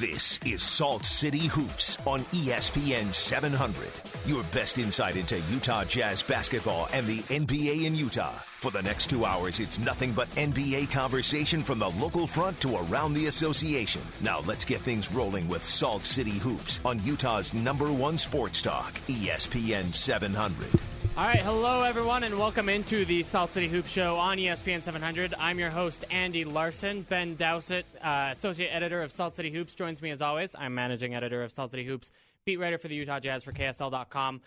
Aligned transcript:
This 0.00 0.40
is 0.44 0.60
Salt 0.60 1.04
City 1.04 1.46
Hoops 1.46 2.04
on 2.04 2.22
ESPN 2.32 3.14
700. 3.14 3.86
Your 4.26 4.42
best 4.52 4.78
insight 4.78 5.14
into 5.14 5.38
Utah 5.52 5.84
Jazz 5.84 6.20
basketball 6.20 6.88
and 6.92 7.06
the 7.06 7.20
NBA 7.20 7.84
in 7.84 7.94
Utah. 7.94 8.32
For 8.58 8.72
the 8.72 8.82
next 8.82 9.08
two 9.08 9.24
hours, 9.24 9.60
it's 9.60 9.78
nothing 9.78 10.10
but 10.10 10.28
NBA 10.30 10.90
conversation 10.90 11.62
from 11.62 11.78
the 11.78 11.90
local 11.90 12.26
front 12.26 12.60
to 12.62 12.74
around 12.76 13.14
the 13.14 13.26
association. 13.26 14.02
Now 14.20 14.40
let's 14.46 14.64
get 14.64 14.80
things 14.80 15.12
rolling 15.12 15.46
with 15.46 15.62
Salt 15.62 16.04
City 16.04 16.38
Hoops 16.38 16.80
on 16.84 17.00
Utah's 17.04 17.54
number 17.54 17.92
one 17.92 18.18
sports 18.18 18.60
talk, 18.62 18.94
ESPN 19.06 19.94
700. 19.94 20.70
All 21.16 21.22
right, 21.24 21.38
hello 21.40 21.82
everyone, 21.84 22.24
and 22.24 22.36
welcome 22.36 22.68
into 22.68 23.04
the 23.04 23.22
Salt 23.22 23.52
City 23.52 23.68
Hoop 23.68 23.86
Show 23.86 24.16
on 24.16 24.36
ESPN 24.36 24.82
700. 24.82 25.32
I'm 25.38 25.60
your 25.60 25.70
host, 25.70 26.04
Andy 26.10 26.44
Larsen. 26.44 27.02
Ben 27.02 27.36
Dowsett, 27.36 27.86
uh, 28.02 28.30
associate 28.32 28.70
editor 28.70 29.00
of 29.00 29.12
Salt 29.12 29.36
City 29.36 29.50
Hoops, 29.52 29.76
joins 29.76 30.02
me 30.02 30.10
as 30.10 30.20
always. 30.20 30.56
I'm 30.58 30.74
managing 30.74 31.14
editor 31.14 31.44
of 31.44 31.52
Salt 31.52 31.70
City 31.70 31.84
Hoops, 31.84 32.10
beat 32.44 32.56
writer 32.58 32.78
for 32.78 32.88
the 32.88 32.96
Utah 32.96 33.20
Jazz 33.20 33.44
for 33.44 33.52
KSL.com. 33.52 34.40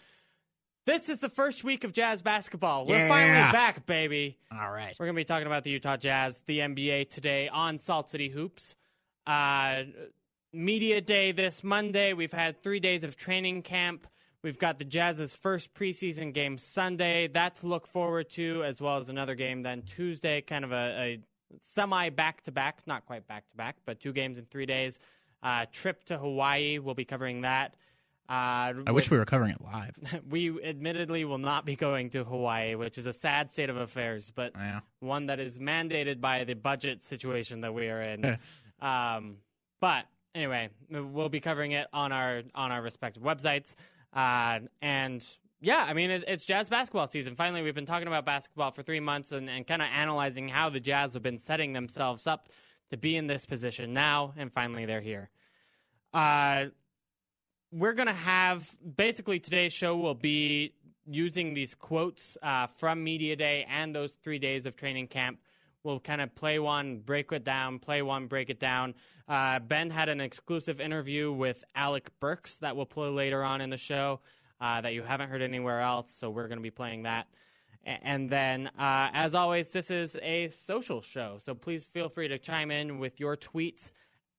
This 0.86 1.08
is 1.08 1.22
the 1.22 1.30
first 1.30 1.64
week 1.64 1.86
of 1.86 1.94
Jazz 1.94 2.22
basketball. 2.22 2.86
We're 2.86 2.98
Yeah. 2.98 3.08
finally 3.08 3.52
back, 3.54 3.86
baby. 3.86 4.38
All 4.52 4.70
right. 4.72 4.94
We're 5.00 5.06
going 5.06 5.16
to 5.16 5.20
be 5.22 5.26
talking 5.26 5.48
about 5.48 5.64
the 5.64 5.72
Utah 5.72 5.96
Jazz, 5.98 6.42
the 6.48 6.60
NBA 6.60 7.06
today 7.06 7.48
on 7.48 7.78
Salt 7.78 8.10
City 8.10 8.28
Hoops. 8.30 8.76
Uh, 9.26 9.84
media 10.52 11.00
day 11.00 11.32
this 11.32 11.64
Monday. 11.64 12.12
We've 12.12 12.32
had 12.34 12.62
three 12.62 12.80
days 12.82 13.06
of 13.06 13.16
training 13.16 13.62
camp. 13.64 14.06
We've 14.44 14.58
got 14.58 14.78
the 14.78 14.86
Jazz's 14.86 15.36
first 15.36 15.74
preseason 15.74 16.34
game 16.34 16.58
Sunday. 16.58 17.28
That 17.28 17.56
to 17.56 17.68
look 17.68 17.88
forward 17.88 18.30
to, 18.32 18.64
as 18.64 18.80
well 18.80 18.98
as 18.98 19.10
another 19.10 19.36
game 19.36 19.62
then 19.64 19.82
Tuesday, 19.82 20.42
kind 20.42 20.64
of 20.64 20.72
a, 20.72 20.76
a 20.76 21.20
semi 21.60 22.10
back 22.10 22.44
to 22.44 22.52
back, 22.52 22.82
not 22.86 23.06
quite 23.06 23.28
back 23.28 23.50
to 23.50 23.58
back, 23.58 23.78
but 23.86 24.00
two 24.00 24.14
games 24.14 24.38
in 24.38 24.46
three 24.46 24.66
days. 24.66 25.00
Uh, 25.42 25.66
trip 25.72 26.04
to 26.06 26.18
Hawaii. 26.18 26.78
We'll 26.80 26.96
be 26.96 27.06
covering 27.06 27.42
that. 27.42 27.76
Uh, 28.30 28.74
I 28.86 28.92
wish 28.92 29.10
we 29.10 29.18
were 29.18 29.26
covering 29.26 29.52
it 29.52 29.62
live. 29.62 29.96
we 30.30 30.62
admittedly 30.64 31.24
will 31.24 31.38
not 31.38 31.66
be 31.66 31.76
going 31.76 32.10
to 32.10 32.24
Hawaii, 32.26 32.76
which 32.76 32.98
is 32.98 33.06
a 33.06 33.14
sad 33.14 33.52
state 33.52 33.70
of 33.70 33.78
affairs, 33.78 34.32
but 34.36 34.52
Yeah. 34.56 34.82
one 35.00 35.28
that 35.28 35.40
is 35.40 35.60
mandated 35.60 36.20
by 36.20 36.44
the 36.44 36.54
budget 36.54 37.02
situation 37.04 37.62
that 37.62 37.74
we 37.74 37.88
are 37.90 38.02
in. 38.02 38.38
um, 38.82 39.38
but 39.80 40.06
anyway, 40.36 40.70
we'll 40.90 41.30
be 41.30 41.40
covering 41.40 41.72
it 41.72 41.88
on 41.94 42.12
our 42.12 42.44
on 42.54 42.72
our 42.72 42.82
respective 42.82 43.24
websites. 43.24 43.76
Uh, 44.14 44.60
and 44.82 45.26
yeah, 45.62 45.86
I 45.88 45.94
mean, 45.94 46.12
it's, 46.12 46.24
it's 46.28 46.46
Jazz 46.46 46.70
basketball 46.70 47.08
season. 47.08 47.36
Finally, 47.36 47.62
we've 47.62 47.76
been 47.76 47.86
talking 47.86 48.08
about 48.08 48.26
basketball 48.26 48.72
for 48.72 48.84
three 48.84 49.00
months 49.00 49.32
and, 49.32 49.50
and 49.50 49.66
kind 49.66 49.82
of 49.82 49.88
analyzing 49.94 50.48
how 50.48 50.70
the 50.70 50.80
Jazz 50.80 51.14
have 51.14 51.24
been 51.24 51.38
setting 51.38 51.74
themselves 51.74 52.28
up 52.28 52.50
to 52.90 52.98
be 52.98 53.16
in 53.16 53.28
this 53.28 53.46
position 53.46 53.94
now, 53.94 54.34
and 54.38 54.54
finally 54.54 54.86
they're 54.86 55.02
here. 55.02 55.30
Uh, 56.14 56.66
we're 57.72 57.94
going 57.94 58.08
to 58.08 58.14
have 58.14 58.78
basically 58.96 59.40
today's 59.40 59.74
show 59.74 59.98
will 59.98 60.16
be 60.16 60.74
using 61.06 61.54
these 61.54 61.76
quotes 61.76 62.38
uh, 62.42 62.68
from 62.68 63.04
Media 63.04 63.36
Day 63.36 63.66
and 63.70 63.96
those 63.96 64.16
three 64.16 64.40
days 64.40 64.66
of 64.66 64.76
training 64.76 65.08
camp. 65.08 65.40
We'll 65.88 66.02
kind 66.02 66.20
of 66.20 66.36
play 66.36 66.60
one, 66.60 66.98
break 66.98 67.32
it 67.32 67.46
down, 67.46 67.80
play 67.80 68.02
one, 68.02 68.28
break 68.28 68.50
it 68.50 68.60
down. 68.60 68.94
Uh, 69.26 69.60
ben 69.60 69.90
had 69.90 70.10
an 70.10 70.20
exclusive 70.20 70.82
interview 70.82 71.32
with 71.32 71.64
Alec 71.76 72.10
Burks 72.20 72.58
that 72.58 72.76
we'll 72.76 72.86
play 72.86 73.08
later 73.08 73.42
on 73.42 73.62
in 73.62 73.70
the 73.70 73.78
show 73.78 74.20
uh, 74.60 74.82
that 74.82 74.94
you 74.94 75.02
haven't 75.02 75.30
heard 75.30 75.42
anywhere 75.42 75.80
else, 75.80 76.12
so 76.12 76.30
we're 76.30 76.50
going 76.50 76.58
to 76.58 76.62
be 76.62 76.72
playing 76.72 77.04
that. 77.04 77.28
And 77.86 78.30
then, 78.30 78.68
uh, 78.78 79.12
as 79.14 79.34
always, 79.34 79.72
this 79.72 79.90
is 79.90 80.18
a 80.22 80.50
social 80.50 81.02
show, 81.02 81.38
so 81.40 81.56
please 81.56 81.86
feel 81.86 82.10
free 82.10 82.28
to 82.28 82.38
chime 82.38 82.70
in 82.70 83.00
with 83.00 83.22
your 83.22 83.38
tweets 83.38 83.92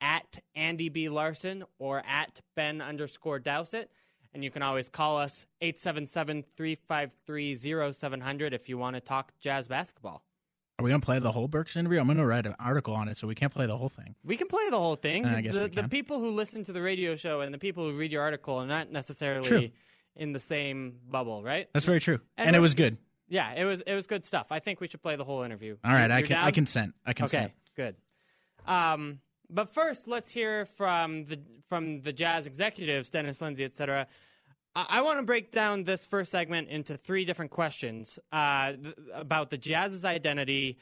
at 0.02 0.40
Andy 0.54 0.90
B. 0.90 1.08
Larsen 1.08 1.64
or 1.78 2.02
at 2.06 2.42
Ben 2.56 2.82
underscore 2.82 3.38
Dowsett. 3.38 3.90
And 4.34 4.44
you 4.44 4.50
can 4.50 4.60
always 4.60 4.90
call 4.90 5.16
us 5.16 5.46
877 5.62 6.44
353 6.58 7.54
0700 7.94 8.52
if 8.52 8.68
you 8.68 8.76
want 8.76 8.96
to 8.96 9.00
talk 9.00 9.32
jazz 9.40 9.66
basketball. 9.66 10.27
Are 10.78 10.84
we 10.84 10.90
gonna 10.90 11.00
play 11.00 11.18
the 11.18 11.32
whole 11.32 11.48
Burks 11.48 11.76
interview? 11.76 11.98
I'm 11.98 12.06
gonna 12.06 12.24
write 12.24 12.46
an 12.46 12.54
article 12.60 12.94
on 12.94 13.08
it, 13.08 13.16
so 13.16 13.26
we 13.26 13.34
can't 13.34 13.52
play 13.52 13.66
the 13.66 13.76
whole 13.76 13.88
thing. 13.88 14.14
We 14.22 14.36
can 14.36 14.46
play 14.46 14.70
the 14.70 14.78
whole 14.78 14.94
thing. 14.94 15.24
Uh, 15.24 15.34
I 15.36 15.40
guess 15.40 15.54
the, 15.54 15.66
the 15.66 15.88
people 15.88 16.20
who 16.20 16.30
listen 16.30 16.62
to 16.64 16.72
the 16.72 16.80
radio 16.80 17.16
show 17.16 17.40
and 17.40 17.52
the 17.52 17.58
people 17.58 17.84
who 17.84 17.96
read 17.96 18.12
your 18.12 18.22
article 18.22 18.58
are 18.58 18.66
not 18.66 18.92
necessarily 18.92 19.48
True. 19.48 19.68
in 20.14 20.32
the 20.32 20.38
same 20.38 21.00
bubble, 21.10 21.42
right? 21.42 21.68
That's 21.72 21.84
very 21.84 21.98
true, 21.98 22.20
and, 22.36 22.54
it 22.54 22.60
was 22.60 22.74
good. 22.74 22.96
Yeah, 23.28 23.54
it 23.54 23.64
was 23.64 23.80
it 23.80 23.94
was 23.94 24.06
good 24.06 24.24
stuff. 24.24 24.52
I 24.52 24.60
think 24.60 24.80
we 24.80 24.86
should 24.86 25.02
play 25.02 25.16
the 25.16 25.24
whole 25.24 25.42
interview. 25.42 25.76
All 25.84 25.92
right, 25.92 26.12
I 26.12 26.22
can 26.22 26.36
I 26.36 26.52
consent. 26.52 26.94
I 27.04 27.12
consent. 27.12 27.46
Okay, 27.76 27.94
good. 28.64 28.72
Um, 28.72 29.18
but 29.50 29.74
first, 29.74 30.06
let's 30.06 30.30
hear 30.30 30.64
from 30.64 31.24
the 31.24 31.40
from 31.68 32.02
the 32.02 32.12
Jazz 32.12 32.46
executives, 32.46 33.10
Dennis 33.10 33.40
Lindsey, 33.40 33.64
etc. 33.64 34.02
I, 34.02 34.06
I 34.76 35.00
want 35.00 35.18
to 35.18 35.24
break 35.24 35.50
down 35.50 35.84
this 35.84 36.06
first 36.06 36.30
segment 36.30 36.68
into 36.68 36.96
three 36.96 37.24
different 37.24 37.50
questions 37.50 38.18
uh, 38.30 38.74
th- 38.74 38.94
about 39.12 39.50
the 39.50 39.58
Jazz's 39.58 40.04
identity, 40.04 40.78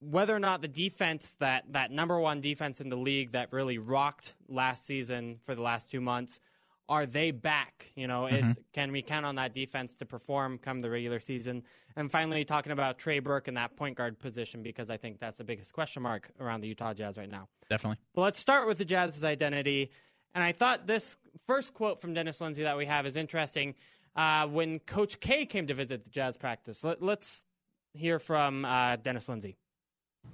whether 0.00 0.34
or 0.34 0.40
not 0.40 0.62
the 0.62 0.68
defense 0.68 1.36
that 1.38 1.64
that 1.72 1.90
number 1.90 2.18
one 2.18 2.40
defense 2.40 2.80
in 2.80 2.88
the 2.88 2.96
league 2.96 3.32
that 3.32 3.52
really 3.52 3.78
rocked 3.78 4.34
last 4.48 4.84
season 4.86 5.38
for 5.42 5.54
the 5.54 5.62
last 5.62 5.90
two 5.90 6.00
months. 6.00 6.40
Are 6.86 7.06
they 7.06 7.30
back? 7.30 7.92
You 7.94 8.06
know, 8.06 8.26
is 8.26 8.58
can 8.74 8.92
we 8.92 9.00
count 9.00 9.24
on 9.24 9.36
that 9.36 9.54
defense 9.54 9.94
to 9.96 10.04
perform 10.04 10.58
come 10.58 10.80
the 10.80 10.90
regular 10.90 11.18
season? 11.20 11.62
And 11.96 12.10
finally, 12.10 12.44
talking 12.44 12.72
about 12.72 12.98
Trey 12.98 13.20
Burke 13.20 13.48
in 13.48 13.54
that 13.54 13.76
point 13.76 13.96
guard 13.96 14.18
position 14.18 14.62
because 14.62 14.90
I 14.90 14.96
think 14.96 15.18
that's 15.18 15.38
the 15.38 15.44
biggest 15.44 15.72
question 15.72 16.02
mark 16.02 16.30
around 16.40 16.60
the 16.60 16.68
Utah 16.68 16.92
Jazz 16.92 17.16
right 17.16 17.30
now. 17.30 17.48
Definitely. 17.70 17.98
Well, 18.14 18.24
let's 18.24 18.38
start 18.38 18.66
with 18.66 18.78
the 18.78 18.84
Jazz's 18.84 19.24
identity. 19.24 19.92
And 20.34 20.42
I 20.42 20.52
thought 20.52 20.86
this 20.86 21.16
first 21.46 21.74
quote 21.74 22.00
from 22.00 22.14
Dennis 22.14 22.40
Lindsey 22.40 22.64
that 22.64 22.76
we 22.76 22.86
have 22.86 23.06
is 23.06 23.16
interesting. 23.16 23.74
Uh, 24.16 24.46
when 24.46 24.78
Coach 24.80 25.20
K 25.20 25.46
came 25.46 25.66
to 25.66 25.74
visit 25.74 26.04
the 26.04 26.10
Jazz 26.10 26.36
practice, 26.36 26.84
Let, 26.84 27.02
us 27.02 27.44
hear 27.92 28.18
from 28.18 28.64
uh, 28.64 28.96
Dennis 28.96 29.28
Lindsey. 29.28 29.56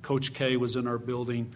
Coach 0.03 0.35
K 0.35 0.57
was 0.57 0.77
in 0.77 0.87
our 0.87 0.99
building 0.99 1.53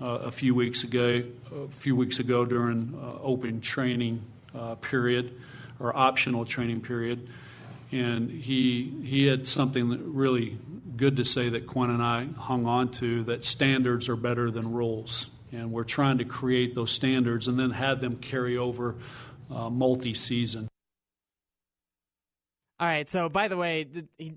uh, 0.00 0.06
a 0.06 0.30
few 0.30 0.54
weeks 0.54 0.84
ago. 0.84 1.22
A 1.54 1.68
few 1.68 1.94
weeks 1.94 2.18
ago 2.18 2.44
during 2.44 2.98
uh, 3.00 3.18
open 3.22 3.60
training 3.60 4.22
uh, 4.54 4.74
period 4.76 5.34
or 5.78 5.96
optional 5.96 6.44
training 6.44 6.80
period, 6.80 7.28
and 7.92 8.30
he 8.30 8.92
he 9.04 9.26
had 9.26 9.46
something 9.48 10.14
really 10.14 10.58
good 10.96 11.16
to 11.16 11.24
say 11.24 11.48
that 11.48 11.66
Quinn 11.66 11.90
and 11.90 12.02
I 12.02 12.26
hung 12.38 12.66
on 12.66 12.90
to. 12.92 13.24
That 13.24 13.44
standards 13.44 14.08
are 14.08 14.16
better 14.16 14.50
than 14.50 14.72
rules, 14.72 15.28
and 15.54 15.70
we're 15.70 15.84
trying 15.84 16.18
to 16.18 16.24
create 16.24 16.74
those 16.74 16.90
standards 16.90 17.48
and 17.48 17.58
then 17.58 17.70
have 17.70 18.00
them 18.00 18.16
carry 18.16 18.56
over 18.56 18.96
uh, 19.50 19.70
multi-season. 19.70 20.68
All 22.84 22.90
right. 22.90 23.08
So, 23.08 23.30
by 23.30 23.48
the 23.48 23.56
way, 23.56 23.86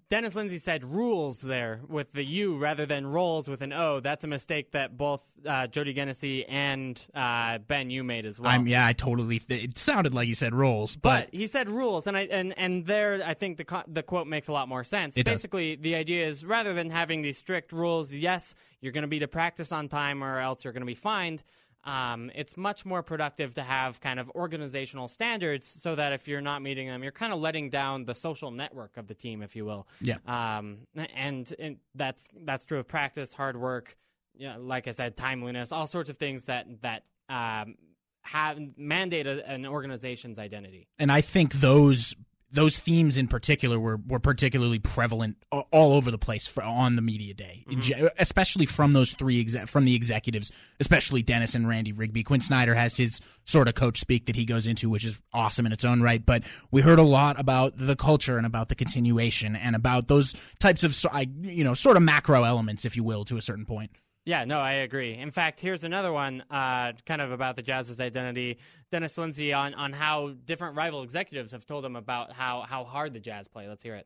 Dennis 0.09 0.34
Lindsey 0.34 0.58
said 0.58 0.85
rules 0.85 1.41
there 1.41 1.81
with 1.85 2.13
the 2.13 2.24
U 2.24 2.56
rather 2.56 2.85
than 2.85 3.06
rolls 3.06 3.50
with 3.50 3.59
an 3.62 3.74
O. 3.74 4.00
That's 4.00 4.24
a 4.24 4.28
mistake 4.28 4.72
that 4.72 4.96
both 4.96 5.34
uh, 5.46 5.68
Jody 5.68 5.94
Genessy 5.94 6.46
and 6.47 6.97
uh, 7.13 7.57
Ben 7.57 7.90
you 7.90 8.06
made 8.06 8.25
as 8.25 8.40
well. 8.40 8.50
I'm 8.50 8.66
yeah. 8.66 8.88
I 8.88 8.94
totally. 8.94 9.41
It 9.50 9.78
sounded 9.78 10.13
like 10.13 10.30
you 10.30 10.34
said 10.34 10.56
rolls, 10.56 10.96
but, 10.96 11.25
But 11.25 11.38
he 11.38 11.46
said 11.46 11.68
rules, 11.68 12.07
and 12.07 12.16
I 12.16 12.22
and 12.22 12.57
and 12.57 12.86
there 12.86 13.22
I 13.22 13.34
think 13.34 13.57
the 13.57 13.66
co- 13.66 13.84
the 13.86 14.02
quote 14.02 14.28
makes 14.28 14.47
a 14.47 14.53
lot 14.53 14.69
more 14.69 14.86
sense. 14.86 15.18
It 15.18 15.24
does. 15.24 15.34
Basically, 15.34 15.75
the 15.75 15.96
idea 15.96 16.25
is 16.25 16.46
rather 16.46 16.74
than 16.74 16.90
having 16.90 17.24
these 17.24 17.38
strict 17.38 17.74
rules, 17.74 18.13
yes, 18.13 18.56
you're 18.80 18.94
going 18.94 19.02
to 19.02 19.09
be 19.09 19.19
to 19.19 19.28
practice 19.28 19.74
on 19.74 19.90
time, 19.90 20.24
or 20.24 20.40
else 20.40 20.63
you're 20.63 20.72
going 20.72 20.84
to 20.84 20.88
be 20.88 20.96
fined. 20.96 21.44
Um, 21.83 22.31
it's 22.35 22.57
much 22.57 22.85
more 22.85 23.01
productive 23.01 23.53
to 23.53 23.63
have 23.63 24.01
kind 24.01 24.19
of 24.19 24.29
organizational 24.31 25.07
standards, 25.07 25.65
so 25.79 25.95
that 25.95 26.11
if 26.11 26.27
you're 26.27 26.41
not 26.41 26.61
meeting 26.61 26.88
them, 26.88 27.01
you're 27.01 27.11
kind 27.11 27.31
of 27.31 27.39
letting 27.39 27.69
down 27.69 28.05
the 28.05 28.15
social 28.15 28.51
network 28.51 28.97
of 28.97 29.07
the 29.07 29.13
team, 29.13 29.41
if 29.41 29.55
you 29.55 29.63
will. 29.63 29.88
Yeah. 30.01 30.17
Um, 30.25 30.79
and, 31.15 31.53
and 31.57 31.77
that's 31.95 32.27
that's 32.43 32.65
true 32.65 32.79
of 32.79 32.88
practice, 32.88 33.33
hard 33.33 33.55
work, 33.57 33.95
you 34.35 34.47
know, 34.47 34.59
like 34.59 34.88
I 34.88 34.91
said, 34.91 35.15
timeliness, 35.15 35.71
all 35.71 35.88
sorts 35.88 36.09
of 36.09 36.17
things 36.17 36.45
that 36.45 36.67
that 36.81 37.03
um, 37.29 37.75
have 38.23 38.59
mandate 38.75 39.25
a, 39.25 39.50
an 39.50 39.65
organization's 39.65 40.39
identity. 40.39 40.88
and 41.00 41.12
I 41.12 41.21
think 41.21 41.53
those 41.53 42.13
those 42.51 42.79
themes 42.79 43.17
in 43.17 43.27
particular 43.27 43.77
were, 43.79 43.99
were 44.07 44.19
particularly 44.19 44.79
prevalent 44.79 45.35
all 45.51 45.94
over 45.94 46.11
the 46.11 46.17
place 46.17 46.47
for, 46.47 46.63
on 46.63 46.95
the 46.95 47.01
media 47.01 47.33
day, 47.33 47.65
Mm-hmm. 47.67 48.07
Especially 48.17 48.65
from 48.65 48.94
those 48.94 49.13
three 49.13 49.39
exec- 49.41 49.67
from 49.67 49.83
the 49.85 49.94
executives, 49.95 50.51
especially 50.79 51.21
Dennis 51.21 51.55
and 51.55 51.67
Randy 51.67 51.91
Rigby. 51.91 52.23
Quinn 52.23 52.39
Snyder 52.39 52.73
has 52.73 52.95
his 52.95 53.19
sort 53.45 53.67
of 53.67 53.75
coach 53.75 53.99
speak 53.99 54.25
that 54.27 54.35
he 54.35 54.45
goes 54.45 54.67
into, 54.67 54.89
which 54.89 55.03
is 55.03 55.21
awesome 55.33 55.65
in 55.65 55.71
its 55.71 55.83
own 55.83 56.01
right. 56.01 56.25
But 56.25 56.44
we 56.71 56.81
heard 56.81 56.99
a 56.99 57.03
lot 57.03 57.39
about 57.39 57.73
the 57.77 57.95
culture 57.95 58.38
and 58.38 58.45
about 58.45 58.69
the 58.69 58.75
continuation 58.75 59.55
and 59.55 59.75
about 59.75 60.07
those 60.07 60.33
types 60.59 60.83
of 60.83 60.97
you 61.41 61.63
know 61.63 61.73
sort 61.73 61.97
of 61.97 62.03
macro 62.03 62.44
elements, 62.44 62.85
if 62.85 62.95
you 62.95 63.03
will, 63.03 63.25
to 63.25 63.38
a 63.38 63.41
certain 63.41 63.65
point. 63.65 63.91
Yeah, 64.27 64.44
no, 64.44 64.59
I 64.59 64.74
agree. 64.74 65.13
In 65.13 65.31
fact, 65.31 65.62
here's 65.62 65.85
another 65.85 66.12
one, 66.12 66.44
uh, 66.51 66.91
kind 67.06 67.21
of 67.21 67.31
about 67.31 67.56
the 67.56 67.62
Jazz's 67.62 68.01
identity. 68.01 68.57
Dennis 68.91 69.18
Lindsey 69.18 69.53
on, 69.53 69.74
on 69.74 69.94
how 69.94 70.33
different 70.44 70.75
rival 70.75 71.01
executives 71.01 71.53
have 71.53 71.65
told 71.65 71.85
him 71.85 71.95
about 71.95 72.33
how, 72.33 72.65
how 72.68 72.83
hard 72.83 73.13
the 73.13 73.21
Jazz 73.21 73.47
play. 73.47 73.69
Let's 73.69 73.81
hear 73.81 73.95
it. 73.95 74.06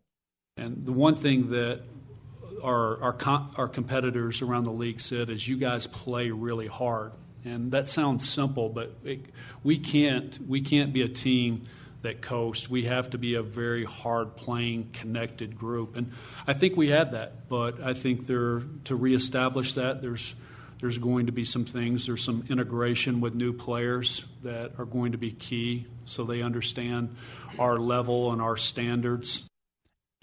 And 0.58 0.86
the 0.86 0.92
one 0.92 1.16
thing 1.16 1.50
that 1.50 1.82
our 2.62 3.02
our, 3.02 3.18
our 3.58 3.68
competitors 3.68 4.44
around 4.44 4.66
the 4.66 4.72
league 4.72 5.02
said 5.02 5.32
is 5.32 5.48
you 5.48 5.58
guys 5.58 5.88
play 5.88 6.30
really 6.30 6.68
hard. 6.68 7.14
And 7.44 7.72
that 7.72 7.90
sounds 7.90 8.30
simple, 8.30 8.70
but 8.70 8.96
it, 9.04 9.26
we 9.64 9.80
can't 9.80 10.38
we 10.48 10.62
can't 10.62 10.94
be 10.94 11.02
a 11.02 11.10
team 11.10 11.64
that 12.02 12.22
coast. 12.22 12.70
We 12.70 12.86
have 12.86 13.12
to 13.12 13.18
be 13.18 13.36
a 13.36 13.44
very 13.44 13.86
hard 13.86 14.36
playing, 14.36 14.90
connected 14.94 15.58
group, 15.58 15.96
and 15.96 16.12
I 16.48 16.54
think 16.54 16.76
we 16.76 16.90
had 16.90 17.12
that. 17.12 17.48
But 17.50 17.82
I 17.82 17.94
think 17.94 18.28
there 18.28 18.64
to 18.86 18.96
reestablish 18.96 19.74
that 19.74 20.02
there's 20.02 20.34
there's 20.80 20.98
going 20.98 21.28
to 21.28 21.32
be 21.32 21.46
some 21.46 21.64
things. 21.64 22.08
There's 22.08 22.24
some 22.24 22.44
integration 22.50 23.22
with 23.22 23.36
new 23.36 23.54
players 23.54 24.26
that 24.44 24.72
are 24.80 24.86
going 24.86 25.12
to 25.12 25.18
be 25.18 25.32
key, 25.32 25.86
so 26.06 26.24
they 26.24 26.42
understand 26.42 27.16
our 27.60 27.78
level 27.78 28.32
and 28.32 28.42
our 28.42 28.58
standards. 28.58 29.44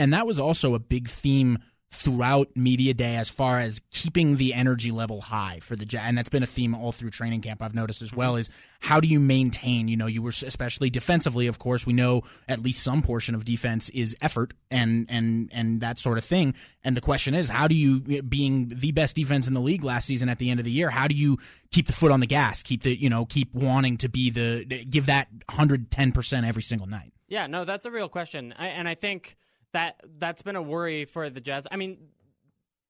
And 0.01 0.13
that 0.13 0.27
was 0.27 0.39
also 0.39 0.75
a 0.75 0.79
big 0.79 1.09
theme 1.09 1.59
throughout 1.91 2.49
media 2.55 2.93
day 2.93 3.17
as 3.17 3.31
far 3.31 3.59
as 3.59 3.81
keeping 3.91 4.37
the 4.37 4.53
energy 4.53 4.91
level 4.91 5.23
high 5.23 5.59
for 5.63 5.75
the 5.75 5.87
Jazz. 5.87 6.03
And 6.05 6.19
that's 6.19 6.29
been 6.29 6.43
a 6.43 6.47
theme 6.47 6.75
all 6.75 6.93
through 6.93 7.11
training 7.11 7.41
camp 7.41 7.63
I've 7.63 7.75
noticed 7.75 8.03
as 8.03 8.13
well 8.13 8.33
mm-hmm. 8.33 8.41
is 8.41 8.51
how 8.81 9.01
do 9.01 9.09
you 9.09 9.19
maintain, 9.19 9.89
you 9.89 9.97
know, 9.97 10.07
you 10.07 10.21
were 10.21 10.29
especially 10.31 10.91
defensively, 10.91 11.47
of 11.47 11.59
course, 11.59 11.87
we 11.87 11.95
know 11.95 12.23
at 12.47 12.61
least 12.61 12.83
some 12.83 13.01
portion 13.01 13.35
of 13.35 13.45
defense 13.45 13.89
is 13.91 14.15
effort 14.21 14.53
and 14.71 15.07
and 15.09 15.49
and 15.53 15.81
that 15.81 15.99
sort 15.99 16.19
of 16.19 16.25
thing. 16.25 16.55
And 16.85 16.95
the 16.95 17.01
question 17.01 17.35
is, 17.35 17.49
how 17.49 17.67
do 17.67 17.75
you 17.75 18.03
eh, 18.11 18.21
being 18.21 18.71
the 18.77 18.93
best 18.93 19.17
defense 19.17 19.49
in 19.49 19.55
the 19.55 19.61
league 19.61 19.83
last 19.83 20.07
season 20.07 20.29
at 20.29 20.39
the 20.39 20.51
end 20.51 20.61
of 20.61 20.65
the 20.65 20.73
year, 20.73 20.91
how 20.91 21.09
do 21.09 21.15
you 21.15 21.39
keep 21.71 21.87
the 21.87 21.95
foot 21.95 22.13
on 22.13 22.21
the 22.21 22.27
gas, 22.27 22.63
keep 22.63 22.83
the, 22.83 22.95
you 22.95 23.09
know, 23.09 23.25
keep 23.25 23.55
wanting 23.55 23.97
to 23.99 24.11
be 24.11 24.29
the 24.29 24.67
eh, 24.71 24.85
give 24.89 25.07
that 25.07 25.29
110% 25.49 26.47
every 26.47 26.63
single 26.63 26.87
night? 26.87 27.13
Yeah, 27.29 27.47
no, 27.47 27.65
that's 27.65 27.87
a 27.87 27.91
real 27.91 28.09
question. 28.09 28.55
I, 28.59 28.69
and 28.69 28.89
I 28.89 28.95
think 28.95 29.37
that 29.73 30.01
that's 30.19 30.43
been 30.43 30.57
a 30.57 30.63
worry 30.63 31.05
for 31.05 31.31
the 31.31 31.41
Jazz. 31.41 31.67
I 31.71 31.77
mean, 31.77 31.99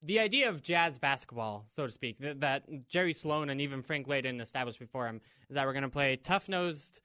the 0.03 0.21
idea 0.21 0.49
of 0.49 0.63
Jazz 0.63 0.99
basketball, 0.99 1.65
so 1.69 1.87
to 1.87 1.93
speak, 1.93 2.19
that, 2.21 2.41
that 2.41 2.89
Jerry 2.89 3.13
Sloan 3.13 3.51
and 3.51 3.61
even 3.61 3.83
Frank 3.83 4.07
Layden 4.07 4.41
established 4.41 4.79
before 4.79 5.07
him, 5.07 5.21
is 5.49 5.55
that 5.55 5.67
we're 5.67 5.73
going 5.73 5.83
to 5.83 5.89
play 5.89 6.17
tough 6.17 6.49
nosed 6.49 7.01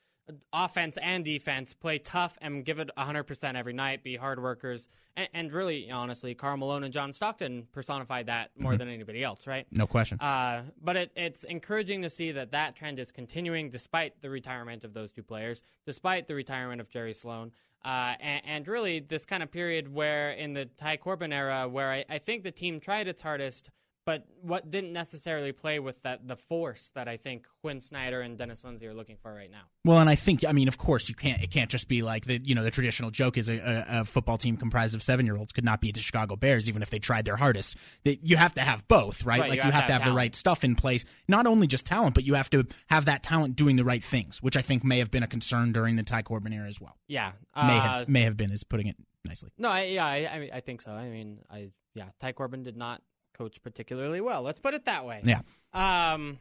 offense 0.51 0.97
and 1.01 1.25
defense, 1.25 1.73
play 1.73 1.99
tough 1.99 2.37
and 2.41 2.63
give 2.63 2.79
it 2.79 2.89
100% 2.97 3.55
every 3.55 3.73
night, 3.73 4.03
be 4.03 4.15
hard 4.15 4.41
workers. 4.41 4.87
And, 5.15 5.27
and 5.33 5.51
really, 5.51 5.91
honestly, 5.91 6.33
Karl 6.33 6.57
Malone 6.57 6.83
and 6.83 6.93
John 6.93 7.13
Stockton 7.13 7.67
personified 7.71 8.27
that 8.27 8.51
more 8.57 8.71
mm-hmm. 8.71 8.79
than 8.79 8.87
anybody 8.89 9.23
else, 9.23 9.47
right? 9.47 9.65
No 9.71 9.87
question. 9.87 10.19
Uh, 10.19 10.63
but 10.81 10.95
it, 10.95 11.11
it's 11.15 11.43
encouraging 11.43 12.01
to 12.03 12.09
see 12.09 12.31
that 12.31 12.51
that 12.51 12.75
trend 12.75 12.99
is 12.99 13.11
continuing 13.11 13.69
despite 13.69 14.21
the 14.21 14.29
retirement 14.29 14.83
of 14.83 14.93
those 14.93 15.11
two 15.11 15.23
players, 15.23 15.63
despite 15.85 16.27
the 16.27 16.35
retirement 16.35 16.81
of 16.81 16.89
Jerry 16.89 17.13
Sloan. 17.13 17.51
Uh, 17.83 18.13
and, 18.21 18.41
and, 18.45 18.67
really, 18.69 19.01
this 19.01 19.25
kind 19.25 19.43
of 19.43 19.51
period 19.51 19.93
where 19.93 20.31
in 20.31 20.53
the 20.53 20.65
Ty 20.65 20.97
Corbin 20.97 21.33
era, 21.33 21.67
where 21.67 21.91
I, 21.91 22.05
I 22.09 22.17
think 22.17 22.43
the 22.43 22.51
team 22.51 22.79
tried 22.79 23.07
its 23.07 23.21
hardest– 23.21 23.69
but 24.05 24.25
what 24.41 24.69
didn't 24.69 24.91
necessarily 24.93 25.51
play 25.51 25.79
with 25.79 26.01
that 26.03 26.27
the 26.27 26.35
force 26.35 26.91
that 26.95 27.07
I 27.07 27.17
think 27.17 27.45
Quinn 27.61 27.79
Snyder 27.79 28.21
and 28.21 28.37
Dennis 28.37 28.63
Lindsey 28.63 28.85
are 28.87 28.93
looking 28.93 29.17
for 29.21 29.33
right 29.33 29.49
now. 29.49 29.63
Well, 29.85 29.99
and 29.99 30.09
I 30.09 30.15
think 30.15 30.43
I 30.45 30.51
mean, 30.51 30.67
of 30.67 30.77
course, 30.77 31.07
you 31.09 31.15
can't 31.15 31.41
it 31.41 31.51
can't 31.51 31.69
just 31.69 31.87
be 31.87 32.01
like 32.01 32.25
the 32.25 32.39
you 32.43 32.55
know 32.55 32.63
the 32.63 32.71
traditional 32.71 33.11
joke 33.11 33.37
is 33.37 33.49
a, 33.49 33.57
a, 33.57 33.85
a 34.01 34.05
football 34.05 34.37
team 34.37 34.57
comprised 34.57 34.93
of 34.95 35.01
seven 35.01 35.25
year 35.25 35.37
olds 35.37 35.51
could 35.51 35.63
not 35.63 35.81
beat 35.81 35.95
the 35.95 36.01
Chicago 36.01 36.35
Bears 36.35 36.67
even 36.67 36.81
if 36.81 36.89
they 36.89 36.99
tried 36.99 37.25
their 37.25 37.37
hardest. 37.37 37.77
That 38.03 38.23
you 38.23 38.37
have 38.37 38.53
to 38.55 38.61
have 38.61 38.87
both, 38.87 39.25
right? 39.25 39.39
right 39.39 39.49
like 39.49 39.57
you 39.57 39.63
have, 39.63 39.73
you 39.73 39.73
have 39.73 39.87
to 39.87 39.93
have, 39.93 40.01
have 40.03 40.11
the 40.11 40.15
right 40.15 40.35
stuff 40.35 40.63
in 40.63 40.75
place. 40.75 41.05
Not 41.27 41.45
only 41.45 41.67
just 41.67 41.85
talent, 41.85 42.15
but 42.15 42.23
you 42.23 42.33
have 42.33 42.49
to 42.51 42.65
have 42.87 43.05
that 43.05 43.23
talent 43.23 43.55
doing 43.55 43.75
the 43.75 43.85
right 43.85 44.03
things, 44.03 44.41
which 44.41 44.57
I 44.57 44.61
think 44.61 44.83
may 44.83 44.99
have 44.99 45.11
been 45.11 45.23
a 45.23 45.27
concern 45.27 45.71
during 45.71 45.95
the 45.95 46.03
Ty 46.03 46.23
Corbin 46.23 46.53
era 46.53 46.67
as 46.67 46.81
well. 46.81 46.97
Yeah, 47.07 47.31
uh, 47.53 47.67
may 47.67 47.79
have 47.79 48.09
may 48.09 48.21
have 48.21 48.37
been 48.37 48.51
is 48.51 48.63
putting 48.63 48.87
it 48.87 48.97
nicely. 49.25 49.51
No, 49.57 49.69
I, 49.69 49.83
yeah, 49.83 50.05
I, 50.05 50.49
I 50.53 50.59
think 50.59 50.81
so. 50.81 50.91
I 50.91 51.07
mean, 51.09 51.39
I 51.49 51.69
yeah, 51.95 52.09
Ty 52.19 52.33
Corbin 52.33 52.63
did 52.63 52.75
not 52.75 53.01
coach 53.33 53.61
particularly 53.61 54.21
well. 54.21 54.41
Let's 54.41 54.59
put 54.59 54.73
it 54.73 54.85
that 54.85 55.05
way. 55.05 55.21
Yeah. 55.23 55.41
Um, 55.73 56.39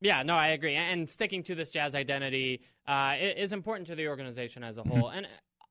yeah, 0.00 0.22
no, 0.22 0.34
I 0.34 0.48
agree. 0.48 0.74
And 0.74 1.08
sticking 1.08 1.42
to 1.44 1.54
this 1.54 1.70
jazz 1.70 1.94
identity 1.94 2.62
uh, 2.86 3.14
is 3.18 3.52
important 3.52 3.86
to 3.88 3.94
the 3.94 4.08
organization 4.08 4.64
as 4.64 4.78
a 4.78 4.82
whole. 4.82 5.08
Mm-hmm. 5.08 5.18
And 5.18 5.26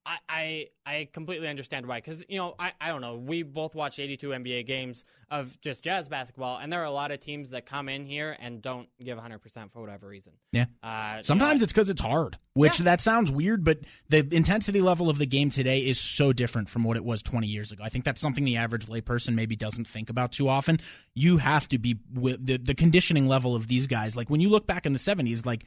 I, 0.06 0.18
I, 0.28 0.68
I 0.86 1.10
completely 1.14 1.48
understand 1.48 1.86
why. 1.86 1.98
Because, 1.98 2.24
you 2.28 2.38
know, 2.38 2.56
I, 2.58 2.72
I 2.82 2.90
don't 2.90 3.02
know. 3.02 3.16
We 3.18 3.44
both 3.44 3.76
watch 3.76 4.00
82 4.00 4.30
NBA 4.30 4.66
games 4.66 5.06
of 5.30 5.60
just 5.62 5.84
jazz 5.84 6.10
basketball, 6.10 6.58
and 6.58 6.74
there 6.74 6.82
are 6.82 6.86
a 6.86 6.92
lot 6.92 7.12
of 7.12 7.20
teams 7.20 7.52
that 7.52 7.66
come 7.66 7.88
in 7.88 8.06
here 8.06 8.36
and 8.40 8.62
don't 8.62 8.90
give 9.02 9.18
100% 9.18 9.72
for 9.72 9.80
whatever 9.80 10.08
reason. 10.08 10.34
Yeah. 10.52 10.66
Uh, 10.84 11.22
Sometimes 11.24 11.54
you 11.54 11.60
know, 11.60 11.64
it's 11.64 11.74
because 11.74 11.90
it's 11.90 12.02
hard, 12.02 12.38
which 12.54 12.80
yeah. 12.80 12.86
that 12.86 13.02
sounds 13.02 13.32
weird, 13.32 13.64
but 13.64 13.80
the 14.10 14.28
intensity 14.32 14.82
level 14.82 15.10
of 15.10 15.20
the 15.20 15.26
game 15.26 15.50
today 15.50 15.80
is 15.86 16.00
so 16.00 16.34
different 16.34 16.68
from 16.70 16.84
what 16.84 16.98
it 16.98 17.06
was 17.06 17.22
20 17.22 17.48
years 17.48 17.72
ago. 17.72 17.84
I 17.84 17.90
think 17.90 18.04
that's 18.04 18.20
something 18.20 18.44
the 18.44 18.58
average 18.58 18.88
layperson 18.88 19.36
maybe 19.36 19.56
doesn't 19.56 19.88
think 19.88 20.10
about 20.10 20.32
too 20.32 20.50
often. 20.50 20.80
You 21.14 21.38
have 21.38 21.70
to 21.70 21.78
be 21.78 21.98
with 22.14 22.46
the, 22.46 22.58
the 22.58 22.76
conditioning 22.76 23.28
level 23.28 23.56
of 23.56 23.68
these 23.68 23.88
guys. 23.88 24.16
Like 24.16 24.30
when 24.30 24.42
you 24.42 24.50
look 24.50 24.68
back 24.68 24.86
in 24.86 24.94
the 24.94 25.00
70s, 25.00 25.46
like 25.46 25.66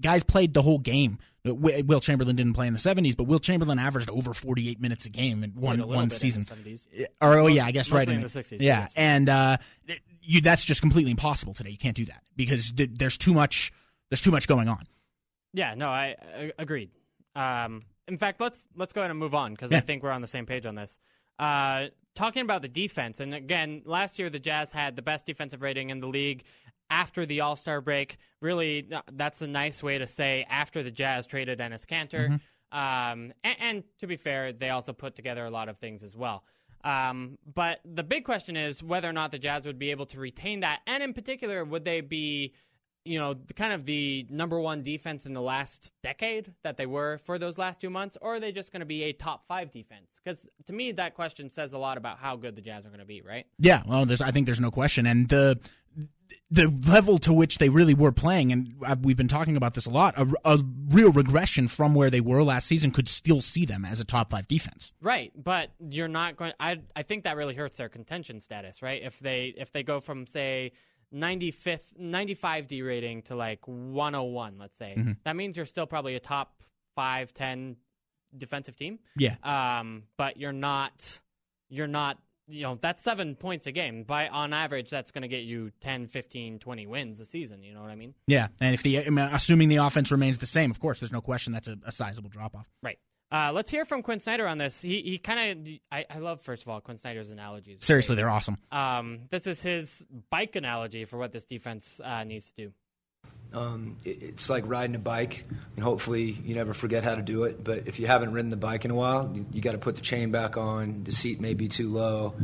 guys 0.00 0.22
played 0.22 0.54
the 0.54 0.62
whole 0.62 0.78
game. 0.78 1.18
Wilt 1.44 2.02
Chamberlain 2.02 2.36
didn't 2.36 2.52
play 2.52 2.66
in 2.66 2.74
the 2.74 2.78
70s, 2.78 3.16
but 3.16 3.24
Wilt 3.24 3.42
Chamberlain 3.42 3.78
averaged 3.78 4.10
over 4.10 4.34
48 4.34 4.80
minutes 4.80 5.06
a 5.06 5.10
game 5.10 5.42
in 5.42 5.50
one 5.52 5.86
one 5.86 6.10
season. 6.10 6.44
Or 7.20 7.38
oh 7.38 7.42
Most, 7.44 7.54
yeah, 7.54 7.64
I 7.64 7.70
guess 7.70 7.90
right 7.90 8.06
in, 8.06 8.20
the 8.20 8.28
60s. 8.28 8.58
Yeah, 8.60 8.88
and 8.96 9.28
uh, 9.28 9.56
you 10.20 10.40
that's 10.40 10.64
just 10.64 10.80
completely 10.80 11.10
impossible 11.10 11.54
today. 11.54 11.70
You 11.70 11.78
can't 11.78 11.96
do 11.96 12.04
that 12.06 12.22
because 12.36 12.72
th- 12.72 12.90
there's 12.94 13.16
too 13.16 13.32
much 13.32 13.72
there's 14.10 14.20
too 14.20 14.30
much 14.30 14.46
going 14.46 14.68
on. 14.68 14.86
Yeah, 15.54 15.74
no, 15.74 15.88
I, 15.88 16.16
I 16.36 16.52
agreed. 16.58 16.90
Um, 17.34 17.82
in 18.06 18.18
fact, 18.18 18.40
let's 18.40 18.66
let's 18.76 18.92
go 18.92 19.00
ahead 19.00 19.10
and 19.10 19.18
move 19.18 19.34
on 19.34 19.52
because 19.52 19.70
yeah. 19.70 19.78
I 19.78 19.80
think 19.80 20.02
we're 20.02 20.10
on 20.10 20.20
the 20.20 20.26
same 20.26 20.46
page 20.46 20.66
on 20.66 20.74
this. 20.74 20.98
Uh, 21.38 21.86
talking 22.14 22.42
about 22.42 22.62
the 22.62 22.68
defense, 22.68 23.20
and 23.20 23.34
again, 23.34 23.82
last 23.84 24.18
year 24.18 24.28
the 24.28 24.38
Jazz 24.38 24.72
had 24.72 24.96
the 24.96 25.02
best 25.02 25.24
defensive 25.24 25.62
rating 25.62 25.90
in 25.90 26.00
the 26.00 26.08
league 26.08 26.44
after 26.90 27.26
the 27.26 27.40
All 27.40 27.56
Star 27.56 27.80
break. 27.80 28.18
Really, 28.40 28.88
uh, 28.92 29.02
that's 29.12 29.42
a 29.42 29.46
nice 29.46 29.82
way 29.82 29.98
to 29.98 30.06
say 30.06 30.46
after 30.48 30.82
the 30.82 30.90
Jazz 30.90 31.26
traded 31.26 31.58
Enes 31.58 31.86
Kanter. 31.86 32.28
Mm-hmm. 32.28 32.78
Um, 32.78 33.32
and, 33.42 33.56
and, 33.60 33.84
to 34.00 34.06
be 34.06 34.16
fair, 34.16 34.52
they 34.52 34.70
also 34.70 34.92
put 34.92 35.16
together 35.16 35.44
a 35.46 35.50
lot 35.50 35.70
of 35.70 35.78
things 35.78 36.02
as 36.02 36.14
well. 36.14 36.44
Um, 36.84 37.38
but 37.54 37.80
the 37.84 38.02
big 38.02 38.24
question 38.24 38.56
is 38.56 38.82
whether 38.82 39.08
or 39.08 39.12
not 39.12 39.30
the 39.30 39.38
Jazz 39.38 39.64
would 39.64 39.78
be 39.78 39.90
able 39.90 40.06
to 40.06 40.20
retain 40.20 40.60
that, 40.60 40.80
and 40.86 41.02
in 41.02 41.14
particular, 41.14 41.64
would 41.64 41.84
they 41.84 42.02
be, 42.02 42.52
you 43.04 43.18
know, 43.18 43.34
the, 43.34 43.54
kind 43.54 43.72
of 43.72 43.86
the 43.86 44.26
number 44.28 44.60
one 44.60 44.82
defense 44.82 45.24
in 45.26 45.32
the 45.32 45.42
last 45.42 45.92
decade 46.02 46.52
that 46.62 46.76
they 46.76 46.86
were 46.86 47.18
for 47.18 47.38
those 47.38 47.58
last 47.58 47.80
two 47.80 47.90
months, 47.90 48.16
or 48.20 48.36
are 48.36 48.40
they 48.40 48.52
just 48.52 48.72
going 48.72 48.80
to 48.80 48.86
be 48.86 49.04
a 49.04 49.12
top 49.12 49.46
five 49.46 49.70
defense? 49.70 50.20
Because 50.22 50.48
to 50.66 50.72
me, 50.72 50.92
that 50.92 51.14
question 51.14 51.50
says 51.50 51.72
a 51.72 51.78
lot 51.78 51.96
about 51.96 52.18
how 52.18 52.36
good 52.36 52.56
the 52.56 52.62
Jazz 52.62 52.84
are 52.84 52.90
going 52.90 53.00
to 53.00 53.06
be, 53.06 53.22
right? 53.22 53.46
Yeah, 53.58 53.82
well, 53.86 54.04
there's 54.04 54.20
I 54.20 54.30
think 54.30 54.46
there's 54.46 54.60
no 54.60 54.70
question, 54.70 55.06
and 55.06 55.28
the 55.28 55.58
the 56.50 56.72
level 56.86 57.18
to 57.18 57.32
which 57.32 57.58
they 57.58 57.68
really 57.68 57.92
were 57.92 58.12
playing, 58.12 58.52
and 58.52 58.74
we've 59.02 59.16
been 59.16 59.28
talking 59.28 59.56
about 59.56 59.74
this 59.74 59.84
a 59.84 59.90
lot, 59.90 60.16
a, 60.16 60.26
a, 60.44 60.58
real 60.88 61.12
regression 61.12 61.68
from 61.68 61.94
where 61.94 62.08
they 62.08 62.22
were 62.22 62.42
last 62.42 62.66
season 62.66 62.90
could 62.90 63.06
still 63.06 63.42
see 63.42 63.66
them 63.66 63.84
as 63.84 64.00
a 64.00 64.04
top 64.04 64.30
five 64.30 64.48
defense. 64.48 64.94
Right, 65.02 65.30
but 65.36 65.70
you're 65.78 66.08
not 66.08 66.36
going. 66.36 66.52
I 66.58 66.80
I 66.96 67.02
think 67.02 67.24
that 67.24 67.36
really 67.36 67.54
hurts 67.54 67.76
their 67.76 67.90
contention 67.90 68.40
status, 68.40 68.80
right? 68.82 69.02
If 69.02 69.18
they 69.18 69.54
if 69.56 69.72
they 69.72 69.82
go 69.82 70.00
from 70.00 70.26
say 70.26 70.72
95th 71.14 71.80
95 71.98 72.66
D 72.66 72.82
rating 72.82 73.22
to 73.22 73.36
like 73.36 73.60
101, 73.66 74.58
let's 74.58 74.76
say, 74.76 74.94
mm-hmm. 74.96 75.12
that 75.24 75.36
means 75.36 75.56
you're 75.56 75.66
still 75.66 75.86
probably 75.86 76.14
a 76.14 76.20
top 76.20 76.62
five, 76.94 77.32
ten 77.32 77.76
defensive 78.36 78.76
team. 78.76 78.98
Yeah. 79.16 79.36
Um, 79.42 80.04
but 80.16 80.36
you're 80.36 80.52
not 80.52 81.20
you're 81.68 81.86
not 81.86 82.18
you 82.48 82.62
know 82.62 82.78
that's 82.80 83.02
seven 83.02 83.34
points 83.34 83.66
a 83.66 83.72
game 83.72 84.04
by 84.04 84.28
on 84.28 84.52
average 84.52 84.90
that's 84.90 85.10
going 85.10 85.22
to 85.22 85.28
get 85.28 85.42
you 85.42 85.70
10 85.80 86.06
15 86.06 86.58
20 86.58 86.86
wins 86.86 87.20
a 87.20 87.26
season 87.26 87.62
you 87.62 87.74
know 87.74 87.82
what 87.82 87.90
i 87.90 87.94
mean 87.94 88.14
yeah 88.26 88.48
and 88.60 88.74
if 88.74 88.82
the 88.82 88.98
I 88.98 89.10
mean, 89.10 89.28
assuming 89.32 89.68
the 89.68 89.76
offense 89.76 90.10
remains 90.10 90.38
the 90.38 90.46
same 90.46 90.70
of 90.70 90.80
course 90.80 91.00
there's 91.00 91.12
no 91.12 91.20
question 91.20 91.52
that's 91.52 91.68
a, 91.68 91.76
a 91.84 91.92
sizable 91.92 92.30
drop 92.30 92.56
off 92.56 92.66
right 92.82 92.98
uh, 93.30 93.52
let's 93.52 93.70
hear 93.70 93.84
from 93.84 94.02
Quinn 94.02 94.20
Snyder 94.20 94.46
on 94.46 94.58
this. 94.58 94.80
He 94.80 95.02
he 95.02 95.18
kind 95.18 95.68
of 95.68 95.74
I, 95.92 96.06
I 96.10 96.18
love 96.18 96.40
first 96.40 96.62
of 96.62 96.68
all 96.68 96.80
Quinn 96.80 96.96
Snyder's 96.96 97.30
analogies. 97.30 97.78
Seriously, 97.80 98.16
they're 98.16 98.30
awesome. 98.30 98.56
Um, 98.72 99.20
this 99.30 99.46
is 99.46 99.62
his 99.62 100.04
bike 100.30 100.56
analogy 100.56 101.04
for 101.04 101.18
what 101.18 101.32
this 101.32 101.44
defense 101.44 102.00
uh, 102.02 102.24
needs 102.24 102.50
to 102.50 102.52
do. 102.56 102.72
Um, 103.52 103.96
it, 104.04 104.22
it's 104.22 104.50
like 104.50 104.66
riding 104.66 104.94
a 104.94 104.98
bike, 104.98 105.44
and 105.74 105.84
hopefully 105.84 106.38
you 106.44 106.54
never 106.54 106.74
forget 106.74 107.04
how 107.04 107.14
to 107.14 107.22
do 107.22 107.44
it. 107.44 107.62
But 107.62 107.86
if 107.86 107.98
you 107.98 108.06
haven't 108.06 108.32
ridden 108.32 108.50
the 108.50 108.56
bike 108.56 108.84
in 108.84 108.90
a 108.90 108.94
while, 108.94 109.30
you, 109.34 109.46
you 109.52 109.60
got 109.60 109.72
to 109.72 109.78
put 109.78 109.96
the 109.96 110.02
chain 110.02 110.30
back 110.30 110.56
on. 110.56 111.04
The 111.04 111.12
seat 111.12 111.40
may 111.40 111.54
be 111.54 111.68
too 111.68 111.88
low. 111.88 112.34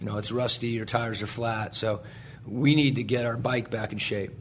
You 0.00 0.06
know, 0.06 0.16
it's 0.16 0.32
rusty. 0.32 0.68
Your 0.68 0.86
tires 0.86 1.22
are 1.22 1.26
flat. 1.26 1.74
So 1.74 2.02
we 2.46 2.74
need 2.74 2.96
to 2.96 3.02
get 3.02 3.26
our 3.26 3.36
bike 3.36 3.70
back 3.70 3.92
in 3.92 3.98
shape. 3.98 4.32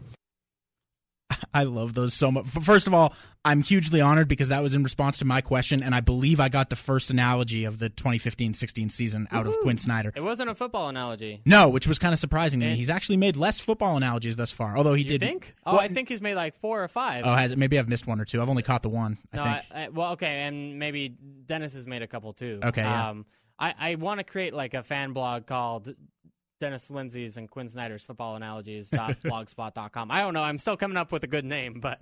I 1.54 1.64
love 1.64 1.94
those 1.94 2.14
so 2.14 2.32
much. 2.32 2.48
First 2.48 2.88
of 2.88 2.94
all, 2.94 3.14
I'm 3.46 3.62
hugely 3.62 4.02
honored 4.02 4.28
because 4.28 4.50
that 4.50 4.62
was 4.62 4.74
in 4.74 4.84
response 4.84 5.20
to 5.20 5.26
my 5.26 5.42
question, 5.42 5.82
and 5.82 5.96
I 5.96 6.02
believe 6.02 6.40
I 6.40 6.50
got 6.50 6.70
the 6.70 6.76
first 6.76 7.10
analogy 7.10 7.64
of 7.64 7.80
the 7.80 7.90
2015-16 7.90 8.92
season 8.92 9.28
out 9.32 9.46
Woo-hoo. 9.46 9.58
of 9.58 9.64
Quinn 9.64 9.78
Snyder. 9.78 10.12
It 10.16 10.22
wasn't 10.22 10.50
a 10.50 10.56
football 10.56 10.90
analogy. 10.90 11.42
No, 11.46 11.70
which 11.70 11.88
was 11.88 12.00
kind 12.00 12.14
of 12.14 12.20
surprising 12.20 12.60
to 12.60 12.66
me. 12.68 12.76
He's 12.76 12.90
actually 12.90 13.18
made 13.18 13.36
less 13.36 13.60
football 13.60 13.96
analogies 13.96 14.36
thus 14.36 14.52
far, 14.52 14.78
although 14.78 14.94
he 14.94 15.04
you 15.04 15.10
did. 15.10 15.22
Think? 15.22 15.56
Oh, 15.66 15.74
well, 15.74 15.82
I 15.82 15.88
think 15.88 16.10
he's 16.10 16.22
made 16.22 16.36
like 16.36 16.56
four 16.56 16.84
or 16.84 16.88
five. 16.88 17.24
Oh, 17.26 17.34
has 17.34 17.52
it? 17.52 17.58
Maybe 17.58 17.80
I've 17.80 17.88
missed 17.90 18.08
one 18.08 18.20
or 18.20 18.26
two. 18.26 18.42
I've 18.42 18.50
only 18.50 18.64
caught 18.64 18.82
the 18.82 18.90
one. 18.90 19.18
I 19.32 19.38
no, 19.38 19.44
think. 19.44 19.56
I, 19.72 19.84
I, 19.84 19.90
well, 19.90 20.12
okay, 20.14 20.42
and 20.42 20.80
maybe 20.80 21.10
Dennis 21.10 21.74
has 21.74 21.88
made 21.88 22.02
a 22.02 22.08
couple 22.08 22.34
too. 22.34 22.60
Okay, 22.64 22.82
yeah. 22.82 23.10
Um, 23.10 23.26
I, 23.58 23.74
I 23.78 23.96
want 23.96 24.20
to 24.20 24.24
create 24.24 24.54
like 24.54 24.74
a 24.74 24.84
fan 24.84 25.14
blog 25.14 25.46
called 25.46 25.94
Dennis 26.60 26.92
Lindsey's 26.92 27.38
and 27.38 27.50
Quinn 27.50 27.70
Snyder's 27.70 28.04
football 28.04 28.36
analogies 28.36 28.92
analogies.blogspot.com. 28.92 30.12
I 30.12 30.22
don't 30.22 30.34
know. 30.34 30.44
I'm 30.44 30.58
still 30.58 30.78
coming 30.78 30.98
up 30.98 31.12
with 31.12 31.24
a 31.24 31.28
good 31.28 31.46
name, 31.46 31.80
but 31.80 32.00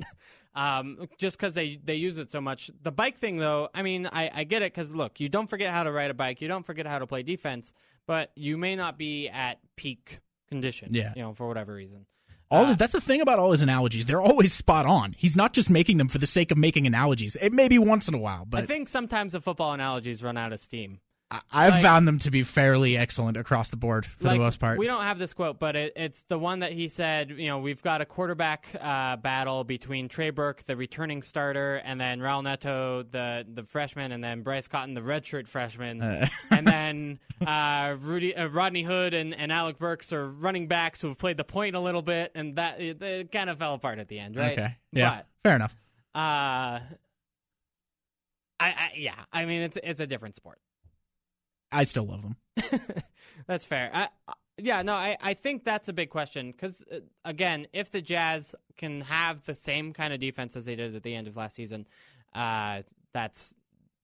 um, 0.55 1.07
just 1.17 1.37
because 1.37 1.53
they, 1.53 1.79
they 1.83 1.95
use 1.95 2.17
it 2.17 2.31
so 2.31 2.41
much. 2.41 2.71
The 2.81 2.91
bike 2.91 3.17
thing, 3.17 3.37
though, 3.37 3.69
I 3.73 3.81
mean, 3.81 4.07
I, 4.11 4.31
I 4.33 4.43
get 4.43 4.61
it 4.61 4.73
because, 4.73 4.93
look, 4.95 5.19
you 5.19 5.29
don't 5.29 5.49
forget 5.49 5.71
how 5.71 5.83
to 5.83 5.91
ride 5.91 6.11
a 6.11 6.15
bike, 6.15 6.41
you 6.41 6.47
don't 6.47 6.65
forget 6.65 6.87
how 6.87 6.99
to 6.99 7.07
play 7.07 7.23
defense, 7.23 7.71
but 8.05 8.31
you 8.35 8.57
may 8.57 8.75
not 8.75 8.97
be 8.97 9.29
at 9.29 9.59
peak 9.75 10.19
condition, 10.49 10.93
Yeah. 10.93 11.13
you 11.15 11.21
know, 11.21 11.33
for 11.33 11.47
whatever 11.47 11.73
reason. 11.73 12.05
All 12.49 12.61
Uh, 12.63 12.67
his, 12.67 12.77
that's 12.77 12.93
the 12.93 13.01
thing 13.01 13.19
about 13.19 13.39
all 13.39 13.51
his 13.51 13.61
analogies. 13.61 14.05
They're 14.05 14.21
always 14.21 14.53
spot 14.53 14.85
on. 14.85 15.13
He's 15.17 15.35
not 15.35 15.51
just 15.51 15.69
making 15.69 15.97
them 15.97 16.07
for 16.07 16.17
the 16.17 16.25
sake 16.27 16.49
of 16.49 16.57
making 16.57 16.87
analogies. 16.87 17.35
It 17.41 17.51
may 17.51 17.67
be 17.67 17.77
once 17.77 18.07
in 18.07 18.13
a 18.13 18.17
while, 18.19 18.45
but 18.45 18.63
I 18.63 18.65
think 18.65 18.87
sometimes 18.87 19.33
the 19.33 19.41
football 19.41 19.73
analogies 19.73 20.23
run 20.23 20.37
out 20.37 20.53
of 20.53 20.59
steam. 20.61 21.01
I've 21.29 21.73
like- 21.73 21.83
found 21.83 22.07
them 22.07 22.19
to 22.19 22.31
be 22.31 22.43
fairly 22.43 22.95
excellent 22.95 23.35
across 23.35 23.69
the 23.69 23.75
board 23.75 24.05
for 24.05 24.23
like, 24.27 24.35
the 24.35 24.39
most 24.43 24.61
part. 24.61 24.77
We 24.79 24.85
don't 24.85 25.01
have 25.01 25.19
this 25.19 25.33
quote, 25.33 25.59
but 25.59 25.75
it, 25.75 25.91
it's 25.97 26.21
the 26.23 26.39
one 26.39 26.59
that 26.59 26.71
he 26.71 26.87
said. 26.87 27.31
You 27.31 27.47
know, 27.47 27.59
we've 27.59 27.83
got 27.83 27.99
a 27.99 28.05
quarterback 28.05 28.67
uh, 28.79 29.17
battle 29.17 29.65
between 29.65 30.07
Trey 30.07 30.29
Burke, 30.29 30.63
the 30.63 30.77
returning 30.77 31.21
starter, 31.23 31.75
and 31.83 31.99
then 31.99 32.21
Raul 32.21 32.43
Neto, 32.43 33.03
the 33.03 33.45
the 33.53 33.63
freshman, 33.63 34.13
and 34.13 34.23
then 34.23 34.41
Bryce 34.41 34.69
Cotton, 34.69 34.93
the 34.93 35.01
redshirt 35.01 35.47
freshman, 35.49 36.01
Uh. 36.01 36.27
and 36.49 36.65
then 36.65 37.19
uh, 37.45 37.95
Rudy, 37.99 38.33
uh, 38.33 38.47
Rodney 38.47 38.83
Hood, 38.83 39.13
and, 39.13 39.35
and 39.35 39.51
Alec 39.51 39.77
Burks 39.79 40.13
are 40.13 40.29
running 40.29 40.67
backs 40.67 41.01
who 41.01 41.09
have 41.09 41.17
played 41.17 41.35
the 41.35 41.43
point 41.43 41.75
a 41.75 41.79
little 41.81 42.01
bit, 42.01 42.31
and 42.35 42.55
that 42.55 42.79
it, 42.79 43.01
it 43.01 43.31
kind 43.33 43.49
of 43.49 43.57
fell 43.57 43.73
apart 43.73 43.99
at 43.99 44.07
the 44.07 44.17
end, 44.19 44.37
right? 44.37 44.57
Okay. 44.57 44.75
Yeah. 44.93 45.17
But, 45.17 45.25
Fair 45.43 45.55
enough. 45.57 45.75
uh, 46.15 46.79
I, 48.59 48.69
I 48.69 48.91
yeah, 48.95 49.15
I 49.33 49.45
mean 49.45 49.61
it's 49.63 49.77
it's 49.83 49.99
a 49.99 50.07
different 50.07 50.35
sport. 50.35 50.59
I 51.71 51.83
still 51.83 52.05
love 52.05 52.21
them. 52.21 52.37
That's 53.47 53.65
fair. 53.65 53.89
I, 53.93 54.09
yeah, 54.57 54.81
no, 54.81 54.93
I, 54.93 55.17
I 55.21 55.33
think 55.35 55.63
that's 55.63 55.87
a 55.87 55.93
big 55.93 56.09
question 56.09 56.51
because, 56.51 56.83
uh, 56.91 56.99
again, 57.23 57.67
if 57.73 57.91
the 57.91 58.01
Jazz 58.01 58.55
can 58.75 59.01
have 59.01 59.43
the 59.45 59.53
same 59.53 59.93
kind 59.93 60.13
of 60.13 60.19
defense 60.19 60.55
as 60.55 60.65
they 60.65 60.75
did 60.75 60.95
at 60.95 61.03
the 61.03 61.13
end 61.13 61.27
of 61.27 61.35
last 61.35 61.55
season, 61.55 61.85
uh, 62.33 62.81
that's 63.13 63.53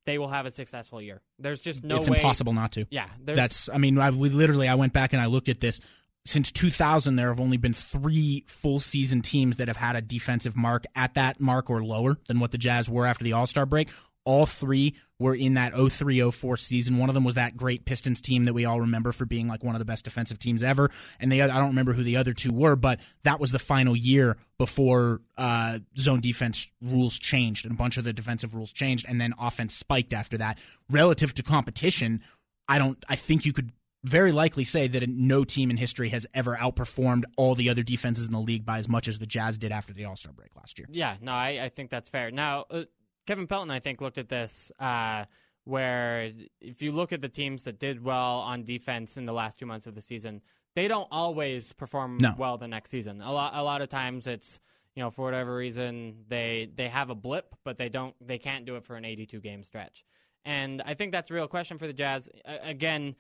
they 0.06 0.18
will 0.18 0.28
have 0.28 0.46
a 0.46 0.52
successful 0.52 1.02
year. 1.02 1.22
There's 1.40 1.62
just 1.62 1.84
no 1.84 1.98
it's 1.98 2.10
way. 2.10 2.18
impossible 2.18 2.54
not 2.54 2.74
to. 2.74 2.86
Yeah, 2.92 3.08
there's, 3.20 3.38
That's. 3.38 3.70
I 3.70 3.78
mean, 3.78 3.98
I, 3.98 4.12
we 4.12 4.30
literally. 4.30 4.68
I 4.68 4.76
went 4.76 4.94
back 4.94 5.14
and 5.14 5.22
I 5.22 5.26
looked 5.26 5.50
at 5.50 5.60
this. 5.60 5.80
Since 6.26 6.54
2000, 6.54 7.18
there 7.18 7.30
have 7.30 7.40
only 7.40 7.58
been 7.58 7.74
three 7.74 8.46
full 8.48 8.80
season 8.80 9.22
teams 9.22 9.58
that 9.58 9.68
have 9.68 9.78
had 9.78 9.96
a 9.98 10.02
defensive 10.02 10.56
mark 10.56 10.86
at 10.96 11.16
that 11.16 11.42
mark 11.42 11.70
or 11.70 11.84
lower 11.84 12.18
than 12.28 12.40
what 12.40 12.52
the 12.52 12.58
Jazz 12.58 12.90
were 12.90 13.06
after 13.06 13.24
the 13.24 13.34
All 13.34 13.48
Star 13.48 13.66
break. 13.66 13.90
All 14.26 14.46
three 14.46 14.96
were 15.20 15.36
in 15.36 15.56
that 15.56 15.74
03 15.74 16.32
04 16.32 16.58
season. 16.58 16.98
One 16.98 17.10
of 17.10 17.16
them 17.16 17.24
was 17.24 17.36
that 17.36 17.56
great 17.56 17.86
Pistons 17.86 18.22
team 18.22 18.46
that 18.46 18.54
we 18.54 18.66
all 18.66 18.82
remember 18.82 19.12
for 19.12 19.26
being 19.26 19.48
like 19.48 19.64
one 19.64 19.76
of 19.76 19.80
the 19.80 19.86
best 19.86 20.06
defensive 20.06 20.40
teams 20.40 20.64
ever. 20.64 20.92
And 21.20 21.32
the 21.32 21.42
other, 21.42 21.54
I 21.54 21.60
don't 21.60 21.70
remember 21.70 21.94
who 21.94 22.04
the 22.04 22.18
other 22.18 22.34
two 22.34 22.52
were, 22.52 22.76
but 22.76 23.00
that 23.24 23.40
was 23.40 23.52
the 23.52 23.60
final 23.60 23.96
year 23.96 24.38
before 24.58 25.22
uh, 25.38 25.80
zone 25.98 26.22
defense 26.22 26.68
rules 26.82 27.18
changed 27.18 27.66
and 27.66 27.74
a 27.74 27.78
bunch 27.78 27.98
of 27.98 28.04
the 28.04 28.14
defensive 28.14 28.54
rules 28.54 28.72
changed, 28.72 29.06
and 29.08 29.20
then 29.20 29.34
offense 29.40 29.74
spiked 29.74 30.14
after 30.14 30.38
that. 30.38 30.58
Relative 30.90 31.34
to 31.36 31.44
competition, 31.44 32.22
I 32.68 32.78
don't. 32.78 33.04
I 33.08 33.16
think 33.16 33.46
you 33.46 33.54
could 33.54 33.72
very 34.04 34.34
likely 34.34 34.66
say 34.66 34.88
that 34.88 35.08
no 35.10 35.44
team 35.44 35.72
in 35.72 35.78
history 35.78 36.10
has 36.10 36.28
ever 36.34 36.58
outperformed 36.58 37.24
all 37.38 37.56
the 37.56 37.70
other 37.70 37.84
defenses 37.84 38.26
in 38.26 38.34
the 38.34 38.40
league 38.40 38.66
by 38.66 38.78
as 38.78 38.90
much 38.90 39.08
as 39.08 39.20
the 39.20 39.26
Jazz 39.26 39.58
did 39.58 39.72
after 39.72 39.94
the 39.94 40.06
All 40.06 40.16
Star 40.16 40.34
break 40.34 40.56
last 40.56 40.78
year. 40.78 40.88
Yeah, 40.92 41.16
no, 41.22 41.32
I, 41.32 41.64
I 41.64 41.70
think 41.70 41.90
that's 41.90 42.10
fair. 42.10 42.30
Now, 42.30 42.66
uh, 42.70 42.84
Kevin 43.26 43.48
Pelton, 43.48 43.72
I 43.72 43.80
think, 43.80 44.02
looked 44.02 44.18
at 44.18 44.30
this 44.30 44.72
uh, 44.80 45.26
where 45.66 46.32
if 46.60 46.82
you 46.82 46.92
look 46.92 47.14
at 47.14 47.22
the 47.22 47.30
teams 47.30 47.64
that 47.64 47.80
did 47.80 48.04
well 48.04 48.40
on 48.40 48.64
defense 48.64 49.18
in 49.18 49.26
the 49.26 49.34
last 49.34 49.58
two 49.60 49.66
months 49.66 49.88
of 49.88 49.96
the 49.96 50.02
season, 50.02 50.42
they 50.76 50.88
don't 50.88 51.08
always 51.12 51.72
perform 51.74 52.18
No. 52.20 52.34
well 52.38 52.58
the 52.58 52.68
next 52.68 52.90
season. 52.90 53.22
A 53.22 53.32
lot, 53.32 53.54
a 53.56 53.64
lot 53.64 53.82
of 53.82 53.90
times 53.90 54.28
it's 54.28 54.60
you 54.96 55.02
know 55.04 55.10
for 55.10 55.24
whatever 55.26 55.56
reason 55.56 56.26
they 56.28 56.70
they 56.76 56.88
have 56.90 57.10
a 57.10 57.16
blip, 57.16 57.56
but 57.64 57.78
they 57.78 57.90
don't 57.90 58.16
they 58.20 58.38
can't 58.38 58.66
do 58.66 58.76
it 58.76 58.84
for 58.84 58.96
an 58.96 59.06
82 59.06 59.40
game 59.40 59.64
stretch. 59.64 60.04
And 60.46 60.82
I 60.86 60.94
think 60.94 61.12
that's 61.14 61.32
a 61.32 61.34
real 61.34 61.48
question 61.48 61.78
for 61.78 61.88
the 61.88 61.94
Jazz. 61.94 62.30
Again, 62.46 63.16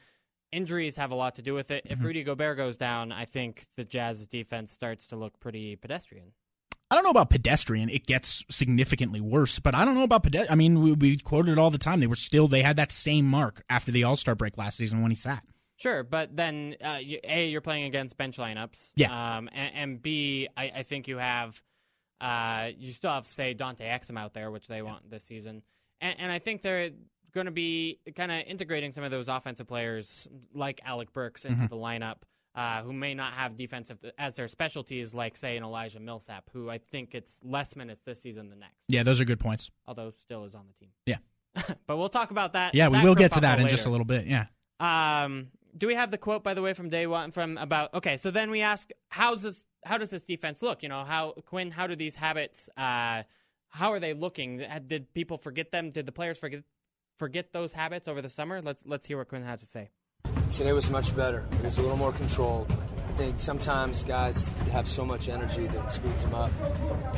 injuries 0.52 0.98
have 0.98 1.12
a 1.12 1.16
lot 1.16 1.36
to 1.36 1.42
do 1.42 1.54
with 1.54 1.72
it. 1.72 1.84
If 1.90 2.04
Rudy 2.04 2.24
Gobert 2.24 2.58
goes 2.58 2.76
down, 2.76 3.14
I 3.14 3.24
think 3.26 3.66
the 3.78 3.86
Jazz's 3.86 4.28
defense 4.28 4.72
starts 4.74 5.08
to 5.08 5.16
look 5.16 5.40
pretty 5.40 5.78
pedestrian. 5.78 6.34
I 6.94 6.96
don't 6.96 7.06
know 7.06 7.10
about 7.10 7.32
pedestrian. 7.32 7.90
It 7.90 8.06
gets 8.06 8.46
significantly 8.52 9.20
worse, 9.20 9.58
but 9.58 9.74
I 9.74 9.84
don't 9.84 9.96
know 9.96 10.04
about 10.04 10.22
pedestrian. 10.22 10.52
I 10.52 10.56
mean, 10.56 10.80
we, 10.80 10.92
we 10.92 11.18
quoted 11.18 11.54
it 11.54 11.58
all 11.58 11.72
the 11.72 11.80
time. 11.80 12.00
They 12.00 12.06
were 12.06 12.16
still, 12.16 12.48
they 12.48 12.62
had 12.62 12.76
that 12.76 12.92
same 12.92 13.26
mark 13.26 13.64
after 13.68 13.92
the 13.92 14.04
All 14.04 14.16
Star 14.16 14.36
break 14.36 14.60
last 14.60 14.78
season 14.78 15.02
when 15.02 15.10
he 15.10 15.16
sat. 15.16 15.44
Sure, 15.78 16.04
but 16.04 16.36
then 16.36 16.76
uh, 16.86 17.00
you, 17.02 17.18
a 17.24 17.48
you're 17.48 17.62
playing 17.62 17.86
against 17.86 18.16
bench 18.16 18.38
lineups. 18.38 18.92
Yeah. 18.96 19.38
Um, 19.38 19.50
and, 19.52 19.72
and 19.74 20.02
b 20.04 20.48
I, 20.56 20.72
I 20.76 20.84
think 20.84 21.08
you 21.08 21.18
have 21.18 21.60
uh, 22.22 22.70
you 22.78 22.92
still 22.92 23.10
have 23.10 23.26
say 23.26 23.56
Dante 23.56 23.86
Exum 23.86 24.20
out 24.20 24.36
there, 24.36 24.52
which 24.52 24.68
they 24.68 24.84
want 24.84 25.10
this 25.10 25.24
season, 25.24 25.64
and, 26.00 26.16
and 26.20 26.32
I 26.32 26.38
think 26.38 26.62
they're 26.62 26.92
going 27.34 27.46
to 27.46 27.52
be 27.52 28.02
kind 28.16 28.32
of 28.32 28.44
integrating 28.46 28.92
some 28.92 29.04
of 29.04 29.10
those 29.10 29.30
offensive 29.30 29.66
players 29.66 30.28
like 30.54 30.80
Alec 30.86 31.12
Burks 31.12 31.44
into 31.44 31.68
the 31.68 31.76
lineup. 31.76 32.18
Uh, 32.56 32.84
who 32.84 32.94
may 32.94 33.16
not 33.16 33.34
have 33.34 33.58
defensive 33.58 33.98
as 34.20 34.36
their 34.36 34.48
specialties, 34.48 35.12
like 35.12 35.36
say 35.36 35.58
an 35.58 35.64
Elijah 35.64 36.00
Millsap, 36.00 36.52
who 36.54 36.70
I 36.70 36.78
think 36.78 37.16
it's 37.16 37.40
less 37.44 37.76
minutes 37.76 38.02
this 38.02 38.22
season 38.22 38.50
than 38.50 38.60
next, 38.60 38.86
Yeah, 38.88 39.02
those 39.02 39.20
are 39.20 39.26
good 39.26 39.40
points. 39.40 39.72
although 39.88 40.12
still 40.12 40.44
is 40.44 40.54
on 40.54 40.66
the 40.68 40.74
team. 40.74 40.90
Yeah. 41.08 41.18
but 41.88 41.98
we'll 41.98 42.10
talk 42.10 42.30
about 42.30 42.54
that. 42.54 42.76
Yeah, 42.76 42.90
we 42.90 42.98
that 42.98 43.06
will 43.06 43.16
get 43.16 43.32
to 43.32 43.40
that 43.40 43.60
in 43.60 43.68
just 43.70 43.88
a 43.88 43.90
little 43.90 44.06
bit. 44.06 44.28
Yeah. 44.28 44.46
Um, 44.80 45.48
do 45.76 45.88
we 45.88 45.96
have 45.96 46.12
the 46.12 46.18
quote 46.18 46.44
by 46.44 46.54
the 46.54 46.62
way 46.62 46.74
from 46.74 46.90
day 46.90 47.08
one 47.08 47.32
from 47.32 47.58
about? 47.58 47.94
Okay, 47.96 48.18
so 48.18 48.32
then 48.32 48.52
we 48.52 48.62
ask, 48.62 48.92
how's 49.10 49.42
this? 49.42 49.66
How 49.86 49.98
does 49.98 50.12
this 50.12 50.24
defense 50.26 50.62
look? 50.62 50.84
You 50.84 50.90
know, 50.90 51.04
how 51.04 51.34
Quinn? 51.46 51.72
How 51.72 51.88
do 51.88 51.96
these 51.96 52.16
habits? 52.16 52.70
Uh, 52.78 53.24
how 53.70 53.92
are 53.92 54.00
they 54.00 54.14
looking? 54.14 54.64
Did 54.88 55.14
people 55.14 55.38
forget 55.38 55.72
them? 55.72 55.92
Did 55.92 56.06
the 56.06 56.12
players 56.12 56.38
forget 56.38 56.64
forget 57.18 57.52
those 57.54 57.74
habits 57.74 58.08
over 58.08 58.22
the 58.22 58.30
summer? 58.30 58.62
Let's 58.62 58.84
let's 58.86 59.06
hear 59.06 59.18
what 59.18 59.30
Quinn 59.30 59.44
had 59.44 59.60
to 59.60 59.66
say. 59.66 59.90
Today 60.54 60.72
was 60.72 60.88
much 60.92 61.16
better. 61.16 61.44
It 61.54 61.66
was 61.66 61.80
a 61.80 61.82
little 61.82 61.98
more 61.98 62.12
controlled. 62.12 62.72
I 63.10 63.14
think 63.14 63.40
sometimes 63.40 64.04
guys 64.04 64.48
have 64.72 64.88
so 64.88 65.04
much 65.04 65.28
energy 65.28 65.66
that 65.66 65.86
it 65.86 65.92
speeds 65.92 66.24
them 66.24 66.36
up. 66.36 66.52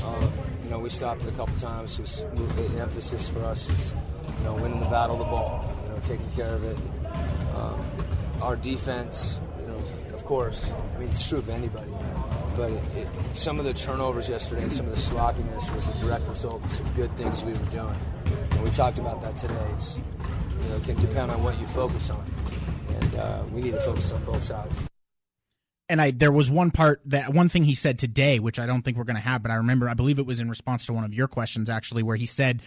Um, 0.06 0.32
you 0.64 0.70
know, 0.70 0.80
we 0.80 0.90
stopped 0.90 1.22
it 1.24 1.28
a 1.28 1.32
couple 1.34 1.54
times. 1.58 2.00
It 2.00 2.04
was 2.04 2.24
the 2.56 2.82
emphasis 2.82 3.28
for 3.28 3.44
us 3.44 3.70
is, 3.70 3.92
you 4.38 4.44
know, 4.46 4.54
winning 4.54 4.80
the 4.80 4.86
battle 4.86 5.16
of 5.16 5.20
the 5.20 5.26
ball. 5.26 5.70
You 5.84 5.90
know, 5.90 6.00
taking 6.00 6.30
care 6.32 6.56
of 6.56 6.64
it. 6.64 6.78
Um, 7.58 7.86
our 8.42 8.56
defense, 8.56 9.38
you 9.60 9.68
know, 9.68 9.84
of 10.14 10.24
course. 10.24 10.70
I 10.96 11.00
mean, 11.00 11.10
it's 11.10 11.28
true 11.28 11.40
of 11.40 11.50
anybody. 11.50 11.92
But 12.56 12.72
it, 12.72 12.84
it, 12.96 13.08
some 13.34 13.60
of 13.60 13.66
the 13.66 13.74
turnovers 13.74 14.30
yesterday 14.30 14.64
and 14.64 14.72
some 14.72 14.86
of 14.86 14.96
the 14.96 15.02
sloppiness 15.02 15.70
was 15.72 15.86
a 15.90 16.00
direct 16.00 16.26
result 16.30 16.64
of 16.64 16.72
some 16.72 16.90
good 16.94 17.14
things 17.18 17.44
we 17.44 17.52
were 17.52 17.60
doing. 17.66 17.96
And 18.52 18.64
we 18.64 18.70
talked 18.70 18.98
about 18.98 19.22
that 19.24 19.36
today. 19.36 19.68
It's, 19.74 19.98
you 19.98 20.70
know, 20.70 20.78
it 20.78 20.86
can 20.86 20.96
depend 21.02 21.32
on 21.32 21.44
what 21.44 21.60
you 21.60 21.68
focus 21.68 22.10
on 22.10 22.26
and 22.88 23.16
uh, 23.16 23.44
we 23.52 23.62
need 23.62 23.72
to 23.72 23.82
focus 23.82 24.12
on 24.12 24.24
both 24.26 24.44
sides. 24.44 24.74
and 25.90 26.02
I 26.02 26.12
there 26.12 26.32
was 26.32 26.50
one 26.50 26.72
part 26.72 27.02
that 27.06 27.34
one 27.34 27.50
thing 27.50 27.64
he 27.64 27.76
said 27.76 28.00
today, 28.00 28.40
which 28.40 28.60
I 28.60 28.66
don't 28.66 28.82
think 28.84 28.98
we're 28.98 29.04
going 29.04 29.16
to 29.18 29.22
have, 29.22 29.42
but 29.42 29.52
I 29.52 29.56
remember 29.56 29.90
I 29.90 29.94
believe 29.94 30.20
it 30.20 30.26
was 30.26 30.40
in 30.40 30.50
response 30.50 30.86
to 30.88 30.94
one 30.94 31.04
of 31.04 31.14
your 31.14 31.28
questions 31.28 31.70
actually, 31.70 32.04
where 32.04 32.16
he 32.16 32.26
said 32.26 32.62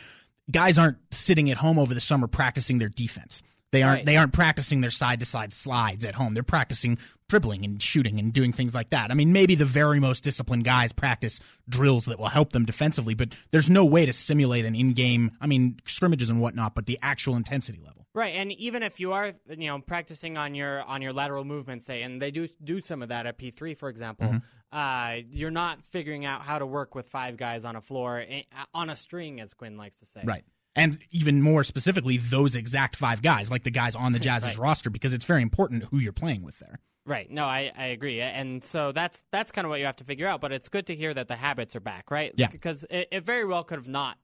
guys 0.51 0.79
aren't 0.79 0.99
sitting 1.11 1.51
at 1.51 1.59
home 1.59 1.79
over 1.79 1.93
the 1.95 2.01
summer 2.01 2.27
practicing 2.27 2.79
their 2.79 2.89
defense. 2.89 3.43
They 3.71 3.83
aren't 3.83 3.99
Right. 3.99 4.07
they 4.07 4.17
aren't 4.17 4.33
practicing 4.33 4.81
their 4.81 4.91
side 4.91 5.21
to 5.21 5.27
side 5.27 5.53
slides 5.53 6.05
at 6.05 6.15
home. 6.15 6.33
They're 6.35 6.43
practicing 6.43 6.97
dribbling 7.29 7.67
and 7.67 7.83
shooting 7.83 8.19
and 8.19 8.33
doing 8.33 8.55
things 8.55 8.73
like 8.73 8.89
that. 8.89 9.11
I 9.11 9.15
mean, 9.15 9.33
maybe 9.35 9.55
the 9.55 9.67
very 9.67 10.01
most 10.01 10.25
disciplined 10.25 10.65
guys 10.65 10.93
practice 10.93 11.41
drills 11.69 12.07
that 12.07 12.19
will 12.19 12.29
help 12.29 12.53
them 12.53 12.65
defensively, 12.65 13.13
but 13.13 13.29
there's 13.51 13.69
no 13.69 13.85
way 13.85 14.07
to 14.07 14.13
simulate 14.15 14.65
an 14.65 14.75
in 14.75 14.95
game. 14.95 15.33
I 15.39 15.47
mean, 15.47 15.79
scrimmages 15.85 16.31
and 16.31 16.41
whatnot, 16.41 16.75
but 16.75 16.87
the 16.87 16.99
actual 17.03 17.37
intensity 17.37 17.81
level. 17.85 17.98
Right, 18.19 18.35
and 18.35 18.51
even 18.51 18.83
if 18.83 18.99
you 18.99 19.13
are, 19.13 19.33
you 19.49 19.69
know, 19.69 19.79
practicing 19.79 20.37
on 20.37 20.57
your 20.57 20.83
on 20.83 21.03
your 21.03 21.13
lateral 21.13 21.45
movement, 21.45 21.83
say, 21.83 22.03
and 22.03 22.21
they 22.21 22.33
do 22.33 22.49
do 22.65 22.81
some 22.81 23.01
of 23.01 23.11
that 23.11 23.27
at 23.27 23.39
P 23.39 23.53
three, 23.53 23.75
for 23.75 23.89
example, 23.89 24.43
uh, 24.73 25.19
you're 25.31 25.53
not 25.53 25.85
figuring 25.85 26.25
out 26.25 26.43
how 26.43 26.59
to 26.59 26.67
work 26.67 26.97
with 26.97 27.07
five 27.07 27.37
guys 27.37 27.65
on 27.65 27.77
a 27.77 27.81
floor 27.81 28.25
eh, 28.29 28.43
on 28.75 28.91
a 28.91 28.97
string, 28.97 29.41
as 29.41 29.55
Quinn 29.55 29.77
likes 29.77 30.01
to 30.01 30.07
say. 30.07 30.23
Right. 30.25 30.45
And 30.75 30.99
even 31.13 31.43
more 31.43 31.63
specifically, 31.63 32.19
those 32.19 32.57
exact 32.57 32.97
five 32.97 33.23
guys, 33.23 33.53
like 33.53 33.63
the 33.63 33.71
guys 33.71 33.95
on 33.95 34.11
the 34.13 34.19
Jazz's 34.27 34.49
Right. 34.49 34.59
roster, 34.59 34.91
because 34.91 35.13
it's 35.15 35.25
very 35.25 35.43
important 35.43 35.85
who 35.85 35.99
you're 35.99 36.13
playing 36.13 36.43
with 36.43 36.59
there. 36.59 36.81
Right. 37.07 37.31
No, 37.31 37.45
I, 37.45 37.71
I 37.79 37.87
agree, 37.87 38.21
and 38.21 38.65
so 38.65 38.91
that's 38.91 39.23
that's 39.31 39.53
kind 39.53 39.65
of 39.65 39.69
what 39.71 39.79
you 39.79 39.87
have 39.87 39.97
to 39.97 40.05
figure 40.05 40.27
out. 40.27 40.41
But 40.41 40.51
it's 40.51 40.69
good 40.69 40.89
to 40.89 40.97
hear 40.97 41.15
that 41.15 41.29
the 41.29 41.37
habits 41.37 41.77
are 41.77 41.81
back, 41.81 42.11
right? 42.11 42.33
Yeah. 42.37 42.49
Because 42.49 42.85
it, 42.91 43.07
it 43.13 43.25
very 43.25 43.45
well 43.45 43.63
could 43.63 43.79
have 43.79 43.89
not. 43.89 44.19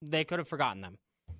They 0.00 0.24
could 0.24 0.38
have 0.38 0.48
forgotten 0.48 0.80
them. 0.80 0.96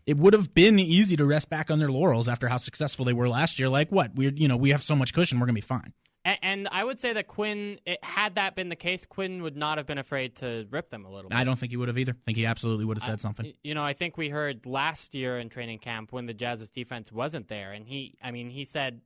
It 0.06 0.16
would 0.18 0.34
have 0.34 0.54
been 0.54 0.78
easy 0.78 1.16
to 1.16 1.24
rest 1.24 1.48
back 1.48 1.70
on 1.70 1.78
their 1.78 1.90
laurels 1.90 2.28
after 2.28 2.48
how 2.48 2.58
successful 2.58 3.04
they 3.04 3.12
were 3.12 3.28
last 3.28 3.58
year. 3.58 3.68
Like, 3.68 3.90
what? 3.90 4.14
We're, 4.14 4.32
you 4.32 4.48
know, 4.48 4.56
we 4.56 4.70
have 4.70 4.82
so 4.82 4.94
much 4.94 5.14
cushion, 5.14 5.38
we're 5.40 5.46
going 5.46 5.54
to 5.54 5.62
be 5.62 5.66
fine. 5.66 5.92
And, 6.24 6.38
and 6.42 6.68
I 6.70 6.84
would 6.84 6.98
say 6.98 7.12
that 7.12 7.26
Quinn, 7.26 7.78
it, 7.86 7.98
had 8.02 8.34
that 8.36 8.54
been 8.54 8.68
the 8.68 8.76
case, 8.76 9.06
Quinn 9.06 9.42
would 9.42 9.56
not 9.56 9.78
have 9.78 9.86
been 9.86 9.98
afraid 9.98 10.36
to 10.36 10.66
rip 10.70 10.90
them 10.90 11.04
a 11.04 11.10
little 11.10 11.30
bit. 11.30 11.36
I 11.36 11.44
don't 11.44 11.58
think 11.58 11.70
he 11.70 11.76
would 11.76 11.88
have 11.88 11.98
either. 11.98 12.12
I 12.12 12.24
think 12.24 12.38
he 12.38 12.46
absolutely 12.46 12.84
would 12.84 12.98
have 12.98 13.04
said 13.04 13.18
I- 13.18 13.22
something. 13.22 13.52
You 13.62 13.74
know, 13.74 13.84
I 13.84 13.92
think 13.92 14.16
we 14.16 14.28
heard 14.28 14.66
last 14.66 15.14
year 15.14 15.38
in 15.38 15.48
training 15.48 15.78
camp 15.78 16.12
when 16.12 16.26
the 16.26 16.34
Jazz's 16.34 16.70
defense 16.70 17.10
wasn't 17.12 17.48
there, 17.48 17.72
and 17.72 17.86
he, 17.86 18.16
I 18.22 18.30
mean, 18.30 18.50
he 18.50 18.64
said, 18.64 19.00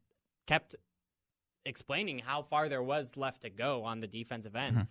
kept 0.47 0.75
explaining 1.65 2.21
how 2.21 2.43
far 2.43 2.69
there 2.69 2.83
was 2.83 3.17
left 3.17 3.43
to 3.43 3.51
go 3.51 3.85
on 3.85 4.01
the 4.01 4.07
defensive 4.07 4.57
end. 4.57 4.77
Mm-hmm. 4.77 4.85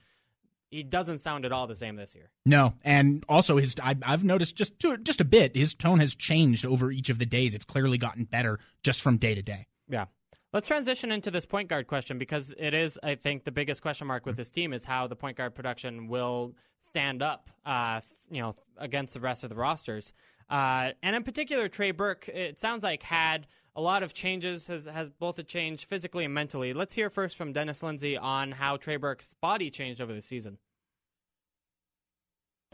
He 0.69 0.83
doesn't 0.83 1.19
sound 1.19 1.45
at 1.45 1.51
all 1.51 1.65
the 1.65 1.75
same 1.75 1.95
this 1.95 2.13
year. 2.13 2.29
No, 2.45 2.73
and 2.83 3.23
also 3.29 3.57
his 3.57 3.75
I, 3.81 3.95
have 4.01 4.23
noticed 4.23 4.55
just 4.55 4.77
to, 4.79 4.97
just 4.97 5.21
a 5.21 5.25
bit. 5.25 5.55
His 5.55 5.73
tone 5.73 5.99
has 5.99 6.13
changed 6.13 6.65
over 6.65 6.91
each 6.91 7.09
of 7.09 7.19
the 7.19 7.25
days. 7.25 7.55
It's 7.55 7.65
clearly 7.65 7.97
gotten 7.97 8.25
better 8.25 8.59
just 8.83 9.01
from 9.01 9.17
day 9.17 9.33
to 9.33 9.41
day. 9.41 9.67
Yeah. 9.87 10.05
Let's 10.53 10.67
transition 10.67 11.11
into 11.11 11.29
this 11.29 11.45
point 11.45 11.69
guard 11.69 11.87
question 11.87 12.17
because 12.17 12.53
it 12.57 12.73
is, 12.73 12.97
I 13.03 13.15
think, 13.15 13.43
the 13.43 13.51
biggest 13.51 13.81
question 13.81 14.07
mark 14.07 14.25
with 14.25 14.37
this 14.37 14.49
team 14.49 14.73
is 14.73 14.85
how 14.85 15.07
the 15.07 15.15
point 15.15 15.37
guard 15.37 15.55
production 15.55 16.07
will 16.07 16.53
stand 16.81 17.21
up, 17.21 17.49
uh, 17.65 18.01
you 18.29 18.41
know, 18.41 18.55
against 18.77 19.13
the 19.13 19.19
rest 19.19 19.43
of 19.43 19.49
the 19.49 19.55
rosters. 19.55 20.13
Uh, 20.49 20.91
and 21.03 21.15
in 21.15 21.23
particular, 21.23 21.67
Trey 21.67 21.91
Burke, 21.91 22.29
it 22.29 22.57
sounds 22.59 22.83
like 22.83 23.03
had 23.03 23.45
a 23.77 23.81
lot 23.81 24.01
of 24.01 24.15
changes, 24.15 24.67
has, 24.67 24.85
has 24.85 25.11
both 25.11 25.37
a 25.37 25.43
change 25.43 25.85
physically 25.85 26.25
and 26.25 26.33
mentally. 26.33 26.73
Let's 26.73 26.95
hear 26.95 27.11
first 27.11 27.37
from 27.37 27.53
Dennis 27.53 27.83
Lindsey 27.83 28.17
on 28.17 28.51
how 28.51 28.77
Trey 28.77 28.97
Burke's 28.97 29.35
body 29.39 29.69
changed 29.69 30.01
over 30.01 30.13
the 30.13 30.21
season. 30.21 30.57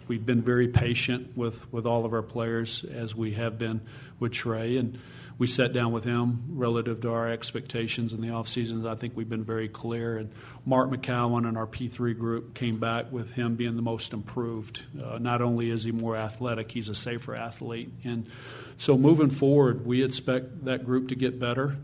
We've 0.08 0.26
been 0.26 0.42
very 0.42 0.70
patient 0.70 1.38
with, 1.38 1.72
with 1.74 1.86
all 1.86 2.06
of 2.06 2.14
our 2.14 2.22
players 2.22 2.86
as 2.86 3.14
we 3.14 3.34
have 3.34 3.60
been 3.60 3.82
with 4.18 4.32
Trey. 4.32 4.78
And 4.78 4.98
we 5.38 5.46
sat 5.46 5.74
down 5.74 5.92
with 5.92 6.06
him 6.06 6.46
relative 6.50 7.02
to 7.02 7.12
our 7.12 7.30
expectations 7.30 8.14
in 8.14 8.22
the 8.22 8.30
off 8.30 8.48
seasons. 8.48 8.86
I 8.86 8.96
think 8.96 9.16
we've 9.16 9.30
been 9.30 9.44
very 9.44 9.68
clear. 9.68 10.18
And 10.18 10.32
Mark 10.66 10.90
McKown 10.90 11.46
and 11.46 11.58
our 11.58 11.68
P3 11.68 12.18
group 12.18 12.54
came 12.54 12.80
back 12.80 13.12
with 13.12 13.34
him 13.34 13.56
being 13.56 13.76
the 13.76 13.82
most 13.82 14.14
improved. 14.14 14.84
Uh, 15.02 15.18
not 15.18 15.42
only 15.42 15.70
is 15.70 15.84
he 15.84 15.92
more 15.92 16.16
athletic, 16.16 16.72
he's 16.72 16.88
a 16.88 16.96
safer 16.96 17.36
athlete. 17.36 17.92
And 18.06 18.30
so 18.78 18.98
moving 18.98 19.30
forward, 19.30 19.86
we 19.86 20.04
expect 20.04 20.66
that 20.66 20.86
group 20.86 21.08
to 21.10 21.16
get 21.16 21.40
better. 21.40 21.78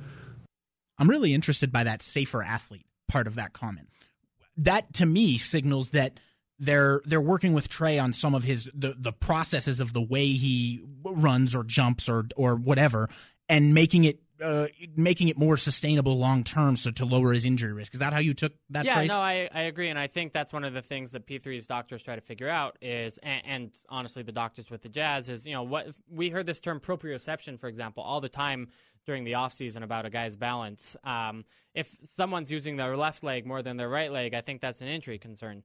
I'm 0.98 1.10
really 1.10 1.34
interested 1.34 1.72
by 1.72 1.84
that 1.86 2.01
safer 2.01 2.43
athlete 2.43 2.86
part 3.08 3.27
of 3.27 3.36
that 3.36 3.53
comment. 3.53 3.89
That 4.58 4.93
to 4.96 5.05
me 5.05 5.38
signals 5.38 5.89
that 5.91 6.19
they're 6.60 7.01
they're 7.05 7.22
working 7.22 7.53
with 7.53 7.69
Trey 7.69 7.98
on 7.98 8.13
some 8.13 8.36
of 8.36 8.43
his 8.43 8.69
the 8.74 8.93
the 8.98 9.13
processes 9.13 9.79
of 9.79 9.93
the 9.93 10.01
way 10.01 10.34
he 10.34 10.81
runs 11.03 11.55
or 11.55 11.63
jumps 11.63 12.10
or 12.10 12.25
or 12.36 12.55
whatever 12.55 13.10
and 13.48 13.74
making 13.74 14.03
it 14.03 14.19
uh, 14.41 14.67
making 14.96 15.27
it 15.27 15.38
more 15.38 15.58
sustainable 15.58 16.17
long 16.17 16.43
term, 16.43 16.75
so 16.75 16.91
to 16.91 17.05
lower 17.05 17.34
his 17.34 17.46
injury 17.46 17.74
risk. 17.74 17.93
Is 17.93 18.00
that 18.00 18.13
how 18.13 18.19
you 18.19 18.34
took 18.34 18.53
that? 18.69 18.86
Yeah, 18.86 18.96
phrase? 18.96 19.10
no, 19.10 19.17
I, 19.17 19.50
I 19.53 19.62
agree, 19.63 19.89
and 19.89 20.00
I 20.00 20.08
think 20.08 20.34
that's 20.34 20.53
one 20.53 20.63
of 20.63 20.74
the 20.74 20.81
things 20.81 21.12
that 21.12 21.25
P3's 21.25 21.65
doctors 21.65 22.01
try 22.01 22.15
to 22.15 22.22
figure 22.22 22.50
out 22.50 22.77
is, 22.81 23.17
and, 23.19 23.41
and 23.46 23.74
honestly, 23.89 24.24
the 24.24 24.31
doctors 24.31 24.69
with 24.69 24.81
the 24.81 24.89
Jazz 24.89 25.29
is, 25.29 25.46
you 25.46 25.53
know, 25.53 25.63
what 25.63 25.88
we 26.10 26.29
heard 26.29 26.46
this 26.46 26.60
term 26.60 26.79
proprioception, 26.79 27.60
for 27.60 27.67
example, 27.67 28.03
all 28.03 28.22
the 28.22 28.29
time 28.29 28.69
during 29.05 29.24
the 29.24 29.34
offseason 29.34 29.84
about 29.84 30.05
a 30.05 30.10
guy's 30.10 30.36
balance. 30.36 30.96
Um, 31.03 31.46
if 31.74 31.98
someone's 32.05 32.51
using 32.51 32.77
their 32.77 32.96
left 32.98 33.24
leg 33.24 33.46
more 33.46 33.62
than 33.62 33.77
their 33.77 33.89
right 33.89 34.12
leg, 34.12 34.34
I 34.34 34.41
think 34.41 34.62
that's 34.62 34.81
an 34.81 34.88
injury 34.88 35.17
concern. 35.17 35.63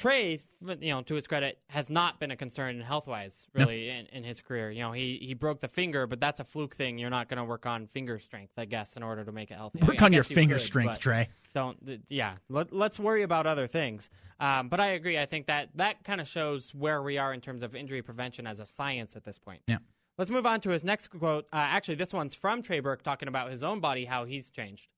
Trey, 0.00 0.40
you 0.62 0.94
know, 0.94 1.02
to 1.02 1.14
his 1.14 1.26
credit, 1.26 1.58
has 1.68 1.90
not 1.90 2.18
been 2.18 2.30
a 2.30 2.36
concern 2.36 2.80
health 2.80 3.06
wise, 3.06 3.46
really, 3.52 3.88
no. 3.88 3.92
in, 3.92 4.06
in, 4.06 4.24
his 4.24 4.40
career. 4.40 4.70
You 4.70 4.80
know, 4.80 4.92
he, 4.92 5.18
he 5.20 5.34
broke 5.34 5.60
the 5.60 5.68
finger, 5.68 6.06
but 6.06 6.18
that's 6.18 6.40
a 6.40 6.44
fluke 6.44 6.74
thing. 6.74 6.96
You're 6.96 7.10
not 7.10 7.28
going 7.28 7.36
to 7.36 7.44
work 7.44 7.66
on 7.66 7.86
finger 7.86 8.18
strength, 8.18 8.54
I 8.56 8.64
guess, 8.64 8.96
in 8.96 9.02
order 9.02 9.26
to 9.26 9.30
make 9.30 9.50
it 9.50 9.58
healthy. 9.58 9.80
Work 9.80 9.90
I 9.90 9.92
mean, 9.92 10.02
on 10.04 10.12
your 10.14 10.24
you 10.26 10.34
finger 10.34 10.54
could, 10.54 10.62
strength, 10.62 11.00
Trey. 11.00 11.28
Don't, 11.54 11.76
yeah. 12.08 12.36
Let, 12.48 12.72
us 12.72 12.98
worry 12.98 13.24
about 13.24 13.46
other 13.46 13.66
things. 13.66 14.08
Um, 14.40 14.70
but 14.70 14.80
I 14.80 14.92
agree. 14.92 15.18
I 15.18 15.26
think 15.26 15.48
that 15.48 15.68
that 15.74 16.02
kind 16.02 16.18
of 16.18 16.26
shows 16.26 16.74
where 16.74 17.02
we 17.02 17.18
are 17.18 17.34
in 17.34 17.42
terms 17.42 17.62
of 17.62 17.74
injury 17.74 18.00
prevention 18.00 18.46
as 18.46 18.58
a 18.58 18.64
science 18.64 19.16
at 19.16 19.24
this 19.24 19.38
point. 19.38 19.60
Yeah. 19.66 19.78
Let's 20.16 20.30
move 20.30 20.46
on 20.46 20.62
to 20.62 20.70
his 20.70 20.82
next 20.82 21.08
quote. 21.08 21.44
Uh, 21.52 21.56
actually, 21.56 21.96
this 21.96 22.14
one's 22.14 22.34
from 22.34 22.62
Trey 22.62 22.80
Burke 22.80 23.02
talking 23.02 23.28
about 23.28 23.50
his 23.50 23.62
own 23.62 23.80
body, 23.80 24.06
how 24.06 24.24
he's 24.24 24.48
changed. 24.48 24.88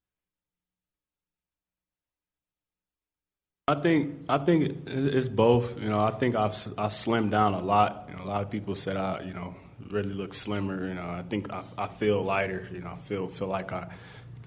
I 3.69 3.77
think 3.77 4.25
I 4.29 4.39
think 4.39 4.89
it's 4.89 5.29
both. 5.29 5.81
You 5.81 5.89
know, 5.89 6.01
I 6.01 6.11
think 6.11 6.35
I've 6.35 6.53
I've 6.77 6.91
slimmed 6.91 7.31
down 7.31 7.55
a 7.55 7.61
lot. 7.61 8.09
You 8.11 8.17
know, 8.17 8.25
a 8.25 8.27
lot 8.27 8.43
of 8.43 8.51
people 8.51 8.75
said 8.75 8.97
I, 8.97 9.23
you 9.23 9.33
know, 9.33 9.55
really 9.89 10.13
look 10.13 10.35
slimmer. 10.35 10.89
You 10.89 10.95
know, 10.95 11.09
I 11.09 11.23
think 11.29 11.53
I, 11.53 11.63
I 11.79 11.87
feel 11.87 12.23
lighter. 12.23 12.69
You 12.73 12.81
know, 12.81 12.91
I 12.91 12.97
feel 12.97 13.29
feel 13.29 13.49
like 13.49 13.73
I, 13.73 13.89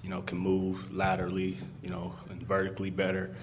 you 0.02 0.10
know, 0.10 0.20
can 0.20 0.36
move 0.36 0.92
laterally. 0.94 1.56
You 1.82 1.90
know, 1.90 2.14
and 2.28 2.42
vertically 2.42 2.90
better. 2.90 3.34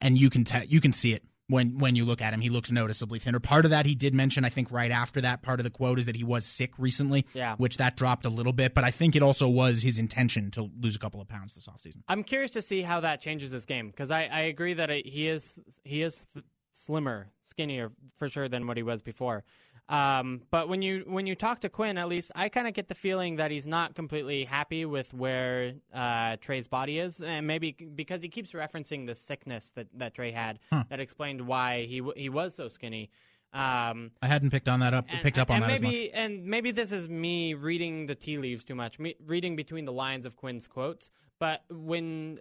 And 0.00 0.16
you 0.16 0.30
can 0.30 0.44
te- 0.44 0.66
you 0.66 0.80
can 0.80 0.92
see 0.92 1.14
it 1.14 1.24
when 1.48 1.78
when 1.78 1.96
you 1.96 2.04
look 2.04 2.20
at 2.20 2.32
him, 2.32 2.40
he 2.40 2.50
looks 2.50 2.70
noticeably 2.70 3.18
thinner. 3.18 3.40
Part 3.40 3.64
of 3.64 3.70
that 3.70 3.86
he 3.86 3.94
did 3.94 4.14
mention, 4.14 4.44
I 4.44 4.48
think, 4.48 4.70
right 4.70 4.90
after 4.90 5.20
that 5.20 5.42
part 5.42 5.60
of 5.60 5.64
the 5.64 5.70
quote 5.70 5.98
is 5.98 6.06
that 6.06 6.16
he 6.16 6.24
was 6.24 6.44
sick 6.44 6.72
recently, 6.78 7.26
yeah. 7.34 7.54
which 7.56 7.76
that 7.76 7.96
dropped 7.96 8.24
a 8.26 8.30
little 8.30 8.52
bit. 8.52 8.74
But 8.74 8.84
I 8.84 8.90
think 8.90 9.14
it 9.14 9.22
also 9.22 9.48
was 9.48 9.82
his 9.82 9.98
intention 9.98 10.50
to 10.52 10.70
lose 10.80 10.96
a 10.96 10.98
couple 10.98 11.20
of 11.20 11.28
pounds 11.28 11.54
this 11.54 11.66
offseason. 11.66 12.02
I'm 12.08 12.24
curious 12.24 12.50
to 12.52 12.62
see 12.62 12.82
how 12.82 13.00
that 13.00 13.20
changes 13.20 13.52
his 13.52 13.64
game 13.64 13.88
because 13.88 14.10
I, 14.10 14.24
I 14.24 14.40
agree 14.42 14.74
that 14.74 14.90
he 14.90 15.28
is 15.28 15.60
he 15.84 16.02
is 16.02 16.26
slimmer, 16.72 17.30
skinnier 17.42 17.92
for 18.16 18.28
sure 18.28 18.48
than 18.48 18.66
what 18.66 18.76
he 18.76 18.82
was 18.82 19.02
before. 19.02 19.44
Um, 19.88 20.42
but 20.50 20.68
when 20.68 20.82
you 20.82 21.04
when 21.06 21.26
you 21.26 21.36
talk 21.36 21.60
to 21.60 21.68
Quinn, 21.68 21.96
at 21.96 22.08
least 22.08 22.32
I 22.34 22.48
kind 22.48 22.66
of 22.66 22.74
get 22.74 22.88
the 22.88 22.94
feeling 22.94 23.36
that 23.36 23.52
he's 23.52 23.66
not 23.66 23.94
completely 23.94 24.44
happy 24.44 24.84
with 24.84 25.14
where 25.14 25.74
uh, 25.94 26.36
Trey's 26.40 26.66
body 26.66 26.98
is, 26.98 27.20
and 27.20 27.46
maybe 27.46 27.72
because 27.72 28.20
he 28.20 28.28
keeps 28.28 28.50
referencing 28.50 29.06
the 29.06 29.14
sickness 29.14 29.70
that, 29.76 29.86
that 29.94 30.14
Trey 30.14 30.32
had 30.32 30.58
huh. 30.70 30.84
that 30.90 30.98
explained 30.98 31.46
why 31.46 31.86
he 31.86 32.02
he 32.16 32.28
was 32.28 32.54
so 32.54 32.68
skinny. 32.68 33.10
Um, 33.52 34.10
I 34.20 34.26
hadn't 34.26 34.50
picked 34.50 34.68
on 34.68 34.80
that 34.80 34.92
up. 34.92 35.06
And, 35.08 35.22
picked 35.22 35.38
up 35.38 35.50
on 35.50 35.60
that 35.60 35.80
maybe, 35.80 36.12
And 36.12 36.44
maybe 36.44 36.72
this 36.72 36.92
is 36.92 37.08
me 37.08 37.54
reading 37.54 38.06
the 38.06 38.14
tea 38.14 38.36
leaves 38.38 38.64
too 38.64 38.74
much, 38.74 38.98
me, 38.98 39.14
reading 39.24 39.56
between 39.56 39.86
the 39.86 39.92
lines 39.92 40.26
of 40.26 40.36
Quinn's 40.36 40.66
quotes. 40.66 41.10
But 41.38 41.62
when 41.70 42.40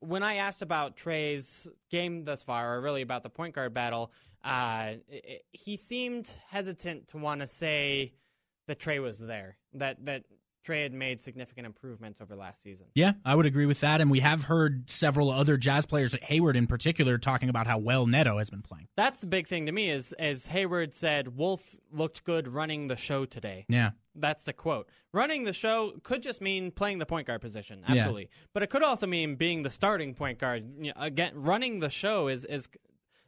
when 0.00 0.22
I 0.22 0.36
asked 0.36 0.62
about 0.62 0.96
Trey's 0.96 1.68
game 1.90 2.24
thus 2.24 2.42
far, 2.42 2.74
or 2.76 2.80
really 2.80 3.02
about 3.02 3.22
the 3.22 3.30
point 3.30 3.54
guard 3.54 3.72
battle, 3.72 4.10
uh, 4.44 4.94
it, 5.08 5.44
he 5.52 5.76
seemed 5.76 6.32
hesitant 6.48 7.08
to 7.08 7.18
want 7.18 7.40
to 7.40 7.46
say 7.46 8.14
that 8.68 8.78
Trey 8.78 8.98
was 8.98 9.18
there, 9.18 9.56
that 9.74 10.04
that 10.04 10.24
Trey 10.62 10.82
had 10.82 10.92
made 10.92 11.20
significant 11.20 11.66
improvements 11.66 12.20
over 12.20 12.36
last 12.36 12.62
season. 12.62 12.86
Yeah, 12.94 13.12
I 13.24 13.34
would 13.34 13.46
agree 13.46 13.66
with 13.66 13.80
that. 13.80 14.00
And 14.00 14.10
we 14.10 14.20
have 14.20 14.44
heard 14.44 14.90
several 14.90 15.30
other 15.30 15.56
Jazz 15.56 15.86
players, 15.86 16.14
Hayward 16.22 16.56
in 16.56 16.66
particular, 16.66 17.18
talking 17.18 17.48
about 17.48 17.66
how 17.66 17.78
well 17.78 18.06
Neto 18.06 18.38
has 18.38 18.48
been 18.48 18.62
playing. 18.62 18.88
That's 18.96 19.20
the 19.20 19.26
big 19.26 19.48
thing 19.48 19.66
to 19.66 19.72
me 19.72 19.90
is 19.90 20.12
as 20.14 20.46
Hayward 20.48 20.94
said, 20.94 21.36
Wolf 21.36 21.76
looked 21.92 22.24
good 22.24 22.46
running 22.46 22.86
the 22.86 22.96
show 22.96 23.24
today. 23.24 23.66
Yeah. 23.68 23.90
That's 24.14 24.44
the 24.44 24.52
quote. 24.52 24.88
Running 25.12 25.44
the 25.44 25.52
show 25.52 25.94
could 26.02 26.22
just 26.22 26.40
mean 26.40 26.70
playing 26.70 26.98
the 26.98 27.06
point 27.06 27.26
guard 27.26 27.40
position, 27.40 27.82
absolutely. 27.86 28.22
Yeah. 28.22 28.46
But 28.52 28.62
it 28.62 28.70
could 28.70 28.82
also 28.82 29.06
mean 29.06 29.36
being 29.36 29.62
the 29.62 29.70
starting 29.70 30.14
point 30.14 30.38
guard. 30.38 30.64
Again, 30.96 31.32
running 31.34 31.80
the 31.80 31.90
show 31.90 32.28
is 32.28 32.44
is 32.44 32.68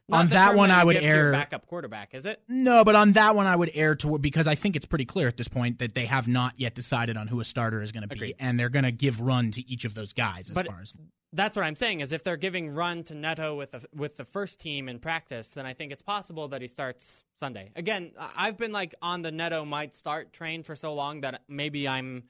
not 0.07 0.19
on 0.21 0.27
that 0.27 0.55
one, 0.55 0.69
that 0.69 0.79
I 0.79 0.83
would 0.83 0.97
err 0.97 1.31
backup 1.31 1.65
quarterback. 1.65 2.13
Is 2.13 2.25
it? 2.25 2.41
No, 2.47 2.83
but 2.83 2.95
on 2.95 3.13
that 3.13 3.35
one, 3.35 3.47
I 3.47 3.55
would 3.55 3.71
err 3.73 3.95
toward 3.95 4.21
because 4.21 4.45
I 4.47 4.55
think 4.55 4.75
it's 4.75 4.85
pretty 4.85 5.05
clear 5.05 5.27
at 5.27 5.37
this 5.37 5.47
point 5.47 5.79
that 5.79 5.95
they 5.95 6.05
have 6.05 6.27
not 6.27 6.53
yet 6.57 6.75
decided 6.75 7.17
on 7.17 7.27
who 7.27 7.39
a 7.39 7.45
starter 7.45 7.81
is 7.81 7.91
going 7.91 8.07
to 8.07 8.15
be, 8.15 8.35
and 8.39 8.59
they're 8.59 8.69
going 8.69 8.85
to 8.85 8.91
give 8.91 9.19
run 9.19 9.51
to 9.51 9.67
each 9.69 9.85
of 9.85 9.95
those 9.95 10.13
guys 10.13 10.49
as 10.49 10.55
but 10.55 10.67
far 10.67 10.79
as. 10.81 10.93
That's 11.33 11.55
what 11.55 11.65
I'm 11.65 11.75
saying 11.75 11.99
is 11.99 12.13
if 12.13 12.23
they're 12.23 12.37
giving 12.37 12.69
run 12.69 13.03
to 13.05 13.13
Neto 13.15 13.55
with 13.55 13.71
the 13.71 13.85
with 13.93 14.15
the 14.15 14.23
first 14.23 14.59
team 14.59 14.87
in 14.87 14.99
practice, 14.99 15.51
then 15.51 15.65
I 15.65 15.73
think 15.73 15.91
it's 15.91 16.01
possible 16.01 16.47
that 16.49 16.61
he 16.61 16.67
starts 16.67 17.25
Sunday. 17.35 17.71
Again, 17.75 18.11
I've 18.17 18.57
been 18.57 18.71
like 18.71 18.95
on 19.01 19.21
the 19.21 19.31
Neto 19.31 19.65
might 19.65 19.93
start 19.93 20.31
train 20.31 20.63
for 20.63 20.75
so 20.75 20.93
long 20.93 21.21
that 21.21 21.41
maybe 21.49 21.87
I'm 21.87 22.23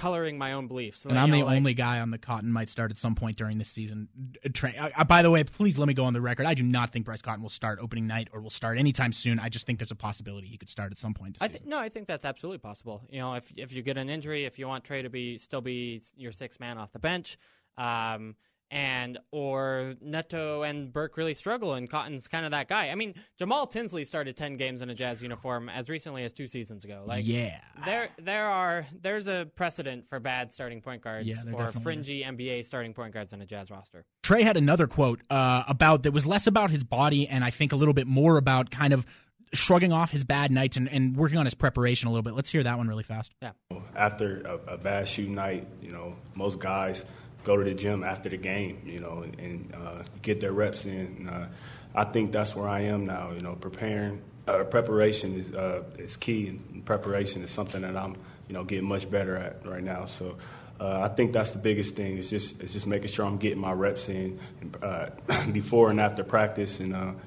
coloring 0.00 0.38
my 0.38 0.54
own 0.54 0.66
beliefs. 0.66 1.04
and 1.04 1.18
I'm 1.18 1.30
the 1.30 1.42
like, 1.42 1.56
only 1.56 1.74
guy 1.74 2.00
on 2.00 2.10
the 2.10 2.16
Cotton 2.16 2.50
might 2.50 2.70
start 2.70 2.90
at 2.90 2.96
some 2.96 3.14
point 3.14 3.36
during 3.36 3.58
this 3.58 3.68
season. 3.68 4.08
Uh, 4.44 4.48
Train. 4.52 4.74
Uh, 4.78 4.88
uh, 4.96 5.04
by 5.04 5.20
the 5.20 5.30
way, 5.30 5.44
please 5.44 5.76
let 5.76 5.88
me 5.88 5.94
go 5.94 6.04
on 6.04 6.14
the 6.14 6.20
record. 6.22 6.46
I 6.46 6.54
do 6.54 6.62
not 6.62 6.90
think 6.90 7.04
Bryce 7.04 7.20
Cotton 7.20 7.42
will 7.42 7.50
start 7.50 7.78
opening 7.82 8.06
night 8.06 8.28
or 8.32 8.40
will 8.40 8.48
start 8.48 8.78
anytime 8.78 9.12
soon. 9.12 9.38
I 9.38 9.50
just 9.50 9.66
think 9.66 9.78
there's 9.78 9.90
a 9.90 9.96
possibility 9.96 10.46
he 10.46 10.56
could 10.56 10.70
start 10.70 10.90
at 10.90 10.98
some 10.98 11.12
point. 11.12 11.36
I 11.40 11.48
th- 11.48 11.64
no, 11.66 11.78
I 11.78 11.90
think 11.90 12.06
that's 12.06 12.24
absolutely 12.24 12.58
possible. 12.58 13.02
You 13.10 13.20
know, 13.20 13.34
if 13.34 13.52
if 13.56 13.72
you 13.74 13.82
get 13.82 13.98
an 13.98 14.08
injury, 14.08 14.46
if 14.46 14.58
you 14.58 14.66
want 14.66 14.84
Trey 14.84 15.02
to 15.02 15.10
be 15.10 15.36
still 15.36 15.60
be 15.60 16.02
your 16.16 16.32
sixth 16.32 16.58
man 16.58 16.78
off 16.78 16.92
the 16.92 16.98
bench. 16.98 17.38
Um, 17.76 18.36
and 18.70 19.18
or 19.32 19.94
Neto 20.00 20.62
and 20.62 20.92
Burke 20.92 21.16
really 21.16 21.34
struggle, 21.34 21.74
and 21.74 21.90
Cotton's 21.90 22.28
kind 22.28 22.44
of 22.44 22.52
that 22.52 22.68
guy. 22.68 22.88
I 22.88 22.94
mean, 22.94 23.14
Jamal 23.38 23.66
Tinsley 23.66 24.04
started 24.04 24.36
ten 24.36 24.56
games 24.56 24.82
in 24.82 24.90
a 24.90 24.94
Jazz 24.94 25.22
uniform 25.22 25.68
as 25.68 25.88
recently 25.88 26.24
as 26.24 26.32
two 26.32 26.46
seasons 26.46 26.84
ago. 26.84 27.02
Like, 27.06 27.26
yeah, 27.26 27.60
there 27.84 28.10
there 28.18 28.46
are 28.46 28.86
there's 29.00 29.28
a 29.28 29.48
precedent 29.56 30.08
for 30.08 30.20
bad 30.20 30.52
starting 30.52 30.80
point 30.80 31.02
guards 31.02 31.28
yeah, 31.28 31.52
or 31.52 31.72
fringy 31.72 32.22
is. 32.22 32.30
NBA 32.30 32.64
starting 32.64 32.94
point 32.94 33.12
guards 33.12 33.32
in 33.32 33.42
a 33.42 33.46
Jazz 33.46 33.70
roster. 33.70 34.04
Trey 34.22 34.42
had 34.42 34.56
another 34.56 34.86
quote 34.86 35.20
uh, 35.30 35.64
about 35.66 36.04
that 36.04 36.12
was 36.12 36.26
less 36.26 36.46
about 36.46 36.70
his 36.70 36.84
body 36.84 37.26
and 37.26 37.42
I 37.44 37.50
think 37.50 37.72
a 37.72 37.76
little 37.76 37.94
bit 37.94 38.06
more 38.06 38.36
about 38.36 38.70
kind 38.70 38.92
of 38.92 39.04
shrugging 39.52 39.92
off 39.92 40.10
his 40.10 40.24
bad 40.24 40.50
nights 40.50 40.76
and, 40.76 40.88
and 40.88 41.16
working 41.16 41.38
on 41.38 41.44
his 41.44 41.54
preparation 41.54 42.08
a 42.08 42.10
little 42.12 42.22
bit. 42.22 42.34
Let's 42.34 42.50
hear 42.50 42.62
that 42.62 42.78
one 42.78 42.86
really 42.88 43.02
fast. 43.02 43.32
Yeah. 43.42 43.52
After 43.96 44.42
a, 44.42 44.74
a 44.74 44.78
bad 44.78 45.08
shoot 45.08 45.28
night, 45.28 45.66
you 45.82 45.90
know, 45.90 46.14
most 46.34 46.58
guys 46.58 47.04
go 47.44 47.56
to 47.56 47.64
the 47.64 47.74
gym 47.74 48.04
after 48.04 48.28
the 48.28 48.36
game, 48.36 48.82
you 48.84 49.00
know, 49.00 49.22
and, 49.22 49.38
and 49.38 49.74
uh, 49.74 50.02
get 50.22 50.40
their 50.40 50.52
reps 50.52 50.86
in. 50.86 51.28
Uh, 51.28 51.48
I 51.94 52.04
think 52.04 52.32
that's 52.32 52.54
where 52.54 52.68
I 52.68 52.80
am 52.82 53.06
now. 53.06 53.32
You 53.32 53.42
know, 53.42 53.54
preparing, 53.54 54.22
uh, 54.46 54.64
preparation 54.64 55.40
is 55.40 55.54
uh, 55.54 55.82
is 55.98 56.16
key, 56.16 56.48
and 56.48 56.84
preparation 56.84 57.42
is 57.42 57.50
something 57.50 57.82
that 57.82 57.96
I'm, 57.96 58.14
you 58.48 58.54
know, 58.54 58.64
getting 58.64 58.88
much 58.88 59.10
better 59.10 59.36
at 59.36 59.66
right 59.66 59.82
now. 59.82 60.06
So. 60.06 60.36
I 60.82 61.08
think 61.08 61.34
that's 61.34 61.50
the 61.50 61.58
biggest 61.58 61.94
thing. 61.94 62.16
Is 62.16 62.30
just 62.30 62.58
is 62.62 62.72
just 62.72 62.86
making 62.86 63.08
sure 63.08 63.26
I'm 63.26 63.36
getting 63.36 63.58
my 63.58 63.72
reps 63.72 64.08
in 64.08 64.40
before 65.52 65.90
and 65.90 66.00
after 66.00 66.24
practice, 66.24 66.80
and 66.80 67.18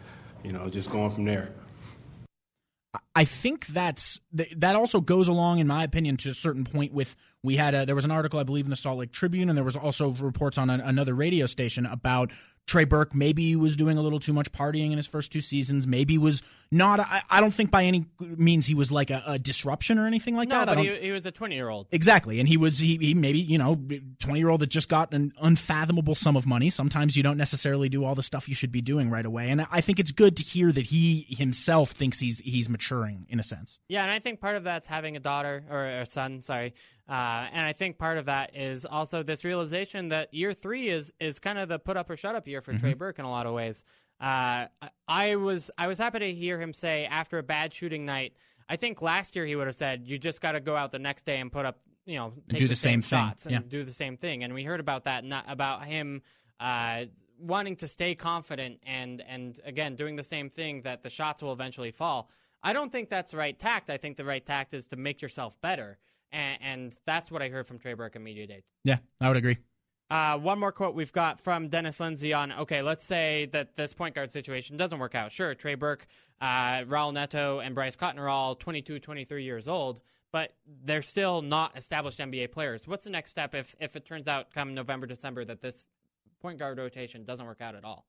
you 0.43 0.51
know, 0.51 0.69
just 0.69 0.89
going 0.89 1.11
from 1.11 1.25
there. 1.25 1.51
I 3.15 3.25
think 3.25 3.65
that's 3.67 4.19
that 4.33 4.75
also 4.75 5.01
goes 5.01 5.27
along, 5.27 5.59
in 5.59 5.67
my 5.67 5.83
opinion, 5.83 6.17
to 6.17 6.29
a 6.29 6.33
certain 6.33 6.63
point. 6.63 6.93
With 6.93 7.15
we 7.41 7.55
had 7.55 7.73
a, 7.73 7.85
there 7.85 7.95
was 7.95 8.05
an 8.05 8.11
article 8.11 8.39
I 8.39 8.43
believe 8.43 8.65
in 8.65 8.69
the 8.69 8.75
Salt 8.75 8.99
Lake 8.99 9.11
Tribune, 9.11 9.49
and 9.49 9.57
there 9.57 9.63
was 9.63 9.75
also 9.75 10.11
reports 10.11 10.57
on 10.59 10.69
a, 10.69 10.81
another 10.83 11.15
radio 11.15 11.47
station 11.47 11.85
about 11.87 12.31
Trey 12.65 12.85
Burke 12.85 13.13
maybe 13.13 13.55
was 13.55 13.75
doing 13.75 13.97
a 13.97 14.01
little 14.01 14.19
too 14.19 14.31
much 14.31 14.51
partying 14.51 14.91
in 14.91 14.97
his 14.97 15.05
first 15.05 15.31
two 15.31 15.41
seasons. 15.41 15.85
Maybe 15.85 16.17
was 16.17 16.41
not. 16.71 17.01
I, 17.01 17.21
I 17.29 17.41
don't 17.41 17.53
think 17.53 17.71
by 17.71 17.83
any 17.83 18.05
means 18.19 18.65
he 18.65 18.73
was 18.73 18.89
like 18.89 19.09
a, 19.09 19.21
a 19.25 19.39
disruption 19.39 19.99
or 19.99 20.07
anything 20.07 20.35
like 20.35 20.47
no, 20.47 20.59
that. 20.59 20.67
but 20.67 20.77
he, 20.77 20.95
he, 20.95 21.11
was 21.11 21.25
a 21.25 21.31
twenty-year-old. 21.31 21.87
Exactly, 21.91 22.39
and 22.39 22.47
he 22.47 22.55
was 22.55 22.79
he, 22.79 22.97
he 22.97 23.13
maybe 23.13 23.39
you 23.39 23.57
know 23.57 23.79
twenty-year-old 24.19 24.61
that 24.61 24.67
just 24.67 24.87
got 24.87 25.13
an 25.13 25.33
unfathomable 25.41 26.15
sum 26.15 26.37
of 26.37 26.45
money. 26.45 26.69
Sometimes 26.69 27.17
you 27.17 27.23
don't 27.23 27.37
necessarily 27.37 27.89
do 27.89 28.05
all 28.05 28.15
the 28.15 28.23
stuff 28.23 28.47
you 28.47 28.55
should 28.55 28.71
be 28.71 28.81
doing 28.81 29.09
right 29.09 29.25
away, 29.25 29.49
and 29.49 29.67
I 29.69 29.81
think 29.81 29.99
it's 29.99 30.11
good 30.11 30.37
to 30.37 30.43
hear 30.43 30.71
that 30.71 30.85
he 30.85 31.27
himself 31.29 31.91
thinks 31.91 32.19
he's 32.19 32.39
he's 32.39 32.69
maturing 32.69 33.25
in 33.29 33.39
a 33.41 33.43
sense. 33.43 33.81
Yeah, 33.89 34.03
and 34.03 34.11
I 34.11 34.19
think 34.19 34.39
part 34.39 34.55
of 34.55 34.63
that's 34.63 34.87
having 34.87 35.17
a 35.17 35.19
daughter 35.19 35.65
or 35.69 35.85
a 35.85 36.05
son. 36.05 36.39
Sorry, 36.41 36.73
uh, 37.09 37.47
and 37.51 37.65
I 37.65 37.73
think 37.73 37.97
part 37.97 38.17
of 38.17 38.25
that 38.25 38.55
is 38.55 38.85
also 38.85 39.23
this 39.23 39.43
realization 39.43 40.09
that 40.09 40.33
year 40.33 40.53
three 40.53 40.89
is 40.89 41.11
is 41.19 41.39
kind 41.39 41.59
of 41.59 41.67
the 41.67 41.77
put 41.77 41.97
up 41.97 42.09
or 42.09 42.15
shut 42.15 42.35
up 42.35 42.47
year 42.47 42.61
for 42.61 42.71
mm-hmm. 42.71 42.79
Trey 42.79 42.93
Burke 42.93 43.19
in 43.19 43.25
a 43.25 43.29
lot 43.29 43.45
of 43.45 43.53
ways. 43.53 43.83
Uh, 44.21 44.67
I 45.07 45.35
was 45.35 45.69
I 45.77 45.87
was 45.87 45.97
happy 45.97 46.19
to 46.19 46.33
hear 46.33 46.59
him 46.61 46.73
say 46.73 47.05
after 47.05 47.37
a 47.39 47.43
bad 47.43 47.73
shooting 47.73 48.05
night. 48.05 48.33
I 48.69 48.77
think 48.77 49.01
last 49.01 49.35
year 49.35 49.45
he 49.45 49.55
would 49.55 49.67
have 49.67 49.75
said 49.75 50.03
you 50.05 50.17
just 50.17 50.39
got 50.39 50.53
to 50.53 50.61
go 50.61 50.77
out 50.77 50.93
the 50.93 50.99
next 50.99 51.25
day 51.25 51.39
and 51.39 51.51
put 51.51 51.65
up 51.65 51.79
you 52.05 52.15
know 52.15 52.33
do 52.47 52.59
the, 52.59 52.67
the 52.67 52.75
same, 52.75 53.01
same 53.01 53.09
shots 53.09 53.45
and 53.45 53.53
yeah. 53.53 53.59
do 53.67 53.83
the 53.83 53.93
same 53.93 54.15
thing. 54.15 54.43
And 54.43 54.53
we 54.53 54.63
heard 54.63 54.79
about 54.79 55.03
that 55.03 55.25
not 55.25 55.43
about 55.47 55.85
him. 55.85 56.21
Uh, 56.59 57.05
wanting 57.37 57.75
to 57.75 57.87
stay 57.89 58.15
confident 58.15 58.79
and 58.85 59.21
and 59.27 59.59
again 59.65 59.97
doing 59.97 60.15
the 60.15 60.23
same 60.23 60.49
thing 60.49 60.83
that 60.83 61.03
the 61.03 61.09
shots 61.09 61.43
will 61.43 61.51
eventually 61.51 61.91
fall. 61.91 62.29
I 62.63 62.71
don't 62.71 62.93
think 62.93 63.09
that's 63.09 63.31
the 63.31 63.37
right 63.37 63.59
tact. 63.59 63.89
I 63.89 63.97
think 63.97 64.15
the 64.15 64.23
right 64.23 64.45
tact 64.45 64.73
is 64.73 64.87
to 64.87 64.95
make 64.95 65.21
yourself 65.21 65.59
better 65.59 65.97
and, 66.33 66.57
and 66.61 66.97
that's 67.05 67.31
what 67.31 67.41
I 67.41 67.49
heard 67.49 67.67
from 67.67 67.79
Trey 67.79 67.93
Burke 67.93 68.15
at 68.15 68.21
Media 68.21 68.47
Day. 68.47 68.63
Yeah, 68.83 68.97
I 69.21 69.29
would 69.29 69.37
agree. 69.37 69.57
Uh, 70.09 70.37
one 70.37 70.59
more 70.59 70.71
quote 70.71 70.93
we've 70.93 71.13
got 71.13 71.39
from 71.39 71.69
Dennis 71.69 71.99
Lindsey 71.99 72.33
on 72.33 72.51
okay, 72.51 72.81
let's 72.81 73.05
say 73.05 73.49
that 73.53 73.77
this 73.77 73.93
point 73.93 74.15
guard 74.15 74.31
situation 74.31 74.77
doesn't 74.77 74.99
work 74.99 75.15
out. 75.15 75.31
Sure, 75.31 75.55
Trey 75.55 75.75
Burke, 75.75 76.05
uh, 76.41 76.83
Raul 76.83 77.13
Neto, 77.13 77.59
and 77.59 77.73
Bryce 77.73 77.95
Cotton 77.95 78.19
are 78.19 78.29
all 78.29 78.55
22, 78.55 78.99
23 78.99 79.43
years 79.43 79.67
old, 79.67 80.01
but 80.31 80.51
they're 80.83 81.01
still 81.01 81.41
not 81.41 81.77
established 81.77 82.19
NBA 82.19 82.51
players. 82.51 82.87
What's 82.87 83.05
the 83.05 83.09
next 83.09 83.31
step 83.31 83.55
if, 83.55 83.75
if 83.79 83.95
it 83.95 84.05
turns 84.05 84.27
out 84.27 84.51
come 84.53 84.73
November, 84.73 85.07
December 85.07 85.45
that 85.45 85.61
this 85.61 85.87
point 86.41 86.59
guard 86.59 86.77
rotation 86.77 87.23
doesn't 87.23 87.45
work 87.45 87.61
out 87.61 87.75
at 87.75 87.85
all? 87.85 88.05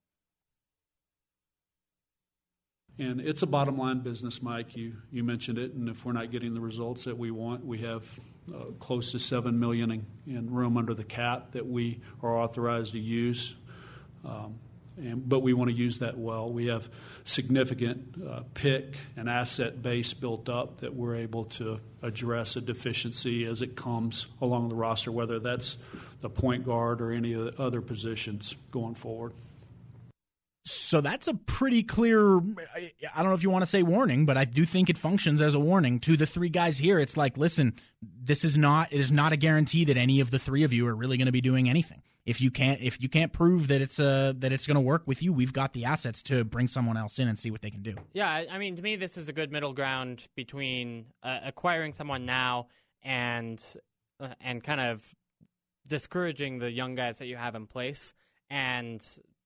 And 2.99 3.21
it's 3.21 3.43
a 3.43 3.47
bottom 3.47 3.77
line 3.77 4.01
business, 4.01 4.41
Mike. 4.41 4.77
You, 4.77 4.95
you 5.11 5.25
mentioned 5.25 5.59
it. 5.59 5.73
And 5.73 5.89
if 5.89 6.05
we're 6.05 6.13
not 6.13 6.31
getting 6.31 6.55
the 6.55 6.61
results 6.61 7.05
that 7.05 7.19
we 7.19 7.33
want, 7.33 7.65
we 7.65 7.79
have 7.79 8.05
uh, 8.55 8.67
close 8.79 9.11
to 9.13 9.19
7 9.19 9.59
million 9.59 9.91
in, 9.91 10.07
in, 10.27 10.51
room 10.51 10.77
under 10.77 10.95
the 10.95 11.03
cap 11.03 11.53
that 11.53 11.67
we 11.67 12.01
are 12.23 12.39
authorized 12.39 12.93
to 12.93 13.01
use. 13.01 13.57
Um, 14.25 14.61
and, 14.97 15.29
but 15.29 15.41
we 15.41 15.55
want 15.55 15.71
to 15.71 15.77
use 15.77 15.99
that 15.99 16.17
well. 16.17 16.49
We 16.53 16.67
have 16.67 16.89
significant 17.25 18.15
uh, 18.25 18.43
pick 18.55 18.95
and 19.17 19.29
asset 19.29 19.83
base 19.83 20.15
built 20.15 20.49
up 20.49 20.81
that 20.83 20.95
we're 20.95 21.17
able 21.17 21.47
to 21.47 21.81
address 22.01 22.55
a 22.55 22.61
deficiency 22.61 23.45
as 23.45 23.61
it 23.61 23.75
comes 23.75 24.29
along 24.41 24.69
the 24.69 24.77
roster, 24.77 25.11
whether 25.11 25.41
that's 25.41 25.79
the 26.21 26.31
point 26.31 26.65
guard 26.65 27.01
or 27.01 27.11
any 27.11 27.33
of 27.33 27.45
the 27.45 27.61
other 27.61 27.81
positions 27.81 28.55
going 28.71 28.95
forward. 28.95 29.33
So 30.95 31.01
that's 31.01 31.27
a 31.27 31.35
pretty 31.35 31.83
clear. 31.83 32.37
I 32.37 32.93
don't 33.17 33.25
know 33.25 33.33
if 33.33 33.43
you 33.43 33.51
want 33.51 33.65
to 33.65 33.67
say 33.67 33.83
warning, 33.83 34.27
but 34.27 34.37
I 34.37 34.45
do 34.45 34.65
think 34.65 34.89
it 34.89 34.97
functions 34.97 35.43
as 35.43 35.57
a 35.57 35.59
warning 35.59 35.99
to 35.99 36.17
the 36.17 36.25
three 36.25 36.51
guys 36.51 36.79
here. 36.79 37.01
It's 37.01 37.17
like, 37.17 37.37
listen, 37.37 37.75
this 38.01 38.45
is 38.45 38.57
not. 38.57 38.93
It 38.93 39.01
is 39.01 39.11
not 39.11 39.33
a 39.33 39.37
guarantee 39.37 39.85
that 39.87 39.97
any 39.97 40.21
of 40.21 40.31
the 40.31 40.39
three 40.39 40.63
of 40.63 40.73
you 40.73 40.87
are 40.87 40.95
really 40.95 41.17
going 41.17 41.27
to 41.27 41.33
be 41.33 41.41
doing 41.41 41.69
anything. 41.69 42.01
If 42.25 42.41
you 42.41 42.53
can't, 42.53 42.81
if 42.81 43.03
you 43.03 43.09
can't 43.09 43.33
prove 43.33 43.67
that 43.67 43.81
it's 43.81 43.99
uh 43.99 44.35
that 44.37 44.53
it's 44.53 44.69
going 44.69 44.77
to 44.77 44.81
work 44.81 45.03
with 45.05 45.21
you, 45.21 45.33
we've 45.33 45.53
got 45.53 45.73
the 45.73 45.85
assets 45.85 46.23
to 46.25 46.45
bring 46.45 46.69
someone 46.69 46.97
else 46.97 47.19
in 47.19 47.27
and 47.27 47.41
see 47.41 47.51
what 47.51 47.61
they 47.61 47.71
can 47.71 47.83
do. 47.83 47.97
Yeah, 48.13 48.45
I 48.49 48.59
mean, 48.59 48.77
to 48.77 48.83
me, 48.83 48.95
this 48.95 49.19
is 49.19 49.29
a 49.29 49.33
good 49.33 49.51
middle 49.51 49.73
ground 49.73 50.29
between 50.37 51.07
uh, 51.25 51.41
acquiring 51.43 51.93
someone 51.93 52.25
now 52.25 52.69
and 53.03 53.61
uh, 54.21 54.29
and 54.41 54.63
kind 54.63 54.81
of 54.81 55.13
discouraging 55.89 56.61
the 56.61 56.71
young 56.71 56.95
guys 56.95 57.19
that 57.19 57.27
you 57.27 57.35
have 57.35 57.57
in 57.57 57.67
place 57.67 58.15
and 58.49 59.05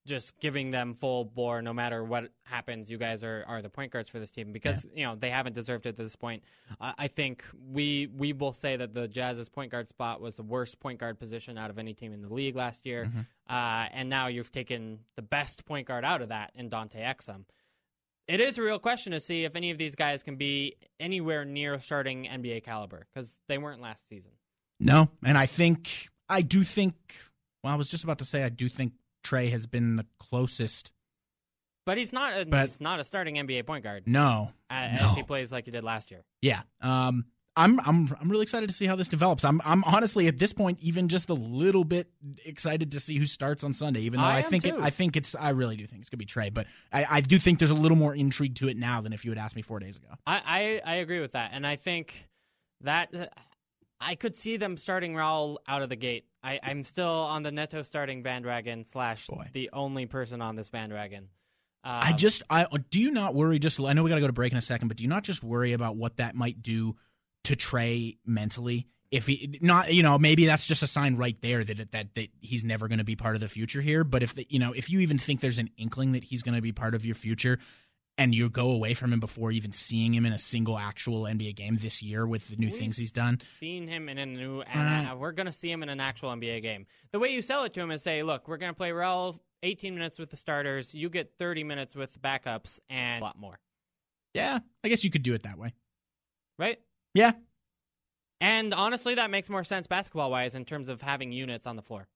just 0.08 0.38
giving 0.40 0.72
them 0.72 0.94
full 0.94 1.24
bore 1.24 1.62
no 1.62 1.72
matter 1.72 2.02
what 2.02 2.30
happens. 2.42 2.90
You 2.90 2.98
guys 2.98 3.22
are, 3.22 3.44
are 3.46 3.62
the 3.62 3.68
point 3.68 3.92
guards 3.92 4.10
for 4.10 4.18
this 4.18 4.30
team 4.30 4.52
because 4.52 4.84
yeah. 4.84 4.90
you 4.94 5.04
know 5.06 5.14
they 5.14 5.30
haven't 5.30 5.52
deserved 5.52 5.86
it 5.86 5.96
to 5.96 6.02
this 6.02 6.16
point. 6.16 6.42
Uh, 6.80 6.92
I 6.98 7.06
think 7.06 7.44
we 7.70 8.08
we 8.08 8.32
will 8.32 8.52
say 8.52 8.76
that 8.76 8.94
the 8.94 9.06
Jazz's 9.06 9.48
point 9.48 9.70
guard 9.70 9.88
spot 9.88 10.20
was 10.20 10.36
the 10.36 10.42
worst 10.42 10.80
point 10.80 10.98
guard 10.98 11.18
position 11.18 11.56
out 11.58 11.70
of 11.70 11.78
any 11.78 11.94
team 11.94 12.12
in 12.12 12.22
the 12.22 12.32
league 12.32 12.56
last 12.56 12.84
year, 12.84 13.04
mm-hmm. 13.04 13.20
uh, 13.48 13.86
and 13.92 14.08
now 14.08 14.26
you've 14.26 14.50
taken 14.50 15.00
the 15.14 15.22
best 15.22 15.64
point 15.66 15.86
guard 15.86 16.04
out 16.04 16.22
of 16.22 16.30
that 16.30 16.50
in 16.54 16.68
Dante 16.68 17.00
Exum. 17.00 17.44
It 18.26 18.40
is 18.40 18.58
a 18.58 18.62
real 18.62 18.78
question 18.78 19.12
to 19.12 19.20
see 19.20 19.44
if 19.44 19.56
any 19.56 19.70
of 19.70 19.78
these 19.78 19.94
guys 19.94 20.22
can 20.22 20.36
be 20.36 20.76
anywhere 20.98 21.44
near 21.44 21.78
starting 21.78 22.24
NBA 22.24 22.64
caliber 22.64 23.06
because 23.12 23.38
they 23.48 23.56
weren't 23.56 23.80
last 23.80 24.08
season. 24.08 24.32
No, 24.80 25.08
and 25.24 25.36
I 25.36 25.46
think 25.46 26.08
I 26.28 26.42
do 26.42 26.64
think. 26.64 26.94
Well, 27.62 27.72
I 27.72 27.76
was 27.76 27.88
just 27.88 28.04
about 28.04 28.18
to 28.20 28.24
say 28.24 28.44
I 28.44 28.50
do 28.50 28.68
think 28.68 28.92
Trey 29.28 29.50
has 29.50 29.66
been 29.66 29.96
the 29.96 30.06
closest. 30.18 30.90
But 31.84 31.98
he's 31.98 32.14
not. 32.14 32.40
A, 32.40 32.46
but, 32.46 32.62
he's 32.62 32.80
not 32.80 32.98
a 32.98 33.04
starting 33.04 33.34
NBA 33.34 33.66
point 33.66 33.84
guard. 33.84 34.04
No, 34.06 34.52
no. 34.70 35.12
he 35.14 35.22
plays 35.22 35.52
like 35.52 35.66
he 35.66 35.70
did 35.70 35.84
last 35.84 36.10
year. 36.10 36.24
Yeah. 36.40 36.62
Um. 36.80 37.26
I'm 37.56 37.80
I'm 37.80 38.16
I'm 38.20 38.28
really 38.30 38.44
excited 38.44 38.68
to 38.68 38.74
see 38.74 38.86
how 38.86 38.94
this 38.94 39.08
develops. 39.08 39.44
I'm 39.44 39.60
I'm 39.64 39.82
honestly 39.82 40.28
at 40.28 40.38
this 40.38 40.52
point 40.52 40.78
even 40.80 41.08
just 41.08 41.28
a 41.28 41.34
little 41.34 41.82
bit 41.82 42.08
excited 42.44 42.92
to 42.92 43.00
see 43.00 43.18
who 43.18 43.26
starts 43.26 43.64
on 43.64 43.72
Sunday. 43.72 44.02
Even 44.02 44.20
though 44.20 44.26
I, 44.26 44.38
I 44.38 44.42
think 44.42 44.64
it, 44.64 44.76
I 44.78 44.90
think 44.90 45.16
it's 45.16 45.34
I 45.34 45.48
really 45.48 45.76
do 45.76 45.84
think 45.84 46.00
it's 46.02 46.08
gonna 46.08 46.18
be 46.18 46.24
Trey, 46.24 46.50
but 46.50 46.68
I, 46.92 47.06
I 47.16 47.20
do 47.20 47.36
think 47.36 47.58
there's 47.58 47.72
a 47.72 47.74
little 47.74 47.96
more 47.96 48.14
intrigue 48.14 48.54
to 48.56 48.68
it 48.68 48.76
now 48.76 49.00
than 49.00 49.12
if 49.12 49.24
you 49.24 49.32
had 49.32 49.38
asked 49.38 49.56
me 49.56 49.62
four 49.62 49.80
days 49.80 49.96
ago. 49.96 50.06
I 50.24 50.80
I, 50.84 50.92
I 50.92 50.94
agree 50.96 51.18
with 51.18 51.32
that, 51.32 51.50
and 51.52 51.66
I 51.66 51.74
think 51.74 52.28
that 52.82 53.12
I 54.00 54.14
could 54.14 54.36
see 54.36 54.56
them 54.56 54.76
starting 54.76 55.14
Raul 55.14 55.56
out 55.66 55.82
of 55.82 55.88
the 55.88 55.96
gate. 55.96 56.26
I, 56.42 56.60
I'm 56.62 56.84
still 56.84 57.06
on 57.06 57.42
the 57.42 57.50
Neto 57.50 57.82
starting 57.82 58.22
bandwagon 58.22 58.84
slash 58.84 59.26
Boy. 59.26 59.48
the 59.52 59.70
only 59.72 60.06
person 60.06 60.40
on 60.40 60.56
this 60.56 60.70
bandwagon. 60.70 61.28
Um, 61.84 62.00
I 62.02 62.12
just 62.12 62.42
I 62.50 62.66
do 62.90 63.00
you 63.00 63.10
not 63.10 63.34
worry. 63.34 63.58
Just 63.58 63.80
I 63.80 63.92
know 63.92 64.02
we 64.02 64.08
got 64.08 64.16
to 64.16 64.20
go 64.20 64.26
to 64.26 64.32
break 64.32 64.52
in 64.52 64.58
a 64.58 64.62
second, 64.62 64.88
but 64.88 64.96
do 64.96 65.04
you 65.04 65.08
not 65.08 65.22
just 65.24 65.42
worry 65.42 65.72
about 65.72 65.96
what 65.96 66.16
that 66.16 66.34
might 66.34 66.62
do 66.62 66.96
to 67.44 67.56
Trey 67.56 68.18
mentally? 68.26 68.88
If 69.10 69.26
he 69.26 69.58
not, 69.62 69.92
you 69.94 70.02
know, 70.02 70.18
maybe 70.18 70.44
that's 70.44 70.66
just 70.66 70.82
a 70.82 70.86
sign 70.86 71.16
right 71.16 71.36
there 71.40 71.64
that 71.64 71.92
that 71.92 72.14
that 72.14 72.28
he's 72.40 72.64
never 72.64 72.88
going 72.88 72.98
to 72.98 73.04
be 73.04 73.16
part 73.16 73.36
of 73.36 73.40
the 73.40 73.48
future 73.48 73.80
here. 73.80 74.04
But 74.04 74.22
if 74.22 74.34
the, 74.34 74.46
you 74.50 74.58
know, 74.58 74.72
if 74.72 74.90
you 74.90 75.00
even 75.00 75.18
think 75.18 75.40
there's 75.40 75.58
an 75.58 75.70
inkling 75.78 76.12
that 76.12 76.24
he's 76.24 76.42
going 76.42 76.56
to 76.56 76.60
be 76.60 76.72
part 76.72 76.94
of 76.94 77.06
your 77.06 77.14
future, 77.14 77.58
and 78.18 78.34
you 78.34 78.50
go 78.50 78.70
away 78.70 78.94
from 78.94 79.12
him 79.12 79.20
before 79.20 79.52
even 79.52 79.72
seeing 79.72 80.12
him 80.12 80.26
in 80.26 80.32
a 80.32 80.38
single 80.38 80.76
actual 80.76 81.22
NBA 81.22 81.54
game 81.54 81.78
this 81.80 82.02
year 82.02 82.26
with 82.26 82.48
the 82.48 82.56
new 82.56 82.66
We've 82.66 82.76
things 82.76 82.96
he's 82.96 83.12
done. 83.12 83.40
Seen 83.58 83.86
him 83.86 84.08
in 84.08 84.18
a 84.18 84.26
new, 84.26 84.60
and 84.62 85.08
uh, 85.08 85.16
we're 85.16 85.32
going 85.32 85.46
to 85.46 85.52
see 85.52 85.70
him 85.70 85.84
in 85.84 85.88
an 85.88 86.00
actual 86.00 86.30
NBA 86.30 86.60
game. 86.60 86.86
The 87.12 87.20
way 87.20 87.28
you 87.28 87.40
sell 87.40 87.62
it 87.62 87.72
to 87.74 87.80
him 87.80 87.92
is 87.92 88.02
say, 88.02 88.24
look, 88.24 88.48
we're 88.48 88.56
going 88.56 88.72
to 88.72 88.76
play 88.76 88.90
Raul 88.90 89.38
18 89.62 89.94
minutes 89.94 90.18
with 90.18 90.30
the 90.30 90.36
starters. 90.36 90.92
You 90.92 91.08
get 91.08 91.32
30 91.38 91.62
minutes 91.62 91.94
with 91.94 92.20
backups 92.20 92.80
and 92.90 93.22
a 93.22 93.24
lot 93.24 93.38
more. 93.38 93.58
Yeah, 94.34 94.58
I 94.82 94.88
guess 94.88 95.04
you 95.04 95.10
could 95.10 95.22
do 95.22 95.34
it 95.34 95.44
that 95.44 95.56
way. 95.56 95.72
Right? 96.58 96.78
Yeah. 97.14 97.32
And 98.40 98.74
honestly, 98.74 99.14
that 99.14 99.30
makes 99.30 99.48
more 99.48 99.64
sense 99.64 99.86
basketball 99.86 100.30
wise 100.30 100.54
in 100.54 100.64
terms 100.64 100.88
of 100.88 101.00
having 101.00 101.32
units 101.32 101.66
on 101.66 101.76
the 101.76 101.82
floor. 101.82 102.08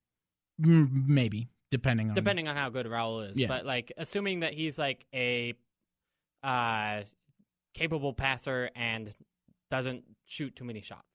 Maybe 0.58 1.48
depending 1.70 2.10
on 2.10 2.14
depending 2.14 2.46
on 2.46 2.56
how 2.56 2.68
good 2.68 2.86
Raul 2.86 3.28
is. 3.28 3.38
Yeah. 3.38 3.48
But 3.48 3.64
like 3.64 3.92
assuming 3.96 4.40
that 4.40 4.52
he's 4.52 4.78
like 4.78 5.06
a 5.12 5.54
uh, 6.42 7.02
capable 7.74 8.12
passer 8.12 8.70
and 8.74 9.14
doesn't 9.70 10.04
shoot 10.26 10.54
too 10.54 10.64
many 10.64 10.82
shots. 10.82 11.06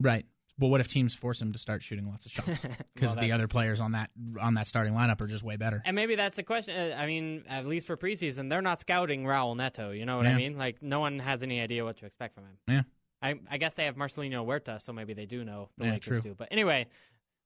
Right. 0.00 0.26
But 0.58 0.68
what 0.68 0.80
if 0.80 0.88
teams 0.88 1.14
force 1.14 1.40
him 1.40 1.52
to 1.52 1.58
start 1.58 1.82
shooting 1.82 2.04
lots 2.04 2.26
of 2.26 2.32
shots 2.32 2.60
because 2.94 3.16
well, 3.16 3.24
the 3.24 3.32
other 3.32 3.48
players 3.48 3.80
on 3.80 3.92
that 3.92 4.10
on 4.40 4.54
that 4.54 4.68
starting 4.68 4.92
lineup 4.92 5.20
are 5.20 5.26
just 5.26 5.42
way 5.42 5.56
better? 5.56 5.82
And 5.84 5.96
maybe 5.96 6.14
that's 6.14 6.36
the 6.36 6.42
question. 6.42 6.92
Uh, 6.92 6.94
I 6.96 7.06
mean, 7.06 7.44
at 7.48 7.66
least 7.66 7.86
for 7.86 7.96
preseason, 7.96 8.48
they're 8.48 8.62
not 8.62 8.78
scouting 8.78 9.24
Raul 9.24 9.56
Neto. 9.56 9.90
You 9.90 10.06
know 10.06 10.18
what 10.18 10.26
yeah. 10.26 10.32
I 10.32 10.36
mean? 10.36 10.58
Like 10.58 10.82
no 10.82 11.00
one 11.00 11.18
has 11.18 11.42
any 11.42 11.60
idea 11.60 11.84
what 11.84 11.96
to 11.98 12.06
expect 12.06 12.34
from 12.34 12.44
him. 12.44 12.58
Yeah. 12.68 12.82
I, 13.22 13.38
I 13.48 13.58
guess 13.58 13.74
they 13.74 13.84
have 13.84 13.94
Marcelinho 13.94 14.44
Huerta, 14.44 14.80
so 14.80 14.92
maybe 14.92 15.14
they 15.14 15.26
do 15.26 15.44
know 15.44 15.68
the 15.78 15.86
yeah, 15.86 15.92
Lakers 15.92 16.20
true. 16.20 16.30
do. 16.30 16.34
But 16.36 16.48
anyway, 16.50 16.88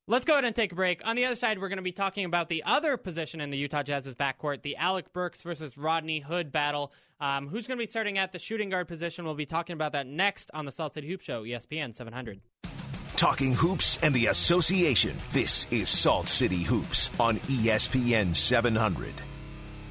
Let's 0.09 0.25
go 0.25 0.35
ahead 0.35 0.45
and 0.45 0.55
take 0.55 0.71
a 0.71 0.77
break. 0.77 1.05
On 1.05 1.17
the 1.17 1.25
other 1.25 1.35
side, 1.35 1.61
we're 1.61 1.69
going 1.69 1.79
to 1.79 1.83
be 1.83 1.91
talking 1.91 2.25
about 2.27 2.49
the 2.49 2.63
other 2.63 2.97
position 2.97 3.41
in 3.41 3.51
the 3.51 3.59
Utah 3.59 3.83
Jazz's 3.83 4.15
backcourt, 4.15 4.63
the 4.63 4.77
Alec 4.77 5.13
Burks 5.13 5.43
versus 5.43 5.77
Rodney 5.77 6.21
Hood 6.21 6.53
battle. 6.53 6.93
Um, 7.19 7.49
who's 7.49 7.67
going 7.67 7.77
to 7.77 7.83
be 7.83 7.87
starting 7.89 8.17
at 8.17 8.31
the 8.31 8.39
shooting 8.39 8.71
guard 8.71 8.87
position? 8.87 9.25
We'll 9.25 9.35
be 9.35 9.47
talking 9.47 9.75
about 9.75 9.91
that 9.93 10.07
next 10.07 10.49
on 10.55 10.65
the 10.65 10.71
Salt 10.71 10.95
City 10.95 11.09
Hoop 11.09 11.23
Show, 11.23 11.43
ESPN 11.43 11.93
700. 11.93 12.41
talking 13.17 13.53
hoops 13.55 13.99
and 14.01 14.15
the 14.15 14.27
association. 14.27 15.17
This 15.33 15.67
is 15.73 15.89
Salt 15.89 16.29
City 16.29 16.63
Hoops 16.63 17.11
on 17.19 17.39
ESPN 17.39 18.37
700. 18.37 19.13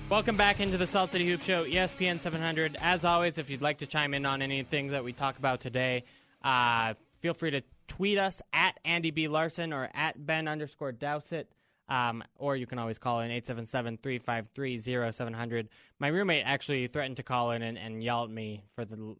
Welcome 0.08 0.38
back 0.38 0.62
into 0.62 0.78
the 0.78 0.88
Salt 0.88 1.12
City 1.12 1.28
Hoop 1.28 1.42
Show, 1.42 1.66
ESPN 1.66 2.20
700. 2.20 2.78
As 2.80 3.04
always, 3.04 3.38
if 3.38 3.50
you'd 3.50 3.62
like 3.62 3.80
to 3.80 3.86
chime 3.86 4.14
in 4.14 4.26
on 4.26 4.42
anything 4.42 4.92
that 4.92 5.04
we 5.04 5.12
talk 5.12 5.38
about 5.40 5.60
today, 5.60 6.06
uh, 6.42 6.94
feel 7.20 7.34
free 7.34 7.52
to 7.52 7.62
tweet 7.88 8.18
us 8.18 8.42
at 8.54 8.80
Andy 8.84 9.12
B. 9.12 9.28
Larsen 9.28 9.72
or 9.74 9.92
at 9.94 10.26
Ben 10.26 10.48
underscore 10.48 10.92
Dowsett. 10.92 11.52
Um, 11.88 12.24
or 12.36 12.56
you 12.56 12.66
can 12.66 12.80
always 12.80 12.98
call 12.98 13.20
in 13.20 13.30
877-353-0700. 13.42 15.68
My 16.00 16.08
roommate 16.08 16.42
actually 16.44 16.88
threatened 16.88 17.18
to 17.18 17.24
call 17.24 17.52
in 17.52 17.62
and, 17.62 17.78
and 17.78 18.04
yell 18.04 18.24
at 18.24 18.32
me 18.32 18.64
for 18.74 18.86
the 18.86 19.16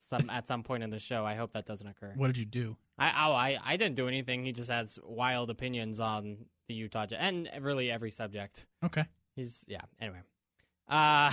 some 0.00 0.30
at 0.30 0.48
some 0.48 0.62
point 0.62 0.82
in 0.82 0.90
the 0.90 0.98
show. 0.98 1.24
I 1.24 1.34
hope 1.34 1.52
that 1.52 1.66
doesn't 1.66 1.86
occur. 1.86 2.12
What 2.16 2.28
did 2.28 2.38
you 2.38 2.44
do? 2.44 2.76
I 2.98 3.26
oh 3.26 3.32
I, 3.32 3.58
I 3.64 3.76
didn't 3.76 3.96
do 3.96 4.08
anything. 4.08 4.44
He 4.44 4.52
just 4.52 4.70
has 4.70 4.98
wild 5.04 5.50
opinions 5.50 6.00
on 6.00 6.38
the 6.66 6.74
Utah 6.74 7.06
and 7.16 7.48
really 7.60 7.90
every 7.90 8.10
subject. 8.10 8.66
Okay. 8.84 9.04
He's 9.36 9.64
yeah. 9.68 9.82
Anyway, 10.00 10.18
uh, 10.88 11.32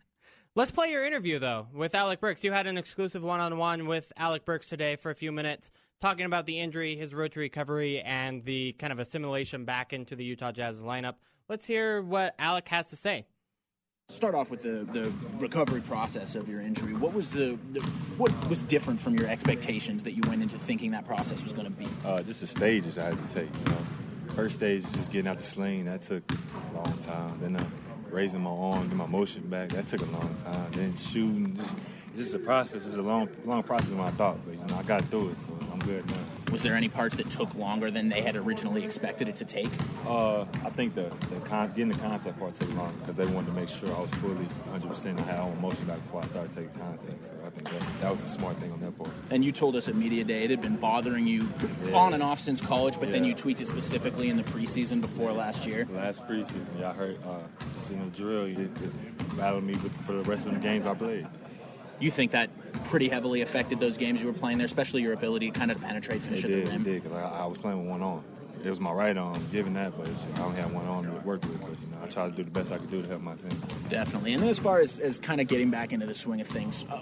let's 0.54 0.70
play 0.70 0.90
your 0.90 1.04
interview 1.04 1.38
though 1.38 1.68
with 1.74 1.94
Alec 1.94 2.20
Burks. 2.20 2.44
You 2.44 2.52
had 2.52 2.66
an 2.66 2.78
exclusive 2.78 3.22
one-on-one 3.22 3.86
with 3.86 4.12
Alec 4.16 4.44
Burks 4.44 4.68
today 4.68 4.96
for 4.96 5.10
a 5.10 5.14
few 5.14 5.32
minutes, 5.32 5.70
talking 6.02 6.26
about 6.26 6.46
the 6.46 6.58
injury, 6.58 6.96
his 6.96 7.14
road 7.14 7.30
to 7.32 7.40
recovery, 7.40 8.00
and 8.00 8.44
the 8.44 8.72
kind 8.72 8.92
of 8.92 8.98
assimilation 8.98 9.64
back 9.64 9.92
into 9.92 10.16
the 10.16 10.24
Utah 10.24 10.50
Jazz 10.50 10.82
lineup. 10.82 11.14
Let's 11.48 11.64
hear 11.64 12.02
what 12.02 12.34
Alec 12.40 12.68
has 12.68 12.88
to 12.88 12.96
say. 12.96 13.24
Start 14.08 14.34
off 14.34 14.50
with 14.50 14.62
the, 14.62 14.84
the 14.92 15.12
recovery 15.38 15.80
process 15.80 16.34
of 16.34 16.48
your 16.48 16.60
injury. 16.60 16.92
What 16.92 17.14
was 17.14 17.30
the, 17.30 17.56
the 17.70 17.80
what 18.18 18.32
was 18.48 18.62
different 18.64 19.00
from 19.00 19.14
your 19.16 19.28
expectations 19.28 20.02
that 20.02 20.12
you 20.12 20.22
went 20.28 20.42
into 20.42 20.58
thinking 20.58 20.90
that 20.90 21.06
process 21.06 21.42
was 21.42 21.52
going 21.52 21.66
to 21.66 21.72
be? 21.72 21.86
Uh, 22.04 22.20
just 22.22 22.40
the 22.40 22.48
stages 22.48 22.98
I 22.98 23.04
had 23.04 23.26
to 23.26 23.32
take. 23.32 23.54
You 23.54 23.72
know, 23.72 23.78
first 24.34 24.56
stage 24.56 24.82
was 24.82 24.92
just 24.92 25.12
getting 25.12 25.28
out 25.28 25.38
the 25.38 25.44
sling. 25.44 25.84
That 25.84 26.02
took 26.02 26.24
a 26.32 26.76
long 26.76 26.98
time. 26.98 27.38
Then 27.40 27.56
uh, 27.56 27.64
raising 28.10 28.40
my 28.40 28.50
arm, 28.50 28.88
get 28.88 28.96
my 28.96 29.06
motion 29.06 29.48
back. 29.48 29.68
That 29.70 29.86
took 29.86 30.00
a 30.00 30.10
long 30.10 30.34
time. 30.42 30.70
Then 30.72 30.96
shooting, 30.98 31.56
just 31.56 31.72
it's 31.72 32.01
just 32.16 32.34
a 32.34 32.38
process. 32.38 32.86
It's 32.86 32.96
a 32.96 33.02
long, 33.02 33.28
long 33.44 33.62
process 33.62 33.88
than 33.88 34.00
I 34.00 34.10
thought, 34.10 34.38
but 34.44 34.54
you 34.54 34.64
know, 34.66 34.76
I 34.76 34.82
got 34.82 35.02
through 35.10 35.30
it, 35.30 35.38
so 35.38 35.46
I'm 35.72 35.78
good 35.80 36.08
now. 36.10 36.16
Was 36.50 36.60
there 36.62 36.74
any 36.74 36.88
parts 36.88 37.14
that 37.16 37.30
took 37.30 37.54
longer 37.54 37.90
than 37.90 38.10
they 38.10 38.20
had 38.20 38.36
originally 38.36 38.84
expected 38.84 39.26
it 39.26 39.36
to 39.36 39.44
take? 39.46 39.70
Uh, 40.06 40.42
I 40.64 40.70
think 40.70 40.94
the, 40.94 41.10
the 41.30 41.40
con- 41.44 41.68
getting 41.70 41.88
the 41.88 41.98
contact 41.98 42.38
part 42.38 42.54
took 42.54 42.72
longer 42.74 42.94
because 43.00 43.16
they 43.16 43.24
wanted 43.24 43.46
to 43.46 43.52
make 43.54 43.70
sure 43.70 43.88
I 43.96 44.00
was 44.00 44.10
fully 44.14 44.46
100% 44.70 45.04
and 45.06 45.20
had 45.20 45.38
all 45.38 45.48
my 45.50 45.62
motion 45.62 45.86
back 45.86 46.02
before 46.02 46.22
I 46.22 46.26
started 46.26 46.52
taking 46.52 46.70
contact. 46.78 47.24
So 47.24 47.32
I 47.46 47.50
think 47.50 47.70
that, 47.70 47.82
that 48.02 48.10
was 48.10 48.22
a 48.22 48.28
smart 48.28 48.58
thing 48.58 48.70
on 48.70 48.80
their 48.80 48.90
part. 48.90 49.08
And 49.30 49.42
you 49.42 49.50
told 49.50 49.76
us 49.76 49.88
at 49.88 49.94
media 49.94 50.24
day 50.24 50.44
it 50.44 50.50
had 50.50 50.60
been 50.60 50.76
bothering 50.76 51.26
you 51.26 51.48
Yeah. 51.86 51.94
on 51.94 52.12
and 52.12 52.22
off 52.22 52.38
since 52.38 52.60
college, 52.60 53.00
but 53.00 53.10
then 53.10 53.24
you 53.24 53.34
tweaked 53.34 53.62
it 53.62 53.68
specifically 53.68 54.28
in 54.28 54.36
the 54.36 54.44
preseason 54.44 55.00
before 55.00 55.32
last 55.32 55.64
year. 55.66 55.88
Last 55.90 56.20
preseason, 56.26 56.66
yeah, 56.78 56.90
I 56.90 56.92
heard 56.92 57.18
uh, 57.24 57.38
just 57.76 57.90
in 57.92 57.98
the 58.00 58.14
drill, 58.16 58.44
it, 58.44 58.58
it 58.58 59.36
battled 59.38 59.64
me 59.64 59.72
with, 59.82 59.96
for 60.04 60.12
the 60.12 60.22
rest 60.24 60.44
of 60.46 60.52
the 60.52 60.60
games 60.60 60.86
I 60.86 60.92
played. 60.92 61.26
You 62.02 62.10
think 62.10 62.32
that 62.32 62.50
pretty 62.84 63.08
heavily 63.08 63.42
affected 63.42 63.78
those 63.78 63.96
games 63.96 64.20
you 64.20 64.26
were 64.26 64.32
playing 64.32 64.58
there, 64.58 64.64
especially 64.64 65.02
your 65.02 65.12
ability 65.12 65.52
to 65.52 65.56
kind 65.56 65.70
of 65.70 65.80
penetrate, 65.80 66.20
finish 66.20 66.40
It 66.40 66.46
at 66.46 66.50
did, 66.50 66.66
the 66.66 66.74
it 66.74 66.84
did, 66.84 67.02
because 67.04 67.16
I, 67.16 67.22
I 67.22 67.46
was 67.46 67.58
playing 67.58 67.78
with 67.78 67.88
one 67.88 68.02
arm. 68.02 68.24
It 68.64 68.68
was 68.68 68.80
my 68.80 68.92
right 68.92 69.16
arm, 69.16 69.46
giving 69.52 69.74
that, 69.74 69.96
but 69.96 70.08
it's, 70.08 70.26
I 70.34 70.42
only 70.42 70.60
had 70.60 70.72
one 70.72 70.84
arm 70.86 71.06
to 71.06 71.12
work 71.26 71.42
with. 71.42 71.60
But, 71.60 71.70
you 71.70 71.86
know, 71.92 71.98
I 72.02 72.08
tried 72.08 72.30
to 72.30 72.36
do 72.36 72.42
the 72.42 72.50
best 72.50 72.72
I 72.72 72.78
could 72.78 72.90
do 72.90 73.02
to 73.02 73.08
help 73.08 73.22
my 73.22 73.36
team. 73.36 73.50
Definitely. 73.88 74.32
And 74.34 74.42
then 74.42 74.50
as 74.50 74.58
far 74.58 74.80
as, 74.80 74.98
as 74.98 75.20
kind 75.20 75.40
of 75.40 75.46
getting 75.46 75.70
back 75.70 75.92
into 75.92 76.06
the 76.06 76.14
swing 76.14 76.40
of 76.40 76.48
things, 76.48 76.84
uh, 76.90 77.00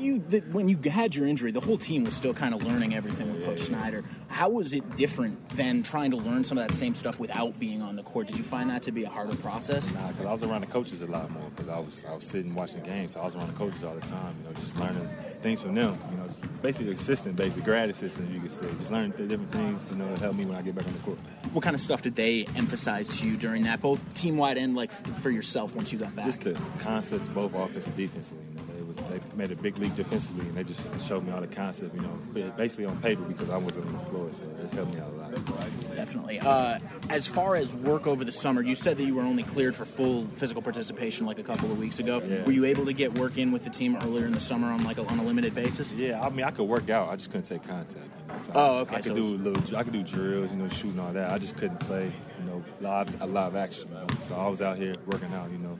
you 0.00 0.22
the, 0.28 0.40
when 0.52 0.68
you 0.68 0.78
had 0.90 1.14
your 1.14 1.26
injury, 1.26 1.50
the 1.50 1.60
whole 1.60 1.78
team 1.78 2.04
was 2.04 2.14
still 2.14 2.34
kind 2.34 2.54
of 2.54 2.62
learning 2.64 2.94
everything 2.94 3.32
with 3.32 3.44
Coach 3.44 3.60
Snyder. 3.60 4.04
How 4.28 4.48
was 4.48 4.72
it 4.72 4.96
different 4.96 5.48
than 5.50 5.82
trying 5.82 6.10
to 6.12 6.16
learn 6.16 6.44
some 6.44 6.58
of 6.58 6.66
that 6.66 6.74
same 6.74 6.94
stuff 6.94 7.18
without 7.18 7.58
being 7.58 7.82
on 7.82 7.96
the 7.96 8.02
court? 8.02 8.26
Did 8.26 8.38
you 8.38 8.44
find 8.44 8.70
that 8.70 8.82
to 8.82 8.92
be 8.92 9.04
a 9.04 9.08
harder 9.08 9.36
process? 9.36 9.92
Nah, 9.92 10.08
because 10.08 10.26
I 10.26 10.32
was 10.32 10.42
around 10.42 10.60
the 10.62 10.66
coaches 10.66 11.00
a 11.00 11.06
lot 11.06 11.30
more 11.30 11.48
because 11.50 11.68
I 11.68 11.78
was 11.78 12.04
I 12.08 12.14
was 12.14 12.24
sitting 12.24 12.54
watching 12.54 12.82
games, 12.82 13.12
so 13.12 13.20
I 13.20 13.24
was 13.24 13.34
around 13.34 13.48
the 13.48 13.58
coaches 13.58 13.82
all 13.84 13.94
the 13.94 14.00
time. 14.02 14.36
You 14.42 14.48
know, 14.48 14.60
just 14.60 14.78
learning 14.78 15.08
things 15.42 15.60
from 15.60 15.74
them. 15.74 15.98
You 16.10 16.16
know, 16.18 16.28
just 16.28 16.62
basically 16.62 16.92
assistant, 16.92 17.36
basically 17.36 17.62
grad 17.62 17.90
assistant, 17.90 18.30
you 18.30 18.40
could 18.40 18.52
say. 18.52 18.66
Just 18.78 18.90
learning 18.90 19.12
different 19.12 19.52
things. 19.52 19.86
You 19.90 19.96
know, 19.96 20.14
to 20.14 20.20
help 20.20 20.36
me 20.36 20.44
when 20.44 20.56
I 20.56 20.62
get 20.62 20.74
back 20.74 20.86
on 20.86 20.92
the 20.92 20.98
court. 21.00 21.18
What 21.52 21.62
kind 21.64 21.74
of 21.74 21.80
stuff 21.80 22.02
did 22.02 22.14
they 22.14 22.46
emphasize 22.56 23.08
to 23.18 23.26
you 23.26 23.36
during 23.36 23.62
that, 23.64 23.80
both 23.80 24.00
team 24.14 24.36
wide 24.36 24.58
and 24.58 24.74
like 24.76 24.90
f- 24.90 25.22
for 25.22 25.30
yourself 25.30 25.74
once 25.74 25.92
you 25.92 25.98
got 25.98 26.14
back? 26.14 26.26
Just 26.26 26.42
the 26.42 26.58
concepts, 26.80 27.28
both 27.28 27.54
offense 27.54 27.86
and 27.86 27.96
defensively. 27.96 28.44
You 28.50 28.74
know, 28.77 28.77
was 28.88 28.96
they 28.96 29.20
made 29.36 29.52
a 29.52 29.56
big 29.56 29.78
leap 29.78 29.94
defensively, 29.94 30.48
and 30.48 30.56
they 30.56 30.64
just 30.64 30.80
showed 31.06 31.24
me 31.24 31.32
all 31.32 31.40
the 31.40 31.46
concepts. 31.46 31.94
You 31.94 32.00
know, 32.00 32.50
basically 32.56 32.86
on 32.86 32.98
paper 33.00 33.22
because 33.22 33.50
I 33.50 33.58
wasn't 33.58 33.86
on 33.86 33.92
the 33.92 33.98
floor, 34.06 34.28
so 34.32 34.42
it 34.42 34.74
helped 34.74 34.94
me 34.94 35.00
out 35.00 35.12
a 35.12 35.16
lot. 35.16 35.94
Definitely. 35.94 36.40
Uh, 36.40 36.78
as 37.10 37.26
far 37.26 37.54
as 37.54 37.72
work 37.74 38.06
over 38.06 38.24
the 38.24 38.32
summer, 38.32 38.62
you 38.62 38.74
said 38.74 38.96
that 38.98 39.04
you 39.04 39.14
were 39.14 39.22
only 39.22 39.42
cleared 39.42 39.76
for 39.76 39.84
full 39.84 40.26
physical 40.34 40.62
participation 40.62 41.26
like 41.26 41.38
a 41.38 41.42
couple 41.42 41.70
of 41.70 41.78
weeks 41.78 41.98
ago. 41.98 42.22
Yeah. 42.24 42.44
Were 42.44 42.52
you 42.52 42.64
able 42.64 42.86
to 42.86 42.92
get 42.92 43.18
work 43.18 43.36
in 43.38 43.52
with 43.52 43.64
the 43.64 43.70
team 43.70 43.96
earlier 44.02 44.26
in 44.26 44.32
the 44.32 44.40
summer 44.40 44.68
on 44.68 44.82
like 44.84 44.98
a, 44.98 45.06
on 45.06 45.18
a 45.18 45.22
limited 45.22 45.54
basis? 45.54 45.92
Yeah, 45.92 46.20
I 46.20 46.30
mean, 46.30 46.44
I 46.44 46.50
could 46.50 46.66
work 46.66 46.88
out. 46.88 47.10
I 47.10 47.16
just 47.16 47.30
couldn't 47.30 47.46
take 47.46 47.66
contact. 47.66 47.96
You 47.96 48.34
know, 48.34 48.40
so 48.40 48.52
Oh, 48.54 48.78
okay, 48.78 48.96
I 48.96 49.00
could 49.00 49.04
so 49.04 49.14
do 49.14 49.36
little. 49.36 49.76
I 49.76 49.82
could 49.82 49.92
do 49.92 50.02
drills, 50.02 50.50
you 50.50 50.56
know, 50.56 50.68
shooting 50.68 50.98
all 50.98 51.12
that. 51.12 51.30
I 51.30 51.38
just 51.38 51.56
couldn't 51.56 51.80
play, 51.80 52.12
you 52.40 52.50
know, 52.50 52.64
live 52.80 53.20
a 53.20 53.26
live 53.26 53.54
action. 53.56 53.88
You 53.88 53.94
know? 53.94 54.06
So 54.20 54.34
I 54.34 54.48
was 54.48 54.62
out 54.62 54.78
here 54.78 54.94
working 55.06 55.32
out, 55.34 55.50
you 55.50 55.58
know, 55.58 55.78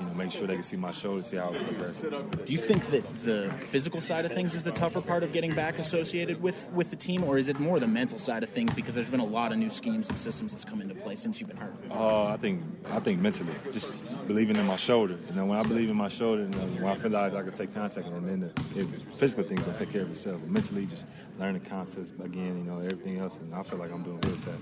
you 0.00 0.06
know, 0.06 0.14
make 0.14 0.32
sure 0.32 0.46
they 0.46 0.54
can 0.54 0.62
see 0.62 0.76
my 0.76 0.90
shoulders, 0.90 1.26
see 1.26 1.36
how 1.36 1.50
it's 1.50 1.62
progressing. 1.62 2.10
Do 2.44 2.52
you 2.52 2.58
think 2.58 2.86
that 2.90 3.22
the 3.22 3.52
physical 3.58 4.00
side 4.00 4.24
of 4.24 4.32
things 4.32 4.54
is 4.54 4.64
the 4.64 4.72
tougher 4.72 5.00
part 5.00 5.22
of 5.22 5.32
getting 5.32 5.54
back 5.54 5.78
associated 5.78 6.40
with, 6.42 6.70
with 6.72 6.90
the 6.90 6.96
team, 6.96 7.24
or 7.24 7.38
is 7.38 7.48
it 7.48 7.60
more 7.60 7.78
the 7.78 7.86
mental 7.86 8.18
side 8.18 8.42
of 8.42 8.48
things 8.50 8.72
because 8.72 8.94
there's 8.94 9.10
been 9.10 9.20
a 9.20 9.24
lot 9.24 9.52
of 9.52 9.58
new 9.58 9.68
schemes 9.68 10.08
and 10.08 10.18
systems 10.18 10.52
that's 10.52 10.64
come 10.64 10.80
into 10.80 10.94
play 10.94 11.14
since 11.14 11.40
you've 11.40 11.48
been 11.48 11.58
hurt? 11.58 11.74
Uh, 11.90 12.26
I 12.26 12.36
think 12.36 12.62
I 12.90 13.00
think 13.00 13.20
mentally, 13.20 13.52
just 13.72 13.92
believing 14.26 14.56
in 14.56 14.66
my 14.66 14.76
shoulder. 14.76 15.18
You 15.28 15.34
know, 15.34 15.46
when 15.46 15.58
I 15.58 15.62
believe 15.62 15.90
in 15.90 15.96
my 15.96 16.08
shoulder, 16.08 16.42
you 16.42 16.48
know, 16.48 16.66
when 16.82 16.86
I 16.86 16.96
feel 16.96 17.10
like 17.10 17.34
I 17.34 17.42
can 17.42 17.52
take 17.52 17.74
contact, 17.74 18.06
and 18.06 18.28
then 18.28 18.40
the, 18.74 18.84
the 18.84 19.16
physical 19.16 19.44
things 19.44 19.66
will 19.66 19.74
take 19.74 19.90
care 19.90 20.02
of 20.02 20.10
itself. 20.10 20.40
But 20.40 20.50
mentally, 20.50 20.86
just 20.86 21.04
learn 21.40 21.54
the 21.54 21.60
concepts 21.60 22.12
again. 22.22 22.58
You 22.58 22.64
know, 22.70 22.80
everything 22.80 23.18
else, 23.18 23.38
and 23.38 23.54
I 23.54 23.62
feel 23.62 23.78
like 23.78 23.90
I'm 23.90 24.02
doing 24.02 24.20
good 24.20 24.32
with 24.32 24.44
that. 24.44 24.54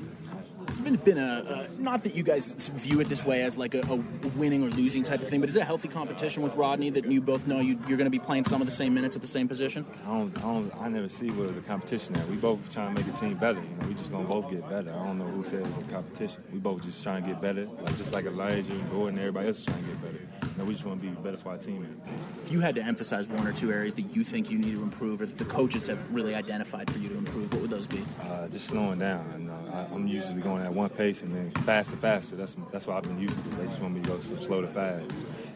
It's 0.68 0.78
been 0.78 0.96
been 0.96 1.18
a, 1.18 1.68
a 1.76 1.82
not 1.82 2.04
that 2.04 2.14
you 2.14 2.22
guys 2.22 2.70
view 2.74 3.00
it 3.00 3.08
this 3.08 3.24
way 3.24 3.42
as 3.42 3.56
like 3.56 3.74
a, 3.74 3.80
a 3.80 3.96
winning 4.36 4.64
or 4.64 4.70
losing 4.70 5.02
type 5.02 5.20
of 5.20 5.28
thing, 5.28 5.40
but 5.40 5.48
is 5.48 5.56
it 5.56 5.60
a 5.60 5.64
healthy 5.64 5.88
competition 5.88 6.42
with 6.42 6.54
Rodney 6.54 6.90
that 6.90 7.04
you 7.04 7.20
both 7.20 7.46
know 7.46 7.58
you, 7.58 7.78
you're 7.88 7.98
going 7.98 8.04
to 8.04 8.10
be 8.10 8.18
playing 8.18 8.44
some 8.44 8.60
of 8.60 8.66
the 8.66 8.72
same 8.74 8.94
minutes 8.94 9.16
at 9.16 9.22
the 9.22 9.28
same 9.28 9.48
position? 9.48 9.84
I 10.06 10.08
don't, 10.08 10.38
I 10.38 10.42
don't, 10.42 10.74
I 10.80 10.88
never 10.88 11.08
see 11.08 11.30
what 11.30 11.48
as 11.48 11.56
a 11.56 11.60
competition. 11.60 12.16
At 12.16 12.28
we 12.28 12.36
both 12.36 12.60
trying 12.72 12.94
to 12.94 13.02
make 13.02 13.12
a 13.12 13.18
team 13.18 13.36
better. 13.36 13.60
You 13.60 13.76
know, 13.80 13.88
we 13.88 13.94
just 13.94 14.12
gonna 14.12 14.28
both 14.28 14.50
get 14.50 14.68
better. 14.68 14.92
I 14.92 15.04
don't 15.04 15.18
know 15.18 15.26
who 15.26 15.42
said 15.42 15.60
it 15.60 15.66
was 15.66 15.76
a 15.78 15.92
competition. 15.92 16.44
We 16.52 16.58
both 16.60 16.82
just 16.82 17.02
trying 17.02 17.24
to 17.24 17.28
get 17.28 17.40
better, 17.40 17.66
like 17.82 17.96
just 17.96 18.12
like 18.12 18.26
Elijah 18.26 18.72
and 18.72 18.90
Gordon 18.90 19.18
and 19.18 19.18
everybody 19.18 19.48
else 19.48 19.58
is 19.58 19.64
trying 19.64 19.82
to 19.82 19.90
get 19.90 20.02
better. 20.02 20.28
You 20.42 20.58
know, 20.58 20.64
we 20.64 20.74
just 20.74 20.84
want 20.84 21.00
to 21.00 21.08
be 21.08 21.14
better 21.14 21.38
for 21.38 21.50
our 21.50 21.58
teammates. 21.58 22.06
If 22.44 22.52
you 22.52 22.60
had 22.60 22.74
to 22.76 22.82
emphasize 22.82 23.28
one 23.28 23.46
or 23.46 23.52
two 23.52 23.72
areas 23.72 23.94
that 23.94 24.14
you 24.14 24.22
think 24.24 24.50
you 24.50 24.58
need 24.58 24.72
to 24.72 24.82
improve, 24.82 25.20
or 25.20 25.26
that 25.26 25.38
the 25.38 25.44
coaches 25.44 25.86
have 25.86 26.14
really 26.14 26.34
identified 26.34 26.67
for 26.68 26.98
you 26.98 27.08
to 27.08 27.16
improve, 27.16 27.52
what 27.52 27.62
would 27.62 27.70
those 27.70 27.86
be? 27.86 28.04
Uh, 28.22 28.46
just 28.48 28.66
slowing 28.66 28.98
down. 28.98 29.26
And, 29.34 29.50
uh, 29.50 29.78
I, 29.78 29.94
I'm 29.94 30.06
usually 30.06 30.42
going 30.42 30.62
at 30.62 30.72
one 30.72 30.90
pace 30.90 31.22
and 31.22 31.34
then 31.34 31.50
faster, 31.64 31.96
faster. 31.96 32.36
That's 32.36 32.56
that's 32.70 32.86
what 32.86 32.96
I've 32.96 33.02
been 33.04 33.18
used 33.18 33.38
to. 33.38 33.56
They 33.56 33.66
just 33.66 33.80
want 33.80 33.94
me 33.94 34.00
to 34.02 34.08
go 34.08 34.18
from 34.18 34.40
slow 34.42 34.60
to 34.60 34.68
fast. 34.68 35.10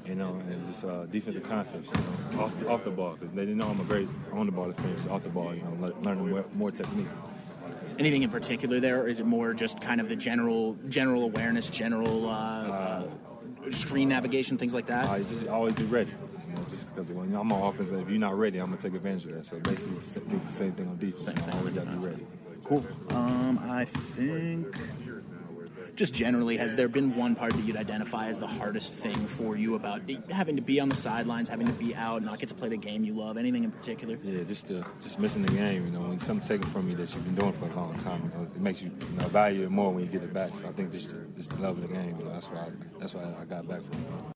You 0.06 0.16
know, 0.16 0.34
and 0.48 0.66
just 0.66 0.84
uh, 0.84 1.06
defensive 1.06 1.44
concepts, 1.44 1.88
you 1.88 2.36
know, 2.36 2.42
off 2.42 2.58
the, 2.58 2.68
off 2.68 2.82
the 2.82 2.90
ball, 2.90 3.12
because 3.12 3.30
they 3.32 3.42
didn't 3.42 3.58
know 3.58 3.68
I'm 3.68 3.78
a 3.78 3.84
very 3.84 4.08
on 4.32 4.46
the 4.46 4.52
ball 4.52 4.66
defender. 4.66 5.12
Off 5.12 5.22
the 5.22 5.28
ball, 5.28 5.54
you 5.54 5.62
know, 5.62 5.76
le- 5.78 6.00
learning 6.02 6.28
more, 6.28 6.44
more 6.54 6.70
technique. 6.72 7.06
Anything 8.00 8.22
in 8.22 8.30
particular 8.30 8.80
there, 8.80 9.02
or 9.02 9.08
is 9.08 9.20
it 9.20 9.26
more 9.26 9.54
just 9.54 9.80
kind 9.80 10.00
of 10.00 10.08
the 10.08 10.16
general 10.16 10.76
general 10.88 11.22
awareness, 11.22 11.70
general 11.70 12.28
uh, 12.28 12.32
uh, 12.32 13.08
screen 13.70 14.08
navigation, 14.08 14.58
things 14.58 14.74
like 14.74 14.86
that? 14.86 15.08
I 15.08 15.22
just 15.22 15.46
always 15.46 15.74
be 15.74 15.84
ready. 15.84 16.12
You 16.62 16.68
know, 16.68 16.70
just 16.70 16.94
because 16.94 17.10
when 17.12 17.34
I'm 17.34 17.52
on 17.52 17.74
offense, 17.74 17.90
if 17.92 18.08
you're 18.08 18.18
not 18.18 18.38
ready, 18.38 18.58
I'm 18.58 18.70
gonna 18.70 18.80
take 18.80 18.94
advantage 18.94 19.26
of 19.26 19.34
that. 19.34 19.46
So 19.46 19.58
basically, 19.60 19.98
the 19.98 20.04
same- 20.04 20.40
the 20.44 20.52
same 20.52 20.72
thing 20.72 20.88
on 20.88 20.98
defense. 20.98 21.24
Same 21.24 21.34
I 21.38 21.40
thing 21.40 21.54
always 21.54 21.76
on 21.76 21.84
got 21.84 22.00
to 22.00 22.06
be 22.06 22.12
ready. 22.12 22.26
Cool. 22.64 22.86
Um, 23.10 23.58
I 23.62 23.84
think 23.84 24.76
just 25.94 26.14
generally, 26.14 26.56
has 26.56 26.74
there 26.74 26.88
been 26.88 27.14
one 27.16 27.34
part 27.34 27.52
that 27.52 27.64
you'd 27.64 27.76
identify 27.76 28.28
as 28.28 28.38
the 28.38 28.46
hardest 28.46 28.94
thing 28.94 29.26
for 29.26 29.56
you 29.56 29.74
about 29.74 30.00
having 30.30 30.56
to 30.56 30.62
be 30.62 30.80
on 30.80 30.88
the 30.88 30.94
sidelines, 30.96 31.48
having 31.48 31.66
to 31.66 31.72
be 31.74 31.94
out, 31.94 32.22
not 32.22 32.38
get 32.38 32.48
to 32.48 32.54
play 32.54 32.68
the 32.68 32.76
game 32.76 33.04
you 33.04 33.12
love? 33.14 33.36
Anything 33.36 33.64
in 33.64 33.70
particular? 33.70 34.16
Yeah, 34.22 34.42
just 34.44 34.68
to, 34.68 34.84
just 35.02 35.18
missing 35.18 35.42
the 35.42 35.52
game. 35.52 35.84
You 35.86 35.90
know, 35.92 36.00
when 36.00 36.18
something's 36.18 36.48
taken 36.48 36.70
from 36.70 36.88
you 36.88 36.96
that 36.96 37.12
you've 37.14 37.24
been 37.24 37.34
doing 37.34 37.52
for 37.52 37.66
a 37.66 37.74
long 37.76 37.94
time, 37.98 38.22
you 38.32 38.38
know, 38.38 38.44
it 38.44 38.60
makes 38.60 38.80
you, 38.80 38.90
you 39.00 39.16
know, 39.18 39.28
value 39.28 39.64
it 39.64 39.70
more 39.70 39.92
when 39.92 40.04
you 40.04 40.10
get 40.10 40.22
it 40.22 40.32
back. 40.32 40.56
So 40.56 40.66
I 40.66 40.72
think 40.72 40.92
just 40.92 41.10
the, 41.10 41.24
just 41.36 41.50
the 41.50 41.60
love 41.60 41.76
of 41.76 41.88
the 41.88 41.94
game. 41.94 42.16
You 42.18 42.24
know, 42.24 42.32
that's 42.32 42.46
why 42.46 42.60
I, 42.60 42.68
that's 42.98 43.14
why 43.14 43.24
I 43.24 43.44
got 43.44 43.68
back 43.68 43.80
from. 43.82 44.00
it. 44.00 44.31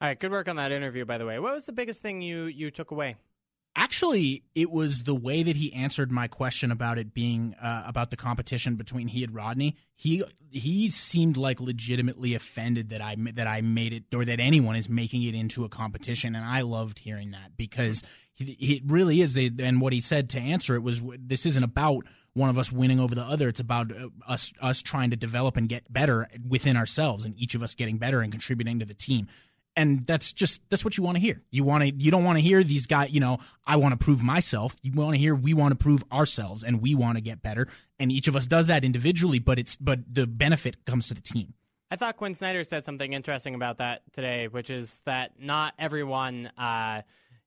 All 0.00 0.08
right, 0.08 0.18
good 0.18 0.30
work 0.30 0.46
on 0.48 0.56
that 0.56 0.72
interview, 0.72 1.06
by 1.06 1.16
the 1.16 1.24
way. 1.24 1.38
What 1.38 1.54
was 1.54 1.64
the 1.64 1.72
biggest 1.72 2.02
thing 2.02 2.20
you 2.20 2.44
you 2.44 2.70
took 2.70 2.90
away? 2.90 3.16
Actually, 3.74 4.42
it 4.54 4.70
was 4.70 5.02
the 5.02 5.14
way 5.14 5.42
that 5.42 5.56
he 5.56 5.72
answered 5.72 6.10
my 6.10 6.28
question 6.28 6.70
about 6.70 6.98
it 6.98 7.14
being 7.14 7.54
uh, 7.62 7.82
about 7.86 8.10
the 8.10 8.16
competition 8.16 8.76
between 8.76 9.08
he 9.08 9.24
and 9.24 9.34
Rodney. 9.34 9.76
He 9.94 10.22
he 10.50 10.90
seemed 10.90 11.38
like 11.38 11.60
legitimately 11.60 12.34
offended 12.34 12.90
that 12.90 13.00
I 13.00 13.16
that 13.34 13.46
I 13.46 13.62
made 13.62 13.94
it 13.94 14.14
or 14.14 14.26
that 14.26 14.38
anyone 14.38 14.76
is 14.76 14.88
making 14.88 15.22
it 15.22 15.34
into 15.34 15.64
a 15.64 15.68
competition, 15.70 16.34
and 16.34 16.44
I 16.44 16.60
loved 16.60 16.98
hearing 16.98 17.30
that 17.30 17.56
because 17.56 18.02
it 18.38 18.82
really 18.86 19.22
is. 19.22 19.34
And 19.36 19.80
what 19.80 19.94
he 19.94 20.02
said 20.02 20.28
to 20.30 20.40
answer 20.40 20.74
it 20.74 20.82
was, 20.82 21.00
"This 21.18 21.46
isn't 21.46 21.64
about 21.64 22.04
one 22.34 22.50
of 22.50 22.58
us 22.58 22.70
winning 22.70 23.00
over 23.00 23.14
the 23.14 23.24
other. 23.24 23.48
It's 23.48 23.60
about 23.60 23.92
uh, 23.92 24.08
us 24.26 24.52
us 24.60 24.82
trying 24.82 25.10
to 25.10 25.16
develop 25.16 25.56
and 25.56 25.70
get 25.70 25.90
better 25.90 26.28
within 26.46 26.76
ourselves, 26.76 27.24
and 27.24 27.34
each 27.38 27.54
of 27.54 27.62
us 27.62 27.74
getting 27.74 27.96
better 27.96 28.20
and 28.20 28.30
contributing 28.30 28.78
to 28.78 28.84
the 28.84 28.94
team." 28.94 29.28
And 29.76 30.06
that's 30.06 30.32
just 30.32 30.62
that's 30.70 30.84
what 30.84 30.96
you 30.96 31.04
want 31.04 31.16
to 31.16 31.20
hear. 31.20 31.42
You 31.50 31.62
want 31.64 31.84
to 31.84 31.94
you 31.94 32.10
don't 32.10 32.24
want 32.24 32.38
to 32.38 32.42
hear 32.42 32.64
these 32.64 32.86
guys. 32.86 33.10
You 33.12 33.20
know, 33.20 33.38
I 33.66 33.76
want 33.76 33.98
to 33.98 34.02
prove 34.02 34.22
myself. 34.22 34.74
You 34.82 34.92
want 34.92 35.12
to 35.12 35.18
hear 35.18 35.34
we 35.34 35.52
want 35.52 35.72
to 35.72 35.76
prove 35.76 36.02
ourselves, 36.10 36.62
and 36.62 36.80
we 36.80 36.94
want 36.94 37.18
to 37.18 37.20
get 37.20 37.42
better. 37.42 37.68
And 37.98 38.10
each 38.10 38.26
of 38.26 38.36
us 38.36 38.46
does 38.46 38.68
that 38.68 38.84
individually, 38.84 39.38
but 39.38 39.58
it's 39.58 39.76
but 39.76 40.00
the 40.10 40.26
benefit 40.26 40.84
comes 40.86 41.08
to 41.08 41.14
the 41.14 41.20
team. 41.20 41.52
I 41.90 41.96
thought 41.96 42.16
Quinn 42.16 42.34
Snyder 42.34 42.64
said 42.64 42.84
something 42.84 43.12
interesting 43.12 43.54
about 43.54 43.78
that 43.78 44.02
today, 44.12 44.48
which 44.48 44.70
is 44.70 45.02
that 45.04 45.32
not 45.38 45.74
everyone. 45.78 46.50
Uh, 46.58 47.02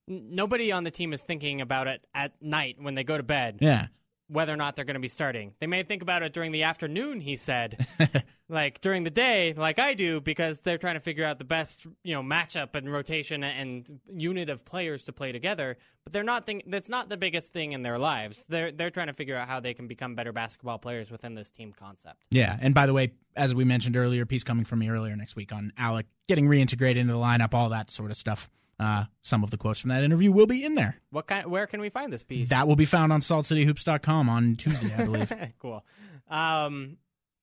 nobody 0.07 0.71
on 0.71 0.83
the 0.83 0.91
team 0.91 1.13
is 1.13 1.23
thinking 1.23 1.61
about 1.61 1.87
it 1.87 2.05
at 2.13 2.33
night 2.41 2.77
when 2.79 2.95
they 2.95 3.03
go 3.03 3.17
to 3.17 3.23
bed. 3.23 3.57
Yeah. 3.59 3.87
Whether 4.29 4.53
or 4.53 4.57
not 4.57 4.75
they're 4.75 4.85
going 4.85 4.93
to 4.93 4.99
be 4.99 5.07
starting. 5.07 5.53
They 5.59 5.67
may 5.67 5.83
think 5.83 6.01
about 6.01 6.21
it 6.21 6.33
during 6.33 6.51
the 6.51 6.63
afternoon, 6.63 7.19
he 7.19 7.35
said. 7.35 7.87
like 8.49 8.79
during 8.79 9.03
the 9.03 9.09
day, 9.09 9.53
like 9.57 9.79
I 9.79 9.95
do, 9.95 10.21
because 10.21 10.61
they're 10.61 10.77
trying 10.77 10.93
to 10.93 10.99
figure 10.99 11.25
out 11.25 11.39
the 11.39 11.45
best, 11.45 11.87
you 12.03 12.13
know, 12.13 12.21
matchup 12.21 12.75
and 12.75 12.91
rotation 12.91 13.43
and 13.43 13.99
unit 14.11 14.49
of 14.49 14.65
players 14.65 15.03
to 15.05 15.13
play 15.13 15.31
together. 15.31 15.77
But 16.03 16.13
they're 16.13 16.23
not 16.23 16.45
think 16.45 16.63
that's 16.67 16.89
not 16.89 17.09
the 17.09 17.17
biggest 17.17 17.53
thing 17.53 17.71
in 17.71 17.81
their 17.81 17.97
lives. 17.97 18.45
They're 18.47 18.71
they're 18.71 18.91
trying 18.91 19.07
to 19.07 19.13
figure 19.13 19.35
out 19.35 19.47
how 19.47 19.59
they 19.59 19.73
can 19.73 19.87
become 19.87 20.15
better 20.15 20.31
basketball 20.31 20.77
players 20.77 21.09
within 21.09 21.35
this 21.35 21.49
team 21.49 21.73
concept. 21.77 22.23
Yeah, 22.29 22.57
and 22.59 22.73
by 22.73 22.85
the 22.85 22.93
way, 22.93 23.13
as 23.35 23.55
we 23.55 23.65
mentioned 23.65 23.97
earlier, 23.97 24.25
piece 24.25 24.43
coming 24.43 24.65
from 24.65 24.79
me 24.79 24.89
earlier 24.89 25.15
next 25.15 25.35
week 25.35 25.51
on 25.51 25.73
Alec 25.77 26.05
getting 26.27 26.47
reintegrated 26.47 26.97
into 26.97 27.13
the 27.13 27.19
lineup, 27.19 27.53
all 27.53 27.69
that 27.69 27.89
sort 27.89 28.11
of 28.11 28.17
stuff. 28.17 28.49
Uh, 28.79 29.05
some 29.21 29.43
of 29.43 29.51
the 29.51 29.57
quotes 29.57 29.79
from 29.79 29.89
that 29.89 30.03
interview 30.03 30.31
will 30.31 30.47
be 30.47 30.63
in 30.63 30.75
there. 30.75 30.95
What 31.11 31.27
kind? 31.27 31.45
Where 31.47 31.67
can 31.67 31.81
we 31.81 31.89
find 31.89 32.13
this 32.13 32.23
piece? 32.23 32.49
That 32.49 32.67
will 32.67 32.77
be 32.77 32.85
found 32.85 33.11
on 33.11 33.21
SaltCityHoops.com 33.21 34.29
on 34.29 34.55
Tuesday, 34.55 34.93
I 34.95 35.03
believe. 35.03 35.31
cool. 35.59 35.83
Um, 36.29 36.97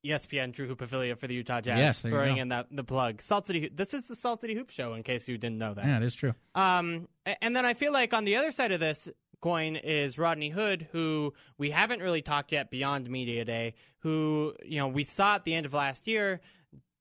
ESPN 0.05 0.55
True 0.55 0.67
Hoop 0.67 0.81
affiliate 0.81 1.19
for 1.19 1.27
the 1.27 1.35
Utah 1.35 1.61
Jazz. 1.61 1.79
Yes, 1.79 2.01
throwing 2.01 2.39
in 2.39 2.49
that 2.49 2.69
the 2.71 2.85
plug. 2.85 3.21
Salt 3.21 3.47
City. 3.47 3.71
This 3.75 3.93
is 3.93 4.09
the 4.09 4.17
Salt 4.17 4.41
City 4.41 4.55
Hoop 4.55 4.71
Show. 4.71 4.95
In 4.95 5.03
case 5.03 5.29
you 5.29 5.37
didn't 5.37 5.59
know 5.59 5.75
that. 5.75 5.85
Yeah, 5.85 5.99
it 5.99 6.03
is 6.05 6.15
true. 6.15 6.35
Um, 6.55 7.09
and 7.43 7.55
then 7.55 7.67
I 7.67 7.75
feel 7.75 7.93
like 7.93 8.15
on 8.15 8.25
the 8.25 8.37
other 8.37 8.51
side 8.51 8.73
of 8.73 8.81
this 8.81 9.11
coin 9.41 9.77
is 9.77 10.19
Rodney 10.19 10.51
Hood, 10.51 10.89
who 10.93 11.35
we 11.59 11.71
haven't 11.71 12.01
really 12.01 12.23
talked 12.23 12.53
yet 12.53 12.71
beyond 12.71 13.11
media 13.11 13.45
day. 13.45 13.75
Who 14.01 14.55
you 14.65 14.79
know 14.79 14.89
we 14.89 15.05
saw 15.05 15.35
at 15.35 15.45
the 15.45 15.55
end 15.55 15.67
of 15.67 15.75
last 15.75 16.07
year 16.07 16.41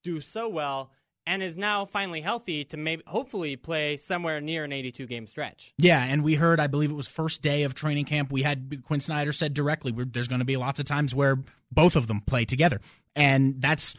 do 0.04 0.20
so 0.20 0.50
well 0.50 0.92
and 1.28 1.42
is 1.42 1.58
now 1.58 1.86
finally 1.86 2.22
healthy 2.22 2.64
to 2.66 2.78
maybe 2.78 3.04
hopefully 3.08 3.56
play 3.56 3.98
somewhere 3.98 4.40
near 4.40 4.64
an 4.64 4.72
82 4.72 5.06
game 5.08 5.28
stretch. 5.28 5.74
Yeah, 5.78 6.04
and 6.04 6.24
we 6.24 6.36
heard, 6.36 6.60
I 6.60 6.68
believe 6.68 6.92
it 6.92 6.96
was 6.96 7.08
first 7.08 7.42
day 7.42 7.64
of 7.64 7.74
training 7.74 8.06
camp, 8.06 8.32
we 8.32 8.44
had 8.44 8.84
Quinn 8.84 9.00
Snyder 9.00 9.34
said 9.34 9.54
directly, 9.54 9.94
there's 9.96 10.28
going 10.28 10.40
to 10.40 10.46
be 10.46 10.58
lots 10.58 10.80
of 10.80 10.86
times 10.86 11.16
where 11.16 11.38
both 11.72 11.96
of 11.96 12.08
them 12.08 12.22
play 12.22 12.46
together, 12.46 12.80
and 13.16 13.62
that's, 13.62 13.96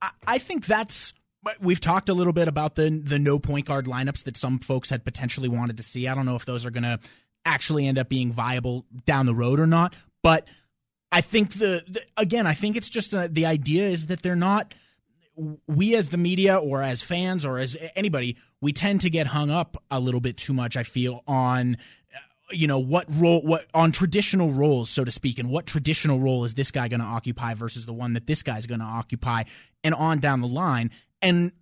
I, 0.00 0.10
I 0.26 0.38
think 0.38 0.66
that's. 0.66 1.12
We've 1.60 1.80
talked 1.80 2.08
a 2.08 2.14
little 2.14 2.32
bit 2.32 2.48
about 2.48 2.74
the 2.74 2.88
the 2.88 3.18
no 3.18 3.38
point 3.38 3.66
guard 3.66 3.84
lineups 3.84 4.24
that 4.24 4.34
some 4.34 4.58
folks 4.58 4.88
had 4.88 5.04
potentially 5.04 5.50
wanted 5.50 5.76
to 5.76 5.82
see. 5.82 6.08
I 6.08 6.14
don't 6.14 6.24
know 6.24 6.36
if 6.36 6.46
those 6.46 6.64
are 6.64 6.70
going 6.70 6.84
to 6.84 6.98
actually 7.44 7.86
end 7.86 7.98
up 7.98 8.08
being 8.08 8.32
viable 8.32 8.86
down 9.04 9.26
the 9.26 9.34
road 9.34 9.60
or 9.60 9.66
not, 9.66 9.94
but 10.22 10.48
I 11.12 11.20
think 11.20 11.52
the, 11.52 11.84
the 11.86 12.02
again, 12.16 12.46
I 12.46 12.54
think 12.54 12.76
it's 12.76 12.88
just 12.88 13.12
a, 13.12 13.28
the 13.30 13.44
idea 13.44 13.88
is 13.88 14.06
that 14.06 14.22
they're 14.22 14.34
not 14.34 14.74
we 15.66 15.94
as 15.94 16.10
the 16.10 16.16
media 16.16 16.56
or 16.56 16.82
as 16.82 17.02
fans 17.02 17.44
or 17.44 17.58
as 17.58 17.76
anybody, 17.96 18.36
we 18.60 18.72
tend 18.72 19.00
to 19.02 19.10
get 19.10 19.28
hung 19.28 19.50
up 19.50 19.82
a 19.90 20.00
little 20.00 20.20
bit 20.20 20.36
too 20.36 20.52
much. 20.52 20.76
I 20.76 20.82
feel 20.82 21.22
on 21.26 21.76
uh, 22.14 22.18
you 22.52 22.66
know 22.66 22.78
what 22.78 23.06
role 23.08 23.42
what 23.42 23.66
on 23.72 23.90
traditional 23.90 24.52
roles 24.52 24.90
so 24.90 25.02
to 25.02 25.10
speak 25.10 25.38
and 25.38 25.48
what 25.48 25.66
traditional 25.66 26.20
role 26.20 26.44
is 26.44 26.54
this 26.54 26.70
guy 26.70 26.88
going 26.88 27.00
to 27.00 27.06
occupy 27.06 27.54
versus 27.54 27.86
the 27.86 27.92
one 27.92 28.12
that 28.12 28.26
this 28.26 28.42
guy's 28.42 28.66
going 28.66 28.80
to 28.80 28.86
occupy 28.86 29.42
and 29.82 29.94
on 29.94 30.18
down 30.18 30.42
the 30.42 30.46
line 30.46 30.90
and 31.22 31.52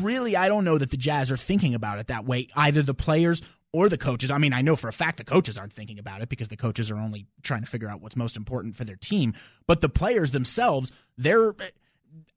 really 0.00 0.36
i 0.36 0.48
don't 0.48 0.64
know 0.64 0.78
that 0.78 0.90
the 0.90 0.96
jazz 0.96 1.30
are 1.30 1.36
thinking 1.36 1.74
about 1.74 2.00
it 2.00 2.08
that 2.08 2.24
way 2.24 2.48
either 2.56 2.82
the 2.82 2.92
players 2.92 3.40
or 3.72 3.88
the 3.88 3.96
coaches 3.96 4.28
i 4.28 4.36
mean 4.36 4.52
i 4.52 4.60
know 4.60 4.74
for 4.74 4.88
a 4.88 4.92
fact 4.92 5.16
the 5.16 5.24
coaches 5.24 5.56
aren't 5.56 5.72
thinking 5.72 5.98
about 5.98 6.20
it 6.20 6.28
because 6.28 6.48
the 6.48 6.56
coaches 6.56 6.90
are 6.90 6.98
only 6.98 7.28
trying 7.42 7.62
to 7.62 7.70
figure 7.70 7.88
out 7.88 8.00
what's 8.00 8.16
most 8.16 8.36
important 8.36 8.74
for 8.74 8.84
their 8.84 8.96
team 8.96 9.32
but 9.68 9.80
the 9.80 9.88
players 9.88 10.32
themselves 10.32 10.90
they're 11.16 11.54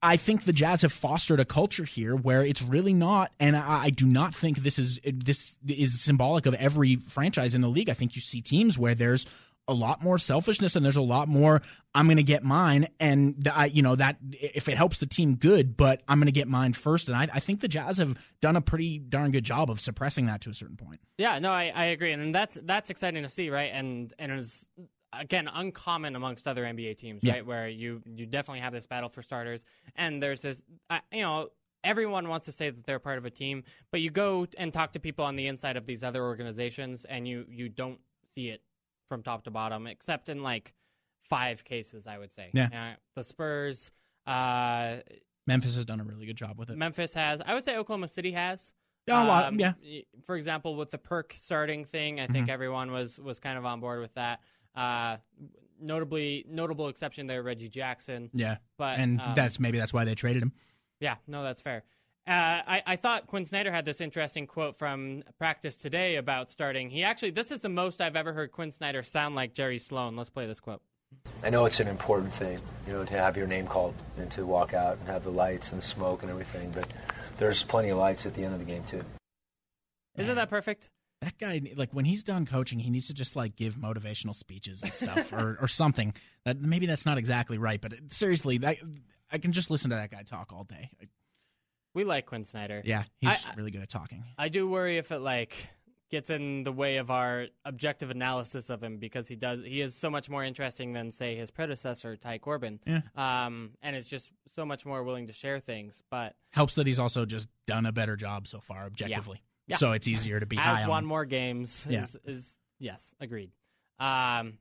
I 0.02 0.18
think 0.18 0.46
the 0.46 0.54
Jazz 0.54 0.82
have 0.84 0.94
fostered 0.94 1.40
a 1.40 1.46
culture 1.46 1.84
here 1.84 2.16
where 2.16 2.46
it's 2.46 2.62
really 2.62 2.94
not, 2.94 3.32
and 3.40 3.56
I, 3.56 3.86
I, 3.86 3.90
do 3.90 4.06
not 4.06 4.34
think 4.34 4.60
this 4.60 4.80
is 4.80 5.00
this 5.04 5.56
is 5.68 6.02
symbolic 6.02 6.46
of 6.46 6.54
every 6.54 6.96
franchise 6.96 7.54
in 7.54 7.62
the 7.62 7.68
league. 7.68 7.90
I 7.90 7.94
think 7.94 8.16
you 8.16 8.22
see 8.22 8.42
teams 8.42 8.78
where 8.78 8.96
there's 8.96 9.26
a 9.68 9.74
lot 9.74 10.02
more 10.02 10.18
selfishness 10.18 10.76
and 10.76 10.84
there's 10.84 10.96
a 10.96 11.02
lot 11.02 11.28
more 11.28 11.62
I'm 11.94 12.08
going 12.08 12.18
to 12.18 12.24
get 12.24 12.44
mine, 12.44 12.88
and 13.00 13.48
I 13.54 13.66
you 13.66 13.82
know 13.82 13.96
that 13.96 14.18
if 14.32 14.70
it 14.70 14.78
helps 14.78 15.00
the 15.00 15.06
team, 15.06 15.36
good, 15.36 15.76
but 15.76 16.02
I'm 16.08 16.20
going 16.20 16.28
to 16.28 16.32
get 16.32 16.48
mine 16.48 16.74
first, 16.74 17.08
and 17.08 17.18
I, 17.18 17.28
I, 17.34 17.40
think 17.40 17.62
the 17.62 17.68
Jazz 17.68 17.98
have 17.98 18.18
done 18.42 18.56
a 18.56 18.62
pretty 18.62 19.00
darn 19.00 19.32
good 19.32 19.44
job 19.44 19.70
of 19.70 19.80
suppressing 19.80 20.28
that 20.28 20.42
to 20.42 20.50
a 20.50 20.54
certain 20.54 20.78
point. 20.78 21.02
Yeah, 21.18 21.40
no, 21.40 21.52
I, 21.52 21.72
I 21.74 21.86
agree, 21.86 22.12
and 22.12 22.34
that's 22.34 22.58
that's 22.64 22.90
exciting 22.90 23.24
to 23.24 23.30
see, 23.30 23.50
right? 23.50 23.72
And 23.74 24.14
and 24.20 24.32
it's 24.32 24.70
again 25.14 25.50
uncommon 25.52 26.16
amongst 26.16 26.48
other 26.48 26.64
NBA 26.64 26.98
teams, 26.98 27.24
yeah. 27.24 27.34
right? 27.34 27.46
Where 27.46 27.68
you 27.68 28.02
you 28.06 28.26
definitely 28.26 28.62
have 28.62 28.74
this 28.74 28.88
battle 28.88 29.10
for 29.10 29.22
starters, 29.22 29.66
and 29.96 30.22
there's 30.22 30.42
this, 30.42 30.64
uh, 30.90 31.00
you 31.12 31.22
know. 31.22 31.50
Everyone 31.82 32.28
wants 32.28 32.46
to 32.48 32.52
say 32.52 32.70
that 32.70 32.86
they're 32.86 33.00
part 33.00 33.18
of 33.18 33.24
a 33.24 33.30
team, 33.30 33.64
but 33.90 34.02
you 34.02 34.10
go 34.10 34.46
and 34.58 34.74
talk 34.74 34.92
to 34.94 35.00
people 35.00 35.24
on 35.24 35.38
the 35.38 35.48
inside 35.48 35.78
of 35.78 35.86
these 35.86 36.04
other 36.04 36.22
organizations, 36.22 37.06
and 37.06 37.26
you 37.26 37.46
you 37.48 37.70
don't 37.70 38.00
see 38.36 38.50
it 38.50 38.62
from 39.08 39.24
top 39.24 39.46
to 39.46 39.52
bottom, 39.52 39.88
except 39.88 40.28
in 40.28 40.44
like 40.44 40.74
five 41.22 41.64
cases, 41.64 42.06
I 42.06 42.18
would 42.18 42.34
say. 42.34 42.50
Yeah, 42.54 42.66
uh, 42.66 42.96
the 43.16 43.24
Spurs, 43.24 43.92
uh, 44.28 44.98
Memphis 45.48 45.76
has 45.76 45.86
done 45.86 46.02
a 46.02 46.04
really 46.04 46.26
good 46.26 46.36
job 46.36 46.60
with 46.60 46.70
it. 46.70 46.78
Memphis 46.78 47.14
has. 47.14 47.42
I 47.46 47.54
would 47.54 47.64
say 47.64 47.78
Oklahoma 47.78 48.08
City 48.10 48.34
has. 48.34 48.74
Yeah, 49.08 49.24
a 49.24 49.26
lot. 49.26 49.46
Um, 49.46 49.60
yeah. 49.60 49.74
For 50.26 50.36
example, 50.36 50.76
with 50.76 50.92
the 50.92 50.98
perk 50.98 51.34
starting 51.34 51.86
thing, 51.86 52.20
I 52.20 52.28
think 52.28 52.46
mm-hmm. 52.46 52.52
everyone 52.52 52.92
was 52.92 53.20
was 53.20 53.40
kind 53.40 53.58
of 53.58 53.66
on 53.66 53.80
board 53.80 54.02
with 54.02 54.14
that. 54.14 54.40
Uh, 54.76 55.18
notably, 55.82 56.46
notable 56.50 56.88
exception 56.88 57.28
there, 57.28 57.44
Reggie 57.44 57.70
Jackson. 57.70 58.30
Yeah, 58.34 58.58
but 58.78 59.00
and 59.00 59.20
um, 59.20 59.34
that's 59.36 59.60
maybe 59.60 59.78
that's 59.78 59.94
why 59.94 60.06
they 60.06 60.16
traded 60.16 60.44
him. 60.44 60.54
Yeah, 61.00 61.16
no, 61.28 61.44
that's 61.44 61.62
fair. 61.62 61.84
Uh, 62.28 62.62
I, 62.68 62.84
I, 62.86 62.96
thought 62.96 63.26
Quinn 63.26 63.46
Snyder 63.46 63.72
had 63.72 63.86
this 63.86 64.02
interesting 64.02 64.46
quote 64.46 64.76
from 64.76 65.24
practice 65.40 65.76
today 65.76 66.16
about 66.16 66.52
starting. 66.52 66.92
He 66.92 67.04
actually, 67.04 67.32
this 67.32 67.52
is 67.52 67.62
the 67.62 67.70
most 67.70 68.02
I've 68.02 68.16
ever 68.16 68.34
heard 68.34 68.52
Quinn 68.52 68.70
Snyder 68.70 69.02
sound 69.02 69.34
like 69.34 69.56
Jerry 69.56 69.80
Sloan. 69.80 70.16
Let's 70.16 70.30
play 70.30 70.46
this 70.46 70.60
quote. 70.60 70.84
I 71.44 71.50
know 71.50 71.66
it's 71.66 71.80
an 71.80 71.88
important 71.88 72.32
thing, 72.32 72.60
you 72.86 72.94
know, 72.94 73.04
to 73.04 73.14
have 73.16 73.36
your 73.36 73.48
name 73.48 73.66
called 73.66 73.96
and 74.18 74.30
to 74.34 74.46
walk 74.46 74.76
out 74.76 75.00
and 75.00 75.08
have 75.08 75.24
the 75.24 75.32
lights 75.32 75.72
and 75.72 75.82
the 75.82 75.86
smoke 75.86 76.22
and 76.22 76.30
everything, 76.30 76.70
but 76.72 76.88
there's 77.38 77.64
plenty 77.64 77.90
of 77.90 77.98
lights 77.98 78.28
at 78.28 78.36
the 78.36 78.44
end 78.44 78.54
of 78.54 78.60
the 78.60 78.66
game, 78.66 78.84
too. 78.84 79.04
Isn't 80.18 80.36
that 80.36 80.52
perfect? 80.52 80.90
That 81.22 81.38
guy 81.38 81.62
like 81.76 81.90
when 81.92 82.06
he's 82.06 82.24
done 82.24 82.46
coaching 82.46 82.80
he 82.80 82.90
needs 82.90 83.08
to 83.08 83.14
just 83.14 83.36
like 83.36 83.56
give 83.56 83.76
motivational 83.76 84.36
speeches 84.36 84.82
and 84.84 84.94
stuff 84.94 85.34
or, 85.34 85.58
or 85.62 85.68
something 85.68 86.14
that 86.46 86.60
maybe 86.60 86.86
that's 86.86 87.06
not 87.06 87.18
exactly 87.18 87.58
right 87.58 87.82
but 87.82 87.94
seriously 88.08 88.58
that, 88.58 88.78
i 89.32 89.38
can 89.38 89.52
just 89.52 89.70
listen 89.70 89.90
to 89.90 89.96
that 89.96 90.12
guy 90.12 90.24
talk 90.24 90.52
all 90.54 90.64
day 90.64 90.90
we 91.94 92.04
like 92.04 92.26
quinn 92.26 92.44
snyder 92.44 92.82
yeah 92.86 93.04
he's 93.20 93.30
I, 93.30 93.38
really 93.56 93.72
good 93.72 93.82
at 93.82 93.90
talking 93.90 94.24
i 94.38 94.50
do 94.50 94.68
worry 94.68 94.98
if 94.98 95.12
it 95.12 95.20
like 95.20 95.70
gets 96.10 96.30
in 96.30 96.64
the 96.64 96.72
way 96.72 96.98
of 96.98 97.12
our 97.12 97.48
objective 97.66 98.10
analysis 98.10 98.70
of 98.70 98.82
him 98.82 98.98
because 98.98 99.28
he 99.28 99.36
does 99.36 99.62
he 99.64 99.82
is 99.82 99.96
so 99.96 100.10
much 100.10 100.30
more 100.30 100.44
interesting 100.44 100.94
than 100.94 101.12
say 101.12 101.36
his 101.36 101.52
predecessor 101.52 102.16
Ty 102.16 102.40
Corbin. 102.40 102.80
Yeah. 102.86 103.02
Um, 103.16 103.72
and 103.82 103.96
is 103.96 104.08
just 104.08 104.32
so 104.48 104.66
much 104.66 104.86
more 104.86 105.04
willing 105.04 105.28
to 105.28 105.34
share 105.34 105.60
things. 105.60 106.02
But 106.10 106.36
helps 106.52 106.76
that 106.76 106.88
he's 106.88 107.00
also 107.00 107.26
just 107.26 107.48
done 107.68 107.86
a 107.86 107.92
better 107.92 108.16
job 108.16 108.48
so 108.48 108.60
far 108.60 108.86
objectively. 108.86 109.44
Yeah. 109.70 109.78
So 109.78 109.92
it's 109.92 110.08
easier 110.08 110.40
to 110.40 110.46
be 110.46 110.56
Has 110.56 110.80
high 110.80 110.88
won 110.88 111.06
more 111.06 111.26
games. 111.26 111.88
Yeah. 111.90 112.02
Is, 112.02 112.18
is 112.26 112.58
yes, 112.80 113.14
agreed. 113.22 113.52
Um, 114.00 114.58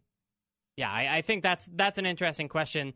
yeah, 0.76 0.90
I, 0.90 1.16
I, 1.16 1.22
think 1.22 1.42
that's 1.42 1.68
that's 1.74 1.98
an 1.98 2.06
interesting 2.06 2.48
question. 2.48 2.92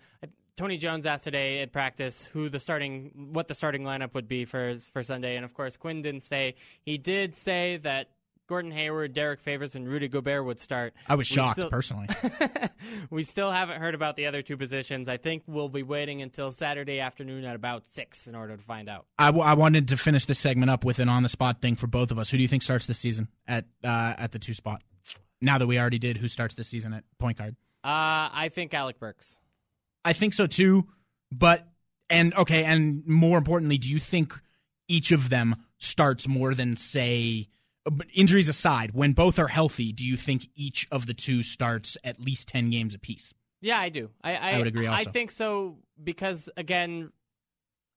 Tony 0.57 0.77
Jones 0.77 1.07
asked 1.07 1.25
today 1.25 1.63
at 1.63 1.73
practice 1.73 2.29
who 2.33 2.49
the 2.49 2.61
starting 2.61 3.31
what 3.33 3.49
the 3.49 3.55
starting 3.55 3.83
lineup 3.83 4.15
would 4.15 4.29
be 4.29 4.45
for 4.45 4.77
for 4.93 5.03
Sunday, 5.03 5.37
and 5.37 5.45
of 5.45 5.55
course 5.55 5.77
Quinn 5.77 6.03
didn't 6.03 6.23
say. 6.23 6.55
He 6.83 6.99
did 6.99 7.35
say 7.35 7.79
that 7.79 8.09
Gordon 8.53 8.71
Hayward, 8.71 9.15
Derek 9.15 9.41
Favors, 9.41 9.75
and 9.75 9.89
Rudy 9.89 10.09
Gobert 10.09 10.45
would 10.45 10.61
start. 10.61 10.93
I 11.09 11.15
was 11.15 11.27
shocked 11.27 11.57
still, 11.57 11.71
personally. 11.71 12.07
we 13.11 13.23
still 13.23 13.51
haven't 13.51 13.81
heard 13.81 13.95
about 13.95 14.15
the 14.15 14.27
other 14.27 14.43
two 14.43 14.59
positions. 14.59 15.09
I 15.09 15.17
think 15.17 15.45
we'll 15.47 15.71
be 15.71 15.83
waiting 15.83 16.21
until 16.21 16.53
Saturday 16.53 17.01
afternoon 17.01 17.47
at 17.47 17.57
about 17.57 17.87
six 17.87 18.27
in 18.27 18.35
order 18.35 18.55
to 18.55 18.63
find 18.63 18.91
out. 18.91 19.07
I, 19.19 19.29
w- 19.29 19.43
I 19.43 19.55
wanted 19.55 19.89
to 19.89 19.97
finish 19.97 20.27
this 20.27 20.39
segment 20.39 20.71
up 20.71 20.85
with 20.85 20.99
an 20.99 21.09
on 21.09 21.23
the 21.23 21.31
spot 21.31 21.63
thing 21.63 21.77
for 21.77 21.87
both 21.87 22.11
of 22.11 22.19
us. 22.19 22.29
Who 22.29 22.37
do 22.37 22.43
you 22.43 22.49
think 22.49 22.63
starts 22.63 22.87
the 22.87 22.93
season 22.93 23.29
at 23.49 23.65
uh, 23.83 24.17
at 24.19 24.33
the 24.33 24.39
two 24.39 24.53
spot? 24.53 24.83
Now 25.41 25.57
that 25.57 25.67
we 25.67 25.79
already 25.79 25.99
did, 25.99 26.19
who 26.19 26.29
starts 26.29 26.55
the 26.55 26.63
season 26.63 26.93
at 26.93 27.05
point 27.19 27.39
guard? 27.39 27.57
Uh, 27.83 28.29
I 28.35 28.51
think 28.53 28.75
Alec 28.75 28.99
Burks. 28.99 29.39
I 30.05 30.13
think 30.13 30.35
so 30.35 30.47
too, 30.47 30.89
but 31.31 31.67
and 32.11 32.35
okay, 32.35 32.65
and 32.65 33.03
more 33.07 33.39
importantly, 33.39 33.79
do 33.79 33.89
you 33.89 33.99
think 33.99 34.35
each 34.89 35.11
of 35.11 35.31
them 35.31 35.57
starts 35.79 36.29
more 36.29 36.55
than 36.55 36.77
say? 36.77 37.49
Injuries 38.15 38.49
aside, 38.49 38.93
when 38.95 39.13
both 39.13 39.39
are 39.39 39.49
healthy, 39.49 39.93
do 39.93 40.05
you 40.05 40.17
think 40.17 40.49
each 40.55 40.87
of 40.91 41.07
the 41.07 41.15
two 41.15 41.43
starts 41.43 41.97
at 42.05 42.21
least 42.21 42.49
10 42.49 42.71
games 42.71 42.95
apiece? 42.95 43.35
Yeah, 43.61 43.79
I 43.79 43.89
do. 43.89 44.11
I, 44.23 44.35
I, 44.35 44.51
I 44.53 44.59
would 44.59 44.67
agree 44.67 44.87
also. 44.87 45.01
I 45.01 45.05
think 45.13 45.31
so 45.31 45.79
because 46.03 46.49
again, 46.57 47.11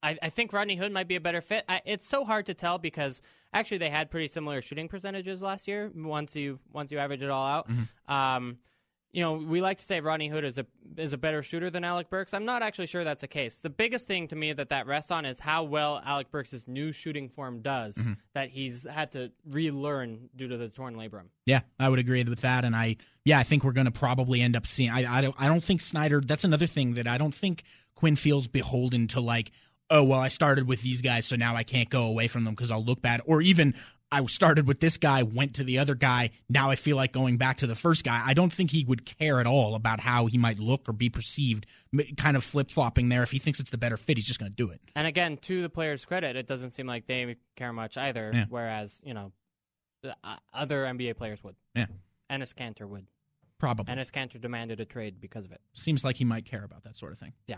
I, 0.04 0.18
I 0.22 0.30
think 0.30 0.54
Rodney 0.54 0.76
Hood 0.76 0.92
might 0.92 1.08
be 1.08 1.16
a 1.16 1.20
better 1.22 1.42
fit. 1.42 1.66
I, 1.68 1.82
it's 1.86 2.08
so 2.08 2.24
hard 2.26 2.46
to 2.48 2.54
tell 2.54 2.78
because 2.78 3.22
actually 3.54 3.80
they 3.80 3.90
had 3.90 4.12
pretty 4.12 4.28
similar 4.28 4.62
shooting 4.62 4.88
percentages 4.88 5.42
last 5.42 5.68
year. 5.68 5.92
Once 5.96 6.36
you 6.36 6.60
once 6.72 6.92
you 6.92 7.00
average 7.00 7.24
it 7.24 7.30
all 7.32 7.48
out, 7.48 7.68
Mm-hmm. 7.68 8.14
um, 8.14 8.58
you 9.16 9.22
know 9.22 9.34
we 9.34 9.62
like 9.62 9.78
to 9.78 9.86
say 9.86 10.02
Rodney 10.02 10.28
Hood 10.28 10.44
is 10.44 10.58
a 10.58 10.66
is 10.98 11.14
a 11.14 11.18
better 11.18 11.42
shooter 11.42 11.70
than 11.70 11.84
Alec 11.84 12.10
Burks. 12.10 12.34
I'm 12.34 12.46
not 12.46 12.62
actually 12.62 12.88
sure 12.88 13.04
that's 13.04 13.22
the 13.22 13.28
case. 13.28 13.60
The 13.60 13.70
biggest 13.70 14.08
thing 14.08 14.28
to 14.28 14.36
me 14.36 14.52
that 14.54 14.70
that 14.70 14.88
rests 14.88 15.10
on 15.10 15.26
is 15.26 15.40
how 15.40 15.64
well 15.64 16.02
Alec 16.06 16.32
Burks' 16.32 16.68
new 16.68 16.92
shooting 16.92 17.30
form 17.30 17.62
does 17.62 17.96
Mm-hmm. 17.96 18.14
that 18.34 18.50
he's 18.50 18.86
had 18.86 19.12
to 19.14 19.32
relearn 19.50 20.30
due 20.36 20.48
to 20.50 20.58
the 20.58 20.68
torn 20.70 20.96
labrum. 20.96 21.28
Yeah, 21.46 21.62
I 21.80 21.90
would 21.90 22.00
agree 22.00 22.24
with 22.24 22.42
that, 22.42 22.66
and 22.66 22.76
I 22.76 22.98
yeah, 23.24 23.40
I 23.40 23.44
think 23.44 23.64
we're 23.64 23.72
going 23.72 23.86
to 23.86 23.92
probably 23.92 24.42
end 24.42 24.56
up 24.56 24.68
seeing. 24.68 24.90
I 24.92 25.20
I 25.20 25.22
don't 25.22 25.36
I 25.40 25.48
don't 25.48 25.64
think 25.64 25.82
Snyder. 25.82 26.22
That's 26.22 26.44
another 26.44 26.68
thing 26.68 26.96
that 26.96 27.08
I 27.08 27.18
don't 27.18 27.34
think 27.34 27.64
Quinn 27.96 28.16
feels 28.16 28.48
beholden 28.48 29.08
to 29.10 29.22
like. 29.22 29.52
Oh 29.90 30.04
well, 30.04 30.20
I 30.20 30.28
started 30.30 30.68
with 30.68 30.82
these 30.82 31.02
guys, 31.02 31.26
so 31.26 31.36
now 31.36 31.56
I 31.56 31.64
can't 31.64 31.90
go 31.90 32.04
away 32.04 32.28
from 32.28 32.44
them 32.44 32.54
because 32.54 32.70
I'll 32.72 32.84
look 32.84 33.02
bad. 33.02 33.22
Or 33.26 33.42
even 33.42 33.76
I 34.16 34.26
started 34.28 34.68
with 34.68 34.80
this 34.80 34.98
guy, 34.98 35.24
went 35.24 35.56
to 35.56 35.64
the 35.64 35.78
other 35.80 35.94
guy. 35.94 36.32
Now 36.50 36.70
I 36.70 36.76
feel 36.76 36.96
like 36.96 37.12
going 37.12 37.38
back 37.38 37.58
to 37.58 37.68
the 37.68 37.76
first 37.76 38.04
guy. 38.04 38.22
I 38.26 38.34
don't 38.34 38.54
think 38.54 38.72
he 38.72 38.86
would 38.86 39.06
care 39.06 39.40
at 39.42 39.48
all 39.48 39.76
about 39.76 40.00
how 40.00 40.28
he 40.28 40.38
might 40.38 40.58
look 40.58 40.88
or 40.88 40.94
be 40.94 41.10
perceived. 41.10 41.66
Kind 42.16 42.38
of 42.38 42.44
flip 42.44 42.72
flopping 42.72 43.10
there. 43.10 43.24
If 43.24 43.32
he 43.32 43.40
thinks 43.40 43.60
it's 43.60 43.72
the 43.72 43.78
better 43.78 43.98
fit, 43.98 44.18
he's 44.18 44.26
just 44.26 44.40
going 44.40 44.52
to 44.52 44.56
do 44.56 44.70
it. 44.70 44.80
And 44.96 45.06
again, 45.06 45.38
to 45.44 45.62
the 45.62 45.70
players' 45.70 46.06
credit, 46.06 46.36
it 46.36 46.48
doesn't 46.48 46.72
seem 46.72 46.88
like 46.88 47.08
they 47.08 47.36
care 47.56 47.74
much 47.74 47.98
either. 47.98 48.32
Yeah. 48.34 48.46
Whereas, 48.50 49.02
you 49.04 49.14
know, 49.14 49.32
uh, 50.04 50.38
other 50.54 50.84
NBA 50.86 51.18
players 51.18 51.44
would. 51.44 51.56
Yeah, 51.76 51.88
Enes 52.32 52.54
Kanter 52.54 52.88
would. 52.88 53.08
probably. 53.58 53.94
Enes 53.94 54.12
Kanter 54.12 54.40
demanded 54.40 54.80
a 54.80 54.86
trade 54.86 55.20
because 55.20 55.46
of 55.46 55.52
it. 55.52 55.62
Seems 55.74 56.04
like 56.04 56.18
he 56.18 56.24
might 56.26 56.46
care 56.46 56.64
about 56.64 56.84
that 56.84 56.96
sort 56.96 57.12
of 57.12 57.18
thing. 57.20 57.34
Yeah. 57.48 57.58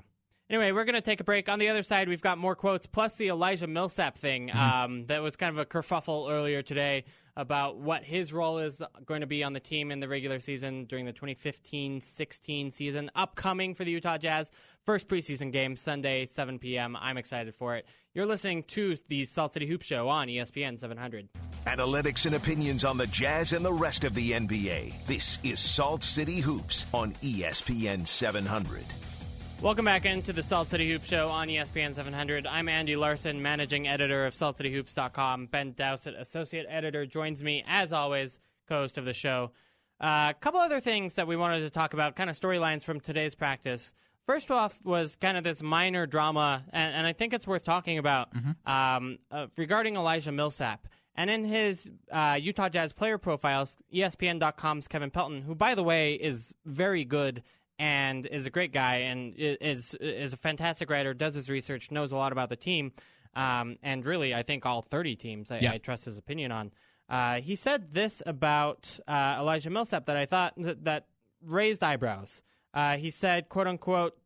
Anyway, 0.49 0.71
we're 0.71 0.85
going 0.85 0.95
to 0.95 1.01
take 1.01 1.19
a 1.19 1.25
break. 1.25 1.49
On 1.49 1.59
the 1.59 1.67
other 1.67 1.83
side, 1.83 2.07
we've 2.07 2.21
got 2.21 2.37
more 2.37 2.55
quotes, 2.55 2.87
plus 2.87 3.17
the 3.17 3.27
Elijah 3.27 3.67
Millsap 3.67 4.17
thing. 4.17 4.49
Um, 4.55 5.03
that 5.05 5.21
was 5.21 5.35
kind 5.35 5.49
of 5.51 5.59
a 5.59 5.65
kerfuffle 5.65 6.31
earlier 6.31 6.61
today 6.61 7.03
about 7.35 7.77
what 7.77 8.03
his 8.03 8.31
role 8.31 8.57
is 8.59 8.81
going 9.05 9.21
to 9.21 9.27
be 9.27 9.43
on 9.43 9.51
the 9.51 9.59
team 9.59 9.91
in 9.91 9.99
the 9.99 10.07
regular 10.07 10.39
season 10.39 10.85
during 10.85 11.05
the 11.05 11.11
2015-16 11.11 12.71
season, 12.71 13.11
upcoming 13.13 13.73
for 13.73 13.83
the 13.83 13.91
Utah 13.91 14.17
Jazz. 14.17 14.49
First 14.85 15.09
preseason 15.09 15.51
game, 15.51 15.75
Sunday, 15.75 16.25
7 16.25 16.59
p.m. 16.59 16.95
I'm 16.95 17.17
excited 17.17 17.53
for 17.53 17.75
it. 17.75 17.85
You're 18.13 18.25
listening 18.25 18.63
to 18.69 18.95
the 19.09 19.25
Salt 19.25 19.51
City 19.51 19.67
Hoop 19.67 19.81
Show 19.81 20.07
on 20.07 20.29
ESPN 20.29 20.79
700. 20.79 21.27
Analytics 21.65 22.25
and 22.25 22.35
opinions 22.35 22.85
on 22.85 22.97
the 22.97 23.07
Jazz 23.07 23.51
and 23.51 23.65
the 23.65 23.73
rest 23.73 24.05
of 24.05 24.13
the 24.13 24.31
NBA. 24.31 24.93
This 25.07 25.39
is 25.43 25.59
Salt 25.59 26.03
City 26.03 26.39
Hoops 26.39 26.85
on 26.93 27.11
ESPN 27.15 28.07
700. 28.07 28.85
Welcome 29.59 29.85
back 29.85 30.05
into 30.05 30.33
the 30.33 30.43
Salt 30.43 30.67
City 30.67 30.91
Hoop 30.91 31.03
Show 31.03 31.29
on 31.29 31.47
ESPN 31.47 31.95
700. 31.95 32.45
I'm 32.45 32.69
Andy 32.69 32.95
Larsen, 32.95 33.41
managing 33.41 33.87
editor 33.87 34.27
of 34.27 34.35
SaltCityHoops.com. 34.35 35.47
Ben 35.47 35.71
Dowsett, 35.71 36.13
associate 36.13 36.67
editor, 36.69 37.07
joins 37.07 37.41
me 37.41 37.63
as 37.67 37.91
always, 37.91 38.39
co-host 38.69 38.99
of 38.99 39.05
the 39.05 39.13
show. 39.13 39.51
A 39.99 40.35
couple 40.39 40.59
other 40.59 40.79
things 40.79 41.15
that 41.15 41.27
we 41.27 41.35
wanted 41.35 41.61
to 41.61 41.71
talk 41.71 41.93
about, 41.95 42.15
kind 42.15 42.29
of 42.29 42.39
storylines 42.39 42.83
from 42.83 42.99
today's 42.99 43.33
practice. 43.33 43.93
First 44.27 44.51
off 44.51 44.85
was 44.85 45.15
kind 45.15 45.37
of 45.37 45.43
this 45.43 45.63
minor 45.63 46.05
drama, 46.05 46.63
and, 46.71 46.93
and 46.93 47.07
I 47.07 47.13
think 47.13 47.33
it's 47.33 47.47
worth 47.47 47.65
talking 47.65 47.97
about 47.97 48.29
um, 48.65 49.17
uh, 49.31 49.47
regarding 49.57 49.95
Elijah 49.95 50.31
Millsap. 50.31 50.87
And 51.15 51.31
in 51.31 51.45
his 51.45 51.89
uh, 52.11 52.37
Utah 52.39 52.69
Jazz 52.69 52.93
player 52.93 53.17
profiles, 53.17 53.75
ESPN.com's 53.91 54.87
Kevin 54.87 55.09
Pelton, 55.09 55.41
who, 55.41 55.55
by 55.55 55.73
the 55.73 55.81
way, 55.81 56.13
is 56.13 56.53
very 56.63 57.03
good 57.03 57.41
and 57.79 58.25
is 58.25 58.45
a 58.45 58.49
great 58.49 58.73
guy 58.73 58.95
and 58.97 59.33
is 59.37 59.93
is 59.99 60.33
a 60.33 60.37
fantastic 60.37 60.89
writer, 60.89 61.13
does 61.13 61.35
his 61.35 61.49
research, 61.49 61.91
knows 61.91 62.11
a 62.11 62.15
lot 62.15 62.31
about 62.31 62.49
the 62.49 62.55
team, 62.55 62.91
um, 63.35 63.77
and 63.83 64.05
really, 64.05 64.33
I 64.33 64.43
think 64.43 64.65
all 64.65 64.81
30 64.81 65.15
teams 65.15 65.51
I, 65.51 65.59
Yeah. 65.59 65.71
I 65.73 65.77
trust 65.77 66.05
his 66.05 66.17
opinion 66.17 66.51
on. 66.51 66.71
Uh, 67.09 67.35
he 67.39 67.55
said 67.55 67.91
this 67.91 68.21
about 68.25 68.99
uh, 69.07 69.37
Elijah 69.39 69.69
Millsap 69.69 70.05
that 70.07 70.17
I 70.17 70.25
thought 70.25 70.53
that, 70.57 70.83
that 70.83 71.05
raised 71.41 71.83
eyebrows. 71.83 72.41
Uh, 72.73 72.97
he 72.97 73.09
said, 73.09 73.47
"quote 73.49 73.67
unquote." 73.67 74.17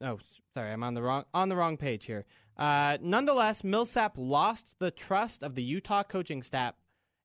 Oh, 0.00 0.18
sorry, 0.54 0.72
I'm 0.72 0.82
on 0.82 0.94
the 0.94 1.02
wrong 1.02 1.24
on 1.34 1.48
the 1.48 1.56
wrong 1.56 1.76
page 1.76 2.06
here. 2.06 2.24
Uh, 2.56 2.96
nonetheless, 3.00 3.62
Millsap 3.64 4.14
lost 4.16 4.78
the 4.78 4.90
trust 4.90 5.42
of 5.42 5.54
the 5.54 5.62
Utah 5.62 6.02
coaching 6.02 6.42
staff 6.42 6.74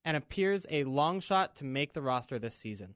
and 0.04 0.16
appears 0.18 0.66
a 0.70 0.84
long 0.84 1.20
shot 1.20 1.56
to 1.58 1.64
make 1.64 1.94
the 1.94 2.02
roster 2.02 2.38
this 2.40 2.56
season. 2.56 2.96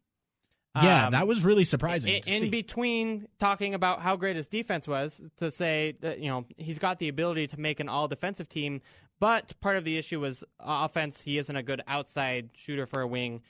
Yeah, 0.75 1.07
Um, 1.07 1.11
that 1.13 1.27
was 1.27 1.43
really 1.43 1.63
surprising. 1.63 2.13
in, 2.13 2.33
in 2.33 2.39
see. 2.41 2.49
between 2.49 3.27
talking 3.39 3.73
about 3.73 4.01
how 4.01 4.15
great 4.15 4.35
his 4.35 4.47
defense 4.47 4.87
was 4.87 5.19
to 5.37 5.49
say 5.49 5.95
that 6.01 6.19
you 6.19 6.29
know 6.29 6.45
he's 6.57 6.77
got 6.77 6.99
the 6.99 7.07
ability 7.09 7.47
to 7.47 7.59
make 7.59 7.79
an 7.79 7.89
all 7.89 8.07
defensive 8.07 8.47
team 8.47 8.81
but 9.19 9.59
part 9.61 9.77
of 9.77 9.83
the 9.83 9.97
issue 9.97 10.19
was 10.19 10.43
offense 10.59 11.21
he 11.21 11.37
isn't 11.39 11.55
a 11.55 11.63
good 11.63 11.81
outside 11.87 12.51
shooter 12.53 12.85
for 12.85 13.01
a 13.01 13.07
wing 13.07 13.41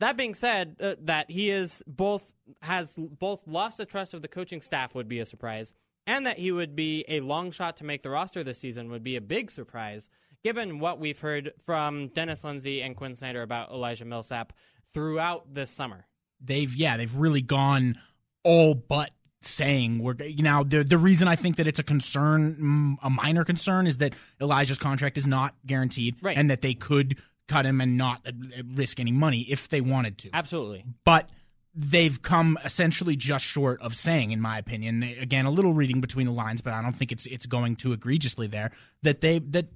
that 0.00 0.16
being 0.16 0.34
said 0.34 0.76
uh, 0.80 0.94
that 1.00 1.30
he 1.30 1.50
is 1.50 1.84
both 1.86 2.32
has 2.62 2.96
both 2.98 3.46
lost 3.46 3.78
the 3.78 3.86
trust 3.86 4.12
of 4.12 4.20
the 4.20 4.28
coaching 4.28 4.60
staff 4.60 4.92
would 4.92 5.08
be 5.08 5.20
a 5.20 5.24
surprise 5.24 5.72
and 6.04 6.26
that 6.26 6.38
he 6.38 6.50
would 6.50 6.74
be 6.74 7.04
a 7.08 7.20
long 7.20 7.52
shot 7.52 7.76
to 7.76 7.84
make 7.84 8.02
the 8.02 8.10
roster 8.10 8.42
this 8.42 8.58
season 8.58 8.90
would 8.90 9.04
be 9.04 9.14
a 9.14 9.20
big 9.20 9.52
surprise 9.52 10.10
given 10.42 10.80
what 10.80 10.98
we've 10.98 11.20
heard 11.20 11.52
from 11.64 12.08
Dennis 12.08 12.42
Lindsey 12.42 12.82
and 12.82 12.96
Quinn 12.96 13.14
Snyder 13.14 13.42
about 13.42 13.70
Elijah 13.70 14.04
Millsap 14.04 14.52
throughout 14.92 15.54
this 15.54 15.70
summer 15.70 16.06
they've 16.44 16.74
yeah 16.74 16.96
they've 16.96 17.14
really 17.14 17.42
gone 17.42 17.98
all 18.42 18.74
but 18.74 19.10
saying 19.42 19.98
we're 19.98 20.14
you 20.22 20.42
know 20.42 20.64
the 20.64 20.82
the 20.82 20.98
reason 20.98 21.28
I 21.28 21.36
think 21.36 21.56
that 21.56 21.66
it's 21.66 21.78
a 21.78 21.82
concern 21.82 22.56
mm, 22.60 23.06
a 23.06 23.10
minor 23.10 23.44
concern 23.44 23.86
is 23.86 23.98
that 23.98 24.14
Elijah's 24.40 24.78
contract 24.78 25.18
is 25.18 25.26
not 25.26 25.54
guaranteed 25.66 26.16
Right. 26.22 26.36
and 26.36 26.48
that 26.50 26.62
they 26.62 26.74
could 26.74 27.18
cut 27.46 27.66
him 27.66 27.80
and 27.82 27.96
not 27.98 28.22
uh, 28.26 28.32
risk 28.74 28.98
any 29.00 29.12
money 29.12 29.42
if 29.48 29.68
they 29.68 29.82
wanted 29.82 30.16
to 30.18 30.30
absolutely 30.32 30.84
but 31.04 31.28
they've 31.74 32.22
come 32.22 32.56
essentially 32.64 33.16
just 33.16 33.44
short 33.44 33.82
of 33.82 33.94
saying 33.94 34.32
in 34.32 34.40
my 34.40 34.56
opinion 34.56 35.02
again 35.02 35.44
a 35.44 35.50
little 35.50 35.74
reading 35.74 36.00
between 36.00 36.24
the 36.26 36.32
lines 36.32 36.62
but 36.62 36.72
I 36.72 36.80
don't 36.80 36.94
think 36.94 37.12
it's 37.12 37.26
it's 37.26 37.44
going 37.44 37.76
too 37.76 37.92
egregiously 37.92 38.46
there 38.46 38.70
that 39.02 39.20
they 39.20 39.40
that 39.40 39.66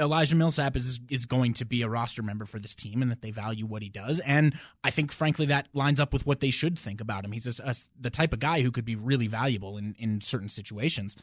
Elijah 0.00 0.36
Millsap 0.36 0.76
is 0.76 1.00
is 1.08 1.24
going 1.26 1.54
to 1.54 1.64
be 1.64 1.82
a 1.82 1.88
roster 1.88 2.22
member 2.22 2.44
for 2.44 2.58
this 2.58 2.74
team 2.74 3.00
and 3.02 3.10
that 3.10 3.22
they 3.22 3.30
value 3.30 3.64
what 3.66 3.82
he 3.82 3.88
does 3.88 4.18
and 4.20 4.54
I 4.84 4.90
think 4.90 5.10
frankly 5.12 5.46
that 5.46 5.68
lines 5.72 5.98
up 6.00 6.12
with 6.12 6.26
what 6.26 6.40
they 6.40 6.50
should 6.50 6.78
think 6.78 7.00
about 7.00 7.24
him 7.24 7.32
he's 7.32 7.58
a, 7.60 7.62
a- 7.70 7.74
the 8.00 8.10
type 8.10 8.32
of 8.32 8.38
guy 8.40 8.60
who 8.62 8.70
could 8.70 8.84
be 8.84 8.96
really 8.96 9.26
valuable 9.26 9.78
in 9.78 9.94
in 9.98 10.20
certain 10.20 10.48
situations 10.48 11.16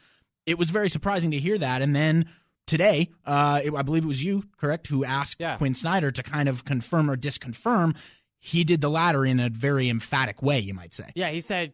it 0.46 0.58
was 0.58 0.70
very 0.70 0.88
surprising 0.90 1.30
to 1.30 1.38
hear 1.38 1.56
that 1.56 1.82
and 1.82 1.94
then 1.94 2.26
today 2.66 3.10
uh 3.26 3.60
it, 3.62 3.72
I 3.74 3.82
believe 3.82 4.02
it 4.04 4.08
was 4.08 4.22
you 4.24 4.42
correct 4.56 4.88
who 4.88 5.04
asked 5.04 5.36
Yeah. 5.38 5.56
Quinn 5.56 5.74
Snyder 5.74 6.10
to 6.10 6.22
kind 6.24 6.48
of 6.48 6.64
confirm 6.64 7.08
or 7.10 7.16
disconfirm 7.16 7.94
he 8.40 8.64
did 8.64 8.80
the 8.80 8.90
latter 8.90 9.24
in 9.24 9.40
a 9.40 9.48
very 9.48 9.88
emphatic 9.88 10.42
way, 10.42 10.58
you 10.58 10.74
might 10.74 10.92
say. 10.92 11.06
Yeah, 11.14 11.30
he 11.30 11.40
said 11.40 11.72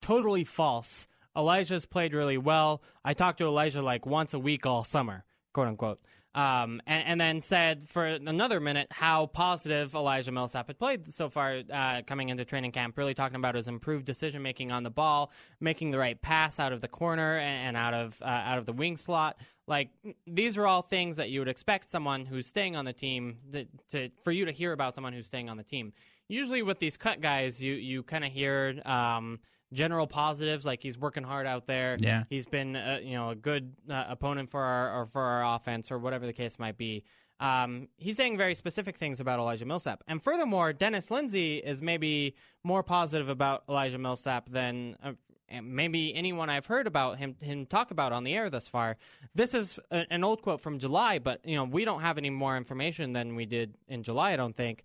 totally 0.00 0.44
false. 0.44 1.08
Elijah's 1.36 1.84
played 1.84 2.14
really 2.14 2.38
well. 2.38 2.80
I 3.04 3.12
talked 3.12 3.36
to 3.38 3.44
Elijah 3.44 3.82
like 3.82 4.06
once 4.06 4.32
a 4.32 4.38
week 4.38 4.64
all 4.64 4.82
summer, 4.82 5.24
quote 5.52 5.68
unquote. 5.68 6.00
Um, 6.36 6.82
and, 6.86 7.06
and 7.06 7.20
then 7.20 7.40
said 7.40 7.88
for 7.88 8.04
another 8.04 8.60
minute 8.60 8.88
how 8.90 9.24
positive 9.24 9.94
Elijah 9.94 10.30
Millsap 10.30 10.66
had 10.66 10.78
played 10.78 11.08
so 11.08 11.30
far 11.30 11.62
uh, 11.72 12.02
coming 12.06 12.28
into 12.28 12.44
training 12.44 12.72
camp, 12.72 12.98
really 12.98 13.14
talking 13.14 13.36
about 13.36 13.54
his 13.54 13.68
improved 13.68 14.04
decision 14.04 14.42
making 14.42 14.70
on 14.70 14.82
the 14.82 14.90
ball, 14.90 15.32
making 15.60 15.92
the 15.92 15.98
right 15.98 16.20
pass 16.20 16.60
out 16.60 16.74
of 16.74 16.82
the 16.82 16.88
corner 16.88 17.38
and, 17.38 17.68
and 17.68 17.76
out 17.78 17.94
of 17.94 18.20
uh, 18.20 18.26
out 18.26 18.58
of 18.58 18.66
the 18.66 18.74
wing 18.74 18.98
slot. 18.98 19.38
Like 19.66 19.88
these 20.26 20.58
are 20.58 20.66
all 20.66 20.82
things 20.82 21.16
that 21.16 21.30
you 21.30 21.40
would 21.40 21.48
expect 21.48 21.90
someone 21.90 22.26
who's 22.26 22.46
staying 22.46 22.76
on 22.76 22.84
the 22.84 22.92
team 22.92 23.38
to, 23.52 23.64
to 23.92 24.10
for 24.22 24.30
you 24.30 24.44
to 24.44 24.52
hear 24.52 24.72
about 24.72 24.94
someone 24.94 25.14
who's 25.14 25.26
staying 25.26 25.48
on 25.48 25.56
the 25.56 25.64
team. 25.64 25.94
Usually 26.28 26.60
with 26.60 26.80
these 26.80 26.98
cut 26.98 27.22
guys, 27.22 27.62
you 27.62 27.72
you 27.72 28.02
kind 28.02 28.26
of 28.26 28.30
hear 28.30 28.78
um, 28.84 29.40
general 29.72 30.06
positives 30.06 30.64
like 30.64 30.82
he's 30.82 30.98
working 30.98 31.24
hard 31.24 31.46
out 31.46 31.66
there. 31.66 31.96
Yeah. 32.00 32.24
he's 32.28 32.46
been 32.46 32.76
uh, 32.76 33.00
you 33.02 33.14
know 33.14 33.30
a 33.30 33.34
good 33.34 33.74
uh, 33.90 34.04
opponent 34.08 34.50
for 34.50 34.62
our 34.62 35.00
or 35.02 35.06
for 35.06 35.22
our 35.22 35.56
offense 35.56 35.90
or 35.90 35.98
whatever 35.98 36.26
the 36.26 36.32
case 36.32 36.58
might 36.58 36.76
be. 36.76 37.04
Um, 37.38 37.88
he's 37.98 38.16
saying 38.16 38.38
very 38.38 38.54
specific 38.54 38.96
things 38.96 39.20
about 39.20 39.38
Elijah 39.38 39.66
Millsap, 39.66 40.02
and 40.08 40.22
furthermore, 40.22 40.72
Dennis 40.72 41.10
Lindsey 41.10 41.58
is 41.58 41.82
maybe 41.82 42.34
more 42.64 42.82
positive 42.82 43.28
about 43.28 43.64
Elijah 43.68 43.98
Millsap 43.98 44.48
than 44.48 44.96
uh, 45.04 45.12
maybe 45.62 46.14
anyone 46.14 46.48
I've 46.48 46.66
heard 46.66 46.86
about 46.86 47.18
him 47.18 47.36
him 47.40 47.66
talk 47.66 47.90
about 47.90 48.12
on 48.12 48.24
the 48.24 48.34
air 48.34 48.48
thus 48.48 48.68
far. 48.68 48.96
This 49.34 49.52
is 49.52 49.78
a, 49.90 50.04
an 50.10 50.24
old 50.24 50.42
quote 50.42 50.60
from 50.60 50.78
July, 50.78 51.18
but 51.18 51.40
you 51.44 51.56
know 51.56 51.64
we 51.64 51.84
don't 51.84 52.00
have 52.00 52.16
any 52.18 52.30
more 52.30 52.56
information 52.56 53.12
than 53.12 53.36
we 53.36 53.44
did 53.46 53.76
in 53.88 54.02
July. 54.02 54.32
I 54.32 54.36
don't 54.36 54.56
think. 54.56 54.82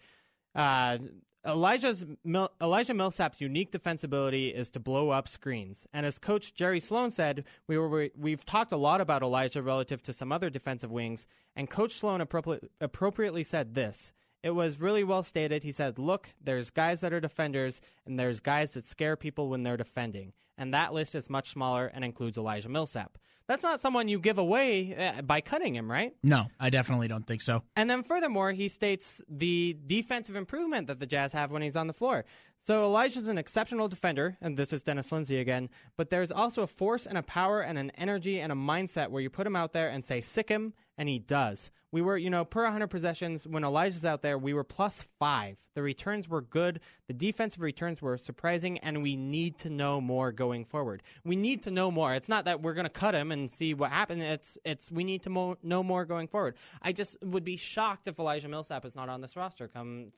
Uh, 0.53 0.97
Elijah's 1.45 2.05
Mil- 2.23 2.51
Elijah 2.61 2.93
Millsap's 2.93 3.41
unique 3.41 3.71
defensibility 3.71 4.53
is 4.53 4.69
to 4.71 4.79
blow 4.79 5.09
up 5.09 5.27
screens, 5.27 5.87
and 5.91 6.05
as 6.05 6.19
Coach 6.19 6.53
Jerry 6.53 6.79
Sloan 6.79 7.11
said, 7.11 7.45
we 7.67 7.77
were 7.77 8.09
we've 8.15 8.45
talked 8.45 8.71
a 8.71 8.77
lot 8.77 9.01
about 9.01 9.23
Elijah 9.23 9.63
relative 9.63 10.03
to 10.03 10.13
some 10.13 10.31
other 10.31 10.51
defensive 10.51 10.91
wings, 10.91 11.25
and 11.55 11.69
Coach 11.69 11.93
Sloan 11.93 12.21
appropri- 12.21 12.67
appropriately 12.79 13.43
said 13.43 13.73
this: 13.73 14.13
It 14.43 14.51
was 14.51 14.79
really 14.79 15.03
well 15.03 15.23
stated. 15.23 15.63
He 15.63 15.71
said, 15.71 15.97
Look, 15.97 16.29
there's 16.39 16.69
guys 16.69 17.01
that 17.01 17.13
are 17.13 17.19
defenders, 17.19 17.81
and 18.05 18.19
there's 18.19 18.39
guys 18.39 18.73
that 18.73 18.83
scare 18.83 19.15
people 19.15 19.49
when 19.49 19.63
they're 19.63 19.77
defending. 19.77 20.33
And 20.57 20.73
that 20.73 20.93
list 20.93 21.15
is 21.15 21.27
much 21.27 21.49
smaller 21.49 21.87
and 21.87 22.05
includes 22.05 22.37
Elijah 22.37 22.69
Millsap. 22.69 23.17
That's 23.51 23.63
not 23.63 23.81
someone 23.81 24.07
you 24.07 24.17
give 24.17 24.37
away 24.37 24.95
uh, 24.95 25.23
by 25.23 25.41
cutting 25.41 25.75
him, 25.75 25.91
right? 25.91 26.15
No, 26.23 26.45
I 26.57 26.69
definitely 26.69 27.09
don't 27.09 27.27
think 27.27 27.41
so. 27.41 27.63
And 27.75 27.89
then 27.89 28.01
furthermore, 28.01 28.53
he 28.53 28.69
states 28.69 29.21
the 29.27 29.75
defensive 29.85 30.37
improvement 30.37 30.87
that 30.87 31.01
the 31.01 31.05
Jazz 31.05 31.33
have 31.33 31.51
when 31.51 31.61
he's 31.61 31.75
on 31.75 31.87
the 31.87 31.93
floor. 31.93 32.23
So 32.61 32.85
Elijah's 32.85 33.27
an 33.27 33.37
exceptional 33.37 33.89
defender, 33.89 34.37
and 34.39 34.55
this 34.55 34.71
is 34.71 34.83
Dennis 34.83 35.11
Lindsey 35.11 35.37
again, 35.37 35.67
but 35.97 36.09
there's 36.09 36.31
also 36.31 36.61
a 36.61 36.67
force 36.67 37.05
and 37.05 37.17
a 37.17 37.23
power 37.23 37.59
and 37.59 37.77
an 37.77 37.91
energy 37.97 38.39
and 38.39 38.53
a 38.53 38.55
mindset 38.55 39.09
where 39.09 39.21
you 39.21 39.29
put 39.29 39.45
him 39.45 39.57
out 39.57 39.73
there 39.73 39.89
and 39.89 40.01
say, 40.01 40.21
sick 40.21 40.47
him, 40.47 40.73
and 41.01 41.09
he 41.09 41.17
does. 41.17 41.71
We 41.91 42.03
were, 42.03 42.15
you 42.15 42.29
know, 42.29 42.45
per 42.45 42.61
100 42.61 42.85
possessions, 42.85 43.47
when 43.47 43.63
Elijah's 43.63 44.05
out 44.05 44.21
there, 44.21 44.37
we 44.37 44.53
were 44.53 44.63
plus 44.63 45.03
five. 45.17 45.57
The 45.73 45.81
returns 45.81 46.29
were 46.29 46.41
good. 46.41 46.79
The 47.07 47.13
defensive 47.15 47.59
returns 47.59 48.03
were 48.03 48.19
surprising, 48.19 48.77
and 48.77 49.01
we 49.01 49.15
need 49.15 49.57
to 49.59 49.69
know 49.71 49.99
more 49.99 50.31
going 50.31 50.63
forward. 50.63 51.01
We 51.25 51.35
need 51.35 51.63
to 51.63 51.71
know 51.71 51.89
more. 51.89 52.13
It's 52.13 52.29
not 52.29 52.45
that 52.45 52.61
we're 52.61 52.75
going 52.75 52.85
to 52.85 52.89
cut 52.91 53.15
him 53.15 53.31
and 53.31 53.49
see 53.49 53.73
what 53.73 53.89
happens. 53.89 54.21
It's, 54.21 54.57
it's 54.63 54.91
we 54.91 55.03
need 55.03 55.23
to 55.23 55.31
mo- 55.31 55.57
know 55.63 55.81
more 55.81 56.05
going 56.05 56.27
forward. 56.27 56.53
I 56.83 56.91
just 56.91 57.17
would 57.23 57.43
be 57.43 57.57
shocked 57.57 58.07
if 58.07 58.19
Elijah 58.19 58.47
Millsap 58.47 58.85
is 58.85 58.95
not 58.95 59.09
on 59.09 59.21
this 59.21 59.35
roster 59.35 59.67
come 59.67 60.11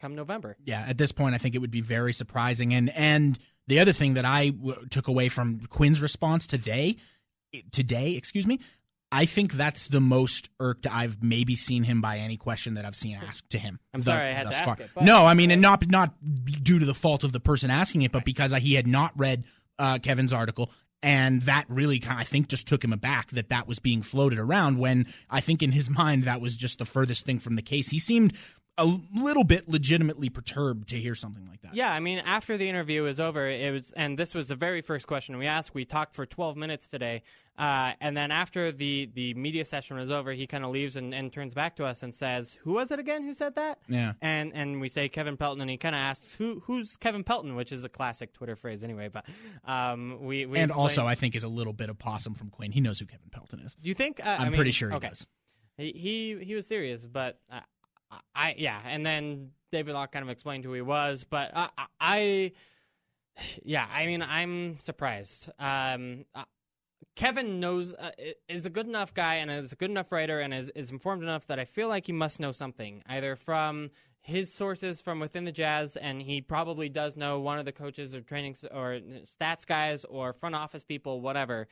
come 0.00 0.14
November. 0.14 0.56
Yeah, 0.64 0.86
at 0.88 0.96
this 0.96 1.12
point, 1.12 1.34
I 1.34 1.38
think 1.38 1.54
it 1.54 1.58
would 1.58 1.70
be 1.70 1.82
very 1.82 2.14
surprising. 2.14 2.72
And 2.72 2.88
and 2.96 3.38
the 3.68 3.78
other 3.78 3.92
thing 3.92 4.14
that 4.14 4.24
I 4.24 4.48
w- 4.48 4.86
took 4.88 5.06
away 5.06 5.28
from 5.28 5.66
Quinn's 5.66 6.00
response 6.00 6.46
today, 6.46 6.96
today, 7.72 8.12
excuse 8.12 8.46
me, 8.46 8.58
I 9.12 9.26
think 9.26 9.54
that's 9.54 9.88
the 9.88 10.00
most 10.00 10.50
irked 10.60 10.86
I've 10.86 11.22
maybe 11.22 11.56
seen 11.56 11.82
him 11.82 12.00
by 12.00 12.18
any 12.18 12.36
question 12.36 12.74
that 12.74 12.84
I've 12.84 12.94
seen 12.94 13.16
asked 13.16 13.50
to 13.50 13.58
him. 13.58 13.80
I'm 13.92 14.02
sorry 14.02 14.28
I 14.28 14.32
had 14.32 14.48
to 14.48 14.56
ask 14.56 14.80
it. 14.80 14.90
No, 15.00 15.26
I 15.26 15.34
mean, 15.34 15.50
and 15.50 15.60
not 15.60 15.86
not 15.88 16.14
due 16.62 16.78
to 16.78 16.86
the 16.86 16.94
fault 16.94 17.24
of 17.24 17.32
the 17.32 17.40
person 17.40 17.70
asking 17.70 18.02
it, 18.02 18.12
but 18.12 18.24
because 18.24 18.52
he 18.52 18.74
had 18.74 18.86
not 18.86 19.12
read 19.16 19.44
uh, 19.78 19.98
Kevin's 19.98 20.32
article. 20.32 20.70
And 21.02 21.40
that 21.42 21.64
really, 21.70 21.98
kind 21.98 22.16
of, 22.16 22.20
I 22.20 22.24
think, 22.24 22.48
just 22.48 22.68
took 22.68 22.84
him 22.84 22.92
aback 22.92 23.30
that 23.30 23.48
that 23.48 23.66
was 23.66 23.78
being 23.78 24.02
floated 24.02 24.38
around. 24.38 24.78
When 24.78 25.06
I 25.30 25.40
think 25.40 25.62
in 25.62 25.72
his 25.72 25.88
mind 25.98 26.24
that 26.24 26.40
was 26.40 26.54
just 26.54 26.78
the 26.78 26.84
furthest 26.84 27.24
thing 27.24 27.38
from 27.40 27.56
the 27.56 27.62
case. 27.62 27.88
He 27.88 27.98
seemed 27.98 28.34
a 28.78 28.98
little 29.14 29.44
bit 29.44 29.68
legitimately 29.68 30.30
perturbed 30.30 30.88
to 30.88 30.96
hear 30.96 31.14
something 31.14 31.46
like 31.46 31.60
that. 31.62 31.74
Yeah, 31.74 31.92
I 31.92 32.00
mean, 32.00 32.18
after 32.18 32.56
the 32.56 32.68
interview 32.68 33.02
was 33.02 33.20
over, 33.20 33.48
it 33.48 33.72
was, 33.72 33.92
and 33.92 34.16
this 34.16 34.34
was 34.34 34.48
the 34.48 34.54
very 34.54 34.80
first 34.80 35.06
question 35.06 35.36
we 35.36 35.46
asked. 35.46 35.74
We 35.74 35.84
talked 35.84 36.16
for 36.16 36.24
12 36.24 36.56
minutes 36.56 36.88
today, 36.88 37.22
uh, 37.58 37.92
and 38.00 38.16
then 38.16 38.30
after 38.30 38.72
the 38.72 39.10
the 39.14 39.34
media 39.34 39.64
session 39.66 39.98
was 39.98 40.10
over, 40.10 40.32
he 40.32 40.46
kind 40.46 40.64
of 40.64 40.70
leaves 40.70 40.96
and, 40.96 41.14
and 41.14 41.30
turns 41.30 41.52
back 41.52 41.76
to 41.76 41.84
us 41.84 42.02
and 42.02 42.14
says, 42.14 42.56
"Who 42.62 42.72
was 42.72 42.90
it 42.90 42.98
again? 42.98 43.24
Who 43.24 43.34
said 43.34 43.54
that?" 43.56 43.78
Yeah, 43.88 44.14
and 44.22 44.52
and 44.54 44.80
we 44.80 44.88
say 44.88 45.08
Kevin 45.10 45.36
Pelton, 45.36 45.60
and 45.60 45.68
he 45.70 45.76
kind 45.76 45.94
of 45.94 46.00
asks, 46.00 46.32
"Who 46.34 46.62
who's 46.64 46.96
Kevin 46.96 47.22
Pelton?" 47.22 47.56
Which 47.56 47.72
is 47.72 47.84
a 47.84 47.88
classic 47.90 48.32
Twitter 48.32 48.56
phrase 48.56 48.82
anyway. 48.82 49.08
But 49.08 49.26
um, 49.66 50.20
we, 50.20 50.46
we 50.46 50.58
and 50.58 50.70
explained- 50.70 50.72
also 50.72 51.06
I 51.06 51.16
think 51.16 51.34
is 51.34 51.44
a 51.44 51.48
little 51.48 51.74
bit 51.74 51.90
of 51.90 51.98
possum 51.98 52.34
from 52.34 52.48
Quinn. 52.48 52.72
He 52.72 52.80
knows 52.80 52.98
who 52.98 53.04
Kevin 53.06 53.28
Pelton 53.30 53.60
is. 53.60 53.74
Do 53.74 53.88
you 53.88 53.94
think? 53.94 54.24
Uh, 54.24 54.30
I'm 54.30 54.40
I 54.40 54.44
mean, 54.46 54.54
pretty 54.54 54.70
sure 54.72 54.88
he 54.88 54.96
okay. 54.96 55.08
does. 55.08 55.26
He, 55.76 55.92
he 56.38 56.44
he 56.44 56.54
was 56.54 56.66
serious, 56.66 57.06
but 57.06 57.38
uh, 57.52 57.60
I 58.34 58.54
yeah, 58.58 58.80
and 58.84 59.04
then 59.04 59.50
David 59.72 59.94
Locke 59.94 60.12
kind 60.12 60.22
of 60.22 60.30
explained 60.30 60.64
who 60.64 60.72
he 60.72 60.82
was, 60.82 61.24
but 61.24 61.50
I, 61.54 61.68
I 62.00 62.52
yeah, 63.62 63.86
I 63.90 64.06
mean 64.06 64.22
I'm 64.22 64.78
surprised. 64.80 65.50
Um, 65.58 66.24
uh, 66.34 66.44
Kevin 67.16 67.60
knows 67.60 67.94
uh, 67.94 68.10
is 68.48 68.66
a 68.66 68.70
good 68.70 68.86
enough 68.86 69.12
guy 69.14 69.36
and 69.36 69.50
is 69.50 69.72
a 69.72 69.76
good 69.76 69.90
enough 69.90 70.12
writer 70.12 70.40
and 70.40 70.54
is 70.54 70.70
is 70.70 70.90
informed 70.90 71.22
enough 71.22 71.46
that 71.46 71.58
I 71.58 71.64
feel 71.64 71.88
like 71.88 72.06
he 72.06 72.12
must 72.12 72.40
know 72.40 72.52
something 72.52 73.02
either 73.06 73.36
from 73.36 73.90
his 74.22 74.52
sources 74.52 75.00
from 75.00 75.18
within 75.18 75.44
the 75.44 75.52
Jazz, 75.52 75.96
and 75.96 76.20
he 76.20 76.40
probably 76.40 76.88
does 76.88 77.16
know 77.16 77.40
one 77.40 77.58
of 77.58 77.64
the 77.64 77.72
coaches 77.72 78.14
or 78.14 78.20
training 78.20 78.56
or 78.70 79.00
stats 79.24 79.66
guys 79.66 80.04
or 80.04 80.32
front 80.32 80.54
office 80.54 80.84
people, 80.84 81.20
whatever. 81.20 81.68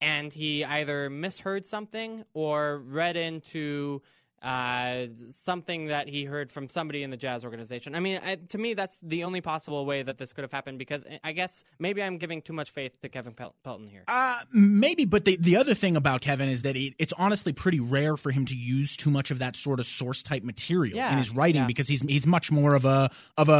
And 0.00 0.32
he 0.32 0.64
either 0.64 1.08
misheard 1.08 1.64
something 1.64 2.24
or 2.34 2.78
read 2.78 3.16
into 3.16 4.02
uh, 4.44 5.06
something 5.30 5.86
that 5.86 6.08
he 6.08 6.24
heard 6.24 6.50
from 6.50 6.68
somebody 6.68 7.02
in 7.02 7.10
the 7.10 7.16
jazz 7.16 7.44
organization. 7.44 7.94
I 7.94 8.00
mean, 8.00 8.20
I, 8.22 8.36
to 8.36 8.58
me, 8.58 8.74
that's 8.74 8.98
the 9.02 9.24
only 9.24 9.40
possible 9.40 9.86
way 9.86 10.02
that 10.02 10.18
this 10.18 10.32
could 10.32 10.42
have 10.42 10.52
happened 10.52 10.78
because 10.78 11.04
I 11.24 11.32
guess 11.32 11.64
maybe 11.78 12.02
I'm 12.02 12.18
giving 12.18 12.42
too 12.42 12.52
much 12.52 12.70
faith 12.70 12.92
to 13.02 13.08
Kevin 13.08 13.32
Pel- 13.32 13.54
Pelton 13.64 13.88
here. 13.88 14.04
Uh, 14.06 14.40
maybe, 14.52 15.04
but 15.06 15.24
the, 15.24 15.36
the 15.36 15.56
other 15.56 15.74
thing 15.74 15.96
about 15.96 16.20
Kevin 16.20 16.48
is 16.48 16.62
that 16.62 16.76
it, 16.76 16.94
it's 16.98 17.14
honestly 17.16 17.52
pretty 17.52 17.80
rare 17.80 18.16
for 18.16 18.30
him 18.30 18.44
to 18.46 18.54
use 18.54 18.96
too 18.96 19.10
much 19.10 19.30
of 19.30 19.38
that 19.38 19.56
sort 19.56 19.80
of 19.80 19.86
source 19.86 20.22
type 20.22 20.42
material 20.44 20.96
Yeah, 20.96 21.12
in 21.12 21.18
his 21.18 21.30
writing 21.30 21.62
yeah. 21.62 21.66
because 21.66 21.88
he's 21.88 22.02
he's 22.02 22.26
much 22.26 22.52
more 22.52 22.74
of 22.74 22.84
a 22.84 23.10
of 23.38 23.48
a 23.48 23.52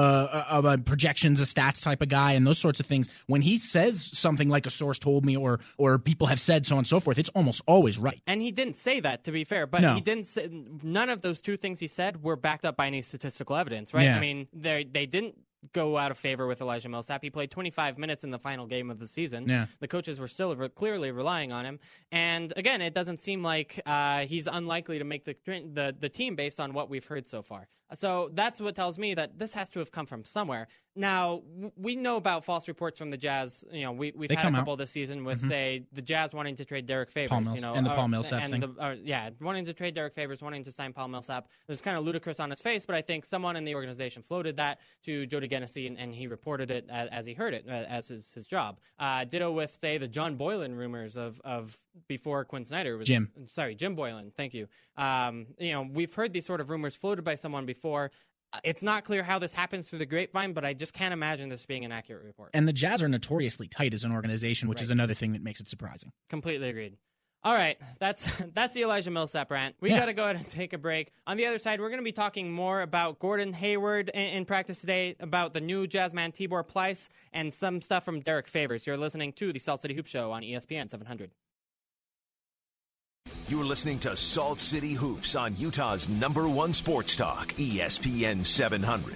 of 0.50 0.64
a 0.66 0.78
projections, 0.78 1.40
a 1.40 1.44
stats 1.44 1.82
type 1.82 2.02
of 2.02 2.08
guy, 2.10 2.32
and 2.32 2.46
those 2.46 2.58
sorts 2.58 2.78
of 2.80 2.86
things. 2.86 3.08
When 3.26 3.40
he 3.40 3.58
says 3.58 4.10
something 4.12 4.48
like 4.50 4.66
a 4.66 4.70
source 4.70 4.98
told 4.98 5.24
me 5.24 5.36
or 5.36 5.60
or 5.78 5.98
people 5.98 6.26
have 6.26 6.40
said 6.40 6.66
so 6.66 6.74
on 6.74 6.78
and 6.78 6.86
so 6.86 7.00
forth, 7.00 7.18
it's 7.18 7.30
almost 7.30 7.62
always 7.66 7.98
right. 7.98 8.20
And 8.26 8.42
he 8.42 8.50
didn't 8.50 8.76
say 8.76 9.00
that, 9.00 9.24
to 9.24 9.32
be 9.32 9.44
fair, 9.44 9.66
but 9.66 9.80
No. 9.80 9.94
he 9.94 10.00
didn't 10.00 10.26
say, 10.26 10.48
none 10.82 11.10
of 11.10 11.20
those 11.22 11.40
two 11.40 11.56
things 11.56 11.80
he 11.80 11.86
said 11.86 12.22
were 12.22 12.36
backed 12.36 12.64
up 12.64 12.76
by 12.76 12.86
any 12.86 13.02
statistical 13.02 13.56
evidence, 13.56 13.94
right? 13.94 14.04
Yeah. 14.04 14.16
I 14.16 14.20
mean, 14.20 14.48
they 14.52 14.84
they 14.84 15.06
didn't 15.06 15.36
go 15.72 15.96
out 15.96 16.10
of 16.10 16.18
favor 16.18 16.46
with 16.46 16.60
Elijah 16.60 16.88
Millsap. 16.88 17.22
He 17.22 17.30
played 17.30 17.50
25 17.50 17.96
minutes 17.98 18.22
in 18.22 18.30
the 18.30 18.38
final 18.38 18.66
game 18.66 18.90
of 18.90 18.98
the 18.98 19.08
season. 19.08 19.48
Yeah. 19.48 19.66
The 19.80 19.88
coaches 19.88 20.20
were 20.20 20.28
still 20.28 20.54
re- 20.54 20.68
clearly 20.68 21.10
relying 21.10 21.52
on 21.52 21.64
him. 21.64 21.78
And 22.12 22.52
again, 22.56 22.82
it 22.82 22.92
doesn't 22.94 23.18
seem 23.18 23.42
like 23.42 23.80
uh, 23.86 24.20
he's 24.26 24.46
unlikely 24.46 24.98
to 24.98 25.04
make 25.04 25.24
the, 25.24 25.36
the 25.46 25.94
the 25.98 26.08
team 26.08 26.36
based 26.36 26.60
on 26.60 26.74
what 26.74 26.90
we've 26.90 27.06
heard 27.06 27.26
so 27.26 27.42
far. 27.42 27.68
So 27.94 28.30
that's 28.32 28.60
what 28.60 28.74
tells 28.74 28.98
me 28.98 29.14
that 29.14 29.38
this 29.38 29.54
has 29.54 29.70
to 29.70 29.78
have 29.78 29.90
come 29.90 30.06
from 30.06 30.24
somewhere. 30.24 30.68
Now 30.96 31.42
we 31.76 31.96
know 31.96 32.16
about 32.16 32.44
false 32.44 32.68
reports 32.68 32.98
from 33.00 33.10
the 33.10 33.16
Jazz. 33.16 33.64
You 33.72 33.82
know, 33.84 33.92
we, 33.92 34.12
we've 34.14 34.28
They 34.28 34.36
had 34.36 34.42
a 34.42 34.44
come 34.46 34.54
out. 34.54 34.58
couple 34.60 34.76
this 34.76 34.92
season 34.92 35.24
with 35.24 35.40
say 35.40 35.86
the 35.92 36.02
Jazz 36.02 36.32
wanting 36.32 36.54
to 36.56 36.64
trade 36.64 36.86
Derek 36.86 37.10
Favors. 37.10 37.40
Mills- 37.44 37.56
you 37.56 37.62
know, 37.62 37.74
and 37.74 37.84
the 37.84 37.90
or- 37.90 37.96
Paul 37.96 38.08
Millsap 38.08 38.42
and 38.42 38.52
thing. 38.52 38.60
the 38.60 38.84
or, 38.86 38.92
yeah, 38.94 39.30
wanting 39.40 39.64
to 39.64 39.72
trade 39.72 39.94
Derek 39.94 40.14
Favors, 40.14 40.40
wanting 40.40 40.62
to 40.64 40.70
sign 40.72 40.92
Paul 40.92 41.08
Millsap. 41.08 41.46
It 41.46 41.72
was 41.72 41.80
kind 41.80 41.96
of 41.96 42.04
ludicrous 42.04 42.38
on 42.38 42.48
his 42.50 42.60
face, 42.60 42.86
but 42.86 42.94
I 42.94 43.02
think 43.02 43.24
someone 43.24 43.56
in 43.56 43.64
the 43.64 43.74
organization 43.74 44.22
floated 44.22 44.56
that 44.58 44.78
to 45.06 45.26
Jody 45.26 45.48
Genessy, 45.48 45.88
and, 45.88 45.98
and 45.98 46.14
he 46.14 46.28
reported 46.28 46.70
it 46.70 46.86
as, 46.88 47.08
as 47.10 47.26
he 47.26 47.34
heard 47.34 47.54
it, 47.54 47.64
uh, 47.68 47.72
as 47.72 48.06
his, 48.08 48.32
his 48.32 48.46
job. 48.46 48.78
Uh, 48.98 49.24
ditto 49.24 49.50
with, 49.50 49.76
say, 49.80 49.98
the 49.98 50.06
John 50.08 50.36
Boylan 50.36 50.76
rumors 50.76 51.16
of, 51.16 51.40
of 51.44 51.76
before 52.06 52.44
Quinn 52.44 52.64
Snyder 52.64 52.96
was 52.96 53.08
Jim. 53.08 53.32
Sorry, 53.48 53.74
Jim 53.74 53.96
Boylan. 53.96 54.30
Thank 54.36 54.54
you. 54.54 54.68
Um, 54.96 55.46
you 55.58 55.72
know, 55.72 55.82
we've 55.82 56.12
heard 56.14 56.32
these 56.32 56.46
sort 56.46 56.60
of 56.60 56.70
rumors 56.70 56.94
floated 56.94 57.24
by 57.24 57.34
someone 57.34 57.66
before. 57.66 58.10
Uh, 58.52 58.60
It's 58.62 58.82
not 58.82 59.04
clear 59.04 59.22
how 59.24 59.38
this 59.38 59.54
happens 59.54 59.88
through 59.88 59.98
the 60.00 60.06
grapevine, 60.06 60.52
but 60.52 60.64
I 60.64 60.74
just 60.74 60.92
can't 60.92 61.12
imagine 61.12 61.48
this 61.48 61.66
being 61.66 61.84
an 61.84 61.92
accurate 61.92 62.24
report. 62.24 62.50
And 62.54 62.68
the 62.68 62.72
Jazz 62.72 63.02
are 63.02 63.08
notoriously 63.08 63.66
tight 63.68 63.94
as 63.94 64.04
an 64.04 64.12
organization, 64.12 64.68
which 64.68 64.80
is 64.82 64.90
another 64.90 65.14
thing 65.14 65.32
that 65.32 65.42
makes 65.42 65.60
it 65.60 65.68
surprising. 65.68 66.12
Completely 66.28 66.68
agreed. 66.68 66.96
All 67.42 67.52
right, 67.52 67.76
that's 67.98 68.26
that's 68.54 68.72
the 68.72 68.82
Elijah 68.84 69.10
Millsap 69.10 69.50
rant. 69.50 69.74
We 69.80 69.90
Yeah. 69.90 69.98
got 69.98 70.06
to 70.06 70.14
go 70.14 70.24
ahead 70.24 70.36
and 70.36 70.48
take 70.48 70.72
a 70.72 70.78
break. 70.78 71.10
On 71.26 71.36
the 71.36 71.44
other 71.44 71.58
side, 71.58 71.78
we're 71.78 71.90
going 71.90 72.00
to 72.00 72.04
be 72.04 72.10
talking 72.12 72.50
more 72.50 72.80
about 72.80 73.18
Gordon 73.18 73.52
Hayward 73.52 74.08
in, 74.14 74.22
in 74.22 74.44
practice 74.46 74.80
today, 74.80 75.14
about 75.20 75.52
the 75.52 75.60
new 75.60 75.86
Jazzman 75.86 76.32
Tibor 76.34 76.66
Pleiss, 76.66 77.10
and 77.34 77.52
some 77.52 77.82
stuff 77.82 78.02
from 78.02 78.20
Derek 78.20 78.48
Favors. 78.48 78.86
You're 78.86 78.96
listening 78.96 79.32
to 79.34 79.52
the 79.52 79.58
Salt 79.58 79.82
City 79.82 79.92
Hoop 79.94 80.06
Show 80.06 80.32
on 80.32 80.42
ESPN 80.42 80.88
700. 80.88 81.32
You're 83.46 83.64
listening 83.64 83.98
to 83.98 84.16
Salt 84.16 84.58
City 84.58 84.94
Hoops 84.94 85.36
on 85.36 85.54
Utah's 85.58 86.08
number 86.08 86.48
one 86.48 86.72
sports 86.72 87.14
talk, 87.14 87.48
ESPN 87.56 88.42
700. 88.42 89.14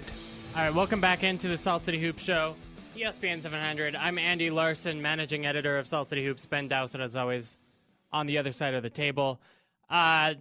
All 0.54 0.64
right, 0.64 0.74
welcome 0.74 1.00
back 1.00 1.24
into 1.24 1.48
the 1.48 1.56
Salt 1.56 1.86
City 1.86 1.98
Hoops 1.98 2.24
Show, 2.24 2.54
ESPN 2.94 3.40
700. 3.40 3.96
I'm 3.96 4.18
Andy 4.18 4.50
Larsen, 4.50 5.00
managing 5.00 5.46
editor 5.46 5.78
of 5.78 5.86
Salt 5.86 6.10
City 6.10 6.22
Hoops. 6.26 6.44
Ben 6.44 6.68
Dowsett, 6.68 7.00
as 7.00 7.16
always, 7.16 7.56
on 8.12 8.26
the 8.26 8.36
other 8.36 8.52
side 8.52 8.74
of 8.74 8.82
the 8.82 8.90
table. 8.90 9.40
Uh, 9.88 10.34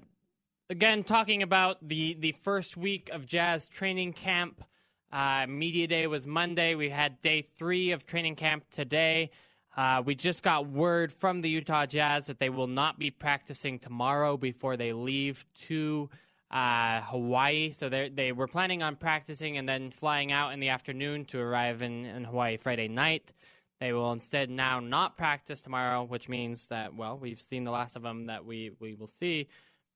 again, 0.69 1.05
talking 1.05 1.41
about 1.41 1.77
the, 1.81 2.17
the 2.19 2.33
first 2.33 2.75
week 2.75 3.09
of 3.13 3.25
Jazz 3.25 3.69
training 3.69 4.11
camp. 4.11 4.65
Uh, 5.13 5.45
Media 5.47 5.87
Day 5.87 6.07
was 6.07 6.27
Monday. 6.27 6.75
We 6.75 6.89
had 6.89 7.21
day 7.21 7.47
three 7.57 7.91
of 7.91 8.05
training 8.05 8.35
camp 8.35 8.65
today. 8.69 9.31
Uh, 9.77 10.01
we 10.03 10.15
just 10.15 10.41
got 10.41 10.67
word 10.67 11.13
from 11.13 11.41
the 11.41 11.49
Utah 11.49 11.85
Jazz 11.85 12.25
that 12.25 12.39
they 12.39 12.49
will 12.49 12.67
not 12.67 12.97
be 12.97 13.11
practicing 13.11 13.77
tomorrow 13.77 14.35
before 14.35 14.75
they 14.75 14.91
leave 14.91 15.45
to 15.67 16.09
uh, 16.49 17.01
Hawaii. 17.01 17.71
So 17.71 17.87
they 17.87 18.31
were 18.31 18.47
planning 18.47 18.81
on 18.81 18.95
practicing 18.95 19.55
and 19.55 19.69
then 19.69 19.91
flying 19.91 20.31
out 20.31 20.51
in 20.51 20.59
the 20.59 20.69
afternoon 20.69 21.25
to 21.25 21.39
arrive 21.39 21.83
in, 21.83 22.05
in 22.05 22.23
Hawaii 22.23 22.57
Friday 22.57 22.87
night. 22.87 23.33
They 23.79 23.93
will 23.93 24.11
instead 24.11 24.49
now 24.49 24.79
not 24.79 25.15
practice 25.15 25.61
tomorrow, 25.61 26.03
which 26.03 26.27
means 26.27 26.65
that 26.67 26.95
well, 26.95 27.15
we've 27.15 27.39
seen 27.39 27.63
the 27.63 27.69
last 27.69 27.95
of 27.95 28.01
them 28.01 28.25
that 28.25 28.45
we 28.45 28.71
we 28.79 28.95
will 28.95 29.05
see 29.05 29.47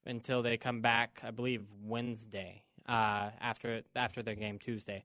until 0.06 0.42
they 0.42 0.56
come 0.56 0.80
back. 0.80 1.20
I 1.24 1.32
believe 1.32 1.64
Wednesday 1.84 2.62
uh, 2.88 3.30
after 3.40 3.82
after 3.96 4.22
their 4.22 4.36
game 4.36 4.60
Tuesday. 4.60 5.02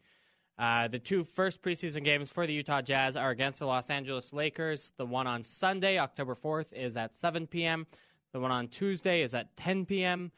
Uh, 0.57 0.87
the 0.87 0.97
two 0.99 1.23
first 1.23 1.61
preseason 1.61 2.03
games 2.03 2.31
for 2.31 2.47
the 2.47 2.53
Utah 2.53 2.81
Jazz 2.81 3.15
are 3.15 3.29
against 3.29 3.59
the 3.59 3.65
Los 3.67 3.89
Angeles 3.89 4.33
Lakers. 4.33 4.91
The 4.97 5.05
one 5.05 5.27
on 5.27 5.43
Sunday, 5.43 5.99
October 5.99 6.33
4th, 6.35 6.73
is 6.73 6.97
at 6.97 7.15
7 7.15 7.45
p.m. 7.47 7.85
The 8.33 8.39
one 8.39 8.51
on 8.51 8.67
Tuesday 8.67 9.21
is 9.21 9.33
at 9.33 9.55
10 9.57 9.85
p.m. 9.85 10.31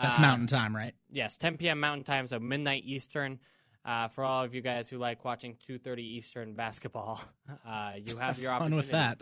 That's 0.00 0.18
Uh, 0.18 0.22
Mountain 0.22 0.46
Time, 0.48 0.76
right? 0.76 0.94
Yes, 1.10 1.38
10 1.38 1.56
p.m. 1.56 1.80
Mountain 1.80 2.04
Time, 2.04 2.26
so 2.26 2.38
midnight 2.38 2.82
Eastern. 2.84 3.38
Uh, 3.84 4.06
for 4.06 4.22
all 4.22 4.44
of 4.44 4.54
you 4.54 4.60
guys 4.60 4.88
who 4.88 4.96
like 4.96 5.24
watching 5.24 5.56
2:30 5.68 5.98
Eastern 5.98 6.54
basketball, 6.54 7.20
uh, 7.66 7.92
you 7.96 8.16
have 8.16 8.38
your 8.38 8.52
Fun 8.58 8.76
with 8.76 8.90
that. 8.92 9.20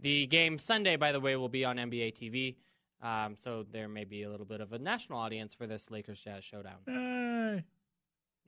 The 0.00 0.26
game 0.26 0.58
Sunday, 0.58 0.96
by 0.96 1.12
the 1.12 1.20
way, 1.20 1.34
will 1.36 1.48
be 1.48 1.64
on 1.64 1.76
NBA 1.76 2.14
TV. 2.14 2.56
Um, 3.02 3.36
so 3.42 3.64
there 3.70 3.88
may 3.88 4.04
be 4.04 4.22
a 4.24 4.30
little 4.30 4.44
bit 4.44 4.60
of 4.60 4.74
a 4.74 4.78
national 4.78 5.18
audience 5.18 5.54
for 5.54 5.66
this 5.66 5.90
Lakers 5.90 6.20
Jazz 6.20 6.44
showdown. 6.44 6.76
Hey. 6.86 7.64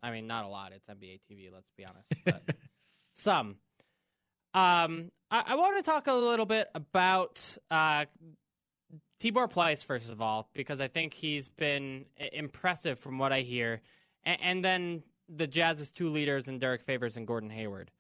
I 0.03 0.11
mean, 0.11 0.27
not 0.27 0.45
a 0.45 0.49
lot. 0.49 0.73
It's 0.75 0.89
NBA 0.89 1.21
TV. 1.31 1.53
Let's 1.53 1.71
be 1.77 1.85
honest, 1.85 2.13
but 2.25 2.43
some. 3.15 3.57
Um, 4.55 5.11
I, 5.31 5.45
I 5.49 5.55
want 5.55 5.77
to 5.77 5.83
talk 5.83 6.07
a 6.09 6.13
little 6.13 6.47
bit 6.47 6.69
about 6.75 7.57
uh, 7.71 8.07
Tibor 9.21 9.51
Pleiss 9.51 9.85
first 9.85 10.11
of 10.11 10.21
all, 10.21 10.49
because 10.55 10.81
I 10.81 10.89
think 10.89 11.15
he's 11.15 11.49
been 11.49 12.07
impressive 12.33 12.99
from 12.99 13.19
what 13.19 13.33
I 13.33 13.41
hear, 13.41 13.81
and, 14.25 14.39
and 14.43 14.65
then 14.65 15.03
the 15.29 15.47
Jazz's 15.47 15.91
two 15.91 16.11
leaders 16.11 16.49
in 16.49 16.59
Derek 16.59 16.83
Favors 16.83 17.17
and 17.17 17.27
Gordon 17.27 17.51
Hayward. 17.51 17.91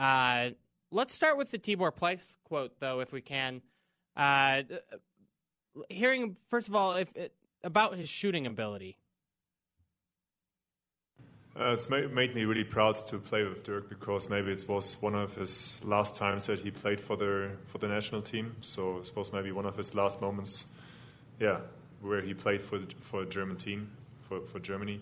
Uh, 0.00 0.50
let's 0.90 1.14
start 1.14 1.36
with 1.36 1.50
the 1.50 1.58
Tibor 1.58 1.94
Pleiss 1.94 2.36
quote, 2.44 2.80
though, 2.80 3.00
if 3.00 3.12
we 3.12 3.20
can. 3.20 3.62
Uh, 4.16 4.62
hearing 5.90 6.36
first 6.48 6.68
of 6.68 6.74
all, 6.74 6.94
if 6.94 7.14
it, 7.14 7.34
about 7.62 7.94
his 7.96 8.08
shooting 8.08 8.46
ability. 8.46 8.96
Uh, 11.58 11.72
it's 11.72 11.88
made, 11.88 12.12
made 12.12 12.34
me 12.34 12.44
really 12.44 12.64
proud 12.64 12.94
to 12.94 13.18
play 13.18 13.42
with 13.42 13.64
Dirk 13.64 13.88
because 13.88 14.28
maybe 14.28 14.52
it 14.52 14.62
was 14.68 15.00
one 15.00 15.14
of 15.14 15.34
his 15.36 15.82
last 15.82 16.14
times 16.14 16.46
that 16.46 16.60
he 16.60 16.70
played 16.70 17.00
for 17.00 17.16
the 17.16 17.50
for 17.68 17.78
the 17.78 17.88
national 17.88 18.20
team. 18.20 18.54
So 18.60 18.98
I 19.00 19.04
suppose 19.04 19.32
maybe 19.32 19.52
one 19.52 19.64
of 19.64 19.74
his 19.74 19.94
last 19.94 20.20
moments, 20.20 20.66
yeah, 21.40 21.60
where 22.02 22.20
he 22.20 22.34
played 22.34 22.60
for 22.60 22.78
the, 22.78 22.86
for 23.00 23.22
a 23.22 23.26
German 23.26 23.56
team 23.56 23.90
for, 24.28 24.42
for 24.42 24.58
Germany, 24.58 25.00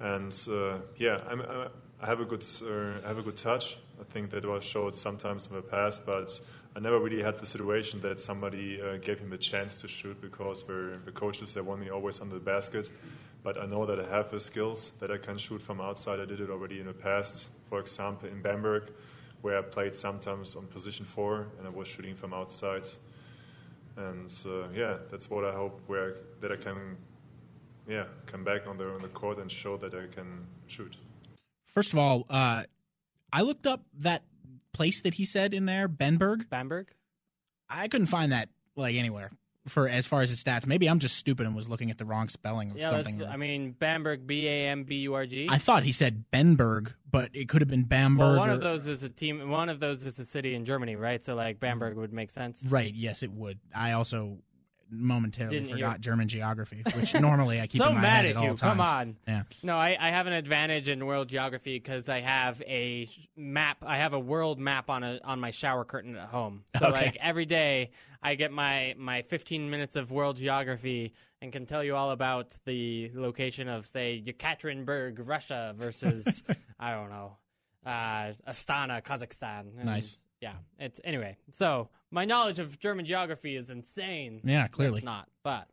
and 0.00 0.36
uh, 0.50 0.78
yeah, 0.96 1.20
I'm, 1.30 1.40
I 1.40 1.68
I 2.00 2.06
have 2.06 2.18
a 2.18 2.24
good 2.24 2.44
uh, 2.62 3.04
I 3.04 3.08
have 3.08 3.18
a 3.18 3.22
good 3.22 3.36
touch. 3.36 3.78
I 4.00 4.04
think 4.04 4.30
that 4.30 4.44
was 4.44 4.64
showed 4.64 4.96
sometimes 4.96 5.46
in 5.46 5.54
the 5.54 5.62
past, 5.62 6.04
but 6.04 6.40
I 6.74 6.80
never 6.80 6.98
really 6.98 7.22
had 7.22 7.38
the 7.38 7.46
situation 7.46 8.00
that 8.00 8.20
somebody 8.20 8.82
uh, 8.82 8.96
gave 8.96 9.20
him 9.20 9.32
a 9.32 9.38
chance 9.38 9.76
to 9.82 9.86
shoot 9.86 10.20
because 10.20 10.64
the 10.64 10.98
the 11.04 11.12
coaches 11.12 11.54
they 11.54 11.60
want 11.60 11.80
me 11.80 11.90
always 11.90 12.20
under 12.20 12.34
the 12.34 12.40
basket 12.40 12.90
but 13.42 13.60
I 13.60 13.66
know 13.66 13.86
that 13.86 13.98
I 13.98 14.08
have 14.08 14.30
the 14.30 14.38
skills 14.38 14.92
that 15.00 15.10
I 15.10 15.18
can 15.18 15.36
shoot 15.36 15.62
from 15.62 15.80
outside. 15.80 16.20
I 16.20 16.24
did 16.24 16.40
it 16.40 16.50
already 16.50 16.80
in 16.80 16.86
the 16.86 16.92
past. 16.92 17.48
For 17.68 17.80
example, 17.80 18.28
in 18.28 18.40
Bamberg, 18.40 18.92
where 19.40 19.58
I 19.58 19.62
played 19.62 19.96
sometimes 19.96 20.54
on 20.54 20.66
position 20.66 21.04
four 21.04 21.48
and 21.58 21.66
I 21.66 21.70
was 21.70 21.88
shooting 21.88 22.14
from 22.14 22.32
outside. 22.32 22.86
And 23.96 24.32
uh, 24.46 24.68
yeah, 24.74 24.98
that's 25.10 25.28
what 25.28 25.44
I 25.44 25.52
hope 25.52 25.80
where 25.86 26.16
that 26.40 26.52
I 26.52 26.56
can, 26.56 26.96
yeah, 27.88 28.04
come 28.26 28.44
back 28.44 28.66
on 28.66 28.78
the 28.78 28.88
on 28.88 29.00
the 29.00 29.08
court 29.08 29.38
and 29.38 29.50
show 29.50 29.76
that 29.78 29.92
I 29.92 30.06
can 30.06 30.46
shoot. 30.66 30.96
First 31.66 31.92
of 31.92 31.98
all, 31.98 32.26
uh, 32.30 32.64
I 33.32 33.42
looked 33.42 33.66
up 33.66 33.82
that 33.98 34.22
place 34.72 35.00
that 35.02 35.14
he 35.14 35.24
said 35.24 35.52
in 35.52 35.66
there, 35.66 35.88
Benberg. 35.88 36.48
Bamberg? 36.48 36.92
I 37.68 37.88
couldn't 37.88 38.06
find 38.06 38.32
that 38.32 38.50
like 38.76 38.94
anywhere 38.94 39.32
for 39.68 39.88
as 39.88 40.06
far 40.06 40.22
as 40.22 40.30
his 40.30 40.42
stats. 40.42 40.66
Maybe 40.66 40.88
I'm 40.88 40.98
just 40.98 41.16
stupid 41.16 41.46
and 41.46 41.54
was 41.54 41.68
looking 41.68 41.90
at 41.90 41.98
the 41.98 42.04
wrong 42.04 42.28
spelling 42.28 42.70
of 42.72 42.76
Yeah, 42.76 42.90
something. 42.90 43.22
I 43.24 43.36
mean 43.36 43.72
Bamberg, 43.72 44.26
B 44.26 44.46
A 44.48 44.68
M 44.68 44.84
B 44.84 44.96
U 45.02 45.14
R 45.14 45.24
G. 45.26 45.46
I 45.50 45.58
thought 45.58 45.84
he 45.84 45.92
said 45.92 46.24
Benberg, 46.32 46.94
but 47.10 47.30
it 47.32 47.48
could 47.48 47.62
have 47.62 47.68
been 47.70 47.84
Bamberg. 47.84 48.18
Well, 48.20 48.38
one 48.38 48.50
or- 48.50 48.54
of 48.54 48.60
those 48.60 48.86
is 48.86 49.02
a 49.02 49.08
team. 49.08 49.48
One 49.50 49.68
of 49.68 49.78
those 49.80 50.04
is 50.04 50.18
a 50.18 50.24
city 50.24 50.54
in 50.54 50.64
Germany, 50.64 50.96
right? 50.96 51.22
So 51.22 51.34
like 51.34 51.60
Bamberg 51.60 51.96
would 51.96 52.12
make 52.12 52.30
sense. 52.30 52.64
Right. 52.68 52.92
Yes, 52.92 53.22
it 53.22 53.30
would. 53.32 53.60
I 53.74 53.92
also 53.92 54.38
momentarily 54.94 55.56
Didn't 55.58 55.72
forgot 55.72 55.90
hear- 55.92 55.98
German 56.00 56.28
geography, 56.28 56.82
which 56.94 57.14
normally 57.14 57.60
I 57.60 57.66
keep 57.66 57.80
so 57.80 57.88
in 57.88 57.94
my 57.94 58.00
mad 58.02 58.24
head 58.24 58.24
at 58.26 58.36
at 58.36 58.42
you. 58.42 58.50
all 58.50 58.56
Come 58.56 58.76
times. 58.78 58.88
on. 58.88 59.16
Yeah. 59.26 59.42
No, 59.62 59.76
I, 59.76 59.96
I 59.98 60.10
have 60.10 60.26
an 60.26 60.34
advantage 60.34 60.88
in 60.88 61.06
world 61.06 61.28
geography 61.28 61.76
because 61.78 62.08
I 62.08 62.20
have 62.20 62.60
a 62.62 63.08
map. 63.36 63.78
I 63.86 63.96
have 63.98 64.12
a 64.12 64.20
world 64.20 64.58
map 64.58 64.90
on 64.90 65.02
a 65.02 65.18
on 65.24 65.40
my 65.40 65.50
shower 65.50 65.84
curtain 65.84 66.16
at 66.16 66.28
home. 66.28 66.64
So 66.78 66.86
Okay. 66.88 67.04
like 67.06 67.16
every 67.20 67.46
day, 67.46 67.90
I 68.22 68.34
get 68.34 68.52
my 68.52 68.94
my 68.98 69.22
15 69.22 69.68
minutes 69.70 69.96
of 69.96 70.10
world 70.10 70.36
geography 70.36 71.14
and 71.40 71.52
can 71.52 71.66
tell 71.66 71.82
you 71.82 71.96
all 71.96 72.12
about 72.12 72.52
the 72.64 73.10
location 73.14 73.68
of 73.68 73.86
say 73.86 74.22
Yekaterinburg, 74.24 75.26
Russia 75.26 75.74
versus 75.76 76.42
I 76.78 76.92
don't 76.92 77.10
know, 77.10 77.36
uh, 77.84 78.32
Astana, 78.48 79.02
Kazakhstan. 79.02 79.76
And, 79.76 79.84
Nice. 79.86 80.18
Yeah. 80.40 80.54
It's 80.78 81.00
anyway. 81.04 81.36
So 81.52 81.88
my 82.10 82.24
knowledge 82.24 82.58
of 82.58 82.78
German 82.78 83.06
geography 83.06 83.56
is 83.56 83.70
insane. 83.70 84.40
Yeah, 84.44 84.68
clearly. 84.68 84.98
It's 84.98 85.04
not, 85.04 85.28
but 85.42 85.68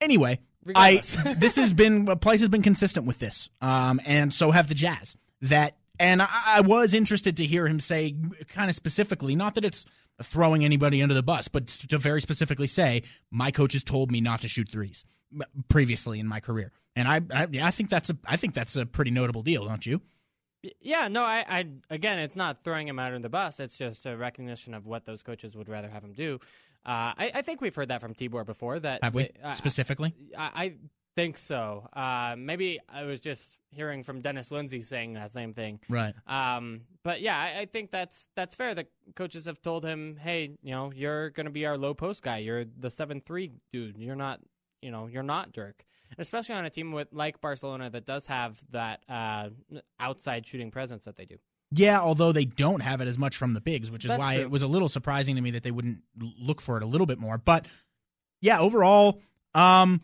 Anyway, 0.00 0.40
Regardless. 0.64 1.18
I 1.18 1.34
this 1.34 1.56
has 1.56 1.72
been 1.72 2.06
Pleiss 2.06 2.40
has 2.40 2.48
been 2.48 2.62
consistent 2.62 3.06
with 3.06 3.18
this, 3.18 3.48
um, 3.60 4.00
and 4.04 4.32
so 4.32 4.50
have 4.50 4.68
the 4.68 4.74
Jazz. 4.74 5.16
That 5.42 5.76
and 5.98 6.22
I, 6.22 6.28
I 6.46 6.60
was 6.60 6.94
interested 6.94 7.36
to 7.38 7.46
hear 7.46 7.66
him 7.66 7.80
say, 7.80 8.14
kind 8.48 8.70
of 8.70 8.76
specifically, 8.76 9.36
not 9.36 9.54
that 9.54 9.64
it's 9.64 9.84
throwing 10.22 10.64
anybody 10.64 11.02
under 11.02 11.14
the 11.14 11.22
bus, 11.22 11.48
but 11.48 11.66
to 11.66 11.98
very 11.98 12.20
specifically 12.20 12.66
say, 12.66 13.02
my 13.30 13.50
coaches 13.50 13.82
told 13.84 14.10
me 14.10 14.20
not 14.20 14.40
to 14.42 14.48
shoot 14.48 14.68
threes 14.68 15.04
previously 15.68 16.18
in 16.20 16.26
my 16.26 16.40
career, 16.40 16.72
and 16.96 17.06
I 17.08 17.20
I, 17.32 17.46
yeah, 17.50 17.66
I 17.66 17.70
think 17.70 17.90
that's 17.90 18.10
a 18.10 18.16
I 18.26 18.36
think 18.36 18.54
that's 18.54 18.76
a 18.76 18.84
pretty 18.86 19.10
notable 19.10 19.42
deal, 19.42 19.64
don't 19.66 19.84
you? 19.84 20.00
Yeah, 20.80 21.08
no, 21.08 21.22
I, 21.22 21.44
I 21.48 21.66
again, 21.88 22.18
it's 22.18 22.36
not 22.36 22.62
throwing 22.64 22.86
him 22.86 22.98
out 22.98 23.14
on 23.14 23.22
the 23.22 23.28
bus. 23.30 23.60
It's 23.60 23.76
just 23.76 24.04
a 24.06 24.16
recognition 24.16 24.74
of 24.74 24.86
what 24.86 25.06
those 25.06 25.22
coaches 25.22 25.56
would 25.56 25.68
rather 25.68 25.88
have 25.88 26.04
him 26.04 26.12
do. 26.12 26.38
Uh, 26.84 27.12
I, 27.16 27.30
I 27.36 27.42
think 27.42 27.60
we've 27.60 27.74
heard 27.74 27.88
that 27.88 28.00
from 28.00 28.14
Tibor 28.14 28.44
before. 28.44 28.78
That 28.80 29.02
Have 29.02 29.14
we 29.14 29.30
they- 29.42 29.54
specifically? 29.54 30.14
I, 30.36 30.42
I 30.64 30.74
think 31.16 31.38
so. 31.38 31.88
Uh, 31.92 32.34
maybe 32.38 32.80
I 32.88 33.04
was 33.04 33.20
just 33.20 33.58
hearing 33.70 34.02
from 34.02 34.20
Dennis 34.20 34.50
Lindsey 34.50 34.82
saying 34.82 35.14
that 35.14 35.30
same 35.30 35.54
thing. 35.54 35.80
Right. 35.88 36.14
Um, 36.26 36.82
but 37.02 37.20
yeah, 37.20 37.38
I, 37.38 37.60
I 37.60 37.66
think 37.66 37.90
that's 37.90 38.28
that's 38.34 38.54
fair. 38.54 38.74
The 38.74 38.86
coaches 39.14 39.46
have 39.46 39.62
told 39.62 39.84
him, 39.84 40.16
"Hey, 40.16 40.56
you 40.62 40.72
know, 40.72 40.92
you're 40.94 41.30
going 41.30 41.46
to 41.46 41.52
be 41.52 41.66
our 41.66 41.78
low 41.78 41.94
post 41.94 42.22
guy. 42.22 42.38
You're 42.38 42.64
the 42.64 42.90
seven 42.90 43.20
three 43.20 43.52
dude. 43.72 43.96
You're 43.98 44.16
not, 44.16 44.40
you 44.82 44.90
know, 44.90 45.06
you're 45.06 45.22
not 45.22 45.52
Dirk." 45.52 45.84
Especially 46.18 46.56
on 46.56 46.64
a 46.64 46.70
team 46.70 46.90
with 46.90 47.08
like 47.12 47.40
Barcelona 47.40 47.88
that 47.90 48.04
does 48.04 48.26
have 48.26 48.60
that 48.72 49.00
uh, 49.08 49.50
outside 50.00 50.44
shooting 50.46 50.72
presence 50.72 51.04
that 51.04 51.16
they 51.16 51.24
do. 51.24 51.36
Yeah, 51.72 52.00
although 52.00 52.32
they 52.32 52.44
don't 52.44 52.80
have 52.80 53.00
it 53.00 53.06
as 53.06 53.16
much 53.16 53.36
from 53.36 53.54
the 53.54 53.60
bigs, 53.60 53.92
which 53.92 54.04
is 54.04 54.08
That's 54.08 54.18
why 54.18 54.34
true. 54.34 54.42
it 54.42 54.50
was 54.50 54.62
a 54.62 54.66
little 54.66 54.88
surprising 54.88 55.36
to 55.36 55.40
me 55.40 55.52
that 55.52 55.62
they 55.62 55.70
wouldn't 55.70 55.98
look 56.18 56.60
for 56.60 56.76
it 56.76 56.82
a 56.82 56.86
little 56.86 57.06
bit 57.06 57.20
more. 57.20 57.38
But 57.38 57.66
yeah, 58.40 58.58
overall, 58.58 59.20
um, 59.54 60.00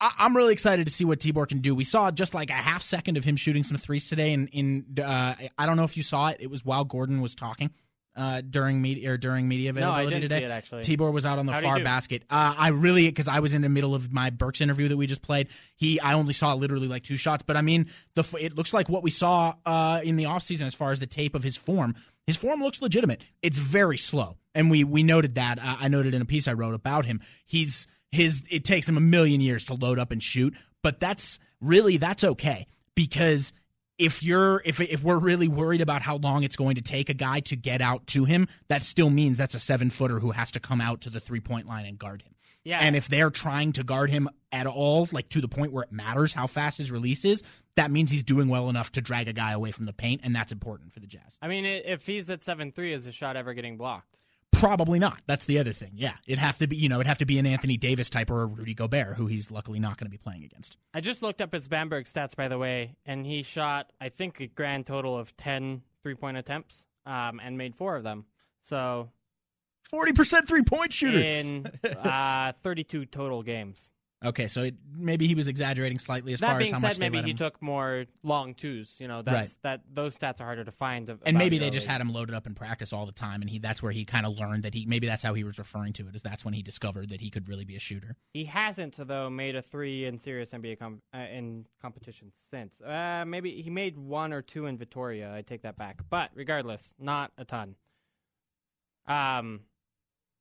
I- 0.00 0.12
I'm 0.18 0.36
really 0.36 0.52
excited 0.52 0.86
to 0.86 0.92
see 0.92 1.04
what 1.04 1.18
Tibor 1.20 1.48
can 1.48 1.58
do. 1.58 1.74
We 1.74 1.84
saw 1.84 2.10
just 2.10 2.34
like 2.34 2.50
a 2.50 2.54
half 2.54 2.82
second 2.82 3.16
of 3.16 3.24
him 3.24 3.36
shooting 3.36 3.64
some 3.64 3.76
threes 3.76 4.08
today, 4.08 4.32
and 4.32 4.48
in, 4.52 4.84
uh, 5.02 5.34
I 5.58 5.66
don't 5.66 5.76
know 5.76 5.84
if 5.84 5.96
you 5.96 6.02
saw 6.02 6.28
it. 6.28 6.36
It 6.40 6.50
was 6.50 6.64
while 6.64 6.84
Gordon 6.84 7.20
was 7.20 7.34
talking 7.34 7.70
uh, 8.16 8.40
during 8.48 8.80
media 8.82 9.12
or 9.12 9.16
during 9.16 9.46
media 9.48 9.70
availability 9.70 10.02
No, 10.04 10.08
I 10.08 10.10
didn't 10.10 10.28
today. 10.28 10.40
see 10.40 10.44
it, 10.44 10.50
actually. 10.50 10.82
Tibor 10.82 11.12
was 11.12 11.24
out 11.26 11.38
on 11.38 11.46
the 11.46 11.52
How'd 11.52 11.62
far 11.62 11.80
basket. 11.80 12.22
Uh, 12.30 12.54
I 12.56 12.68
really 12.68 13.06
because 13.06 13.28
I 13.28 13.40
was 13.40 13.54
in 13.54 13.62
the 13.62 13.68
middle 13.68 13.94
of 13.94 14.12
my 14.12 14.30
Burks 14.30 14.60
interview 14.60 14.88
that 14.88 14.96
we 14.96 15.06
just 15.06 15.22
played. 15.22 15.48
He 15.76 16.00
I 16.00 16.14
only 16.14 16.32
saw 16.32 16.54
literally 16.54 16.88
like 16.88 17.04
two 17.04 17.16
shots, 17.16 17.42
but 17.46 17.56
I 17.56 17.62
mean 17.62 17.86
the 18.14 18.24
it 18.40 18.54
looks 18.56 18.72
like 18.72 18.88
what 18.88 19.02
we 19.02 19.10
saw 19.10 19.54
uh, 19.66 20.00
in 20.02 20.16
the 20.16 20.24
offseason 20.24 20.62
as 20.62 20.74
far 20.74 20.90
as 20.92 20.98
the 21.00 21.06
tape 21.06 21.34
of 21.34 21.42
his 21.44 21.56
form. 21.56 21.94
His 22.26 22.36
form 22.36 22.60
looks 22.62 22.82
legitimate. 22.82 23.22
It's 23.40 23.56
very 23.58 23.96
slow, 23.98 24.36
and 24.54 24.70
we 24.70 24.82
we 24.84 25.02
noted 25.02 25.36
that. 25.36 25.58
Uh, 25.58 25.76
I 25.80 25.88
noted 25.88 26.12
in 26.14 26.20
a 26.22 26.26
piece 26.26 26.46
I 26.48 26.52
wrote 26.54 26.74
about 26.74 27.04
him. 27.04 27.20
He's 27.46 27.86
his. 28.10 28.42
It 28.50 28.64
takes 28.64 28.88
him 28.88 28.96
a 28.96 29.00
million 29.00 29.40
years 29.40 29.64
to 29.66 29.74
load 29.74 29.98
up 29.98 30.10
and 30.10 30.22
shoot, 30.22 30.54
but 30.82 31.00
that's 31.00 31.38
really 31.60 31.96
that's 31.96 32.24
okay 32.24 32.66
because 32.94 33.52
if 33.98 34.22
you're 34.22 34.62
if 34.64 34.80
if 34.80 35.02
we're 35.02 35.18
really 35.18 35.48
worried 35.48 35.80
about 35.80 36.02
how 36.02 36.16
long 36.16 36.44
it's 36.44 36.56
going 36.56 36.76
to 36.76 36.82
take 36.82 37.08
a 37.08 37.14
guy 37.14 37.40
to 37.40 37.56
get 37.56 37.80
out 37.80 38.06
to 38.08 38.24
him, 38.24 38.48
that 38.68 38.82
still 38.82 39.10
means 39.10 39.36
that's 39.36 39.54
a 39.54 39.60
seven 39.60 39.90
footer 39.90 40.20
who 40.20 40.30
has 40.30 40.50
to 40.52 40.60
come 40.60 40.80
out 40.80 41.00
to 41.02 41.10
the 41.10 41.20
three 41.20 41.40
point 41.40 41.66
line 41.66 41.84
and 41.84 41.98
guard 41.98 42.22
him. 42.22 42.34
Yeah. 42.64 42.80
And 42.80 42.94
if 42.96 43.08
they're 43.08 43.30
trying 43.30 43.72
to 43.72 43.84
guard 43.84 44.10
him 44.10 44.28
at 44.52 44.66
all, 44.66 45.08
like 45.10 45.28
to 45.30 45.40
the 45.40 45.48
point 45.48 45.72
where 45.72 45.84
it 45.84 45.92
matters 45.92 46.32
how 46.32 46.46
fast 46.46 46.78
his 46.78 46.90
release 46.90 47.24
is, 47.24 47.42
that 47.76 47.90
means 47.90 48.10
he's 48.10 48.24
doing 48.24 48.48
well 48.48 48.68
enough 48.68 48.92
to 48.92 49.00
drag 49.00 49.28
a 49.28 49.32
guy 49.32 49.52
away 49.52 49.70
from 49.70 49.86
the 49.86 49.92
paint, 49.92 50.20
and 50.24 50.34
that's 50.34 50.52
important 50.52 50.92
for 50.92 51.00
the 51.00 51.06
Jazz. 51.06 51.38
I 51.40 51.48
mean, 51.48 51.64
if 51.64 52.06
he's 52.06 52.28
at 52.30 52.42
seven 52.42 52.72
three, 52.72 52.92
is 52.92 53.06
a 53.06 53.12
shot 53.12 53.36
ever 53.36 53.54
getting 53.54 53.76
blocked? 53.76 54.20
Probably 54.52 54.98
not. 54.98 55.20
That's 55.26 55.44
the 55.44 55.58
other 55.58 55.72
thing. 55.72 55.92
Yeah, 55.94 56.14
it'd 56.26 56.38
have 56.40 56.58
to 56.58 56.66
be 56.66 56.76
you 56.76 56.88
know 56.88 56.96
it'd 56.96 57.06
have 57.06 57.18
to 57.18 57.24
be 57.26 57.38
an 57.38 57.46
Anthony 57.46 57.76
Davis 57.76 58.10
type 58.10 58.30
or 58.30 58.42
a 58.42 58.46
Rudy 58.46 58.74
Gobert, 58.74 59.16
who 59.16 59.26
he's 59.26 59.50
luckily 59.50 59.78
not 59.78 59.98
going 59.98 60.06
to 60.06 60.10
be 60.10 60.16
playing 60.18 60.42
against. 60.42 60.76
I 60.92 61.00
just 61.00 61.22
looked 61.22 61.40
up 61.40 61.52
his 61.52 61.68
Bamberg 61.68 62.06
stats, 62.06 62.34
by 62.34 62.48
the 62.48 62.58
way, 62.58 62.96
and 63.06 63.24
he 63.24 63.42
shot, 63.44 63.92
I 64.00 64.08
think, 64.08 64.40
a 64.40 64.46
grand 64.48 64.86
total 64.86 65.16
of 65.16 65.36
10 65.36 65.82
three 66.02 66.14
point 66.14 66.36
attempts 66.36 66.86
um, 67.06 67.40
and 67.42 67.56
made 67.58 67.74
four 67.76 67.94
of 67.96 68.02
them. 68.02 68.24
So 68.62 69.10
Forty 69.90 70.12
percent 70.12 70.48
three 70.48 70.62
point 70.62 70.92
shooter. 70.92 71.20
in 71.20 71.70
uh, 71.84 72.52
32 72.62 73.06
total 73.06 73.42
games. 73.42 73.90
Okay, 74.24 74.48
so 74.48 74.64
it, 74.64 74.74
maybe 74.96 75.28
he 75.28 75.36
was 75.36 75.46
exaggerating 75.46 76.00
slightly 76.00 76.32
as 76.32 76.40
that 76.40 76.50
far 76.50 76.60
as 76.60 76.70
how 76.70 76.80
much 76.80 76.94
said, 76.94 77.00
they 77.00 77.08
maybe 77.08 77.22
he 77.22 77.30
him- 77.30 77.36
took 77.36 77.62
more 77.62 78.06
long 78.24 78.52
twos. 78.54 78.96
You 78.98 79.06
know, 79.06 79.22
that's 79.22 79.56
that 79.62 79.82
those 79.92 80.18
stats 80.18 80.40
are 80.40 80.44
harder 80.44 80.64
to 80.64 80.72
find. 80.72 81.08
of- 81.08 81.22
and 81.24 81.38
maybe 81.38 81.58
they 81.58 81.70
just 81.70 81.86
League. 81.86 81.92
had 81.92 82.00
him 82.00 82.12
loaded 82.12 82.34
up 82.34 82.44
in 82.44 82.56
practice 82.56 82.92
all 82.92 83.06
the 83.06 83.12
time, 83.12 83.42
and 83.42 83.50
he 83.50 83.60
that's 83.60 83.80
where 83.80 83.92
he 83.92 84.04
kind 84.04 84.26
of 84.26 84.36
learned 84.36 84.64
that 84.64 84.74
he 84.74 84.86
maybe 84.86 85.06
that's 85.06 85.22
how 85.22 85.34
he 85.34 85.44
was 85.44 85.56
referring 85.56 85.92
to 85.92 86.08
it. 86.08 86.16
Is 86.16 86.22
that's 86.22 86.44
when 86.44 86.52
he 86.52 86.62
discovered 86.62 87.10
that 87.10 87.20
he 87.20 87.30
could 87.30 87.48
really 87.48 87.64
be 87.64 87.76
a 87.76 87.78
shooter. 87.78 88.16
He 88.32 88.46
hasn't 88.46 88.96
though 89.06 89.30
made 89.30 89.54
a 89.54 89.62
three 89.62 90.04
in 90.04 90.18
serious 90.18 90.50
NBA 90.50 90.80
com- 90.80 91.00
uh, 91.14 91.18
in 91.18 91.66
competition 91.80 92.32
since. 92.50 92.80
Uh, 92.80 93.22
maybe 93.24 93.62
he 93.62 93.70
made 93.70 93.96
one 93.96 94.32
or 94.32 94.42
two 94.42 94.66
in 94.66 94.78
Vitoria. 94.78 95.32
I 95.32 95.42
take 95.42 95.62
that 95.62 95.78
back, 95.78 96.00
but 96.10 96.30
regardless, 96.34 96.92
not 96.98 97.30
a 97.38 97.44
ton. 97.44 97.76
Um, 99.06 99.60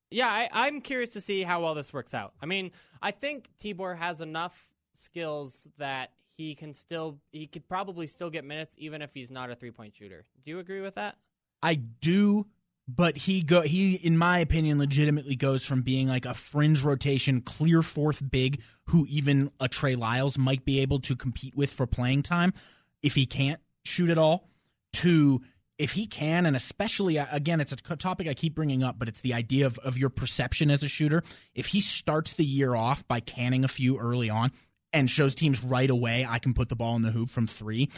yeah, 0.09 0.27
I, 0.29 0.49
I'm 0.51 0.81
curious 0.81 1.11
to 1.11 1.21
see 1.21 1.43
how 1.43 1.61
well 1.61 1.75
this 1.75 1.91
works 1.91 2.13
out. 2.13 2.33
I 2.41 2.45
mean, 2.45 2.71
I 3.01 3.11
think 3.11 3.49
Tibor 3.61 3.97
has 3.97 4.21
enough 4.21 4.73
skills 4.99 5.67
that 5.77 6.11
he 6.37 6.55
can 6.55 6.73
still 6.73 7.17
he 7.31 7.47
could 7.47 7.67
probably 7.67 8.07
still 8.07 8.29
get 8.29 8.45
minutes 8.45 8.75
even 8.77 9.01
if 9.01 9.13
he's 9.13 9.31
not 9.31 9.49
a 9.49 9.55
three 9.55 9.71
point 9.71 9.95
shooter. 9.95 10.25
Do 10.45 10.51
you 10.51 10.59
agree 10.59 10.81
with 10.81 10.95
that? 10.95 11.17
I 11.63 11.75
do, 11.75 12.45
but 12.87 13.17
he 13.17 13.41
go 13.41 13.61
he 13.61 13.95
in 13.95 14.17
my 14.17 14.39
opinion 14.39 14.77
legitimately 14.77 15.35
goes 15.35 15.65
from 15.65 15.81
being 15.81 16.07
like 16.07 16.25
a 16.25 16.33
fringe 16.33 16.83
rotation 16.83 17.41
clear 17.41 17.81
fourth 17.81 18.29
big 18.29 18.61
who 18.85 19.05
even 19.09 19.51
a 19.59 19.67
Trey 19.67 19.95
Lyles 19.95 20.37
might 20.37 20.63
be 20.63 20.79
able 20.79 20.99
to 21.01 21.15
compete 21.15 21.55
with 21.55 21.71
for 21.71 21.87
playing 21.87 22.23
time 22.23 22.53
if 23.01 23.15
he 23.15 23.25
can't 23.25 23.59
shoot 23.83 24.09
at 24.09 24.17
all 24.17 24.49
to 24.93 25.41
if 25.77 25.91
he 25.91 26.07
can 26.07 26.45
and 26.45 26.55
especially 26.55 27.19
uh, 27.19 27.25
again 27.31 27.61
it's 27.61 27.71
a 27.71 27.75
topic 27.75 28.27
I 28.27 28.33
keep 28.33 28.55
bringing 28.55 28.83
up 28.83 28.97
but 28.97 29.07
it's 29.07 29.21
the 29.21 29.33
idea 29.33 29.65
of, 29.65 29.77
of 29.79 29.97
your 29.97 30.09
perception 30.09 30.71
as 30.71 30.83
a 30.83 30.87
shooter 30.87 31.23
if 31.55 31.67
he 31.67 31.81
starts 31.81 32.33
the 32.33 32.45
year 32.45 32.75
off 32.75 33.07
by 33.07 33.19
canning 33.19 33.63
a 33.63 33.67
few 33.67 33.97
early 33.97 34.29
on 34.29 34.51
and 34.93 35.09
shows 35.09 35.35
teams 35.35 35.63
right 35.63 35.89
away 35.89 36.25
I 36.27 36.39
can 36.39 36.53
put 36.53 36.69
the 36.69 36.75
ball 36.75 36.95
in 36.95 37.01
the 37.01 37.11
hoop 37.11 37.29
from 37.29 37.47
3 37.47 37.89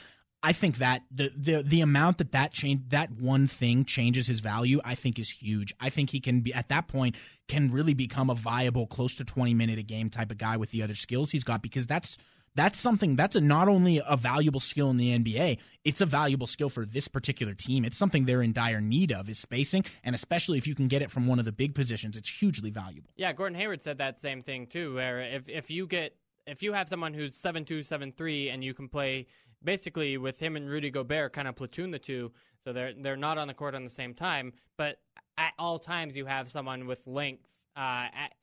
I 0.42 0.54
think 0.54 0.78
that 0.78 1.04
the 1.12 1.32
the 1.36 1.64
the 1.64 1.82
amount 1.82 2.20
that 2.20 2.32
that 2.32 2.54
change 2.54 2.84
that 2.90 3.12
one 3.12 3.48
thing 3.48 3.84
changes 3.84 4.28
his 4.28 4.40
value, 4.40 4.80
I 4.86 4.96
think 4.96 5.20
is 5.20 5.30
huge. 5.30 5.74
I 5.82 5.90
think 5.90 6.12
he 6.12 6.22
can 6.22 6.40
be 6.40 6.54
at 6.54 6.70
that 6.70 6.88
point 6.88 7.16
can 7.50 7.72
really 7.72 7.94
become 7.94 8.30
a 8.30 8.36
viable 8.36 8.88
close 8.88 9.16
to 9.16 9.26
20 9.26 9.54
minute 9.54 9.80
a 9.80 9.84
game 9.84 10.10
type 10.10 10.32
of 10.32 10.38
guy 10.38 10.56
with 10.56 10.72
the 10.72 10.82
other 10.82 10.96
skills 10.96 11.32
he's 11.32 11.44
got 11.44 11.62
because 11.62 11.88
that's 11.88 12.18
that's 12.60 12.78
something 12.78 13.16
that's 13.16 13.36
a, 13.38 13.42
not 13.42 13.70
only 13.70 14.02
a 14.06 14.18
valuable 14.18 14.60
skill 14.60 14.90
in 14.90 14.98
the 14.98 15.18
NBA, 15.18 15.60
it's 15.86 16.02
a 16.02 16.06
valuable 16.06 16.46
skill 16.46 16.70
for 16.70 16.86
this 16.86 17.08
particular 17.08 17.54
team. 17.54 17.86
It's 17.86 17.96
something 17.96 18.26
they're 18.26 18.42
in 18.42 18.52
dire 18.52 18.82
need 18.82 19.14
of 19.14 19.30
is 19.30 19.40
spacing, 19.40 19.86
and 20.04 20.14
especially 20.14 20.58
if 20.58 20.68
you 20.68 20.76
can 20.76 20.90
get 20.90 21.02
it 21.02 21.10
from 21.10 21.26
one 21.26 21.40
of 21.40 21.46
the 21.46 21.54
big 21.54 21.74
positions, 21.74 22.18
it's 22.18 22.30
hugely 22.30 22.70
valuable. 22.70 23.10
Yeah, 23.16 23.32
Gordon 23.32 23.58
Hayward 23.58 23.82
said 23.82 24.00
that 24.00 24.20
same 24.20 24.44
thing 24.44 24.68
too. 24.68 24.96
Where 24.96 25.22
if 25.22 25.48
if 25.48 25.72
you 25.72 25.88
get 25.88 26.16
if 26.46 26.62
you 26.62 26.74
have 26.74 26.90
someone 26.90 27.14
who's 27.14 27.36
seven 27.36 27.64
two 27.64 27.82
seven 27.82 28.12
three 28.12 28.50
and 28.50 28.64
you 28.64 28.74
can 28.74 28.90
play 28.90 29.28
basically 29.64 30.18
with 30.18 30.40
him 30.40 30.56
and 30.56 30.70
Rudy 30.70 30.90
Gobert 30.90 31.32
kind 31.34 31.48
of 31.48 31.56
platoon 31.56 31.92
the 31.92 32.00
two, 32.00 32.34
so 32.64 32.74
they're 32.74 32.94
they're 32.94 33.18
not 33.18 33.38
on 33.38 33.48
the 33.48 33.54
court 33.54 33.74
on 33.74 33.86
the 33.86 33.90
same 33.90 34.14
time, 34.14 34.52
but 34.78 34.98
at 35.38 35.54
all 35.58 35.80
times 35.80 36.16
you 36.16 36.26
have 36.26 36.52
someone 36.52 36.88
with 36.88 37.08
length. 37.08 37.48
Uh, 37.76 38.08
at, 38.14 38.34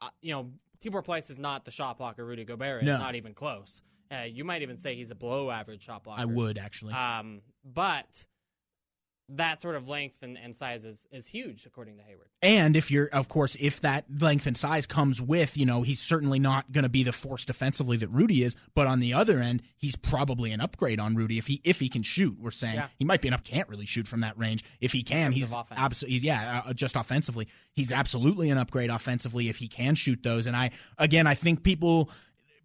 uh, 0.00 0.08
you 0.20 0.32
know, 0.32 0.50
Tibor 0.82 1.04
Pleiss 1.04 1.30
is 1.30 1.38
not 1.38 1.64
the 1.64 1.70
shot 1.70 1.98
blocker 1.98 2.24
Rudy 2.24 2.44
Gobert 2.44 2.82
is, 2.82 2.86
No. 2.86 2.98
not 2.98 3.14
even 3.14 3.34
close. 3.34 3.82
Uh, 4.12 4.22
you 4.22 4.44
might 4.44 4.62
even 4.62 4.76
say 4.78 4.94
he's 4.94 5.10
a 5.10 5.14
below 5.14 5.50
average 5.50 5.82
shot 5.84 6.04
blocker. 6.04 6.22
I 6.22 6.24
would 6.24 6.56
actually. 6.58 6.94
Um, 6.94 7.42
but 7.64 8.24
that 9.30 9.60
sort 9.60 9.74
of 9.76 9.86
length 9.88 10.22
and, 10.22 10.38
and 10.38 10.56
size 10.56 10.84
is, 10.84 11.06
is 11.12 11.26
huge, 11.26 11.66
according 11.66 11.96
to 11.98 12.02
Hayward. 12.02 12.28
And 12.40 12.74
if 12.76 12.90
you're, 12.90 13.08
of 13.08 13.28
course, 13.28 13.56
if 13.60 13.80
that 13.82 14.06
length 14.20 14.46
and 14.46 14.56
size 14.56 14.86
comes 14.86 15.20
with, 15.20 15.56
you 15.56 15.66
know, 15.66 15.82
he's 15.82 16.00
certainly 16.00 16.38
not 16.38 16.72
going 16.72 16.84
to 16.84 16.88
be 16.88 17.02
the 17.02 17.12
force 17.12 17.44
defensively 17.44 17.98
that 17.98 18.08
Rudy 18.08 18.42
is. 18.42 18.56
But 18.74 18.86
on 18.86 19.00
the 19.00 19.12
other 19.12 19.40
end, 19.40 19.62
he's 19.76 19.96
probably 19.96 20.52
an 20.52 20.60
upgrade 20.62 20.98
on 20.98 21.14
Rudy 21.14 21.36
if 21.36 21.46
he 21.46 21.60
if 21.64 21.78
he 21.80 21.88
can 21.88 22.02
shoot. 22.02 22.38
We're 22.40 22.50
saying 22.50 22.76
Yeah. 22.76 22.88
he 22.98 23.04
might 23.04 23.20
be 23.20 23.28
an 23.28 23.34
up, 23.34 23.44
can't 23.44 23.68
really 23.68 23.86
shoot 23.86 24.08
from 24.08 24.20
that 24.20 24.38
range. 24.38 24.64
If 24.80 24.92
he 24.92 25.02
can, 25.02 25.32
he's 25.32 25.52
absolutely, 25.72 26.18
yeah, 26.20 26.62
uh, 26.64 26.72
just 26.72 26.96
offensively, 26.96 27.48
he's 27.72 27.92
absolutely 27.92 28.48
an 28.50 28.56
upgrade 28.56 28.88
offensively 28.90 29.48
if 29.50 29.56
he 29.58 29.68
can 29.68 29.94
shoot 29.94 30.22
those. 30.22 30.46
And 30.46 30.56
I, 30.56 30.70
again, 30.96 31.26
I 31.26 31.34
think 31.34 31.62
people. 31.62 32.10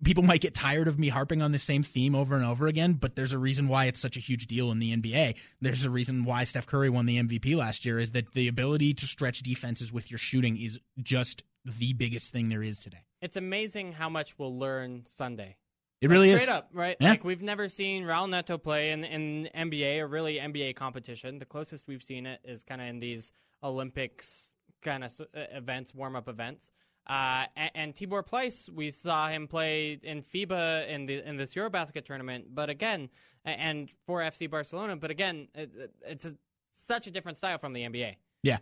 People 0.04 0.24
might 0.24 0.42
get 0.42 0.54
tired 0.54 0.88
of 0.88 1.00
me 1.00 1.10
harping 1.10 1.42
on 1.42 1.52
the 1.52 1.60
same 1.60 1.84
theme 1.84 2.16
over 2.16 2.36
and 2.36 2.46
over 2.46 2.68
again, 2.68 2.94
but 2.94 3.16
there's 3.16 3.32
a 3.32 3.38
reason 3.38 3.68
why 3.68 3.86
it's 3.86 4.00
such 4.00 4.18
a 4.18 4.20
huge 4.20 4.48
deal 4.48 4.72
in 4.72 4.80
the 4.80 4.96
NBA. 4.96 5.36
There's 5.62 5.86
a 5.86 5.90
reason 5.90 6.26
why 6.26 6.44
Steph 6.44 6.68
Curry 6.68 6.90
won 6.90 7.06
the 7.06 7.18
MVP 7.18 7.56
last 7.56 7.86
year 7.86 8.00
is 8.00 8.12
that 8.12 8.34
the 8.34 8.48
ability 8.48 8.94
to 8.96 9.06
stretch 9.06 9.42
defenses 9.42 9.92
with 9.94 10.12
your 10.12 10.18
shooting 10.18 10.58
is 10.62 10.80
just 11.02 11.44
the 11.66 11.94
biggest 11.94 12.32
thing 12.32 12.50
there 12.50 12.64
is 12.64 12.80
today. 12.80 13.06
It's 13.22 13.38
amazing 13.38 13.94
how 13.94 14.10
much 14.10 14.38
we'll 14.38 14.58
learn 14.58 15.04
Sunday. 15.06 15.58
It 16.02 16.10
really 16.10 16.28
Straight 16.28 16.36
is. 16.36 16.44
Straight 16.44 16.54
up, 16.54 16.70
right? 16.74 16.98
Yeah. 17.00 17.12
Like 17.12 17.24
we've 17.24 17.42
never 17.42 17.70
seen 17.70 18.04
Raul 18.04 18.30
Neto 18.30 18.58
play 18.58 18.92
in 18.92 19.06
in 19.06 19.50
NBA 19.56 20.00
or 20.00 20.08
really 20.08 20.36
NBA 20.36 20.76
competition. 20.76 21.40
The 21.40 21.46
closest 21.46 21.88
we've 21.88 22.04
seen 22.04 22.26
it 22.26 22.42
is 22.44 22.66
kind 22.66 22.82
of 22.82 22.88
in 22.88 23.00
these 23.00 23.32
Olympics 23.64 24.54
kind 24.82 25.06
of 25.06 25.18
uh, 25.22 25.26
events, 25.54 25.96
warm 25.96 26.18
up 26.18 26.28
events. 26.28 26.74
Uh, 27.08 27.46
and, 27.56 27.72
and 27.76 27.94
Tibor 27.94 28.26
Pleiss, 28.26 28.70
we 28.70 28.90
saw 28.92 29.28
him 29.30 29.48
play 29.48 30.00
in 30.02 30.22
FIBA 30.22 30.88
in 30.90 31.06
the 31.06 31.28
in 31.28 31.36
this 31.38 31.54
EuroBasket 31.54 32.06
tournament, 32.06 32.46
but 32.56 32.70
again, 32.70 33.10
and 33.46 33.90
for 34.06 34.22
FC 34.22 34.50
Barcelona, 34.50 34.96
but 34.96 35.12
again, 35.12 35.48
it, 35.54 35.72
it- 35.78 35.94
it's 36.06 36.26
a, 36.26 36.36
such 36.76 37.08
a 37.08 37.12
different 37.12 37.38
style 37.38 37.58
from 37.58 37.74
the 37.74 37.82
NBA. 37.82 38.16
Yeah, 38.42 38.58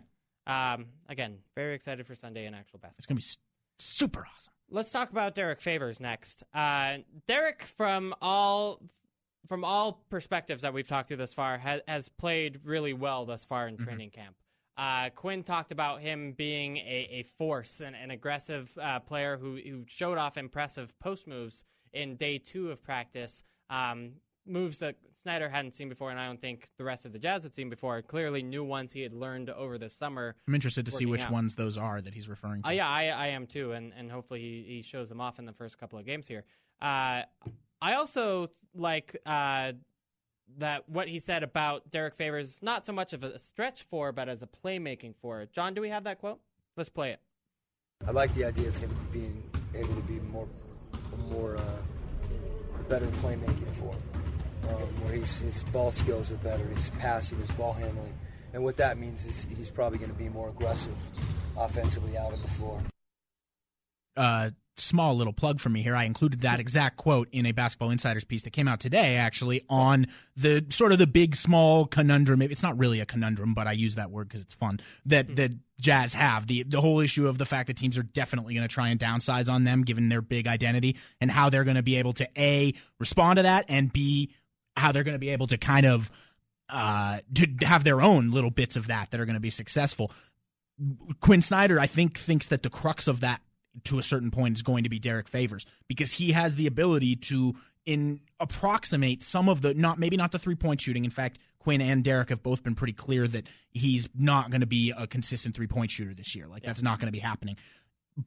Um, 0.46 0.86
again, 1.08 1.38
very 1.56 1.74
excited 1.74 2.06
for 2.06 2.14
Sunday 2.14 2.46
in 2.46 2.54
actual 2.54 2.78
basketball. 2.80 2.98
it's 2.98 3.06
gonna 3.06 3.18
be 3.18 3.22
s- 3.22 3.36
super 3.78 4.20
awesome. 4.20 4.52
Let's 4.70 4.90
talk 4.90 5.10
about 5.10 5.34
Derek 5.34 5.60
Favors 5.60 6.00
next. 6.00 6.42
Uh, 6.54 6.98
Derek, 7.26 7.62
from 7.62 8.14
all 8.22 8.82
from 9.48 9.64
all 9.64 10.04
perspectives 10.08 10.62
that 10.62 10.72
we've 10.72 10.86
talked 10.88 11.08
to 11.08 11.16
thus 11.16 11.34
far, 11.34 11.58
has, 11.58 11.80
has 11.86 12.08
played 12.08 12.60
really 12.64 12.92
well 12.92 13.26
thus 13.26 13.44
far 13.44 13.66
in 13.68 13.76
training 13.76 14.10
camp. 14.10 14.34
Uh, 14.76 15.10
Quinn 15.10 15.42
talked 15.42 15.70
about 15.72 16.00
him 16.00 16.32
being 16.32 16.78
a, 16.78 17.08
a 17.10 17.22
force 17.36 17.80
and 17.80 17.94
an 17.94 18.10
aggressive 18.10 18.70
uh, 18.80 19.00
player 19.00 19.36
who, 19.36 19.56
who 19.56 19.84
showed 19.86 20.18
off 20.18 20.38
impressive 20.38 20.98
post 20.98 21.26
moves 21.26 21.64
in 21.92 22.16
day 22.16 22.38
two 22.38 22.70
of 22.70 22.82
practice. 22.82 23.42
Um, 23.68 24.14
moves 24.46 24.80
that 24.80 24.96
Snyder 25.14 25.48
hadn't 25.48 25.72
seen 25.74 25.88
before, 25.88 26.10
and 26.10 26.18
I 26.18 26.26
don't 26.26 26.40
think 26.40 26.68
the 26.76 26.84
rest 26.84 27.04
of 27.04 27.12
the 27.12 27.18
Jazz 27.18 27.44
had 27.44 27.54
seen 27.54 27.70
before. 27.70 28.02
Clearly, 28.02 28.42
new 28.42 28.64
ones 28.64 28.92
he 28.92 29.02
had 29.02 29.12
learned 29.12 29.50
over 29.50 29.78
the 29.78 29.88
summer. 29.88 30.34
I'm 30.48 30.54
interested 30.54 30.84
to 30.86 30.92
see 30.92 31.06
which 31.06 31.22
out. 31.22 31.30
ones 31.30 31.54
those 31.54 31.76
are 31.76 32.00
that 32.00 32.14
he's 32.14 32.28
referring 32.28 32.62
to. 32.62 32.68
Uh, 32.68 32.72
yeah, 32.72 32.88
I, 32.88 33.04
I 33.06 33.26
am 33.28 33.46
too, 33.46 33.72
and, 33.72 33.92
and 33.96 34.10
hopefully 34.10 34.40
he, 34.40 34.64
he 34.76 34.82
shows 34.82 35.08
them 35.08 35.20
off 35.20 35.38
in 35.38 35.44
the 35.44 35.52
first 35.52 35.78
couple 35.78 35.98
of 35.98 36.06
games 36.06 36.26
here. 36.26 36.44
Uh, 36.80 37.22
I 37.80 37.94
also 37.94 38.48
like 38.74 39.16
uh, 39.26 39.72
that 40.58 40.88
what 40.88 41.08
he 41.08 41.18
said 41.18 41.42
about 41.42 41.90
Derek 41.90 42.14
Favors, 42.14 42.60
not 42.62 42.84
so 42.86 42.92
much 42.92 43.12
of 43.12 43.24
a 43.24 43.38
stretch 43.38 43.82
four, 43.84 44.12
but 44.12 44.28
as 44.28 44.42
a 44.42 44.46
playmaking 44.46 45.14
four. 45.20 45.46
John, 45.52 45.74
do 45.74 45.80
we 45.80 45.88
have 45.88 46.04
that 46.04 46.18
quote? 46.18 46.40
Let's 46.76 46.88
play 46.88 47.10
it. 47.12 47.20
I 48.06 48.10
like 48.10 48.34
the 48.34 48.44
idea 48.44 48.68
of 48.68 48.76
him 48.76 48.90
being 49.12 49.42
able 49.74 49.94
to 49.94 50.02
be 50.02 50.18
more, 50.20 50.48
more 51.30 51.56
uh, 51.56 51.62
better 52.88 53.06
playmaking 53.22 53.74
four 53.76 53.94
um, 54.68 55.04
where 55.04 55.14
he's, 55.14 55.40
his 55.40 55.62
ball 55.64 55.92
skills 55.92 56.30
are 56.30 56.36
better, 56.36 56.64
his 56.66 56.90
passing, 56.98 57.38
his 57.38 57.50
ball 57.52 57.72
handling, 57.72 58.12
and 58.52 58.62
what 58.62 58.76
that 58.76 58.98
means 58.98 59.26
is 59.26 59.46
he's 59.56 59.70
probably 59.70 59.98
going 59.98 60.10
to 60.10 60.16
be 60.16 60.28
more 60.28 60.48
aggressive 60.48 60.94
offensively 61.56 62.16
out 62.16 62.32
on 62.32 62.42
the 62.42 62.48
floor. 62.48 62.80
uh, 64.16 64.50
small 64.76 65.16
little 65.16 65.32
plug 65.32 65.60
for 65.60 65.68
me 65.68 65.82
here. 65.82 65.94
I 65.94 66.04
included 66.04 66.40
that 66.42 66.60
exact 66.60 66.96
quote 66.96 67.28
in 67.32 67.46
a 67.46 67.52
Basketball 67.52 67.90
Insiders 67.90 68.24
piece 68.24 68.42
that 68.42 68.50
came 68.50 68.68
out 68.68 68.80
today, 68.80 69.16
actually, 69.16 69.64
on 69.68 70.06
the 70.36 70.64
sort 70.70 70.92
of 70.92 70.98
the 70.98 71.06
big 71.06 71.36
small 71.36 71.86
conundrum. 71.86 72.42
It's 72.42 72.62
not 72.62 72.78
really 72.78 73.00
a 73.00 73.06
conundrum, 73.06 73.54
but 73.54 73.66
I 73.66 73.72
use 73.72 73.96
that 73.96 74.10
word 74.10 74.28
because 74.28 74.42
it's 74.42 74.54
fun. 74.54 74.80
That 75.06 75.36
that 75.36 75.52
Jazz 75.80 76.14
have 76.14 76.46
the 76.46 76.62
the 76.62 76.80
whole 76.80 77.00
issue 77.00 77.28
of 77.28 77.38
the 77.38 77.46
fact 77.46 77.66
that 77.66 77.76
teams 77.76 77.98
are 77.98 78.02
definitely 78.02 78.54
going 78.54 78.66
to 78.66 78.72
try 78.72 78.88
and 78.88 78.98
downsize 78.98 79.52
on 79.52 79.64
them 79.64 79.82
given 79.82 80.08
their 80.08 80.22
big 80.22 80.46
identity 80.46 80.96
and 81.20 81.30
how 81.30 81.50
they're 81.50 81.64
going 81.64 81.76
to 81.76 81.82
be 81.82 81.96
able 81.96 82.12
to 82.14 82.28
a 82.36 82.72
respond 82.98 83.36
to 83.36 83.42
that 83.42 83.64
and 83.68 83.92
b 83.92 84.32
how 84.76 84.92
they're 84.92 85.04
going 85.04 85.14
to 85.14 85.18
be 85.18 85.30
able 85.30 85.46
to 85.46 85.58
kind 85.58 85.84
of 85.84 86.10
uh, 86.68 87.18
to 87.34 87.46
have 87.66 87.84
their 87.84 88.00
own 88.00 88.30
little 88.30 88.50
bits 88.50 88.76
of 88.76 88.86
that 88.86 89.10
that 89.10 89.20
are 89.20 89.26
going 89.26 89.34
to 89.34 89.40
be 89.40 89.50
successful. 89.50 90.10
Quinn 91.20 91.42
Snyder, 91.42 91.78
I 91.78 91.86
think, 91.86 92.18
thinks 92.18 92.48
that 92.48 92.62
the 92.62 92.70
crux 92.70 93.06
of 93.06 93.20
that 93.20 93.42
to 93.84 93.98
a 93.98 94.02
certain 94.02 94.30
point 94.30 94.56
is 94.56 94.62
going 94.62 94.84
to 94.84 94.90
be 94.90 94.98
Derek 94.98 95.28
Favors 95.28 95.66
because 95.88 96.12
he 96.12 96.32
has 96.32 96.56
the 96.56 96.66
ability 96.66 97.16
to 97.16 97.54
in 97.84 98.20
approximate 98.38 99.22
some 99.22 99.48
of 99.48 99.60
the 99.60 99.74
not 99.74 99.98
maybe 99.98 100.16
not 100.16 100.32
the 100.32 100.38
three 100.38 100.54
point 100.54 100.80
shooting. 100.80 101.04
In 101.04 101.10
fact, 101.10 101.38
Quinn 101.58 101.80
and 101.80 102.04
Derek 102.04 102.28
have 102.30 102.42
both 102.42 102.62
been 102.62 102.74
pretty 102.74 102.92
clear 102.92 103.26
that 103.28 103.48
he's 103.70 104.08
not 104.14 104.50
going 104.50 104.60
to 104.60 104.66
be 104.66 104.92
a 104.96 105.06
consistent 105.06 105.54
three 105.54 105.66
point 105.66 105.90
shooter 105.90 106.14
this 106.14 106.34
year. 106.34 106.46
Like 106.46 106.62
that's 106.62 106.82
not 106.82 106.98
going 106.98 107.06
to 107.06 107.12
be 107.12 107.18
happening. 107.18 107.56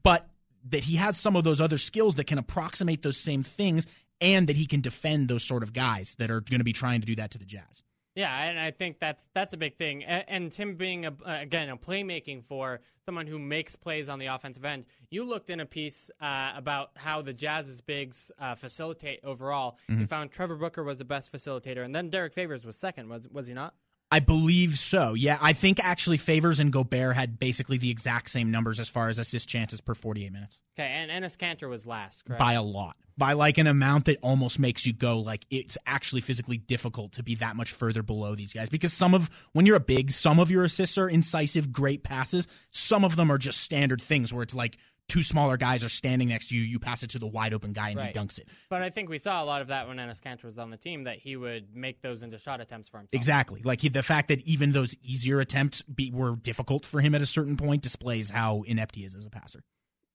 But 0.03 0.27
that 0.69 0.83
he 0.83 0.95
has 0.95 1.17
some 1.17 1.35
of 1.35 1.43
those 1.43 1.61
other 1.61 1.77
skills 1.77 2.15
that 2.15 2.25
can 2.25 2.37
approximate 2.37 3.03
those 3.03 3.17
same 3.17 3.43
things 3.43 3.85
and 4.19 4.47
that 4.47 4.55
he 4.55 4.65
can 4.65 4.81
defend 4.81 5.27
those 5.27 5.43
sort 5.43 5.63
of 5.63 5.73
guys 5.73 6.15
that 6.17 6.31
are 6.31 6.41
going 6.41 6.59
to 6.59 6.65
be 6.65 6.73
trying 6.73 7.01
to 7.01 7.05
do 7.05 7.15
that 7.15 7.31
to 7.31 7.37
the 7.37 7.45
Jazz. 7.45 7.83
Yeah, 8.15 8.43
and 8.43 8.57
I 8.57 8.71
think 8.71 8.99
that's 8.99 9.27
that's 9.33 9.53
a 9.53 9.57
big 9.57 9.77
thing. 9.77 10.03
And, 10.03 10.23
and 10.27 10.51
Tim 10.51 10.75
being 10.75 11.05
a, 11.05 11.13
again 11.25 11.69
a 11.69 11.77
playmaking 11.77 12.45
four 12.45 12.79
someone 13.05 13.27
who 13.27 13.37
makes 13.37 13.75
plays 13.75 14.09
on 14.09 14.19
the 14.19 14.27
offensive 14.27 14.65
end. 14.65 14.85
You 15.11 15.25
looked 15.25 15.49
in 15.49 15.59
a 15.59 15.65
piece 15.65 16.09
uh, 16.19 16.53
about 16.55 16.91
how 16.95 17.21
the 17.21 17.33
Jazz's 17.33 17.81
bigs 17.81 18.31
uh, 18.39 18.55
facilitate 18.55 19.19
overall. 19.23 19.77
Mm-hmm. 19.89 20.01
You 20.01 20.07
found 20.07 20.31
Trevor 20.31 20.55
Booker 20.55 20.83
was 20.83 20.97
the 20.97 21.05
best 21.05 21.31
facilitator, 21.31 21.83
and 21.83 21.93
then 21.93 22.09
Derek 22.09 22.33
Favors 22.33 22.65
was 22.65 22.77
second. 22.77 23.09
Was 23.09 23.27
was 23.27 23.47
he 23.47 23.53
not? 23.53 23.75
I 24.15 24.21
believe 24.21 24.79
so. 24.79 25.13
Yeah, 25.13 25.37
I 25.41 25.51
think 25.51 25.77
actually 25.83 26.15
Favors 26.15 26.61
and 26.61 26.71
Gobert 26.71 27.17
had 27.17 27.37
basically 27.37 27.77
the 27.77 27.89
exact 27.89 28.29
same 28.29 28.49
numbers 28.49 28.79
as 28.79 28.87
far 28.87 29.09
as 29.09 29.19
assist 29.19 29.49
chances 29.49 29.81
per 29.81 29.93
48 29.93 30.31
minutes. 30.31 30.61
Okay, 30.79 30.87
and 30.87 31.11
Enes 31.11 31.35
Kanter 31.35 31.67
was 31.67 31.85
last, 31.85 32.23
correct? 32.23 32.39
By 32.39 32.53
a 32.53 32.63
lot. 32.63 32.95
By 33.17 33.33
like 33.33 33.57
an 33.57 33.67
amount 33.67 34.05
that 34.05 34.19
almost 34.21 34.57
makes 34.57 34.85
you 34.85 34.93
go 34.93 35.19
like 35.19 35.45
it's 35.49 35.77
actually 35.85 36.21
physically 36.21 36.55
difficult 36.55 37.11
to 37.13 37.23
be 37.23 37.35
that 37.35 37.57
much 37.57 37.73
further 37.73 38.03
below 38.03 38.35
these 38.35 38.53
guys 38.53 38.69
because 38.69 38.93
some 38.93 39.13
of 39.13 39.29
when 39.51 39.65
you're 39.65 39.75
a 39.75 39.81
big, 39.81 40.11
some 40.11 40.39
of 40.39 40.49
your 40.49 40.63
assists 40.63 40.97
are 40.97 41.09
incisive, 41.09 41.73
great 41.73 42.01
passes. 42.01 42.47
Some 42.71 43.03
of 43.03 43.17
them 43.17 43.29
are 43.29 43.37
just 43.37 43.59
standard 43.59 44.01
things 44.01 44.31
where 44.31 44.43
it's 44.43 44.55
like 44.55 44.77
two 45.07 45.23
smaller 45.23 45.57
guys 45.57 45.83
are 45.83 45.89
standing 45.89 46.29
next 46.29 46.47
to 46.49 46.55
you, 46.55 46.61
you 46.63 46.79
pass 46.79 47.03
it 47.03 47.09
to 47.11 47.19
the 47.19 47.27
wide 47.27 47.53
open 47.53 47.73
guy 47.73 47.89
and 47.89 47.97
Right. 47.97 48.15
he 48.15 48.19
dunks 48.19 48.37
it. 48.39 48.47
But 48.69 48.81
I 48.81 48.89
think 48.89 49.09
we 49.09 49.17
saw 49.17 49.43
a 49.43 49.45
lot 49.45 49.61
of 49.61 49.67
that 49.67 49.87
when 49.87 49.97
Enes 49.97 50.19
Kanter 50.21 50.45
was 50.45 50.57
on 50.57 50.71
the 50.71 50.77
team, 50.77 51.03
that 51.03 51.19
he 51.19 51.35
would 51.35 51.75
make 51.75 52.01
those 52.01 52.23
into 52.23 52.37
shot 52.37 52.61
attempts 52.61 52.89
for 52.89 52.97
himself. 52.97 53.13
Exactly. 53.13 53.61
Like 53.63 53.81
he, 53.81 53.89
the 53.89 54.03
fact 54.03 54.27
that 54.29 54.41
even 54.41 54.71
those 54.71 54.95
easier 55.03 55.39
attempts 55.39 55.81
be, 55.83 56.11
were 56.11 56.35
difficult 56.35 56.85
for 56.85 57.01
him 57.01 57.13
at 57.15 57.21
a 57.21 57.25
certain 57.25 57.55
point 57.57 57.83
displays 57.83 58.29
how 58.29 58.63
inept 58.63 58.95
he 58.95 59.05
is 59.05 59.15
as 59.15 59.25
a 59.25 59.29
passer. 59.29 59.63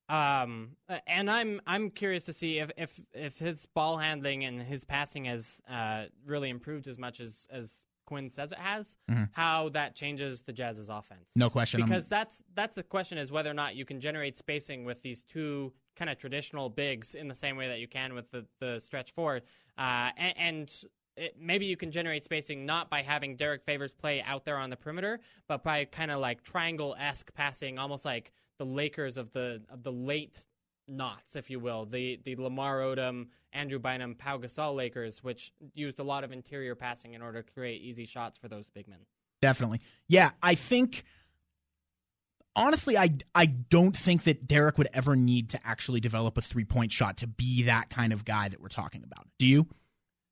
Um, 0.08 0.70
and 1.06 1.30
I'm 1.30 1.60
I'm 1.68 1.90
curious 1.90 2.24
to 2.24 2.32
see 2.32 2.58
if 2.58 2.70
if 2.76 3.00
if 3.14 3.38
his 3.38 3.66
ball 3.66 3.96
handling 3.96 4.44
and 4.44 4.60
his 4.60 4.82
passing 4.84 5.26
has 5.26 5.60
uh, 5.70 6.06
really 6.26 6.50
improved 6.50 6.88
as 6.88 6.98
much 6.98 7.20
as 7.20 7.46
as 7.48 7.84
Quinn 8.10 8.28
says 8.28 8.50
it 8.50 8.58
has. 8.58 8.96
How 9.30 9.68
that 9.68 9.94
changes 9.94 10.42
the 10.42 10.52
Jazz's 10.52 10.88
offense. 10.88 11.30
Mm-hmm. 11.30 11.38
No 11.40 11.48
question. 11.50 11.80
I'm- 11.80 11.88
because 11.88 12.08
that's 12.08 12.42
that's 12.54 12.74
the 12.74 12.82
question 12.82 13.18
is 13.18 13.30
whether 13.30 13.48
or 13.48 13.54
not 13.54 13.76
you 13.76 13.84
can 13.84 14.00
generate 14.00 14.36
spacing 14.36 14.84
with 14.84 15.00
these 15.02 15.22
two 15.22 15.72
kind 15.94 16.10
of 16.10 16.18
traditional 16.18 16.68
bigs 16.68 17.14
in 17.14 17.28
the 17.28 17.34
same 17.36 17.56
way 17.56 17.68
that 17.68 17.78
you 17.78 17.86
can 17.86 18.12
with 18.14 18.28
the 18.32 18.44
the 18.58 18.80
stretch 18.80 19.12
four, 19.12 19.36
uh, 19.78 20.10
and. 20.16 20.34
and 20.36 20.72
it, 21.16 21.34
maybe 21.38 21.66
you 21.66 21.76
can 21.76 21.90
generate 21.90 22.22
spacing 22.24 22.64
not 22.64 22.88
by 22.88 23.02
having 23.02 23.36
Derek 23.36 23.62
Favors 23.64 23.92
play 23.92 24.22
out 24.22 24.44
there 24.44 24.56
on 24.56 24.70
the 24.70 24.76
perimeter, 24.76 25.18
but 25.48 25.62
by 25.62 25.84
kind 25.84 26.10
of 26.10 26.20
like 26.20 26.42
triangle 26.42 26.96
esque 26.98 27.34
passing, 27.34 27.78
almost 27.78 28.04
like 28.04 28.30
the 28.58 28.64
Lakers 28.64 29.18
of 29.18 29.32
the 29.32 29.60
of 29.68 29.82
the 29.82 29.92
late 29.92 30.44
knots, 30.88 31.34
if 31.36 31.50
you 31.50 31.58
will, 31.58 31.84
the 31.84 32.20
the 32.24 32.36
Lamar 32.36 32.78
Odom, 32.80 33.26
Andrew 33.52 33.78
Bynum, 33.78 34.14
Pau 34.14 34.38
Gasol 34.38 34.74
Lakers, 34.76 35.22
which 35.24 35.52
used 35.74 35.98
a 35.98 36.04
lot 36.04 36.24
of 36.24 36.32
interior 36.32 36.74
passing 36.74 37.14
in 37.14 37.22
order 37.22 37.42
to 37.42 37.52
create 37.52 37.80
easy 37.82 38.06
shots 38.06 38.38
for 38.38 38.48
those 38.48 38.68
big 38.70 38.86
men. 38.88 39.00
Definitely. 39.42 39.80
Yeah, 40.08 40.30
I 40.42 40.54
think 40.54 41.04
honestly 42.56 42.96
I 42.96 43.10
I 43.34 43.46
don't 43.46 43.96
think 43.96 44.24
that 44.24 44.46
Derek 44.46 44.76
would 44.78 44.88
ever 44.92 45.16
need 45.16 45.50
to 45.50 45.60
actually 45.66 46.00
develop 46.00 46.36
a 46.36 46.42
three-point 46.42 46.92
shot 46.92 47.16
to 47.18 47.26
be 47.26 47.62
that 47.64 47.90
kind 47.90 48.12
of 48.12 48.24
guy 48.24 48.48
that 48.48 48.60
we're 48.60 48.68
talking 48.68 49.02
about. 49.04 49.26
Do 49.38 49.46
you? 49.46 49.66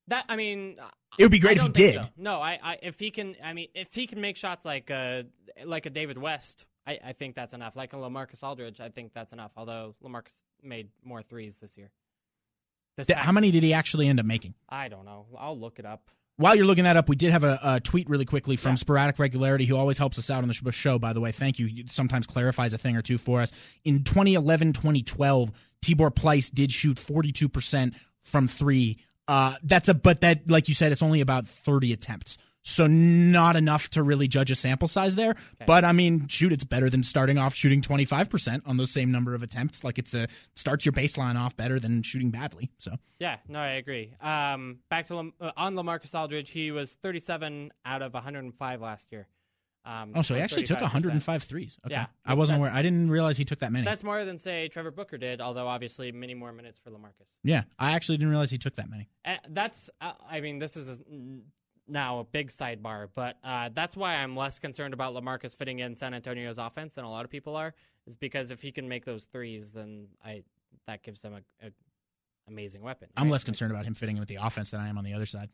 That 0.09 0.25
I 0.29 0.37
mean, 0.37 0.77
It 1.19 1.25
would 1.25 1.31
be 1.31 1.39
great 1.39 1.59
if 1.59 1.63
he 1.65 1.69
did. 1.71 1.95
so. 1.95 2.03
No, 2.17 2.41
I, 2.41 2.59
I 2.63 2.79
if 2.83 2.99
he 2.99 3.11
can, 3.11 3.37
I 3.43 3.53
mean, 3.53 3.69
if 3.75 3.95
he 3.95 4.07
can 4.07 4.21
make 4.21 4.37
shots 4.37 4.65
like 4.65 4.91
uh 4.91 5.25
like 5.65 5.87
a 5.87 5.91
David 5.91 6.19
West, 6.19 6.67
I, 6.87 6.99
I 7.05 7.13
think 7.13 7.35
that's 7.35 7.53
enough. 7.55 7.77
Like 7.77 7.93
a 7.93 7.97
Lamarcus 7.97 8.43
Aldridge, 8.43 8.81
I 8.81 8.89
think 8.89 9.13
that's 9.13 9.33
enough. 9.33 9.53
Although 9.57 9.95
Lamarcus 10.03 10.45
made 10.63 10.89
more 11.05 11.23
threes 11.23 11.59
this 11.59 11.77
year. 11.77 11.91
Th- 13.07 13.19
How 13.19 13.33
many 13.33 13.51
did 13.51 13.63
he 13.63 13.73
actually 13.73 14.09
end 14.09 14.21
up 14.21 14.27
making? 14.27 14.55
I 14.69 14.89
don't 14.89 15.05
know. 15.05 15.27
I'll 15.39 15.59
look 15.59 15.79
it 15.79 15.87
up. 15.87 16.11
While 16.37 16.55
you're 16.55 16.67
looking 16.67 16.85
that 16.85 16.97
up, 16.97 17.09
we 17.09 17.17
did 17.17 17.33
have 17.33 17.43
a, 17.43 17.59
a 17.63 17.81
tweet 17.81 18.09
really 18.09 18.25
quickly 18.25 18.57
from 18.57 18.73
Yeah. 18.73 18.77
Sporadic 18.77 19.19
Regularity, 19.19 19.65
who 19.65 19.77
always 19.77 19.99
helps 19.99 20.19
us 20.19 20.31
out 20.31 20.43
on 20.45 20.49
the 20.49 20.73
show, 20.73 20.99
by 20.99 21.13
the 21.13 21.21
way. 21.21 21.33
Thank 21.33 21.59
you. 21.59 21.67
He 21.67 21.85
sometimes 21.91 22.27
clarifies 22.29 22.73
a 22.73 22.79
thing 22.79 22.97
or 22.97 23.03
two 23.03 23.19
for 23.19 23.41
us. 23.41 23.51
In 23.85 24.05
2011 24.05 24.73
2012, 24.73 25.51
Tibor 25.83 26.15
Pleiss 26.15 26.49
did 26.53 26.71
shoot 26.73 26.97
42% 26.99 27.93
from 28.23 28.47
three. 28.47 28.99
Uh, 29.27 29.57
that's 29.65 29.89
a, 29.89 29.95
but 29.95 30.21
that, 30.21 30.49
like 30.51 30.69
you 30.69 30.75
said, 30.75 30.93
it's 30.93 31.03
only 31.03 31.21
about 31.21 31.47
30 31.47 31.93
attempts. 31.93 32.39
So 32.69 32.87
not 32.87 33.57
enough 33.57 33.89
to 33.91 34.03
really 34.03 34.29
judge 34.29 34.51
a 34.51 34.55
sample 34.55 34.89
size 34.89 35.15
there. 35.15 35.37
But 35.67 35.85
I 35.85 35.93
mean, 35.93 36.29
shoot, 36.29 36.53
it's 36.53 36.65
better 36.65 36.91
than 36.91 37.03
starting 37.03 37.39
off 37.39 37.55
shooting 37.55 37.81
25% 37.81 38.63
on 38.67 38.77
those 38.77 38.91
same 38.91 39.11
number 39.11 39.35
of 39.35 39.43
attempts. 39.43 39.83
Like 39.85 39.99
it's 39.99 40.13
a, 40.15 40.29
starts 40.55 40.85
your 40.85 40.93
baseline 40.93 41.37
off 41.37 41.57
better 41.57 41.81
than 41.81 42.03
shooting 42.03 42.31
badly. 42.31 42.71
So 42.79 42.97
Yeah, 43.19 43.37
no, 43.49 43.59
I 43.59 43.71
agree. 43.73 44.13
Um, 44.21 44.81
back 44.91 45.07
to 45.07 45.17
Lam- 45.17 45.33
uh, 45.41 45.53
on 45.57 45.75
Lamarcus 45.75 46.15
Aldridge, 46.15 46.51
he 46.51 46.71
was 46.71 46.95
37 47.03 47.73
out 47.87 48.03
of 48.03 48.13
105 48.15 48.81
last 48.83 49.07
year. 49.11 49.27
Um, 49.85 50.13
Oh, 50.15 50.21
so 50.23 50.35
he 50.35 50.41
actually 50.43 50.65
took 50.65 50.77
35%. 50.79 50.83
105 50.83 51.43
threes. 51.45 51.79
Okay. 51.87 51.95
Yeah, 51.95 52.07
I 52.27 52.35
wasn't 52.35 52.59
aware. 52.59 52.71
I 52.71 52.83
didn't 52.83 53.11
realize 53.11 53.39
he 53.39 53.47
took 53.47 53.61
that 53.61 53.73
many. 53.73 53.87
That's 53.87 54.05
more 54.05 54.23
than 54.27 54.37
say 54.37 54.69
Trevor 54.69 54.91
Booker 54.91 55.17
did, 55.17 55.41
although 55.41 55.67
obviously 55.69 56.13
many 56.13 56.35
more 56.35 56.53
minutes 56.53 56.79
for 56.85 56.91
Lamarcus. 56.91 57.31
yeah, 57.43 57.63
I 57.79 57.93
actually 57.93 58.19
didn't 58.19 58.31
realize 58.31 58.51
he 58.51 58.59
took 58.59 58.77
that 58.77 58.91
many. 58.91 59.09
Uh, 59.25 59.37
that's, 59.49 59.89
uh, 60.03 60.13
I 60.29 60.41
mean, 60.41 60.59
this 60.59 60.77
is 60.77 60.91
a, 60.91 61.03
now 61.89 62.21
a 62.21 62.25
big 62.25 62.49
sidebar, 62.49 63.09
but 63.15 63.37
uh, 63.43 63.71
that's 63.73 63.97
why 63.97 64.17
I'm 64.17 64.37
less 64.37 64.59
concerned 64.59 64.95
about 64.95 65.15
Lamarcus 65.15 65.57
fitting 65.57 65.79
in 65.79 65.97
San 65.97 66.15
Antonio's 66.15 66.59
offense 66.59 66.95
than 66.95 67.05
a 67.05 67.11
lot 67.11 67.25
of 67.25 67.31
people 67.31 67.57
are. 67.57 67.75
Is 68.07 68.17
because 68.17 68.51
if 68.51 68.63
he 68.63 68.73
can 68.73 68.89
make 68.89 69.05
those 69.05 69.25
threes, 69.25 69.73
then 69.73 70.09
I 70.25 70.43
that 70.87 71.03
gives 71.03 71.21
them 71.21 71.35
a, 71.35 71.67
a 71.67 71.71
amazing 72.49 72.83
weapon. 72.83 73.09
I'm 73.17 73.29
less 73.29 73.45
concerned 73.45 73.71
about 73.71 73.85
him 73.85 73.95
fitting 73.95 74.17
in 74.17 74.21
with 74.21 74.29
the 74.29 74.37
offense 74.37 74.71
than 74.71 74.81
I 74.81 74.89
am 74.89 74.99
on 74.99 75.05
the 75.05 75.13
other 75.13 75.27
side. 75.27 75.51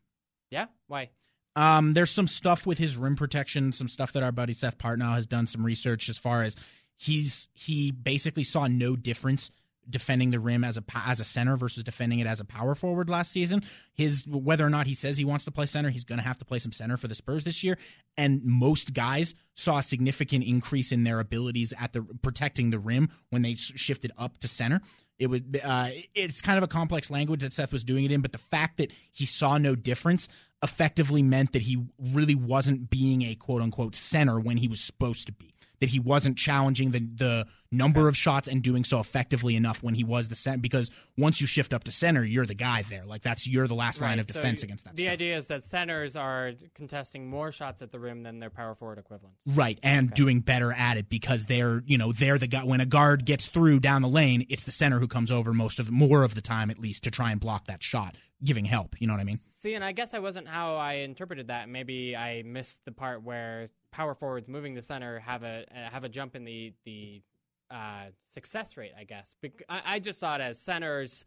Yeah, 0.50 0.66
why? 0.86 1.10
Um, 1.56 1.94
there's 1.94 2.10
some 2.10 2.26
stuff 2.26 2.66
with 2.66 2.78
his 2.78 2.96
rim 2.96 3.16
protection, 3.16 3.72
some 3.72 3.88
stuff 3.88 4.12
that 4.12 4.22
our 4.22 4.32
buddy 4.32 4.54
Seth 4.54 4.78
Partnow 4.78 5.14
has 5.14 5.26
done 5.26 5.46
some 5.46 5.64
research 5.64 6.08
as 6.08 6.18
far 6.18 6.42
as 6.42 6.56
he's 6.96 7.48
he 7.52 7.90
basically 7.90 8.44
saw 8.44 8.66
no 8.66 8.96
difference 8.96 9.50
defending 9.88 10.30
the 10.30 10.40
rim 10.40 10.64
as 10.64 10.76
a 10.76 10.84
as 10.94 11.20
a 11.20 11.24
center 11.24 11.56
versus 11.56 11.84
defending 11.84 12.18
it 12.18 12.26
as 12.26 12.40
a 12.40 12.44
power 12.44 12.74
forward 12.74 13.08
last 13.08 13.32
season. 13.32 13.62
His 13.92 14.26
whether 14.26 14.64
or 14.64 14.70
not 14.70 14.86
he 14.86 14.94
says 14.94 15.16
he 15.16 15.24
wants 15.24 15.44
to 15.44 15.50
play 15.50 15.66
center, 15.66 15.90
he's 15.90 16.04
going 16.04 16.18
to 16.18 16.24
have 16.24 16.38
to 16.38 16.44
play 16.44 16.58
some 16.58 16.72
center 16.72 16.96
for 16.96 17.08
the 17.08 17.14
Spurs 17.14 17.44
this 17.44 17.62
year. 17.62 17.78
And 18.16 18.42
most 18.44 18.92
guys 18.92 19.34
saw 19.54 19.78
a 19.78 19.82
significant 19.82 20.44
increase 20.44 20.92
in 20.92 21.04
their 21.04 21.20
abilities 21.20 21.72
at 21.78 21.92
the 21.92 22.02
protecting 22.22 22.70
the 22.70 22.78
rim 22.78 23.10
when 23.30 23.42
they 23.42 23.54
shifted 23.54 24.12
up 24.18 24.38
to 24.38 24.48
center. 24.48 24.80
It 25.18 25.28
would 25.28 25.60
uh, 25.62 25.90
it's 26.14 26.42
kind 26.42 26.58
of 26.58 26.64
a 26.64 26.68
complex 26.68 27.10
language 27.10 27.42
that 27.42 27.52
Seth 27.52 27.72
was 27.72 27.84
doing 27.84 28.04
it 28.04 28.10
in, 28.10 28.20
but 28.20 28.32
the 28.32 28.38
fact 28.38 28.78
that 28.78 28.90
he 29.12 29.26
saw 29.26 29.58
no 29.58 29.74
difference 29.74 30.28
effectively 30.62 31.22
meant 31.22 31.52
that 31.52 31.62
he 31.62 31.84
really 31.98 32.34
wasn't 32.34 32.90
being 32.90 33.22
a 33.22 33.34
quote 33.34 33.62
unquote 33.62 33.94
center 33.94 34.40
when 34.40 34.56
he 34.56 34.66
was 34.66 34.80
supposed 34.80 35.26
to 35.26 35.32
be. 35.32 35.53
That 35.84 35.90
he 35.90 36.00
wasn't 36.00 36.38
challenging 36.38 36.92
the 36.92 37.00
the 37.00 37.46
number 37.70 38.08
of 38.08 38.16
shots 38.16 38.48
and 38.48 38.62
doing 38.62 38.84
so 38.84 39.00
effectively 39.00 39.54
enough 39.54 39.82
when 39.82 39.94
he 39.94 40.02
was 40.02 40.28
the 40.28 40.34
center. 40.34 40.58
Because 40.58 40.90
once 41.18 41.42
you 41.42 41.46
shift 41.46 41.74
up 41.74 41.84
to 41.84 41.90
center, 41.90 42.24
you're 42.24 42.46
the 42.46 42.54
guy 42.54 42.82
there. 42.88 43.04
Like 43.04 43.20
that's 43.20 43.46
you're 43.46 43.68
the 43.68 43.74
last 43.74 44.00
line 44.00 44.18
of 44.18 44.26
so 44.26 44.32
defense 44.32 44.62
against 44.62 44.84
that. 44.84 44.96
The 44.96 45.02
stuff. 45.02 45.12
idea 45.12 45.36
is 45.36 45.48
that 45.48 45.62
centers 45.62 46.16
are 46.16 46.52
contesting 46.74 47.28
more 47.28 47.52
shots 47.52 47.82
at 47.82 47.92
the 47.92 48.00
rim 48.00 48.22
than 48.22 48.38
their 48.38 48.48
power 48.48 48.74
forward 48.74 48.96
equivalents. 48.96 49.38
Right, 49.44 49.78
and 49.82 50.14
doing 50.14 50.40
better 50.40 50.72
at 50.72 50.96
it 50.96 51.10
because 51.10 51.44
they're 51.44 51.82
you 51.84 51.98
know 51.98 52.12
they're 52.12 52.38
the 52.38 52.46
guy. 52.46 52.64
When 52.64 52.80
a 52.80 52.86
guard 52.86 53.26
gets 53.26 53.48
through 53.48 53.80
down 53.80 54.00
the 54.00 54.08
lane, 54.08 54.46
it's 54.48 54.64
the 54.64 54.72
center 54.72 54.98
who 54.98 55.06
comes 55.06 55.30
over 55.30 55.52
most 55.52 55.78
of 55.78 55.90
more 55.90 56.22
of 56.22 56.34
the 56.34 56.40
time 56.40 56.70
at 56.70 56.78
least 56.78 57.04
to 57.04 57.10
try 57.10 57.30
and 57.30 57.40
block 57.40 57.66
that 57.66 57.82
shot, 57.82 58.16
giving 58.42 58.64
help. 58.64 58.98
You 59.00 59.06
know 59.06 59.12
what 59.12 59.20
I 59.20 59.24
mean? 59.24 59.38
See, 59.58 59.74
and 59.74 59.84
I 59.84 59.92
guess 59.92 60.14
I 60.14 60.18
wasn't 60.20 60.48
how 60.48 60.76
I 60.76 60.94
interpreted 60.94 61.48
that. 61.48 61.68
Maybe 61.68 62.16
I 62.16 62.42
missed 62.42 62.84
the 62.84 62.92
part 62.92 63.22
where 63.22 63.68
power 63.94 64.14
forwards 64.14 64.48
moving 64.48 64.74
to 64.74 64.82
center 64.82 65.20
have 65.20 65.44
a 65.44 65.64
uh, 65.70 65.90
have 65.90 66.04
a 66.04 66.08
jump 66.08 66.34
in 66.34 66.44
the 66.44 66.74
the 66.84 67.22
uh, 67.70 68.06
success 68.32 68.76
rate. 68.76 68.92
I 68.98 69.04
guess 69.04 69.34
I, 69.68 69.82
I 69.86 69.98
just 70.00 70.18
saw 70.18 70.34
it 70.34 70.40
as 70.40 70.60
centers 70.60 71.24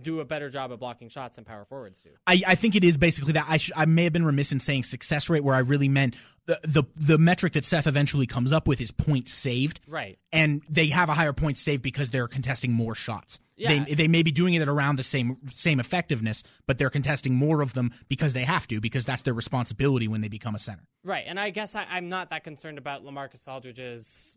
do 0.00 0.20
a 0.20 0.24
better 0.24 0.48
job 0.48 0.72
of 0.72 0.80
blocking 0.80 1.08
shots 1.10 1.36
than 1.36 1.44
power 1.44 1.66
forwards 1.66 2.00
do. 2.00 2.10
I, 2.26 2.42
I 2.46 2.54
think 2.54 2.74
it 2.74 2.84
is 2.84 2.96
basically 2.96 3.32
that. 3.32 3.46
I 3.48 3.58
sh- 3.58 3.72
I 3.76 3.84
may 3.84 4.04
have 4.04 4.12
been 4.12 4.24
remiss 4.24 4.52
in 4.52 4.60
saying 4.60 4.84
success 4.84 5.28
rate, 5.28 5.44
where 5.44 5.54
I 5.54 5.58
really 5.58 5.88
meant 5.88 6.14
the, 6.46 6.58
the 6.62 6.84
the 6.96 7.18
metric 7.18 7.54
that 7.54 7.64
Seth 7.64 7.86
eventually 7.86 8.26
comes 8.26 8.52
up 8.52 8.66
with 8.66 8.80
is 8.80 8.90
points 8.90 9.34
saved. 9.34 9.80
Right. 9.86 10.18
And 10.32 10.62
they 10.68 10.88
have 10.88 11.08
a 11.08 11.14
higher 11.14 11.32
point 11.32 11.58
saved 11.58 11.82
because 11.82 12.10
they're 12.10 12.28
contesting 12.28 12.72
more 12.72 12.94
shots. 12.94 13.40
Yeah. 13.56 13.84
They 13.84 13.94
they 13.94 14.08
may 14.08 14.22
be 14.22 14.32
doing 14.32 14.54
it 14.54 14.62
at 14.62 14.68
around 14.68 14.96
the 14.96 15.02
same 15.04 15.36
same 15.48 15.78
effectiveness, 15.78 16.42
but 16.66 16.76
they're 16.78 16.90
contesting 16.90 17.34
more 17.34 17.62
of 17.62 17.72
them 17.74 17.92
because 18.08 18.32
they 18.32 18.44
have 18.44 18.66
to 18.68 18.80
because 18.80 19.04
that's 19.04 19.22
their 19.22 19.34
responsibility 19.34 20.08
when 20.08 20.22
they 20.22 20.28
become 20.28 20.54
a 20.54 20.58
center. 20.58 20.82
Right, 21.04 21.24
and 21.26 21.38
I 21.38 21.50
guess 21.50 21.74
I, 21.76 21.86
I'm 21.88 22.08
not 22.08 22.30
that 22.30 22.42
concerned 22.42 22.78
about 22.78 23.04
Lamarcus 23.04 23.46
Aldridge's 23.46 24.36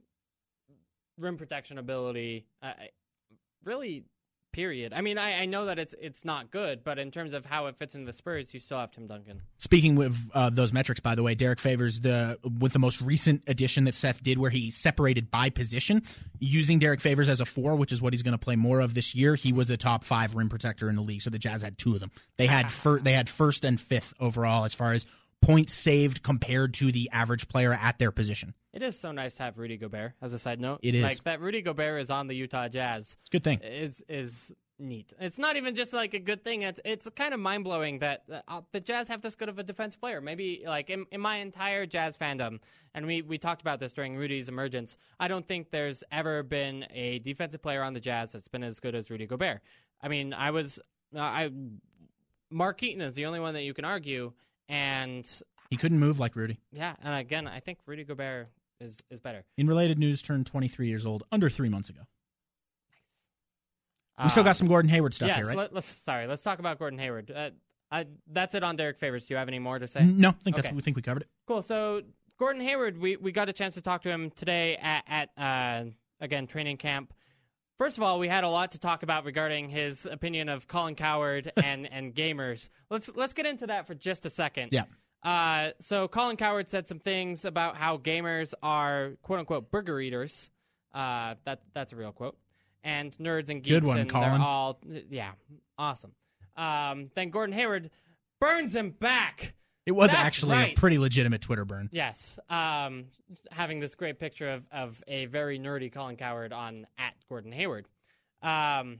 rim 1.17 1.37
protection 1.37 1.77
ability. 1.79 2.45
Uh, 2.61 2.65
I- 2.67 2.89
really, 3.63 4.05
period. 4.57 4.91
I 4.91 5.01
mean, 5.01 5.19
I, 5.19 5.43
I 5.43 5.45
know 5.45 5.65
that 5.65 5.77
it's 5.77 5.93
it's 6.01 6.25
not 6.25 6.49
good, 6.49 6.83
but 6.83 6.97
in 6.97 7.11
terms 7.11 7.35
of 7.35 7.45
how 7.45 7.67
it 7.67 7.77
fits 7.77 7.93
into 7.93 8.07
the 8.07 8.13
Spurs, 8.13 8.55
you 8.55 8.59
still 8.59 8.79
have 8.79 8.89
Tim 8.89 9.05
Duncan. 9.05 9.43
Speaking 9.59 9.95
with 9.95 10.17
uh, 10.33 10.49
those 10.49 10.73
metrics, 10.73 10.99
by 10.99 11.13
the 11.13 11.21
way, 11.21 11.35
Derek 11.35 11.59
Favors 11.59 11.99
the 11.99 12.39
with 12.59 12.73
the 12.73 12.79
most 12.79 12.99
recent 12.99 13.43
addition 13.45 13.83
that 13.83 13.93
Seth 13.93 14.23
did, 14.23 14.39
where 14.39 14.49
he 14.49 14.71
separated 14.71 15.29
by 15.29 15.51
position, 15.51 16.01
using 16.39 16.79
Derek 16.79 17.01
Favors 17.01 17.29
as 17.29 17.39
a 17.39 17.45
four, 17.45 17.75
which 17.75 17.91
is 17.91 18.01
what 18.01 18.13
he's 18.13 18.23
going 18.23 18.31
to 18.31 18.43
play 18.43 18.55
more 18.55 18.79
of 18.79 18.95
this 18.95 19.13
year. 19.13 19.35
He 19.35 19.53
was 19.53 19.69
a 19.69 19.77
top 19.77 20.03
five 20.03 20.33
rim 20.33 20.49
protector 20.49 20.89
in 20.89 20.95
the 20.95 21.03
league, 21.03 21.21
so 21.21 21.29
the 21.29 21.37
Jazz 21.37 21.61
had 21.61 21.77
two 21.77 21.93
of 21.93 21.99
them. 21.99 22.09
They 22.37 22.47
had 22.47 22.71
fir- 22.71 22.99
they 22.99 23.13
had 23.13 23.29
first 23.29 23.63
and 23.63 23.79
fifth 23.79 24.15
overall 24.19 24.65
as 24.65 24.73
far 24.73 24.93
as 24.93 25.05
points 25.41 25.73
saved 25.73 26.23
compared 26.23 26.73
to 26.75 26.91
the 26.91 27.09
average 27.11 27.47
player 27.47 27.73
at 27.73 27.99
their 27.99 28.11
position. 28.11 28.53
It 28.73 28.81
is 28.81 28.99
so 28.99 29.11
nice 29.11 29.35
to 29.35 29.43
have 29.43 29.57
Rudy 29.57 29.77
Gobert. 29.77 30.13
As 30.21 30.33
a 30.33 30.39
side 30.39 30.59
note, 30.59 30.79
It 30.83 30.93
is. 30.95 31.03
like 31.03 31.23
that. 31.23 31.41
Rudy 31.41 31.61
Gobert 31.61 32.01
is 32.01 32.09
on 32.09 32.27
the 32.27 32.35
Utah 32.35 32.67
Jazz. 32.67 33.17
It's 33.21 33.29
a 33.29 33.31
good 33.31 33.43
thing. 33.43 33.59
Is 33.63 34.03
is 34.09 34.53
neat. 34.79 35.11
It's 35.19 35.39
not 35.39 35.55
even 35.57 35.73
just 35.73 35.93
like 35.93 36.13
a 36.13 36.19
good 36.19 36.43
thing. 36.43 36.61
It's 36.61 36.79
it's 36.85 37.07
kind 37.15 37.33
of 37.33 37.39
mind 37.39 37.63
blowing 37.63 37.99
that 37.99 38.23
uh, 38.47 38.61
the 38.71 38.79
Jazz 38.79 39.07
have 39.07 39.21
this 39.21 39.35
good 39.35 39.49
of 39.49 39.57
a 39.57 39.63
defensive 39.63 39.99
player. 39.99 40.21
Maybe 40.21 40.63
like 40.65 40.89
in, 40.91 41.05
in 41.11 41.21
my 41.21 41.37
entire 41.37 41.85
Jazz 41.87 42.17
fandom, 42.17 42.59
and 42.93 43.07
we 43.07 43.21
we 43.23 43.37
talked 43.39 43.61
about 43.61 43.79
this 43.79 43.93
during 43.93 44.15
Rudy's 44.15 44.49
emergence. 44.49 44.97
I 45.19 45.27
don't 45.27 45.47
think 45.47 45.71
there's 45.71 46.03
ever 46.11 46.43
been 46.43 46.85
a 46.91 47.19
defensive 47.19 47.61
player 47.63 47.81
on 47.81 47.93
the 47.93 47.99
Jazz 47.99 48.33
that's 48.33 48.47
been 48.47 48.63
as 48.63 48.79
good 48.79 48.93
as 48.93 49.09
Rudy 49.09 49.25
Gobert. 49.25 49.61
I 50.01 50.07
mean, 50.09 50.33
I 50.33 50.51
was 50.51 50.77
uh, 51.15 51.19
I 51.21 51.49
Mark 52.51 52.81
Eaton 52.83 53.01
is 53.01 53.15
the 53.15 53.25
only 53.25 53.39
one 53.39 53.53
that 53.55 53.63
you 53.63 53.73
can 53.73 53.85
argue, 53.85 54.33
and 54.69 55.27
He 55.69 55.77
couldn't 55.77 55.99
move 55.99 56.19
like 56.19 56.35
Rudy. 56.35 56.59
yeah, 56.71 56.95
and 57.03 57.13
again, 57.15 57.47
I 57.47 57.59
think 57.59 57.79
Rudy 57.85 58.03
Gobert 58.03 58.49
is 58.79 59.01
is 59.09 59.19
better. 59.19 59.43
In 59.57 59.67
related 59.67 59.97
news, 59.97 60.21
turned 60.21 60.45
23 60.45 60.87
years 60.87 61.05
old 61.05 61.23
under 61.31 61.49
three 61.49 61.69
months 61.69 61.89
ago. 61.89 62.01
Nice. 64.17 64.25
We 64.25 64.29
still 64.31 64.43
got 64.43 64.57
some 64.57 64.67
Gordon 64.67 64.89
Hayward 64.89 65.13
stuff 65.13 65.27
yes, 65.27 65.37
here, 65.37 65.47
right? 65.47 65.57
Let, 65.57 65.75
us 65.75 65.85
sorry. 65.85 66.25
Let's 66.27 66.41
talk 66.41 66.59
about 66.59 66.79
Gordon 66.79 66.97
Hayward. 66.99 67.31
Uh, 67.31 67.49
I, 67.91 68.05
that's 68.31 68.55
it 68.55 68.63
on 68.63 68.75
Derek 68.75 68.97
Favors. 68.97 69.25
Do 69.25 69.33
you 69.33 69.37
have 69.37 69.47
any 69.47 69.59
more 69.59 69.79
to 69.79 69.87
say? 69.87 70.03
no, 70.03 70.29
I 70.29 70.31
think 70.43 70.55
that's 70.55 70.67
Okay. 70.67 70.75
we 70.75 70.81
think 70.81 70.95
we 70.95 71.01
covered 71.01 71.21
it. 71.23 71.29
Cool. 71.47 71.61
So 71.61 72.01
Gordon 72.39 72.61
Hayward, 72.61 72.97
we, 72.97 73.15
we 73.15 73.31
got 73.31 73.47
a 73.49 73.53
chance 73.53 73.75
to 73.75 73.81
talk 73.81 74.01
to 74.03 74.09
him 74.09 74.31
today 74.31 74.75
at, 74.77 75.03
at 75.07 75.29
uh, 75.37 75.89
again 76.19 76.47
training 76.47 76.77
camp. 76.77 77.13
First 77.77 77.97
of 77.97 78.03
all, 78.03 78.17
we 78.17 78.27
had 78.27 78.43
a 78.43 78.49
lot 78.49 78.71
to 78.71 78.79
talk 78.79 79.03
about 79.03 79.23
regarding 79.23 79.69
his 79.69 80.05
opinion 80.07 80.49
of 80.49 80.67
Colin 80.67 80.95
Cowherd 80.95 81.51
and, 81.57 81.91
and 81.91 82.13
gamers. 82.13 82.69
Let's 82.89 83.09
let's 83.15 83.33
get 83.33 83.45
into 83.45 83.67
that 83.67 83.85
for 83.87 83.93
just 83.93 84.25
a 84.25 84.29
second. 84.29 84.69
Yeah. 84.71 84.85
Uh, 85.23 85.71
so 85.79 86.07
Colin 86.07 86.37
Cowherd 86.37 86.67
said 86.67 86.87
some 86.87 86.99
things 86.99 87.45
about 87.45 87.75
how 87.75 87.97
gamers 87.97 88.53
are 88.63 89.13
quote 89.21 89.39
unquote 89.39 89.69
burger 89.71 89.99
eaters. 89.99 90.49
Uh, 90.93 91.35
that 91.45 91.61
that's 91.73 91.93
a 91.93 91.95
real 91.95 92.11
quote. 92.11 92.37
And 92.83 93.15
nerds 93.17 93.49
and 93.49 93.61
geeks, 93.61 93.75
Good 93.75 93.83
one, 93.83 93.99
and 93.99 94.09
Colin. 94.09 94.31
they're 94.31 94.39
all 94.41 94.79
yeah, 95.09 95.31
awesome. 95.77 96.13
Um, 96.55 97.11
then 97.15 97.29
Gordon 97.29 97.53
Hayward 97.53 97.91
burns 98.39 98.75
him 98.75 98.91
back. 98.91 99.53
It 99.87 99.95
was 99.95 100.09
That's 100.09 100.19
actually 100.19 100.57
right. 100.57 100.77
a 100.77 100.79
pretty 100.79 100.97
legitimate 100.97 101.39
Twitter 101.39 101.63
burn. 101.63 101.87
Yes. 101.93 102.37
Um, 102.49 103.05
having 103.51 103.79
this 103.79 103.95
great 103.95 104.19
picture 104.19 104.49
of, 104.49 104.67
of 104.69 105.01
a 105.07 105.27
very 105.27 105.57
nerdy 105.57 105.89
Colin 105.89 106.17
Cowherd 106.17 106.51
on 106.51 106.85
at 106.97 107.13
Gordon 107.29 107.53
Hayward. 107.53 107.87
Um, 108.41 108.99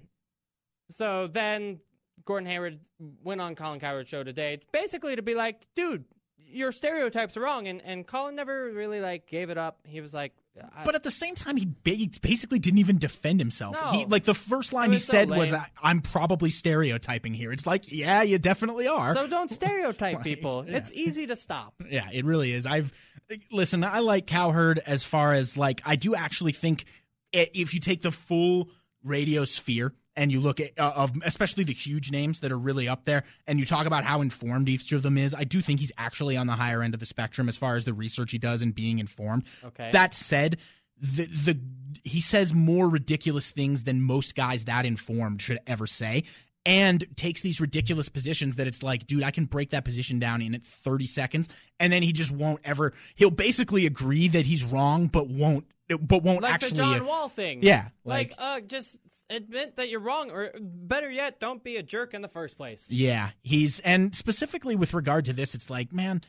so 0.89 1.27
then 1.27 1.81
Gordon 2.23 2.47
Hayward 2.47 2.79
went 3.21 3.41
on 3.41 3.53
Colin 3.55 3.81
Cowherd's 3.81 4.07
show 4.09 4.23
today, 4.23 4.61
basically 4.71 5.17
to 5.17 5.21
be 5.21 5.35
like, 5.35 5.67
dude, 5.75 6.05
your 6.49 6.71
stereotypes 6.71 7.37
are 7.37 7.41
wrong. 7.41 7.67
And, 7.67 7.81
and 7.83 8.05
Colin 8.05 8.35
never 8.35 8.71
really 8.71 8.99
like 8.99 9.27
gave 9.27 9.49
it 9.49 9.57
up. 9.57 9.79
He 9.85 10.01
was 10.01 10.13
like, 10.13 10.33
I, 10.75 10.85
But 10.85 10.95
at 10.95 11.03
the 11.03 11.11
same 11.11 11.35
time, 11.35 11.55
he 11.55 11.65
basically 11.65 12.57
didn't 12.59 12.79
even 12.79 12.97
defend 12.97 13.39
himself. 13.39 13.75
No. 13.79 13.91
He, 13.91 14.05
like 14.05 14.23
the 14.23 14.33
first 14.33 14.73
line 14.73 14.91
he 14.91 14.97
so 14.97 15.11
said 15.11 15.29
was, 15.29 15.51
lame. 15.51 15.61
"I- 15.61 15.89
"I'm 15.89 16.01
probably 16.01 16.49
stereotyping 16.49 17.33
here." 17.35 17.51
It's 17.51 17.67
like, 17.67 17.91
yeah, 17.91 18.23
you 18.23 18.39
definitely 18.39 18.87
are. 18.87 19.13
so 19.13 19.27
don't 19.27 19.51
stereotype 19.51 20.23
people. 20.23 20.65
yeah. 20.67 20.77
It's 20.77 20.91
easy 20.93 21.27
to 21.27 21.35
stop. 21.35 21.75
Yeah, 21.89 22.07
it 22.11 22.25
really 22.25 22.53
is. 22.53 22.65
I've 22.65 22.91
listen. 23.51 23.83
I 23.83 23.99
like 23.99 24.25
Cowherd 24.25 24.81
as 24.85 25.03
far 25.03 25.33
as 25.35 25.57
like 25.57 25.81
I 25.85 25.95
do 25.95 26.15
actually 26.15 26.53
think 26.53 26.85
eh, 27.33 27.45
if 27.53 27.73
you 27.75 27.79
take 27.79 28.01
the 28.01 28.11
full 28.11 28.69
radio 29.03 29.45
sphere 29.45 29.93
and 30.17 30.31
you 30.31 30.41
look 30.41 30.59
at 30.59 30.71
uh, 30.77 30.91
of 30.95 31.13
especially 31.23 31.63
the 31.63 31.73
huge 31.73 32.11
names 32.11 32.41
that 32.41 32.51
are 32.51 32.57
really 32.57 32.89
up 32.89 33.05
there, 33.05 33.23
and 33.45 33.59
you 33.59 33.65
talk 33.65 33.85
about 33.85 34.03
how 34.03 34.21
informed 34.21 34.67
each 34.67 34.91
of 34.91 35.03
them 35.03 35.17
is, 35.17 35.33
I 35.33 35.45
do 35.45 35.61
think 35.61 35.79
he's 35.79 35.91
actually 35.97 36.35
on 36.35 36.47
the 36.47 36.53
higher 36.53 36.81
end 36.81 36.93
of 36.93 36.99
the 36.99 37.05
spectrum 37.05 37.47
as 37.47 37.55
far 37.55 37.75
as 37.75 37.85
the 37.85 37.93
research 37.93 38.31
he 38.31 38.37
does 38.37 38.61
and 38.61 38.75
being 38.75 38.99
informed. 38.99 39.43
Okay. 39.63 39.91
That 39.93 40.13
said. 40.13 40.57
The, 40.99 41.25
the 41.27 41.59
he 42.03 42.19
says 42.19 42.55
more 42.55 42.89
ridiculous 42.89 43.51
things 43.51 43.83
than 43.83 44.01
most 44.01 44.33
guys 44.33 44.65
that 44.65 44.83
informed 44.83 45.43
should 45.43 45.59
ever 45.67 45.85
say 45.85 46.23
and 46.67 47.05
takes 47.15 47.41
these 47.41 47.61
ridiculous 47.61 48.09
positions 48.09 48.57
that 48.57 48.67
it's 48.67 48.83
like, 48.83 49.07
dude, 49.07 49.23
I 49.23 49.31
can 49.31 49.45
break 49.45 49.69
that 49.69 49.85
position 49.85 50.19
down 50.19 50.41
in 50.41 50.59
30 50.59 51.07
seconds, 51.07 51.47
and 51.79 51.93
then 51.93 52.03
he 52.03 52.11
just 52.11 52.29
won't 52.29 52.59
ever. 52.65 52.93
He'll 53.15 53.31
basically 53.31 53.85
agree 53.85 54.27
that 54.27 54.45
he's 54.45 54.65
wrong, 54.65 55.07
but 55.07 55.29
won't, 55.29 55.65
but 55.99 56.23
won't 56.23 56.41
Like 56.41 56.53
actually. 56.55 56.71
the 56.71 56.75
John 56.77 57.05
Wall 57.05 57.29
thing. 57.29 57.61
Yeah, 57.63 57.89
Like, 58.03 58.31
like- 58.31 58.35
uh, 58.37 58.59
just 58.61 58.99
admit 59.29 59.75
that 59.77 59.89
you're 59.89 59.99
wrong, 59.99 60.31
or 60.31 60.51
better 60.59 61.09
yet, 61.09 61.39
don't 61.39 61.63
be 61.63 61.77
a 61.77 61.83
jerk 61.83 62.13
in 62.13 62.21
the 62.21 62.27
first 62.27 62.57
place. 62.57 62.91
Yeah, 62.91 63.29
he's 63.41 63.79
and 63.81 64.13
specifically 64.15 64.75
with 64.75 64.93
regard 64.93 65.25
to 65.25 65.33
this, 65.33 65.55
it's 65.55 65.69
like, 65.69 65.93
man, 65.93 66.21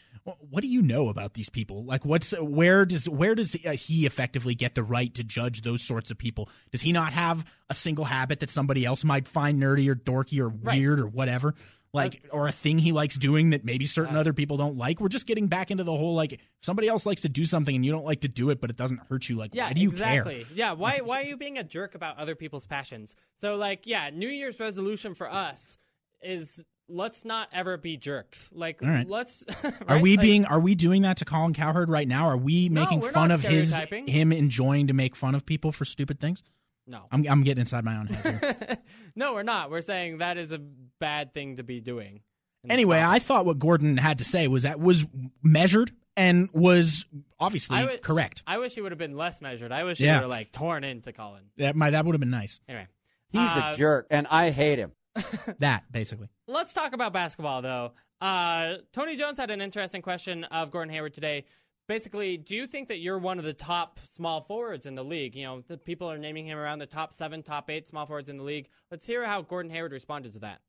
what 0.51 0.61
do 0.61 0.67
you 0.69 0.83
know 0.83 1.09
about 1.09 1.35
these 1.35 1.49
people? 1.49 1.85
Like, 1.85 2.05
what's 2.05 2.33
where 2.33 2.85
does 2.85 3.09
where 3.09 3.35
does 3.35 3.57
uh, 3.65 3.71
he 3.73 4.05
effectively 4.07 4.55
get 4.55 4.75
the 4.75 4.83
right 4.83 5.13
to 5.15 5.25
judge 5.25 5.63
those 5.63 5.83
sorts 5.83 6.11
of 6.11 6.19
people? 6.19 6.49
Does 6.71 6.83
he 6.83 6.93
not 6.93 7.13
have 7.13 7.45
a 7.71 7.75
single 7.75 8.05
habit 8.05 8.41
that 8.41 8.51
somebody 8.51 8.85
else 8.85 9.05
might 9.05 9.27
find 9.27 9.59
nerdy 9.61 9.89
or 9.89 9.95
dorky 9.95 10.39
or 10.41 10.49
Right. 10.49 10.79
weird 10.79 11.01
or 11.01 11.07
whatever? 11.07 11.55
Like, 11.93 12.29
or 12.33 12.47
a 12.47 12.53
thing 12.53 12.79
he 12.79 12.93
likes 12.93 13.17
doing 13.17 13.51
that 13.51 13.65
maybe 13.65 13.87
certain 13.87 14.15
other 14.15 14.33
people 14.33 14.57
don't 14.57 14.77
like. 14.77 15.01
We're 15.01 15.09
just 15.09 15.27
getting 15.27 15.47
back 15.47 15.71
into 15.71 15.85
the 15.85 15.93
whole 15.93 16.15
like, 16.15 16.39
somebody 16.61 16.87
else 16.87 17.07
likes 17.07 17.23
to 17.23 17.29
do 17.29 17.47
something 17.47 17.75
and 17.75 17.85
you 17.85 17.91
don't 17.93 18.05
like 18.05 18.21
to 18.21 18.29
do 18.29 18.51
it, 18.51 18.61
but 18.61 18.69
it 18.69 18.77
doesn't 18.77 19.01
hurt 19.09 19.29
you. 19.29 19.37
Like, 19.37 19.55
Yeah, 19.55 19.69
why 19.69 19.73
do 19.73 19.81
you 19.81 19.89
exactly. 19.89 20.45
care? 20.45 20.53
Yeah, 20.55 20.73
why 20.73 20.99
why 21.03 21.21
are 21.23 21.25
you 21.25 21.37
being 21.37 21.57
a 21.57 21.65
jerk 21.65 21.95
about 21.95 22.19
other 22.19 22.35
people's 22.35 22.67
passions? 22.67 23.17
So 23.39 23.57
like, 23.57 23.87
yeah, 23.87 24.11
New 24.11 24.29
Year's 24.29 24.61
resolution 24.61 25.15
for 25.15 25.31
us 25.33 25.79
is 26.23 26.63
let's 26.89 27.25
not 27.25 27.49
ever 27.53 27.77
be 27.77 27.97
jerks. 27.97 28.51
Like 28.53 28.81
right. 28.83 29.09
let's 29.09 29.45
Are 29.87 29.99
we 29.99 30.17
Like, 30.17 30.25
being 30.25 30.45
are 30.45 30.61
we 30.61 30.75
doing 30.75 31.03
that 31.03 31.19
to 31.19 31.25
Colin 31.25 31.55
Cowherd 31.55 31.89
right 31.89 32.09
now? 32.09 32.29
Are 32.29 32.37
we 32.37 32.69
making 32.69 33.01
we're 33.01 33.13
fun 33.13 33.31
of 33.31 33.41
his 33.41 33.75
him 33.91 34.33
enjoying 34.33 34.87
to 34.89 34.93
make 34.93 35.17
fun 35.17 35.35
of 35.35 35.47
people 35.47 35.73
for 35.73 35.85
stupid 35.85 36.21
things? 36.21 36.43
No. 36.89 37.07
I'm 37.13 37.27
I'm 37.29 37.43
getting 37.45 37.61
inside 37.61 37.85
my 37.85 37.97
own 37.99 38.07
head 38.07 38.41
here. 38.41 38.79
no, 39.15 39.35
we're 39.35 39.43
not. 39.43 39.71
We're 39.71 39.83
saying 39.83 40.19
that 40.19 40.39
is 40.39 40.53
a 40.53 40.59
bad 40.59 41.35
thing 41.35 41.57
to 41.57 41.63
be 41.63 41.81
doing. 41.81 42.23
Anyway. 42.69 43.01
I 43.01 43.19
thought 43.19 43.47
what 43.47 43.59
Gordon 43.59 43.97
had 43.99 44.19
to 44.19 44.25
say 44.25 44.49
was 44.49 44.65
that 44.65 44.81
was 44.81 45.05
measured 45.43 45.93
and 46.17 46.49
was 46.53 47.05
obviously 47.39 47.77
I 47.77 47.85
wish- 47.85 48.01
correct. 48.01 48.43
I 48.47 48.59
wish 48.59 48.75
he 48.75 48.81
would 48.81 48.93
have 48.93 48.99
been 48.99 49.17
less 49.17 49.41
measured. 49.41 49.71
I 49.71 49.85
wish 49.85 49.99
he 49.99 50.05
Yeah. 50.05 50.15
would 50.17 50.23
have 50.23 50.31
like 50.31 50.51
torn 50.53 50.83
into 50.83 51.13
Colin. 51.13 51.45
That 51.59 51.77
might 51.77 51.91
that 51.91 52.05
would 52.05 52.15
have 52.15 52.21
been 52.21 52.31
nice. 52.31 52.59
Anyway. 52.69 52.89
He's 53.31 53.41
Uh, 53.43 53.71
a 53.73 53.77
jerk, 53.77 54.07
and 54.11 54.27
I 54.31 54.51
hate 54.51 54.79
him. 54.79 54.93
That 55.59 55.85
basically. 55.93 56.29
Let's 56.47 56.73
talk 56.73 56.93
about 56.95 57.13
basketball, 57.13 57.61
though. 57.63 57.93
Uh, 58.21 58.77
Tony 58.93 59.17
Jones 59.17 59.39
had 59.39 59.51
an 59.51 59.61
interesting 59.61 60.01
question 60.03 60.45
of 60.45 60.71
Gordon 60.71 60.93
Hayward 60.95 61.13
today. 61.15 61.45
Basically, 61.89 62.37
do 62.37 62.55
you 62.55 62.67
think 62.67 62.89
that 62.89 62.99
you're 62.99 63.19
one 63.19 63.39
of 63.39 63.47
the 63.47 63.55
top 63.55 63.99
small 64.13 64.43
forwards 64.43 64.85
in 64.85 64.95
the 64.95 65.03
league? 65.03 65.35
You 65.35 65.45
know, 65.45 65.63
the 65.67 65.79
people 65.79 66.11
are 66.11 66.19
naming 66.19 66.47
him 66.47 66.59
around 66.59 66.81
the 66.81 66.87
top 66.87 67.15
seven, 67.15 67.43
top 67.43 67.71
eight 67.71 67.89
small 67.89 68.05
forwards 68.05 68.29
in 68.29 68.37
the 68.37 68.43
league. 68.43 68.69
Let's 68.91 69.07
hear 69.07 69.25
how 69.25 69.41
Gordon 69.41 69.73
Hayward 69.73 69.93
responded 69.93 70.35
to 70.35 70.39
that. 70.41 70.61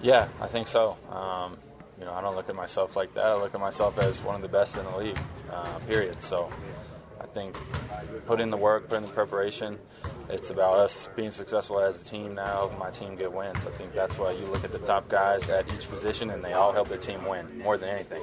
Yeah, 0.00 0.28
I 0.40 0.46
think 0.46 0.68
so. 0.68 0.96
Um, 1.10 1.56
you 1.98 2.04
know, 2.04 2.12
I 2.12 2.20
don't 2.20 2.36
look 2.36 2.48
at 2.48 2.54
myself 2.54 2.94
like 2.94 3.12
that. 3.14 3.24
I 3.24 3.34
look 3.34 3.52
at 3.52 3.60
myself 3.60 3.98
as 3.98 4.22
one 4.22 4.36
of 4.36 4.42
the 4.42 4.48
best 4.48 4.76
in 4.76 4.84
the 4.84 4.96
league, 4.96 5.18
uh, 5.50 5.80
period. 5.80 6.22
So 6.22 6.48
I 7.20 7.26
think 7.26 7.58
put 8.26 8.40
in 8.40 8.50
the 8.50 8.56
work, 8.56 8.88
put 8.88 8.98
in 8.98 9.02
the 9.02 9.10
preparation. 9.10 9.80
It's 10.28 10.50
about 10.50 10.78
us 10.78 11.08
being 11.16 11.32
successful 11.32 11.80
as 11.80 12.00
a 12.00 12.04
team 12.04 12.36
now, 12.36 12.44
helping 12.44 12.78
my 12.78 12.90
team 12.90 13.16
get 13.16 13.32
wins. 13.32 13.66
I 13.66 13.70
think 13.70 13.94
that's 13.94 14.16
why 14.16 14.30
you 14.30 14.44
look 14.46 14.62
at 14.62 14.70
the 14.70 14.78
top 14.78 15.08
guys 15.08 15.48
at 15.48 15.66
each 15.74 15.90
position 15.90 16.30
and 16.30 16.44
they 16.44 16.52
all 16.52 16.72
help 16.72 16.86
their 16.86 16.98
team 16.98 17.26
win 17.26 17.58
more 17.58 17.76
than 17.76 17.88
anything. 17.88 18.22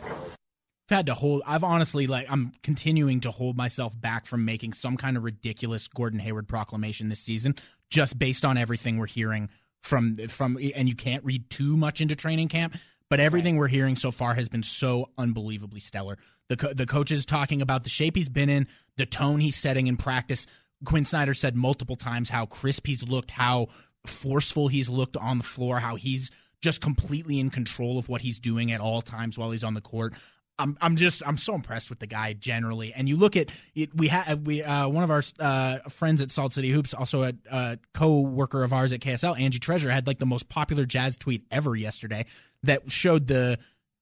I've 0.89 0.95
had 0.95 1.05
to 1.07 1.13
hold 1.13 1.43
I've 1.45 1.63
honestly 1.63 2.07
like 2.07 2.27
I'm 2.29 2.53
continuing 2.63 3.21
to 3.21 3.31
hold 3.31 3.55
myself 3.55 3.93
back 3.99 4.25
from 4.25 4.45
making 4.45 4.73
some 4.73 4.97
kind 4.97 5.17
of 5.17 5.23
ridiculous 5.23 5.87
Gordon 5.87 6.19
Hayward 6.19 6.47
proclamation 6.47 7.09
this 7.09 7.19
season 7.19 7.55
just 7.89 8.17
based 8.17 8.43
on 8.45 8.57
everything 8.57 8.97
we're 8.97 9.05
hearing 9.05 9.49
from 9.81 10.17
from 10.27 10.57
and 10.75 10.89
you 10.89 10.95
can't 10.95 11.23
read 11.23 11.49
too 11.49 11.77
much 11.77 12.01
into 12.01 12.15
training 12.15 12.47
camp 12.47 12.75
but 13.09 13.19
everything 13.19 13.57
we're 13.57 13.67
hearing 13.67 13.95
so 13.95 14.11
far 14.11 14.35
has 14.35 14.47
been 14.47 14.63
so 14.63 15.09
unbelievably 15.17 15.79
stellar. 15.79 16.17
The 16.47 16.57
co- 16.57 16.73
the 16.73 16.85
coaches 16.85 17.25
talking 17.25 17.61
about 17.61 17.83
the 17.83 17.89
shape 17.89 18.15
he's 18.15 18.29
been 18.29 18.49
in, 18.49 18.67
the 18.97 19.05
tone 19.05 19.39
he's 19.39 19.57
setting 19.57 19.87
in 19.87 19.97
practice. 19.97 20.45
Quin 20.85 21.05
Snyder 21.05 21.33
said 21.33 21.55
multiple 21.55 21.95
times 21.95 22.29
how 22.29 22.45
crisp 22.45 22.87
he's 22.87 23.03
looked, 23.03 23.31
how 23.31 23.67
forceful 24.05 24.67
he's 24.67 24.89
looked 24.89 25.17
on 25.17 25.39
the 25.39 25.43
floor, 25.43 25.79
how 25.79 25.95
he's 25.95 26.29
just 26.61 26.81
completely 26.81 27.39
in 27.39 27.49
control 27.49 27.97
of 27.97 28.09
what 28.09 28.21
he's 28.21 28.39
doing 28.39 28.71
at 28.71 28.79
all 28.79 29.01
times 29.01 29.37
while 29.37 29.51
he's 29.51 29.63
on 29.63 29.73
the 29.73 29.81
court. 29.81 30.13
I'm 30.60 30.78
I'm 30.82 30.95
just 30.97 31.24
I'm 31.26 31.38
so 31.38 31.55
impressed 31.55 31.89
with 31.89 31.99
the 31.99 32.07
guy 32.07 32.34
generally. 32.34 32.93
And 32.93 33.07
you 33.07 33.16
look 33.16 33.36
at 33.36 33.49
it, 33.74 33.95
we 33.95 34.10
have 34.10 34.41
we 34.41 34.62
uh, 34.62 34.88
one 34.88 35.03
of 35.03 35.10
our 35.10 35.24
uh, 35.39 35.80
friends 35.89 36.22
at 36.22 36.32
Salt 36.32 36.53
City 36.53 36.70
Hoops, 36.70 36.93
also 36.93 37.24
a 37.24 37.34
uh, 37.49 37.76
co-worker 37.93 38.64
of 38.64 38.74
ours 38.74 38.93
at 38.93 38.99
KSL, 38.99 39.39
Angie 39.39 39.60
Treasure, 39.60 39.89
had 39.89 40.05
like 40.05 40.20
the 40.20 40.26
most 40.26 40.49
popular 40.49 40.86
Jazz 40.86 41.18
tweet 41.18 41.45
ever 41.49 41.76
yesterday 41.76 42.26
that 42.64 42.91
showed 42.91 43.28
the 43.28 43.57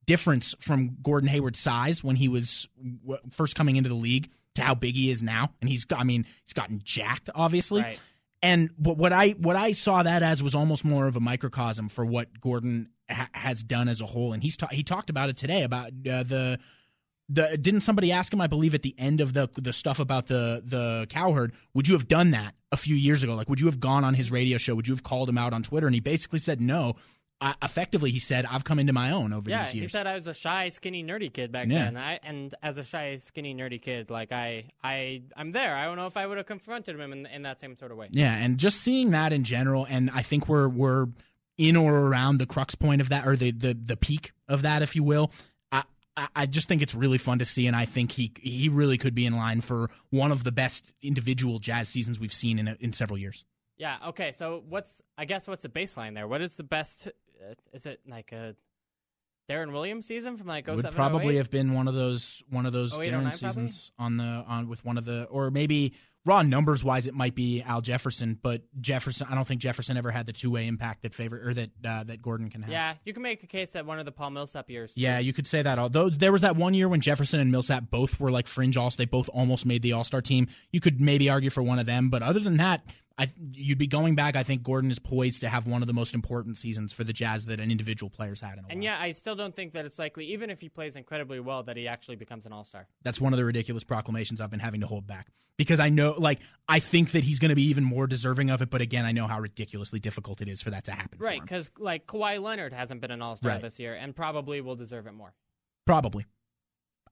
difference 0.05 0.55
from 0.60 0.97
Gordon 1.01 1.30
Hayward's 1.30 1.60
size 1.60 2.03
when 2.03 2.16
he 2.16 2.28
was 2.28 2.68
w- 3.05 3.22
first 3.30 3.55
coming 3.55 3.76
into 3.76 3.89
the 3.89 3.95
league 3.95 4.32
to 4.55 4.64
how 4.64 4.74
big 4.74 4.95
he 4.95 5.12
is 5.12 5.22
now. 5.22 5.51
And 5.62 5.70
he's 5.70 5.86
got, 5.86 5.99
I 5.99 6.03
mean 6.03 6.26
he's 6.43 6.53
gotten 6.53 6.82
jacked 6.84 7.30
obviously. 7.36 7.82
Right. 7.82 7.99
And 8.41 8.70
what 8.78 9.14
I 9.14 9.30
what 9.32 9.55
I 9.55 9.72
saw 9.72 10.03
that 10.03 10.24
as 10.24 10.43
was 10.43 10.55
almost 10.55 10.86
more 10.86 11.08
of 11.08 11.16
a 11.16 11.20
microcosm 11.20 11.89
for 11.89 12.05
what 12.05 12.39
Gordon 12.39 12.89
ha- 13.10 13.30
has 13.34 13.64
done 13.64 13.88
as 13.88 14.01
a 14.01 14.05
whole. 14.05 14.34
And 14.34 14.41
he's 14.43 14.58
ta- 14.58 14.68
he 14.72 14.84
talked 14.84 15.10
about 15.10 15.30
it 15.30 15.38
today 15.38 15.64
about 15.64 15.88
uh, 15.88 16.24
the 16.24 16.60
the 17.30 17.58
didn't 17.58 17.82
somebody 17.82 18.12
ask 18.12 18.32
him? 18.32 18.39
I 18.41 18.47
believe 18.47 18.74
at 18.74 18.84
the 18.84 18.95
end 18.97 19.22
of 19.22 19.34
the 19.34 19.49
the 19.58 19.74
stuff 19.74 19.99
about 19.99 20.28
the 20.28 20.62
the 20.66 21.08
cowherd, 21.10 21.53
would 21.74 21.88
you 21.88 21.93
have 21.93 22.08
done 22.08 22.32
that 22.32 22.55
a 22.72 22.78
few 22.78 22.95
years 22.95 23.24
ago? 23.24 23.36
Like, 23.36 23.49
would 23.49 23.60
you 23.60 23.66
have 23.68 23.80
gone 23.80 24.03
on 24.03 24.14
his 24.14 24.32
radio 24.32 24.58
show? 24.58 24.76
Would 24.76 24.88
you 24.88 24.93
have 24.93 25.03
called 25.03 25.28
him 25.30 25.38
out 25.38 25.53
on 25.53 25.64
Twitter? 25.64 25.88
And 25.88 25.93
he 25.93 25.99
basically 25.99 26.39
said 26.39 26.62
no. 26.62 26.95
I, 27.39 27.53
effectively, 27.62 28.10
he 28.10 28.18
said, 28.18 28.47
"I've 28.47 28.64
come 28.64 28.80
into 28.80 28.93
my 28.93 29.12
own 29.12 29.32
over 29.32 29.47
yeah, 29.47 29.66
these 29.66 29.76
years." 29.76 29.84
he 29.89 29.91
said 29.91 30.08
I 30.08 30.16
was 30.16 30.26
a 30.26 30.34
shy, 30.34 30.70
skinny, 30.70 31.03
nerdy 31.03 31.32
kid 31.32 31.51
back 31.51 31.68
Yeah. 31.68 31.84
then. 31.86 31.95
I, 31.97 32.20
and 32.24 32.55
as 32.64 32.80
a 32.80 32.84
shy, 32.84 33.18
skinny, 33.18 33.53
nerdy 33.53 33.80
kid, 33.80 34.10
like 34.10 34.32
I, 34.32 34.72
I, 34.84 35.22
I'm 35.36 35.51
there. 35.51 35.76
I 35.76 35.86
don't 35.86 35.97
know 35.97 36.08
if 36.08 36.18
I 36.18 36.26
would 36.26 36.38
have 36.38 36.47
confronted 36.47 36.99
him 36.99 37.14
in, 37.14 37.28
in 37.28 37.43
that 37.43 37.60
same 37.60 37.76
sort 37.76 37.91
of 37.91 37.97
way. 37.97 38.08
Yeah, 38.10 38.34
and 38.34 38.58
just 38.58 38.80
seeing 38.82 39.12
that 39.12 39.34
in 39.34 39.43
general, 39.43 39.86
and 39.88 40.10
I 40.10 40.24
think 40.24 40.47
we're 40.49 40.68
we're 40.68 41.10
in 41.58 41.76
or 41.76 41.93
around 41.93 42.38
the 42.38 42.45
crux 42.45 42.76
point 42.76 43.01
of 43.01 43.10
that, 43.10 43.28
or 43.28 43.36
the 43.36 43.51
the, 43.51 43.74
the 43.74 43.97
peak 43.97 44.32
of 44.47 44.62
that, 44.62 44.82
if 44.82 44.95
you 44.95 45.03
will. 45.03 45.32
I, 46.18 46.28
I 46.36 46.45
just 46.47 46.68
think 46.68 46.82
it's 46.82 46.95
really 46.95 47.20
fun 47.20 47.39
to 47.39 47.45
see, 47.45 47.68
and 47.68 47.76
I 47.76 47.86
think 47.86 48.12
he 48.12 48.32
he 48.41 48.70
really 48.70 48.97
could 48.97 49.14
be 49.14 49.26
in 49.26 49.36
line 49.36 49.62
for 49.62 49.89
one 50.10 50.32
of 50.32 50.43
the 50.43 50.51
best 50.51 50.93
individual 51.01 51.60
jazz 51.60 51.88
seasons 51.88 52.20
we've 52.20 52.34
seen 52.34 52.58
in 52.58 52.68
a, 52.68 52.76
in 52.80 52.91
several 52.91 53.20
years. 53.20 53.45
Yeah. 53.78 53.97
Okay. 54.08 54.32
So 54.32 54.64
what's 54.68 55.01
I 55.18 55.26
guess 55.26 55.47
what's 55.47 55.62
the 55.62 55.70
baseline 55.70 56.16
there? 56.16 56.28
What 56.28 56.41
is 56.41 56.58
the 56.58 56.64
best? 56.64 57.08
Uh, 57.08 57.53
is 57.72 57.86
it 57.86 57.99
like 58.10 58.32
a 58.32 58.55
Deron 59.47 59.72
Williams 59.72 60.08
season 60.08 60.36
from 60.38 60.47
like 60.47 60.68
It 60.68 60.76
would 60.76 60.91
probably 60.91 61.36
08? 61.36 61.38
have 61.38 61.51
been 61.51 61.74
one 61.74 61.88
of 61.88 61.93
those 61.93 62.41
one 62.49 62.66
of 62.66 62.74
those 62.74 62.93
Deron 62.97 63.24
09 63.24 63.32
seasons 63.34 63.91
on 63.99 64.18
the 64.18 64.24
on 64.24 64.68
with 64.68 64.84
one 64.84 64.97
of 64.97 65.05
the 65.05 65.26
or 65.26 65.51
maybe 65.51 65.93
raw 66.28 66.41
numbers 66.41 66.84
wise 66.84 67.07
it 67.07 67.13
might 67.13 67.34
be 67.34 67.61
Al 67.61 67.82
Jefferson, 67.82 68.38
but 68.41 68.61
Jefferson 68.82 69.28
I 69.30 69.36
don't 69.36 69.47
think 69.47 69.61
Jefferson 69.61 69.97
ever 69.97 70.11
had 70.11 70.25
the 70.25 70.34
two 70.34 70.51
way 70.51 70.67
impact 70.67 71.03
that 71.03 71.13
favor 71.13 71.49
or 71.49 71.53
that 71.53 71.69
uh, 71.86 72.03
that 72.03 72.21
Gordon 72.21 72.49
can 72.49 72.61
have. 72.61 72.71
Yeah, 72.71 72.95
you 73.05 73.13
can 73.13 73.23
make 73.23 73.41
a 73.43 73.47
case 73.47 73.71
that 73.71 73.86
one 73.86 73.99
of 73.99 74.05
the 74.05 74.11
Paul 74.11 74.32
Millsap 74.32 74.69
years. 74.69 74.93
Yeah, 74.95 75.19
you 75.19 75.34
could 75.34 75.47
say 75.47 75.61
that. 75.61 75.80
Although 75.80 76.09
there 76.09 76.32
was 76.32 76.41
that 76.41 76.55
one 76.55 76.73
year 76.73 76.89
when 76.89 77.01
Jefferson 77.01 77.39
and 77.39 77.51
Millsap 77.51 77.89
both 77.89 78.19
were 78.19 78.32
like 78.32 78.47
fringe 78.47 78.75
all, 78.78 78.89
they 78.89 79.05
both 79.05 79.30
almost 79.30 79.65
made 79.65 79.82
the 79.82 79.93
All 79.93 80.03
Star 80.03 80.21
team. 80.21 80.47
You 80.71 80.80
could 80.80 80.99
maybe 80.99 81.30
argue 81.30 81.49
for 81.49 81.63
one 81.63 81.80
of 81.80 81.86
them, 81.86 82.09
but 82.09 82.21
other 82.21 82.39
than 82.39 82.57
that, 82.57 82.84
I 83.18 83.32
you'd 83.51 83.78
be 83.78 83.88
going 83.88 84.15
back. 84.15 84.36
I 84.36 84.43
think 84.43 84.63
Gordon 84.63 84.91
is 84.91 84.99
poised 84.99 85.41
to 85.41 85.49
have 85.49 85.65
one 85.65 85.82
of 85.82 85.88
the 85.88 85.93
most 85.93 86.13
important 86.13 86.57
seasons 86.57 86.93
for 86.93 87.03
the 87.03 87.13
Jazz 87.13 87.45
that 87.45 87.59
an 87.59 87.72
individual 87.72 88.09
player's 88.09 88.41
had 88.41 88.53
in 88.53 88.59
a 88.59 88.61
while. 88.63 88.72
And 88.72 88.84
yeah, 88.84 88.97
I 88.99 89.11
still 89.11 89.36
don't 89.36 89.55
think 89.55 89.74
that 89.74 89.86
it's 89.86 89.97
likely, 89.97 90.26
even 90.26 90.49
if 90.49 90.61
he 90.61 90.70
plays 90.70 90.95
incredibly 90.95 91.39
well, 91.39 91.63
that 91.63 91.78
he 91.78 91.88
actually 91.88 92.15
becomes 92.15 92.45
an 92.45 92.53
All 92.53 92.63
Star. 92.63 92.88
That's 93.03 93.20
one 93.20 93.34
of 93.34 93.38
the 93.38 93.45
ridiculous 93.45 93.84
proclamations 93.84 94.39
I've 94.39 94.51
been 94.51 94.59
having 94.59 94.82
to 94.82 94.88
hold 94.88 95.07
back 95.07 95.28
because 95.57 95.80
I 95.80 95.89
know, 95.89 96.13
like, 96.18 96.39
I 96.70 96.80
think 96.80 97.11
that 97.11 97.24
he's 97.24 97.39
going 97.39 97.49
to 97.49 97.55
be 97.55 97.63
even 97.63 97.84
more 97.84 98.05
deserving 98.07 98.51
of 98.51 98.61
it. 98.61 98.70
But 98.70 98.82
again, 98.82 99.05
I 99.05 99.11
know 99.11 99.28
how 99.28 99.39
ridiculously 99.39 99.99
difficult 99.99 100.41
it 100.41 100.47
is 100.47 100.61
for 100.61 100.70
that 100.70 100.86
to 100.86 100.91
happen. 100.91 101.18
Right, 101.20 101.41
because 101.41 101.72
like 101.80 102.05
Kawhi 102.05 102.41
Leonard 102.41 102.74
hasn't 102.74 103.01
been 103.01 103.11
an 103.11 103.22
All 103.22 103.36
Star 103.36 103.53
Right. 103.53 103.61
this 103.61 103.80
year, 103.80 103.95
and 103.95 104.15
probably 104.15 104.61
will 104.61 104.76
deserve 104.76 105.07
it 105.07 105.13
more. 105.13 105.34
Probably. 105.86 106.26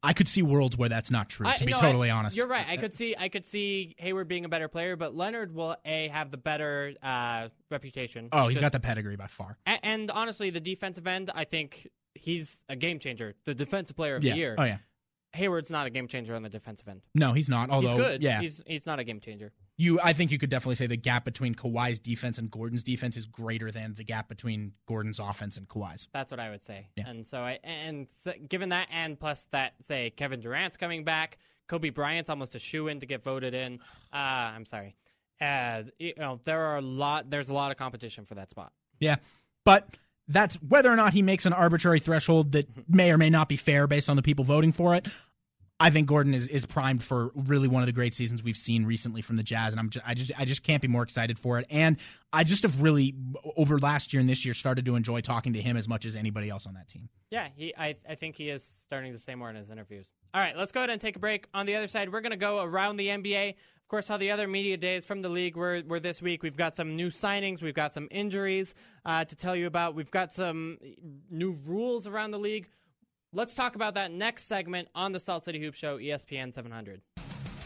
I 0.04 0.14
could 0.14 0.28
see 0.28 0.42
worlds 0.42 0.78
where 0.78 0.90
that's 0.90 1.10
not 1.12 1.30
true. 1.30 1.48
I- 1.48 1.58
to 1.58 1.66
be 1.66 1.72
no, 1.72 1.78
I- 1.78 1.82
totally 1.82 2.10
honest, 2.10 2.38
you're 2.38 2.48
right. 2.48 2.66
I 2.68 2.78
could 2.78 2.94
see, 2.94 3.16
I 3.18 3.30
could 3.30 3.46
see 3.46 3.96
Hayward 4.00 4.28
being 4.28 4.46
a 4.46 4.50
better 4.50 4.68
player, 4.68 4.96
but 4.96 5.16
Leonard 5.16 5.54
will 5.54 5.76
a 5.86 6.08
have 6.10 6.32
the 6.32 6.38
better 6.38 6.94
uh, 7.04 7.50
reputation. 7.72 8.30
Oh, 8.32 8.48
he's 8.48 8.60
got 8.60 8.72
the 8.72 8.80
pedigree 8.80 9.16
by 9.16 9.28
far. 9.28 9.58
A- 9.68 9.86
And, 9.86 10.10
honestly, 10.12 10.50
the 10.50 10.60
defensive 10.60 11.06
end, 11.08 11.32
I 11.34 11.44
think 11.46 11.88
he's 12.14 12.62
a 12.70 12.76
game 12.76 13.00
changer, 13.00 13.36
the 13.46 13.54
defensive 13.56 13.96
player 13.96 14.16
of 14.16 14.24
Yeah. 14.24 14.34
the 14.34 14.38
year. 14.40 14.56
Oh 14.58 14.64
yeah. 14.64 14.78
Hayward's 15.34 15.70
not 15.70 15.86
a 15.86 15.90
game 15.90 16.08
changer 16.08 16.34
on 16.34 16.44
the 16.44 16.50
defensive 16.50 16.88
end. 16.88 17.02
No, 17.14 17.34
he's 17.34 17.50
not. 17.50 17.70
Although, 17.70 17.88
he's 17.90 17.98
good. 17.98 18.24
yeah, 18.24 18.40
he's 18.40 18.62
he's 18.66 18.86
not 18.86 19.00
a 19.00 19.04
game 19.04 19.20
changer. 19.20 19.52
You. 19.78 20.00
I 20.02 20.14
think 20.14 20.32
you 20.32 20.38
could 20.38 20.50
definitely 20.50 20.76
say 20.76 20.88
the 20.88 20.98
gap 20.98 21.26
between 21.26 21.56
Kawhi's 21.56 22.00
defense 22.00 22.38
and 22.38 22.50
Gordon's 22.50 22.84
defense 22.84 23.18
is 23.18 23.26
greater 23.26 23.72
than 23.72 23.96
the 23.96 24.04
gap 24.04 24.28
between 24.28 24.74
Gordon's 24.88 25.20
offense 25.20 25.58
and 25.58 25.68
Kawhi's. 25.68 26.08
That's 26.14 26.32
what 26.32 26.40
I 26.40 26.50
would 26.50 26.64
say. 26.64 26.88
Yeah. 26.96 27.08
And 27.08 27.26
so 27.26 27.40
I 27.40 27.60
and 27.64 28.08
given 28.48 28.70
that, 28.70 28.88
and 28.92 29.20
plus 29.20 29.48
that, 29.52 29.74
say 29.82 30.12
Kevin 30.12 30.40
Durant's 30.40 30.78
coming 30.78 31.04
back, 31.04 31.38
Kobe 31.68 31.90
Bryant's 31.90 32.30
almost 32.30 32.56
a 32.56 32.60
shoe 32.60 32.88
in 32.88 33.00
to 33.00 33.06
get 33.06 33.24
voted 33.24 33.54
in. 33.54 33.80
Uh, 34.14 34.54
I'm 34.56 34.66
sorry. 34.66 34.96
Uh, 35.42 35.84
you 36.00 36.14
know, 36.18 36.40
there 36.46 36.68
are 36.68 36.78
a 36.78 36.82
lot. 36.82 37.30
There's 37.30 37.50
a 37.50 37.54
lot 37.54 37.72
of 37.72 37.78
competition 37.78 38.24
for 38.24 38.36
that 38.36 38.50
spot. 38.50 38.72
Yeah, 39.02 39.18
but 39.66 39.98
that's 40.30 40.56
whether 40.56 40.90
or 40.90 40.96
not 40.96 41.12
he 41.12 41.22
makes 41.22 41.46
an 41.46 41.52
arbitrary 41.52 42.00
threshold 42.00 42.54
that 42.54 42.70
may 42.90 43.12
or 43.12 43.18
may 43.18 43.30
not 43.30 43.50
be 43.50 43.58
fair 43.58 43.88
based 43.88 44.10
on 44.10 44.16
the 44.16 44.22
people 44.22 44.46
voting 44.46 44.72
for 44.72 44.96
it. 44.96 45.08
I 45.80 45.90
think 45.90 46.08
Gordon 46.08 46.34
is, 46.34 46.48
is 46.48 46.66
primed 46.66 47.04
for 47.04 47.32
really 47.36 47.68
one 47.68 47.84
of 47.84 47.88
the 47.88 47.92
great 47.92 48.14
seasons 48.14 48.42
we've 48.42 48.56
seen 48.56 48.86
recently 48.86 49.22
from 49.22 49.36
the 49.36 49.44
Jazz, 49.44 49.74
and 49.74 49.80
I'm 49.80 49.90
just, 49.90 50.08
I 50.08 50.14
just 50.14 50.32
I 50.38 50.46
just 50.46 50.64
can't 50.64 50.82
be 50.82 50.88
more 50.88 51.04
excited 51.04 51.38
for 51.38 51.60
it. 51.60 51.68
And 51.70 51.98
I 52.32 52.46
just 52.46 52.64
have 52.64 52.82
really 52.82 53.14
over 53.58 53.78
last 53.78 54.14
year 54.14 54.22
and 54.22 54.30
this 54.30 54.46
year 54.46 54.54
started 54.54 54.86
to 54.86 54.96
enjoy 54.96 55.20
talking 55.20 55.54
to 55.54 55.62
him 55.62 55.76
as 55.76 55.88
much 55.88 56.06
as 56.06 56.16
anybody 56.16 56.50
else 56.50 56.66
on 56.66 56.76
that 56.76 56.88
team. 56.88 57.10
Yeah, 57.30 57.50
he. 57.56 57.74
I, 57.78 57.98
I 58.08 58.16
think 58.16 58.38
he 58.38 58.50
is 58.50 58.64
starting 58.64 59.12
to 59.12 59.20
say 59.20 59.36
more 59.36 59.50
in 59.50 59.58
his 59.58 59.70
interviews. 59.70 60.08
All 60.34 60.42
right, 60.42 60.56
let's 60.56 60.72
go 60.72 60.80
ahead 60.80 60.90
and 60.90 61.02
take 61.02 61.18
a 61.18 61.20
break. 61.20 61.48
On 61.54 61.66
the 61.66 61.76
other 61.76 61.88
side, 61.88 62.12
we're 62.12 62.22
going 62.22 62.32
to 62.32 62.38
go 62.38 62.62
around 62.62 62.98
the 62.98 63.08
NBA. 63.08 63.50
Of 63.50 63.90
course, 63.90 64.08
how 64.08 64.18
the 64.18 64.32
other 64.32 64.48
media 64.48 64.78
days 64.78 65.06
from 65.06 65.22
the 65.22 65.30
league 65.30 65.56
were, 65.56 65.84
were 65.86 66.00
this 66.00 66.22
week. 66.22 66.42
We've 66.42 66.58
got 66.58 66.76
some 66.76 66.96
new 66.96 67.10
signings. 67.10 67.62
We've 67.62 67.76
got 67.76 67.92
some 67.92 68.08
injuries 68.12 68.76
uh, 69.06 69.26
to 69.26 69.36
tell 69.36 69.56
you 69.56 69.68
about. 69.68 69.94
We've 69.94 70.10
got 70.10 70.34
some 70.34 70.78
new 71.30 71.60
rules 71.66 72.08
around 72.08 72.32
the 72.32 72.40
league. 72.40 72.68
Let's 73.36 73.54
talk 73.54 73.76
about 73.76 73.96
that 73.96 74.14
next 74.14 74.48
segment 74.48 74.88
on 74.96 75.12
the 75.12 75.20
Salt 75.20 75.44
City 75.44 75.60
Hoop 75.60 75.76
Show, 75.76 75.98
ESPN 75.98 76.54
700. 76.54 77.02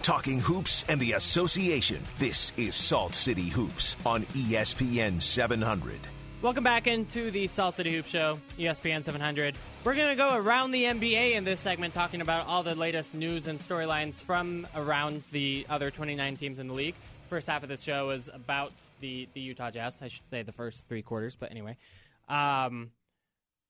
Talking 0.02 0.40
hoops 0.40 0.84
and 0.90 1.00
the 1.00 1.12
association. 1.12 2.02
This 2.18 2.54
is 2.58 2.74
Salt 2.74 3.14
City 3.14 3.50
Hoops 3.50 3.96
on 4.04 4.24
ESPN 4.34 5.22
700. 5.22 6.00
Welcome 6.42 6.64
back 6.64 6.88
into 6.88 7.30
the 7.30 7.46
Salt 7.46 7.76
City 7.76 7.94
Hoop 7.94 8.08
Show, 8.08 8.40
ESPN 8.58 9.04
700. 9.04 9.54
We're 9.84 9.94
going 9.94 10.10
to 10.10 10.16
go 10.16 10.36
around 10.36 10.72
the 10.72 10.86
NBA 10.86 11.34
in 11.34 11.44
this 11.44 11.60
segment, 11.60 11.94
talking 11.94 12.22
about 12.22 12.48
all 12.48 12.64
the 12.64 12.74
latest 12.74 13.14
news 13.14 13.46
and 13.46 13.60
storylines 13.60 14.24
from 14.24 14.66
around 14.76 15.22
the 15.32 15.68
other 15.70 15.92
29 15.92 16.36
teams 16.38 16.58
in 16.58 16.68
the 16.68 16.74
league. 16.74 16.96
First 17.30 17.46
half 17.46 17.62
of 17.62 17.70
this 17.70 17.84
show 17.84 18.10
is 18.10 18.28
about 18.34 18.74
the, 19.02 19.30
the 19.36 19.42
Utah 19.42 19.70
Jazz. 19.70 20.00
I 20.02 20.08
should 20.08 20.28
say 20.30 20.42
the 20.42 20.52
first 20.52 20.88
three 20.88 21.04
quarters, 21.04 21.38
but 21.40 21.52
anyway. 21.52 21.78
Um, 22.28 22.90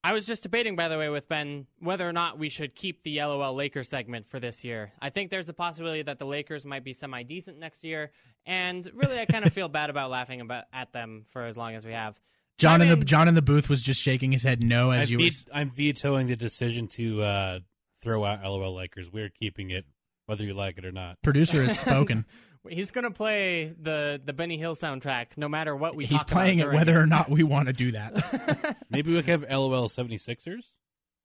I 0.04 0.14
was 0.14 0.26
just 0.26 0.44
debating, 0.44 0.76
by 0.76 0.88
the 0.88 0.98
way, 0.98 1.10
with 1.10 1.28
Ben 1.28 1.68
whether 1.80 2.08
or 2.08 2.14
not 2.14 2.40
we 2.40 2.50
should 2.50 2.74
keep 2.74 3.04
the 3.04 3.20
LOL 3.20 3.54
Lakers 3.54 3.90
segment 3.90 4.28
for 4.28 4.40
this 4.40 4.64
year. 4.64 4.94
I 5.02 5.10
think 5.10 5.30
there's 5.30 5.50
a 5.50 5.54
possibility 5.54 6.02
that 6.04 6.20
the 6.20 6.26
Lakers 6.26 6.66
might 6.66 6.84
be 6.84 6.94
semi 6.94 7.24
decent 7.24 7.60
next 7.60 7.84
year, 7.84 8.12
and 8.46 8.90
really, 8.94 9.20
I 9.20 9.26
kind 9.26 9.46
of 9.46 9.52
feel 9.52 9.68
bad 9.68 9.90
about 9.90 10.10
laughing 10.10 10.40
about 10.42 10.66
at 10.72 10.94
them 10.94 11.26
for 11.32 11.44
as 11.44 11.58
long 11.58 11.76
as 11.76 11.86
we 11.86 11.92
have. 11.92 12.18
John 12.58 12.80
Chime 12.80 12.90
in 12.90 13.00
the 13.00 13.06
John 13.06 13.28
in 13.28 13.36
the 13.36 13.42
booth 13.42 13.70
was 13.70 13.82
just 13.82 14.02
shaking 14.02 14.32
his 14.32 14.44
head 14.44 14.64
no 14.64 14.92
as 14.92 15.04
I'm, 15.04 15.10
you 15.10 15.18
were. 15.20 15.54
I'm 15.54 15.70
vetoing 15.70 16.28
the 16.28 16.36
decision 16.36 16.88
to 16.96 17.22
uh, 17.22 17.60
throw 18.02 18.24
out 18.24 18.44
LOL 18.44 18.76
Lakers. 18.76 19.12
We're 19.12 19.30
keeping 19.30 19.70
it, 19.70 19.86
whether 20.28 20.44
you 20.44 20.54
like 20.54 20.78
it 20.78 20.86
or 20.86 20.92
not. 20.92 21.18
Producer 21.22 21.64
has 21.64 21.80
spoken. 21.80 22.26
He's 22.68 22.92
gonna 22.92 23.12
play 23.12 23.74
the 23.82 24.22
the 24.24 24.34
Benny 24.34 24.58
Hill 24.58 24.76
soundtrack 24.76 25.38
no 25.38 25.48
matter 25.48 25.76
what 25.76 25.96
we. 25.96 26.06
He's 26.06 26.18
talk 26.20 26.28
playing 26.28 26.62
about 26.62 26.74
it 26.74 26.78
whether 26.78 27.00
or 27.00 27.08
not 27.08 27.30
we 27.30 27.44
want 27.44 27.68
to 27.68 27.74
do 27.74 27.92
that. 27.94 28.78
Maybe 28.90 29.14
we 29.14 29.22
could 29.22 29.42
have 29.42 29.50
LOL 29.50 29.88
76ers. 29.88 30.74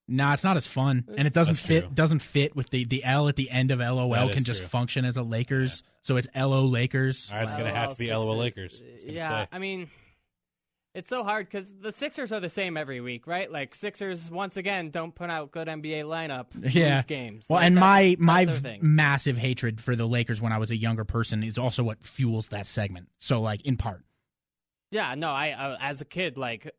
Nah, 0.06 0.34
it's 0.34 0.44
not 0.44 0.56
as 0.58 0.66
fun, 0.66 1.06
and 1.16 1.26
it 1.26 1.32
doesn't 1.32 1.54
That's 1.56 1.66
fit. 1.66 1.80
true. 1.86 1.90
Doesn't 1.94 2.18
fit 2.20 2.54
with 2.54 2.68
the 2.70 2.84
the 2.84 3.02
L 3.04 3.26
at 3.28 3.36
the 3.36 3.50
end 3.50 3.70
of 3.70 3.78
LOL 3.80 4.10
That 4.10 4.32
can 4.32 4.44
just 4.44 4.60
true. 4.60 4.68
function 4.68 5.04
as 5.06 5.16
a 5.16 5.22
Lakers, 5.22 5.82
so 6.02 6.16
it's 6.18 6.28
LO 6.36 6.66
Lakers. 6.66 7.30
All 7.30 7.36
right, 7.38 7.44
it's 7.44 7.52
going 7.54 7.64
to 7.64 7.72
have 7.72 7.90
to 7.92 7.96
be 7.98 8.10
LOL 8.10 8.26
LOL 8.26 8.36
Lakers. 8.36 8.82
It's 8.84 9.04
Yeah, 9.04 9.44
stay. 9.44 9.48
I 9.50 9.58
mean, 9.58 9.90
it's 10.94 11.08
so 11.08 11.24
hard 11.24 11.46
because 11.46 11.74
the 11.74 11.90
Sixers 11.92 12.32
are 12.32 12.40
the 12.40 12.48
same 12.48 12.76
every 12.76 13.00
week, 13.00 13.26
right? 13.26 13.50
Like 13.50 13.74
Sixers 13.74 14.30
once 14.30 14.56
again 14.56 14.90
don't 14.90 15.14
put 15.14 15.28
out 15.30 15.50
good 15.50 15.66
NBA 15.68 16.04
lineup. 16.04 16.46
Yeah, 16.74 17.02
games. 17.02 17.46
Well, 17.48 17.58
Like, 17.58 17.66
and 17.66 17.76
my 17.76 18.16
my 18.18 18.44
v- 18.44 18.78
massive 18.80 19.36
hatred 19.36 19.80
for 19.80 19.96
the 19.96 20.06
Lakers 20.06 20.40
when 20.40 20.52
I 20.52 20.58
was 20.58 20.70
a 20.70 20.76
younger 20.76 21.04
person 21.04 21.42
is 21.42 21.58
also 21.58 21.82
what 21.82 22.02
fuels 22.02 22.48
that 22.48 22.66
segment. 22.66 23.08
So, 23.18 23.40
like 23.40 23.62
in 23.62 23.76
part, 23.76 24.04
Yeah, 24.90 25.14
no, 25.16 25.30
I 25.30 25.50
uh, 25.50 25.76
as 25.80 26.00
a 26.00 26.04
kid, 26.04 26.36
like 26.38 26.70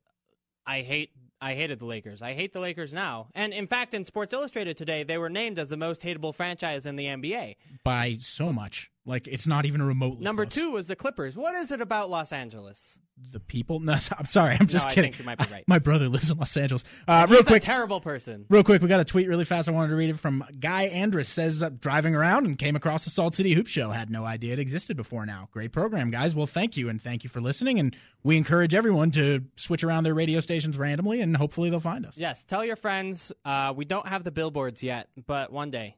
I 0.65 0.81
hate 0.81 1.11
I 1.41 1.53
hated 1.53 1.79
the 1.79 1.85
Lakers. 1.85 2.21
I 2.21 2.33
hate 2.33 2.53
the 2.53 2.61
Lakers 2.61 2.93
now. 2.93 3.27
And 3.35 3.53
in 3.53 3.67
fact, 3.67 3.93
in 3.93 4.05
Sports 4.05 4.31
Illustrated 4.33 4.77
today, 4.77 5.03
they 5.03 5.17
were 5.17 5.29
named 5.29 5.59
as 5.59 5.69
the 5.69 5.77
most 5.77 6.01
hateable 6.01 6.33
franchise 6.33 6.85
in 6.85 6.95
the 6.95 7.05
NBA. 7.05 7.57
by 7.83 8.17
so 8.19 8.53
much, 8.53 8.89
like 9.05 9.27
it's 9.27 9.47
not 9.47 9.65
even 9.65 9.81
remotely. 9.81 10.23
Number 10.23 10.45
close. 10.45 10.53
two 10.55 10.71
was 10.71 10.87
the 10.87 10.95
Clippers. 10.95 11.35
What 11.35 11.55
is 11.55 11.71
it 11.71 11.81
about 11.81 12.09
Los 12.09 12.31
Angeles? 12.33 12.99
the 13.31 13.39
people. 13.39 13.79
No, 13.85 13.93
I'm 14.17 14.25
sorry, 14.25 14.57
I'm 14.59 14.67
just 14.67 14.83
No, 14.85 14.91
I 14.91 14.93
kidding. 14.93 15.11
think 15.13 15.19
you 15.19 15.25
might 15.25 15.37
be 15.37 15.45
right. 15.49 15.63
My 15.67 15.79
brother 15.79 16.09
lives 16.09 16.31
in 16.31 16.37
Los 16.37 16.57
Angeles. 16.57 16.83
Uh, 17.07 17.25
He's 17.25 17.35
real 17.37 17.43
quick, 17.45 17.63
a 17.63 17.65
terrible 17.65 18.01
person. 18.01 18.45
Real 18.49 18.61
quick, 18.63 18.81
we 18.81 18.89
got 18.89 18.99
a 18.99 19.05
tweet 19.05 19.29
really 19.29 19.45
fast. 19.45 19.69
I 19.69 19.71
wanted 19.71 19.87
to 19.91 19.95
read 19.95 20.09
it 20.09 20.19
from 20.19 20.43
Guy 20.59 20.83
Andrus. 20.87 21.29
Says 21.29 21.63
uh, 21.63 21.69
driving 21.69 22.13
around 22.13 22.45
and 22.45 22.57
came 22.57 22.75
across 22.75 23.05
the 23.05 23.09
Salt 23.09 23.33
City 23.35 23.53
Hoop 23.53 23.67
Show. 23.67 23.91
Had 23.91 24.09
no 24.09 24.25
idea 24.25 24.51
it 24.51 24.59
existed 24.59 24.97
before 24.97 25.25
now. 25.25 25.47
Great 25.53 25.71
program, 25.71 26.11
guys. 26.11 26.35
Well, 26.35 26.45
thank 26.45 26.75
you 26.75 26.89
and 26.89 27.01
thank 27.01 27.23
you 27.23 27.29
for 27.29 27.39
listening. 27.39 27.79
And 27.79 27.95
we 28.23 28.35
encourage 28.35 28.73
everyone 28.73 29.11
to 29.11 29.45
switch 29.55 29.85
around 29.85 30.03
their 30.03 30.13
radio 30.13 30.41
stations 30.41 30.77
randomly, 30.77 31.21
and 31.21 31.37
hopefully 31.37 31.69
they'll 31.69 31.79
find 31.79 32.05
us. 32.05 32.17
Yes, 32.17 32.43
tell 32.43 32.65
your 32.65 32.75
friends. 32.75 33.31
Uh, 33.45 33.71
we 33.73 33.85
don't 33.85 34.07
have 34.07 34.25
the 34.25 34.31
billboards 34.31 34.83
yet, 34.83 35.07
but 35.25 35.53
one 35.53 35.71
day. 35.71 35.95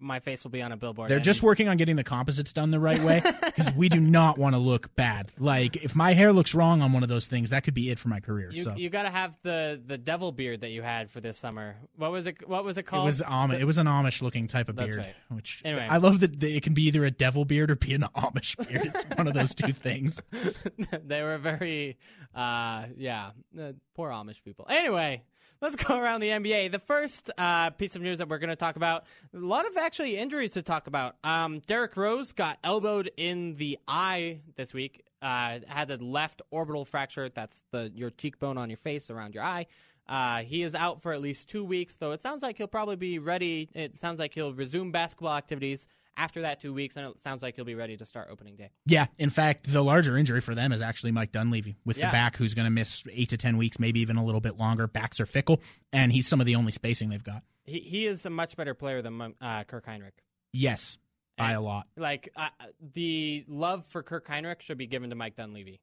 My 0.00 0.20
face 0.20 0.44
will 0.44 0.50
be 0.50 0.62
on 0.62 0.72
a 0.72 0.76
billboard. 0.76 1.10
They're 1.10 1.20
just 1.20 1.42
working 1.42 1.68
on 1.68 1.76
getting 1.76 1.96
the 1.96 2.04
composites 2.04 2.52
done 2.52 2.70
the 2.70 2.80
right 2.80 3.02
way 3.02 3.22
because 3.44 3.72
we 3.74 3.88
do 3.88 4.00
not 4.00 4.38
want 4.38 4.54
to 4.54 4.58
look 4.58 4.94
bad. 4.94 5.32
Like 5.38 5.76
if 5.76 5.94
my 5.94 6.14
hair 6.14 6.32
looks 6.32 6.54
wrong 6.54 6.82
on 6.82 6.92
one 6.92 7.02
of 7.02 7.08
those 7.08 7.26
things, 7.26 7.50
that 7.50 7.64
could 7.64 7.74
be 7.74 7.90
it 7.90 7.98
for 7.98 8.08
my 8.08 8.20
career. 8.20 8.50
You, 8.52 8.62
so 8.62 8.74
you 8.76 8.90
got 8.90 9.02
to 9.02 9.10
have 9.10 9.36
the 9.42 9.80
the 9.84 9.98
devil 9.98 10.32
beard 10.32 10.60
that 10.60 10.70
you 10.70 10.82
had 10.82 11.10
for 11.10 11.20
this 11.20 11.38
summer. 11.38 11.76
What 11.96 12.12
was 12.12 12.26
it? 12.26 12.48
What 12.48 12.64
was 12.64 12.78
it 12.78 12.84
called? 12.84 13.04
it 13.04 13.06
was 13.06 13.20
Amish. 13.20 13.60
It 13.60 13.64
was 13.64 13.78
an 13.78 13.86
Amish 13.86 14.22
looking 14.22 14.46
type 14.46 14.68
of 14.68 14.76
beard. 14.76 14.96
right. 14.96 15.14
Which 15.30 15.62
Anyway. 15.64 15.86
I 15.88 15.98
love 15.98 16.20
that 16.20 16.42
it 16.42 16.62
can 16.62 16.74
be 16.74 16.84
either 16.86 17.04
a 17.04 17.10
devil 17.10 17.44
beard 17.44 17.70
or 17.70 17.76
be 17.76 17.94
an 17.94 18.02
Amish 18.16 18.56
beard. 18.56 18.92
It's 18.94 19.16
one 19.16 19.26
of 19.26 19.34
those 19.34 19.54
two 19.54 19.72
things. 19.72 20.20
they 21.04 21.22
were 21.22 21.38
very, 21.38 21.98
uh, 22.34 22.86
yeah, 22.96 23.30
uh, 23.60 23.72
poor 23.94 24.10
Amish 24.10 24.42
people. 24.42 24.66
Anyway, 24.68 25.22
let's 25.60 25.76
go 25.76 25.98
around 25.98 26.20
the 26.20 26.28
NBA. 26.28 26.72
The 26.72 26.78
first 26.78 27.30
uh, 27.36 27.70
piece 27.70 27.96
of 27.96 28.02
news 28.02 28.18
that 28.18 28.28
we're 28.28 28.38
going 28.38 28.50
to 28.50 28.56
talk 28.56 28.76
about, 28.76 29.04
a 29.34 29.38
lot 29.38 29.66
of 29.66 29.76
actually 29.76 30.16
injuries 30.16 30.52
to 30.52 30.62
talk 30.62 30.86
about. 30.86 31.16
Um, 31.24 31.60
Derrick 31.66 31.96
Rose 31.96 32.32
got 32.32 32.58
elbowed 32.62 33.10
in 33.16 33.56
the 33.56 33.78
eye 33.86 34.40
this 34.56 34.72
week. 34.72 35.04
Uh, 35.20 35.58
had 35.66 35.90
a 35.90 35.96
left 35.96 36.42
orbital 36.50 36.84
fracture. 36.84 37.28
That's 37.28 37.64
the 37.72 37.90
your 37.94 38.10
cheekbone 38.10 38.56
on 38.56 38.70
your 38.70 38.76
face 38.76 39.10
around 39.10 39.34
your 39.34 39.42
eye. 39.42 39.66
Uh, 40.08 40.38
he 40.42 40.62
is 40.62 40.74
out 40.74 41.02
for 41.02 41.12
at 41.12 41.20
least 41.20 41.48
two 41.48 41.64
weeks, 41.64 41.96
though 41.96 42.12
it 42.12 42.22
sounds 42.22 42.42
like 42.42 42.56
he'll 42.56 42.66
probably 42.66 42.96
be 42.96 43.18
ready. 43.18 43.68
It 43.74 43.96
sounds 43.96 44.18
like 44.18 44.34
he'll 44.34 44.54
resume 44.54 44.90
basketball 44.90 45.34
activities 45.34 45.86
after 46.16 46.40
that 46.42 46.60
two 46.60 46.72
weeks, 46.74 46.96
and 46.96 47.06
it 47.06 47.20
sounds 47.20 47.42
like 47.42 47.54
he'll 47.56 47.64
be 47.64 47.74
ready 47.76 47.96
to 47.96 48.04
start 48.06 48.28
opening 48.30 48.56
day. 48.56 48.70
Yeah, 48.86 49.06
in 49.18 49.30
fact, 49.30 49.70
the 49.72 49.82
larger 49.82 50.16
injury 50.16 50.40
for 50.40 50.54
them 50.54 50.72
is 50.72 50.82
actually 50.82 51.12
Mike 51.12 51.30
Dunleavy 51.32 51.76
with 51.84 51.98
Yeah. 51.98 52.06
the 52.08 52.12
back, 52.12 52.36
who's 52.36 52.54
going 52.54 52.64
to 52.64 52.70
miss 52.70 53.04
eight 53.12 53.28
to 53.30 53.36
ten 53.36 53.56
weeks, 53.56 53.78
maybe 53.78 54.00
even 54.00 54.16
a 54.16 54.24
little 54.24 54.40
bit 54.40 54.56
longer. 54.56 54.86
Backs 54.86 55.20
are 55.20 55.26
fickle, 55.26 55.60
and 55.92 56.10
he's 56.12 56.26
some 56.26 56.40
of 56.40 56.46
the 56.46 56.56
only 56.56 56.72
spacing 56.72 57.10
they've 57.10 57.22
got. 57.22 57.42
He 57.64 57.80
he 57.80 58.06
is 58.06 58.24
a 58.26 58.30
much 58.30 58.56
better 58.56 58.74
player 58.74 59.02
than 59.02 59.34
uh, 59.40 59.64
Kirk 59.64 59.86
Hinrich. 59.86 60.12
Yes, 60.52 60.96
by 61.36 61.52
a 61.52 61.60
lot. 61.60 61.86
Like 61.96 62.30
uh, 62.34 62.48
the 62.94 63.44
love 63.46 63.84
for 63.86 64.02
Kirk 64.02 64.26
Hinrich 64.26 64.62
should 64.62 64.78
be 64.78 64.86
given 64.86 65.10
to 65.10 65.16
Mike 65.16 65.36
Dunleavy. 65.36 65.80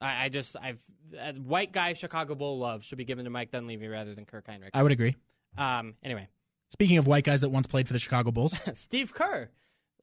I, 0.00 0.24
I 0.24 0.28
just 0.28 0.56
I've 0.60 0.82
as 1.18 1.38
white 1.38 1.72
guy 1.72 1.94
Chicago 1.94 2.34
Bull 2.34 2.58
love 2.58 2.84
should 2.84 2.98
be 2.98 3.04
given 3.04 3.24
to 3.24 3.30
Mike 3.30 3.50
Dunleavy 3.50 3.88
rather 3.88 4.14
than 4.14 4.24
Kirk 4.24 4.46
Hinrich. 4.46 4.70
I 4.74 4.82
would 4.82 4.92
agree. 4.92 5.16
Um. 5.56 5.94
Anyway, 6.02 6.28
Speaking 6.72 6.98
of 6.98 7.06
white 7.06 7.24
guys 7.24 7.40
that 7.40 7.48
once 7.50 7.66
played 7.66 7.86
for 7.86 7.92
the 7.92 7.98
Chicago 7.98 8.30
Bulls, 8.30 8.54
Steve 8.74 9.14
Kerr. 9.14 9.48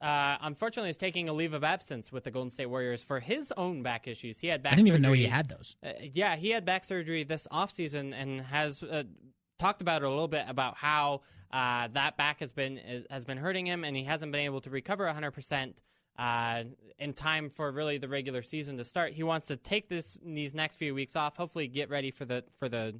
Uh, 0.01 0.37
unfortunately, 0.41 0.89
is 0.89 0.97
taking 0.97 1.29
a 1.29 1.33
leave 1.33 1.53
of 1.53 1.63
absence 1.63 2.11
with 2.11 2.25
the 2.25 2.31
Golden 2.31 2.49
State 2.49 2.65
Warriors 2.65 3.01
for 3.01 3.21
his 3.21 3.53
own 3.55 3.83
back 3.83 4.05
issues. 4.05 4.39
He 4.39 4.47
had 4.47 4.61
back. 4.61 4.73
I 4.73 4.75
didn't 4.75 4.89
even 4.89 5.01
know 5.01 5.13
he 5.13 5.25
had 5.25 5.47
those. 5.47 5.77
Uh, 5.85 5.91
yeah, 6.01 6.35
he 6.35 6.49
had 6.49 6.65
back 6.65 6.83
surgery 6.83 7.23
this 7.23 7.47
offseason 7.51 8.13
and 8.13 8.41
has 8.41 8.83
uh, 8.83 9.03
talked 9.59 9.81
about 9.81 10.01
it 10.01 10.05
a 10.05 10.09
little 10.09 10.27
bit 10.27 10.45
about 10.49 10.75
how 10.75 11.21
uh, 11.51 11.87
that 11.93 12.17
back 12.17 12.41
has 12.41 12.51
been 12.51 12.77
is, 12.79 13.05
has 13.09 13.23
been 13.23 13.37
hurting 13.37 13.65
him, 13.65 13.85
and 13.85 13.95
he 13.95 14.03
hasn't 14.03 14.31
been 14.33 14.41
able 14.41 14.59
to 14.61 14.69
recover 14.69 15.05
100 15.05 15.31
percent 15.31 15.81
uh, 16.17 16.63
in 16.99 17.13
time 17.13 17.49
for 17.49 17.71
really 17.71 17.97
the 17.97 18.07
regular 18.07 18.41
season 18.41 18.77
to 18.77 18.85
start. 18.85 19.13
He 19.13 19.23
wants 19.23 19.47
to 19.47 19.57
take 19.57 19.89
this 19.89 20.17
these 20.23 20.53
next 20.53 20.75
few 20.75 20.93
weeks 20.93 21.15
off, 21.15 21.37
hopefully 21.37 21.67
get 21.67 21.89
ready 21.89 22.11
for 22.11 22.25
the 22.25 22.43
for 22.59 22.69
the 22.69 22.95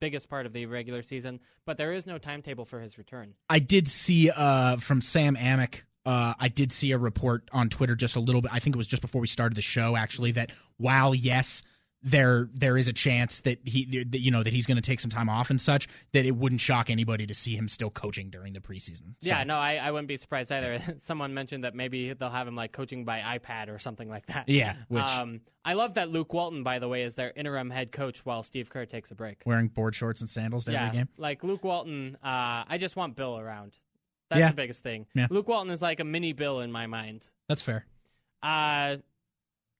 biggest 0.00 0.28
part 0.28 0.46
of 0.46 0.52
the 0.52 0.66
regular 0.66 1.02
season. 1.02 1.40
But 1.66 1.76
there 1.76 1.92
is 1.92 2.06
no 2.06 2.18
timetable 2.18 2.64
for 2.64 2.80
his 2.80 2.98
return. 2.98 3.34
I 3.48 3.58
did 3.58 3.88
see 3.88 4.30
uh, 4.30 4.76
from 4.76 5.00
Sam 5.02 5.36
Amick. 5.36 5.82
Uh, 6.06 6.34
I 6.38 6.48
did 6.48 6.72
see 6.72 6.92
a 6.92 6.98
report 6.98 7.48
on 7.52 7.68
Twitter 7.68 7.94
just 7.94 8.16
a 8.16 8.20
little 8.20 8.40
bit. 8.40 8.52
I 8.54 8.60
think 8.60 8.76
it 8.76 8.78
was 8.78 8.86
just 8.86 9.02
before 9.02 9.20
we 9.20 9.26
started 9.26 9.56
the 9.56 9.62
show, 9.62 9.96
actually. 9.96 10.32
That 10.32 10.52
while 10.76 11.14
yes, 11.14 11.62
there 12.02 12.48
there 12.54 12.76
is 12.78 12.86
a 12.86 12.92
chance 12.92 13.40
that 13.40 13.58
he 13.66 14.04
that, 14.04 14.20
you 14.20 14.30
know 14.30 14.42
that 14.42 14.52
he's 14.52 14.66
going 14.66 14.76
to 14.76 14.82
take 14.82 15.00
some 15.00 15.10
time 15.10 15.28
off 15.28 15.50
and 15.50 15.60
such, 15.60 15.88
that 16.12 16.24
it 16.24 16.30
wouldn't 16.30 16.60
shock 16.60 16.90
anybody 16.90 17.26
to 17.26 17.34
see 17.34 17.56
him 17.56 17.68
still 17.68 17.90
coaching 17.90 18.30
during 18.30 18.52
the 18.52 18.60
preseason. 18.60 19.14
So, 19.20 19.28
Yeah, 19.28 19.42
no, 19.44 19.56
I, 19.56 19.76
I 19.76 19.90
wouldn't 19.90 20.06
be 20.08 20.16
surprised 20.16 20.52
either. 20.52 20.78
Someone 20.98 21.34
mentioned 21.34 21.64
that 21.64 21.74
maybe 21.74 22.12
they'll 22.12 22.30
have 22.30 22.46
him 22.46 22.54
like 22.54 22.70
coaching 22.72 23.04
by 23.04 23.18
iPad 23.20 23.68
or 23.68 23.78
something 23.78 24.08
like 24.08 24.26
that. 24.26 24.48
Yeah, 24.48 24.76
which- 24.88 25.02
um, 25.02 25.40
I 25.64 25.74
love 25.74 25.94
that 25.94 26.08
Luke 26.10 26.32
Walton, 26.32 26.62
by 26.62 26.78
the 26.78 26.88
way, 26.88 27.02
is 27.02 27.16
their 27.16 27.30
interim 27.34 27.68
head 27.68 27.92
coach 27.92 28.24
while 28.24 28.42
Steve 28.42 28.70
Kerr 28.70 28.86
takes 28.86 29.10
a 29.10 29.14
break. 29.14 29.42
wearing 29.44 29.68
board 29.68 29.94
shorts 29.94 30.20
and 30.20 30.30
sandals 30.30 30.64
to 30.66 30.72
yeah, 30.72 30.86
every 30.86 30.98
game. 30.98 31.08
like 31.18 31.42
Luke 31.44 31.62
Walton. 31.64 32.16
Uh, 32.22 32.64
I 32.68 32.78
just 32.78 32.96
want 32.96 33.16
Bill 33.16 33.38
around. 33.38 33.76
That's 34.30 34.38
Yeah. 34.40 34.48
the 34.50 34.54
biggest 34.54 34.82
thing. 34.82 35.06
Yeah. 35.14 35.26
Luke 35.30 35.48
Walton 35.48 35.70
is 35.72 35.82
like 35.82 36.00
a 36.00 36.04
mini 36.04 36.32
Bill 36.32 36.60
in 36.60 36.70
my 36.72 36.86
mind. 36.86 37.26
That's 37.48 37.60
fair. 37.62 37.84
Uh, 38.42 38.98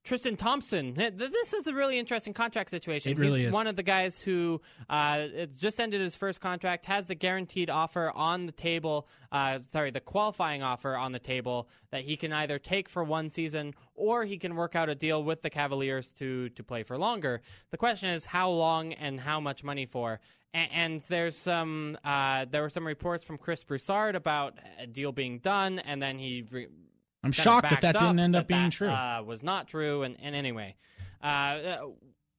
Tristan 0.05 0.37
Thompson. 0.37 0.95
This 0.95 1.53
is 1.53 1.67
a 1.67 1.75
really 1.75 1.99
interesting 1.99 2.33
contract 2.33 2.71
situation. 2.71 3.13
It 3.13 3.19
really 3.19 3.41
He's 3.41 3.49
is. 3.49 3.53
one 3.53 3.67
of 3.67 3.77
the 3.77 3.83
guys 3.83 4.19
who 4.19 4.61
uh, 4.89 5.27
just 5.55 5.79
ended 5.79 6.01
his 6.01 6.17
first 6.17 6.41
contract, 6.41 6.87
has 6.87 7.09
the 7.09 7.15
guaranteed 7.15 7.69
offer 7.69 8.11
on 8.15 8.47
the 8.47 8.53
table. 8.53 9.07
Uh, 9.31 9.59
sorry, 9.69 9.91
the 9.91 10.01
qualifying 10.01 10.63
offer 10.63 10.97
on 10.97 11.13
the 11.13 11.19
table 11.19 11.69
that 11.91 12.05
he 12.05 12.17
can 12.17 12.33
either 12.33 12.59
take 12.59 12.89
for 12.89 13.05
one 13.05 13.29
season 13.29 13.75
or 13.95 14.25
he 14.25 14.39
can 14.39 14.57
work 14.57 14.75
out 14.75 14.89
a 14.89 14.95
deal 14.95 15.23
with 15.23 15.43
the 15.43 15.51
Cavaliers 15.51 16.11
to 16.13 16.49
to 16.51 16.63
play 16.65 16.83
for 16.83 16.97
longer. 16.97 17.43
The 17.71 17.77
question 17.77 18.09
is 18.09 18.25
how 18.25 18.51
long 18.51 18.95
and 18.95 19.21
how 19.21 19.41
much 19.41 19.63
money 19.63 19.85
for. 19.85 20.21
And, 20.55 20.71
and 20.73 21.01
there's 21.09 21.37
some 21.37 21.99
uh, 22.03 22.47
there 22.51 22.63
were 22.63 22.71
some 22.71 22.87
reports 22.87 23.25
from 23.25 23.37
Chris 23.37 23.63
Broussard 23.63 24.15
about 24.15 24.55
a 24.81 24.87
deal 24.87 25.13
being 25.13 25.39
done, 25.41 25.81
and 25.81 26.01
then 26.01 26.19
he. 26.19 26.47
Re- 26.51 26.69
I'm 27.23 27.33
shocked 27.33 27.71
that 27.71 27.81
that 27.81 27.95
didn't 27.99 28.19
end 28.19 28.35
that 28.35 28.41
up 28.41 28.49
being 28.49 28.65
that, 28.65 28.73
true. 28.73 28.89
Uh, 28.89 29.23
was 29.27 29.43
not 29.43 29.69
true. 29.69 30.03
And, 30.03 30.17
and 30.23 30.35
anyway, 30.35 30.77
uh, 31.23 31.27
uh, 31.27 31.79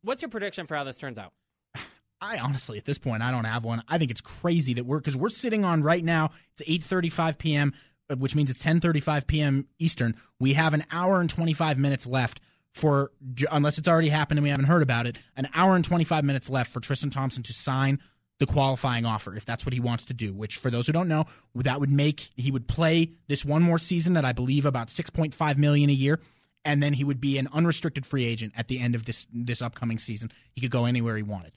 what's 0.03 0.21
your 0.21 0.29
prediction 0.29 0.65
for 0.65 0.75
how 0.75 0.83
this 0.83 0.97
turns 0.97 1.17
out? 1.17 1.33
I 2.21 2.37
honestly, 2.37 2.77
at 2.77 2.85
this 2.85 2.97
point, 2.97 3.21
I 3.21 3.31
don't 3.31 3.45
have 3.45 3.63
one. 3.63 3.83
I 3.87 3.97
think 3.97 4.11
it's 4.11 4.21
crazy 4.21 4.73
that 4.75 4.85
we're 4.85 4.99
because 4.99 5.17
we're 5.17 5.29
sitting 5.29 5.65
on 5.65 5.83
right 5.83 6.03
now. 6.03 6.31
It's 6.53 6.63
eight 6.67 6.83
thirty-five 6.83 7.37
p.m., 7.37 7.73
uh, 8.09 8.15
which 8.15 8.35
means 8.35 8.49
it's 8.49 8.61
ten 8.61 8.79
thirty-five 8.79 9.27
p.m. 9.27 9.67
Eastern. 9.79 10.15
We 10.39 10.53
have 10.53 10.73
an 10.73 10.85
hour 10.91 11.19
and 11.19 11.29
twenty-five 11.29 11.77
minutes 11.77 12.05
left 12.05 12.39
for, 12.73 13.11
unless 13.51 13.77
it's 13.77 13.87
already 13.87 14.09
happened 14.09 14.37
and 14.37 14.43
we 14.43 14.49
haven't 14.49 14.65
heard 14.65 14.83
about 14.83 15.07
it, 15.07 15.17
an 15.35 15.49
hour 15.53 15.75
and 15.75 15.83
twenty-five 15.83 16.23
minutes 16.23 16.49
left 16.49 16.71
for 16.71 16.79
Tristan 16.79 17.09
Thompson 17.09 17.43
to 17.43 17.53
sign 17.53 17.99
the 18.39 18.45
qualifying 18.45 19.05
offer 19.05 19.35
if 19.35 19.45
that's 19.45 19.65
what 19.65 19.73
he 19.73 19.79
wants 19.79 20.05
to 20.05 20.13
do. 20.13 20.33
Which, 20.33 20.57
for 20.57 20.69
those 20.71 20.87
who 20.87 20.93
don't 20.93 21.07
know, 21.07 21.25
that 21.55 21.79
would 21.79 21.91
make 21.91 22.29
he 22.35 22.51
would 22.51 22.67
play 22.67 23.11
this 23.27 23.45
one 23.45 23.61
more 23.61 23.77
season 23.77 24.15
at 24.17 24.25
I 24.25 24.33
believe 24.33 24.65
about 24.65 24.89
six 24.89 25.09
point 25.09 25.33
five 25.33 25.57
million 25.57 25.89
a 25.89 25.93
year 25.93 26.19
and 26.65 26.83
then 26.83 26.93
he 26.93 27.03
would 27.03 27.21
be 27.21 27.37
an 27.37 27.47
unrestricted 27.53 28.05
free 28.05 28.25
agent 28.25 28.53
at 28.55 28.67
the 28.67 28.79
end 28.79 28.95
of 28.95 29.05
this 29.05 29.27
this 29.33 29.61
upcoming 29.61 29.97
season. 29.97 30.31
He 30.51 30.61
could 30.61 30.71
go 30.71 30.85
anywhere 30.85 31.15
he 31.15 31.23
wanted. 31.23 31.53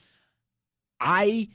I 1.00 1.48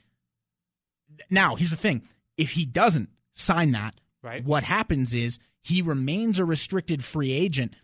now 1.30 1.54
here's 1.56 1.70
the 1.70 1.76
thing: 1.76 2.02
if 2.36 2.50
he 2.52 2.64
doesn't 2.64 3.10
sign 3.34 3.72
that, 3.72 3.94
Right. 4.22 4.44
what 4.44 4.64
happens 4.64 5.14
is 5.14 5.38
he 5.62 5.82
remains 5.82 6.38
a 6.38 6.44
restricted 6.44 7.04
free 7.04 7.32
agent, 7.32 7.74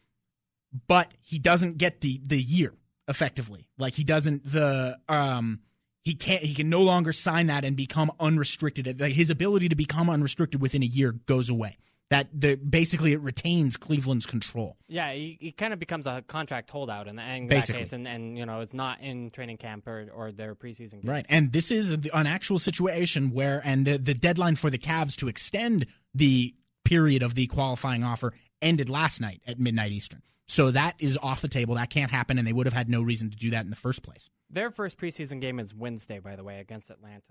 but 0.87 1.13
he 1.21 1.39
doesn't 1.39 1.79
get 1.79 2.01
the 2.01 2.21
the 2.25 2.41
year 2.41 2.75
effectively. 3.09 3.69
Like 3.79 3.95
he 3.95 4.05
doesn't 4.05 4.51
the 4.51 4.99
um 5.09 5.61
he 6.05 6.15
can't 6.15 6.43
he 6.43 6.55
can 6.55 6.69
no 6.69 6.83
longer 6.83 7.13
sign 7.13 7.47
that 7.47 7.65
and 7.65 7.77
become 7.77 8.13
unrestricted. 8.21 9.01
Like, 9.01 9.15
His 9.15 9.31
ability 9.31 9.69
to 9.71 9.75
become 9.75 10.11
unrestricted 10.11 10.61
within 10.61 10.83
a 10.83 10.87
year 10.87 11.13
goes 11.13 11.49
away. 11.49 11.79
That 12.11 12.29
the 12.39 12.57
basically 12.57 13.13
it 13.13 13.21
retains 13.21 13.79
Cleveland's 13.79 14.27
control. 14.27 14.77
Yeah, 14.87 15.13
he, 15.13 15.39
he 15.41 15.53
kind 15.53 15.73
of 15.73 15.79
becomes 15.79 16.07
a 16.07 16.23
contract 16.29 16.71
holdout 16.71 17.09
in, 17.09 17.17
the, 17.17 17.23
in 17.23 17.49
that 17.49 17.67
case, 17.67 17.95
and, 17.95 18.07
and 18.07 18.37
you 18.37 18.45
know 18.45 18.61
it's 18.61 18.75
not 18.75 19.01
in 19.01 19.31
training 19.31 19.57
camp 19.57 19.87
or, 19.89 20.07
or 20.15 20.31
their 20.31 20.55
preseason 20.55 21.01
games. 21.01 21.07
Right. 21.07 21.27
And 21.31 21.51
this 21.53 21.71
is 21.71 21.91
an 21.91 22.27
actual 22.27 22.59
situation 22.59 23.31
where, 23.31 23.63
and 23.65 23.87
the, 23.87 23.97
the 23.97 24.15
deadline 24.15 24.57
for 24.57 24.69
the 24.69 24.79
Cavs 24.79 25.17
to 25.17 25.29
extend 25.29 25.87
the 26.15 26.55
period 26.85 27.23
of 27.23 27.35
the 27.35 27.47
qualifying 27.47 28.05
offer 28.05 28.35
ended 28.61 28.91
last 28.91 29.21
night 29.21 29.41
at 29.47 29.59
midnight 29.59 29.91
Eastern. 29.91 30.23
So 30.49 30.71
that 30.71 30.95
is 30.99 31.19
off 31.23 31.41
the 31.41 31.49
table. 31.49 31.77
That 31.77 31.91
can't 31.91 32.11
happen, 32.11 32.39
and 32.39 32.47
they 32.47 32.53
would 32.53 32.67
have 32.67 32.75
had 32.75 32.89
no 32.89 33.03
reason 33.03 33.31
to 33.31 33.37
do 33.37 33.51
that 33.51 33.65
in 33.65 33.71
the 33.71 33.77
first 33.77 34.03
place. 34.03 34.29
Their 34.51 34.71
first 34.71 34.99
preseason 34.99 35.41
game 35.41 35.59
is 35.59 35.75
Wednesday, 35.75 36.19
by 36.19 36.37
the 36.37 36.45
way, 36.45 36.61
against 36.61 36.91
Atlanta. 36.91 37.23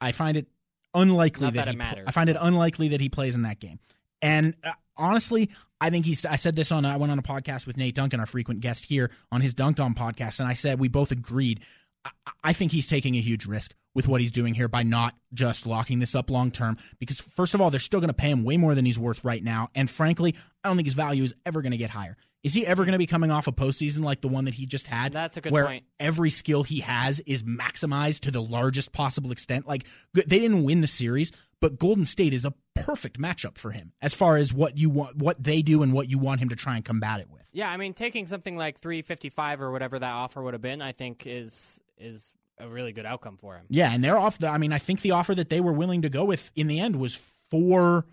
I 0.00 0.12
find 0.12 0.36
it 0.36 0.46
unlikely 0.94 1.50
that 1.50 1.66
he 1.66 1.74
it 1.74 1.76
matters, 1.76 2.04
I 2.06 2.10
find 2.10 2.28
it 2.28 2.36
unlikely 2.38 2.88
that 2.88 3.00
he 3.00 3.08
plays 3.08 3.34
in 3.34 3.42
that 3.42 3.60
game. 3.60 3.78
And 4.20 4.54
uh, 4.64 4.72
honestly, 4.96 5.50
I 5.80 5.90
think 5.90 6.06
he's. 6.06 6.24
I 6.24 6.36
said 6.36 6.56
this 6.56 6.72
on. 6.72 6.84
I 6.84 6.96
went 6.96 7.12
on 7.12 7.18
a 7.18 7.22
podcast 7.22 7.66
with 7.66 7.76
Nate 7.76 7.94
Duncan, 7.94 8.20
our 8.20 8.26
frequent 8.26 8.60
guest 8.60 8.84
here 8.84 9.10
on 9.30 9.40
his 9.40 9.54
Dunc'd 9.54 9.80
On 9.80 9.94
podcast, 9.94 10.40
and 10.40 10.48
I 10.48 10.54
said 10.54 10.80
we 10.80 10.88
both 10.88 11.10
agreed. 11.12 11.60
I, 12.04 12.10
I 12.44 12.52
think 12.52 12.72
he's 12.72 12.86
taking 12.86 13.16
a 13.16 13.20
huge 13.20 13.46
risk 13.46 13.74
with 13.94 14.08
what 14.08 14.20
he's 14.20 14.32
doing 14.32 14.54
here 14.54 14.68
by 14.68 14.82
not 14.82 15.14
just 15.34 15.66
locking 15.66 15.98
this 15.98 16.14
up 16.14 16.30
long 16.30 16.50
term. 16.50 16.76
Because 16.98 17.20
first 17.20 17.54
of 17.54 17.60
all, 17.60 17.70
they're 17.70 17.80
still 17.80 18.00
going 18.00 18.08
to 18.08 18.14
pay 18.14 18.30
him 18.30 18.44
way 18.44 18.56
more 18.56 18.74
than 18.74 18.84
he's 18.84 18.98
worth 18.98 19.24
right 19.24 19.42
now, 19.42 19.68
and 19.74 19.88
frankly, 19.90 20.34
I 20.64 20.68
don't 20.68 20.76
think 20.76 20.86
his 20.86 20.94
value 20.94 21.24
is 21.24 21.34
ever 21.44 21.62
going 21.62 21.72
to 21.72 21.78
get 21.78 21.90
higher. 21.90 22.16
Is 22.42 22.54
he 22.54 22.66
ever 22.66 22.84
going 22.84 22.92
to 22.92 22.98
be 22.98 23.06
coming 23.06 23.30
off 23.30 23.46
a 23.46 23.52
postseason 23.52 24.02
like 24.04 24.20
the 24.20 24.28
one 24.28 24.46
that 24.46 24.54
he 24.54 24.66
just 24.66 24.88
had? 24.88 25.12
That's 25.12 25.36
a 25.36 25.40
good 25.40 25.52
where 25.52 25.66
point. 25.66 25.84
every 26.00 26.30
skill 26.30 26.64
he 26.64 26.80
has 26.80 27.20
is 27.20 27.44
maximized 27.44 28.20
to 28.20 28.32
the 28.32 28.42
largest 28.42 28.92
possible 28.92 29.30
extent. 29.30 29.68
Like 29.68 29.84
they 30.12 30.24
didn't 30.24 30.64
win 30.64 30.80
the 30.80 30.88
series, 30.88 31.30
but 31.60 31.78
Golden 31.78 32.04
State 32.04 32.32
is 32.32 32.44
a 32.44 32.52
perfect 32.74 33.20
matchup 33.20 33.58
for 33.58 33.70
him 33.70 33.92
as 34.02 34.12
far 34.12 34.36
as 34.38 34.52
what 34.52 34.76
you 34.76 34.90
want, 34.90 35.16
what 35.18 35.42
they 35.42 35.62
do, 35.62 35.84
and 35.84 35.92
what 35.92 36.08
you 36.10 36.18
want 36.18 36.40
him 36.40 36.48
to 36.48 36.56
try 36.56 36.74
and 36.74 36.84
combat 36.84 37.20
it 37.20 37.30
with. 37.30 37.42
Yeah, 37.52 37.70
I 37.70 37.76
mean, 37.76 37.94
taking 37.94 38.26
something 38.26 38.56
like 38.56 38.80
three 38.80 39.02
fifty 39.02 39.30
five 39.30 39.60
or 39.60 39.70
whatever 39.70 40.00
that 40.00 40.12
offer 40.12 40.42
would 40.42 40.54
have 40.54 40.62
been, 40.62 40.82
I 40.82 40.90
think 40.90 41.24
is 41.26 41.80
is 41.96 42.32
a 42.62 42.68
really 42.68 42.92
good 42.92 43.06
outcome 43.06 43.36
for 43.36 43.56
him. 43.56 43.66
Yeah, 43.68 43.92
and 43.92 44.02
they're 44.02 44.18
off 44.18 44.38
the. 44.38 44.48
I 44.48 44.58
mean, 44.58 44.72
I 44.72 44.78
think 44.78 45.02
the 45.02 45.10
offer 45.10 45.34
that 45.34 45.50
they 45.50 45.60
were 45.60 45.72
willing 45.72 46.02
to 46.02 46.08
go 46.08 46.24
with 46.24 46.50
in 46.54 46.68
the 46.68 46.80
end 46.80 46.96
was 46.96 47.18
four 47.50 48.06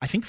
I 0.00 0.06
think 0.06 0.26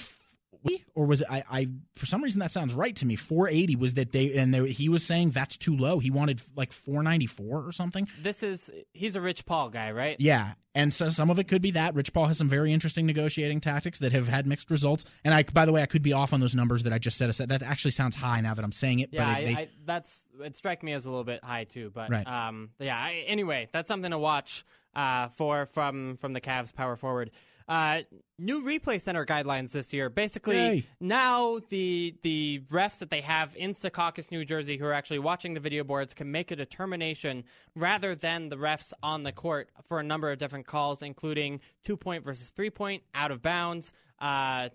or 0.95 1.05
was 1.05 1.21
it 1.21 1.27
I, 1.29 1.43
I 1.49 1.67
for 1.95 2.05
some 2.05 2.23
reason 2.23 2.39
that 2.39 2.51
sounds 2.51 2.73
right 2.73 2.95
to 2.97 3.05
me. 3.05 3.15
480 3.15 3.75
was 3.75 3.93
that 3.95 4.11
they 4.11 4.33
and 4.35 4.53
they, 4.53 4.71
he 4.71 4.89
was 4.89 5.03
saying 5.03 5.31
that's 5.31 5.57
too 5.57 5.75
low. 5.75 5.99
He 5.99 6.11
wanted 6.11 6.41
like 6.55 6.73
494 6.73 7.63
or 7.65 7.71
something. 7.71 8.07
This 8.21 8.43
is 8.43 8.71
he's 8.93 9.15
a 9.15 9.21
rich 9.21 9.45
paul 9.45 9.69
guy 9.69 9.91
right? 9.91 10.15
Yeah. 10.19 10.53
And 10.75 10.93
so 10.93 11.09
some 11.09 11.31
of 11.31 11.39
it 11.39 11.47
could 11.47 11.61
be 11.61 11.71
that. 11.71 11.95
Rich 11.95 12.13
paul 12.13 12.27
has 12.27 12.37
some 12.37 12.49
very 12.49 12.73
interesting 12.73 13.05
negotiating 13.05 13.61
tactics 13.61 13.99
that 13.99 14.11
have 14.11 14.27
had 14.27 14.45
mixed 14.45 14.71
results. 14.71 15.05
And 15.23 15.33
i 15.33 15.43
by 15.43 15.65
the 15.65 15.71
way 15.71 15.81
i 15.81 15.85
could 15.85 16.03
be 16.03 16.13
off 16.13 16.33
on 16.33 16.39
those 16.39 16.55
numbers 16.55 16.83
that 16.83 16.93
i 16.93 16.97
just 16.97 17.17
said. 17.17 17.27
That 17.49 17.63
actually 17.63 17.91
sounds 17.91 18.15
high 18.15 18.41
now 18.41 18.53
that 18.53 18.63
i'm 18.63 18.71
saying 18.71 18.99
it 18.99 19.09
yeah 19.11 19.25
but 19.25 19.29
I, 19.29 19.43
they, 19.43 19.53
I, 19.53 19.69
that's 19.85 20.25
it 20.41 20.55
struck 20.55 20.83
me 20.83 20.93
as 20.93 21.05
a 21.05 21.09
little 21.09 21.23
bit 21.23 21.43
high 21.43 21.65
too. 21.65 21.91
But 21.93 22.09
right. 22.09 22.27
um 22.27 22.69
yeah 22.79 22.97
I, 22.97 23.23
anyway 23.27 23.69
that's 23.71 23.87
something 23.87 24.11
to 24.11 24.19
watch 24.19 24.65
uh 24.95 25.27
for 25.29 25.65
from 25.65 26.17
from 26.17 26.33
the 26.33 26.41
Cavs 26.41 26.73
power 26.73 26.95
forward 26.95 27.31
uh, 27.67 28.01
new 28.39 28.61
replay 28.63 28.99
center 29.01 29.25
guidelines 29.25 29.71
this 29.71 29.93
year. 29.93 30.09
Basically, 30.09 30.55
Yay. 30.55 30.87
now 30.99 31.59
the 31.69 32.15
the 32.21 32.61
refs 32.71 32.99
that 32.99 33.09
they 33.09 33.21
have 33.21 33.55
in 33.55 33.73
Secaucus, 33.73 34.31
New 34.31 34.45
Jersey, 34.45 34.77
who 34.77 34.85
are 34.85 34.93
actually 34.93 35.19
watching 35.19 35.53
the 35.53 35.59
video 35.59 35.83
boards, 35.83 36.13
can 36.13 36.31
make 36.31 36.51
a 36.51 36.55
determination 36.55 37.43
rather 37.75 38.15
than 38.15 38.49
the 38.49 38.55
refs 38.55 38.93
on 39.03 39.23
the 39.23 39.31
court 39.31 39.69
for 39.83 39.99
a 39.99 40.03
number 40.03 40.31
of 40.31 40.39
different 40.39 40.65
calls, 40.65 41.01
including 41.01 41.59
two 41.83 41.97
point 41.97 42.23
versus 42.23 42.49
three 42.49 42.69
point, 42.69 43.03
out 43.13 43.31
of 43.31 43.41
bounds. 43.41 43.91
Uh, 44.19 44.69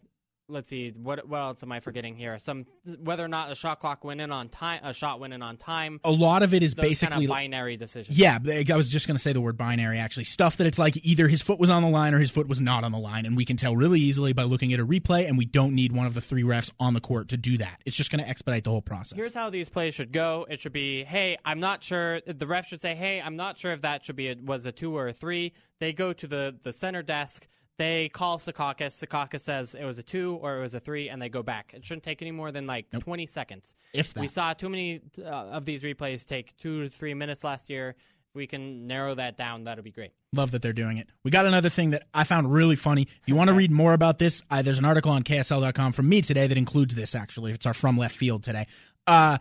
let's 0.48 0.68
see 0.68 0.90
what 0.90 1.26
what 1.28 1.38
else 1.38 1.62
am 1.62 1.72
I 1.72 1.80
forgetting 1.80 2.16
here? 2.16 2.38
Some 2.38 2.66
whether 2.98 3.24
or 3.24 3.28
not 3.28 3.50
a 3.50 3.54
shot 3.54 3.80
clock 3.80 4.04
went 4.04 4.20
in 4.20 4.30
on 4.30 4.48
time, 4.48 4.80
a 4.84 4.92
shot 4.92 5.20
went 5.20 5.32
in 5.32 5.42
on 5.42 5.56
time. 5.56 6.00
A 6.04 6.10
lot 6.10 6.42
of 6.42 6.54
it 6.54 6.62
is 6.62 6.74
basically 6.74 7.14
kind 7.14 7.24
of 7.24 7.28
binary 7.28 7.76
decisions. 7.76 8.16
Yeah, 8.16 8.38
I 8.44 8.76
was 8.76 8.88
just 8.88 9.06
going 9.06 9.16
to 9.16 9.22
say 9.22 9.32
the 9.32 9.40
word 9.40 9.56
binary. 9.56 9.98
Actually, 9.98 10.24
stuff 10.24 10.56
that 10.58 10.66
it's 10.66 10.78
like 10.78 10.98
either 11.04 11.28
his 11.28 11.42
foot 11.42 11.58
was 11.58 11.70
on 11.70 11.82
the 11.82 11.88
line 11.88 12.14
or 12.14 12.18
his 12.18 12.30
foot 12.30 12.48
was 12.48 12.60
not 12.60 12.84
on 12.84 12.92
the 12.92 12.98
line, 12.98 13.26
and 13.26 13.36
we 13.36 13.44
can 13.44 13.56
tell 13.56 13.76
really 13.76 14.00
easily 14.00 14.32
by 14.32 14.42
looking 14.44 14.72
at 14.72 14.80
a 14.80 14.86
replay. 14.86 15.26
And 15.26 15.38
we 15.38 15.44
don't 15.44 15.74
need 15.74 15.92
one 15.92 16.06
of 16.06 16.14
the 16.14 16.20
three 16.20 16.42
refs 16.42 16.70
on 16.78 16.94
the 16.94 17.00
court 17.00 17.28
to 17.28 17.36
do 17.36 17.58
that. 17.58 17.80
It's 17.84 17.96
just 17.96 18.10
going 18.10 18.22
to 18.22 18.28
expedite 18.28 18.64
the 18.64 18.70
whole 18.70 18.82
process. 18.82 19.16
Here's 19.16 19.34
how 19.34 19.50
these 19.50 19.68
plays 19.68 19.94
should 19.94 20.12
go. 20.12 20.46
It 20.48 20.60
should 20.60 20.72
be, 20.72 21.04
hey, 21.04 21.38
I'm 21.44 21.60
not 21.60 21.82
sure. 21.82 22.20
The 22.26 22.46
ref 22.46 22.66
should 22.66 22.80
say, 22.80 22.94
hey, 22.94 23.20
I'm 23.20 23.36
not 23.36 23.58
sure 23.58 23.72
if 23.72 23.82
that 23.82 24.04
should 24.04 24.16
be 24.16 24.28
a, 24.28 24.36
was 24.42 24.66
a 24.66 24.72
two 24.72 24.96
or 24.96 25.08
a 25.08 25.12
three. 25.12 25.52
They 25.78 25.92
go 25.92 26.12
to 26.12 26.26
the 26.26 26.56
the 26.62 26.72
center 26.72 27.02
desk. 27.02 27.48
They 27.78 28.08
call 28.10 28.38
Secaucus. 28.38 29.04
Secaucus 29.04 29.40
says 29.40 29.74
it 29.74 29.84
was 29.84 29.98
a 29.98 30.02
two 30.02 30.38
or 30.42 30.58
it 30.58 30.60
was 30.60 30.74
a 30.74 30.80
three, 30.80 31.08
and 31.08 31.20
they 31.20 31.28
go 31.28 31.42
back. 31.42 31.72
It 31.74 31.84
shouldn't 31.84 32.04
take 32.04 32.22
any 32.22 32.30
more 32.30 32.52
than 32.52 32.66
like 32.66 32.86
nope. 32.92 33.02
20 33.04 33.26
seconds. 33.26 33.74
If 33.94 34.14
that. 34.14 34.20
We 34.20 34.28
saw 34.28 34.52
too 34.52 34.68
many 34.68 35.00
uh, 35.18 35.28
of 35.28 35.64
these 35.64 35.82
replays 35.82 36.26
take 36.26 36.56
two 36.56 36.84
to 36.84 36.88
three 36.90 37.14
minutes 37.14 37.44
last 37.44 37.70
year. 37.70 37.90
If 37.90 38.36
we 38.36 38.46
can 38.46 38.86
narrow 38.86 39.14
that 39.14 39.36
down, 39.36 39.64
that'll 39.64 39.84
be 39.84 39.90
great. 39.90 40.12
Love 40.34 40.52
that 40.52 40.62
they're 40.62 40.72
doing 40.72 40.98
it. 40.98 41.08
We 41.24 41.30
got 41.30 41.44
another 41.44 41.68
thing 41.68 41.90
that 41.90 42.04
I 42.14 42.24
found 42.24 42.52
really 42.52 42.76
funny. 42.76 43.02
If 43.02 43.26
you 43.28 43.36
want 43.36 43.48
to 43.48 43.54
read 43.54 43.70
more 43.70 43.92
about 43.92 44.18
this, 44.18 44.42
uh, 44.50 44.62
there's 44.62 44.78
an 44.78 44.84
article 44.84 45.12
on 45.12 45.22
KSL.com 45.22 45.92
from 45.92 46.08
me 46.08 46.22
today 46.22 46.46
that 46.46 46.56
includes 46.56 46.94
this, 46.94 47.14
actually. 47.14 47.52
It's 47.52 47.66
our 47.66 47.74
From 47.74 47.98
Left 47.98 48.16
Field 48.16 48.42
today. 48.42 48.66
Uh, 49.06 49.38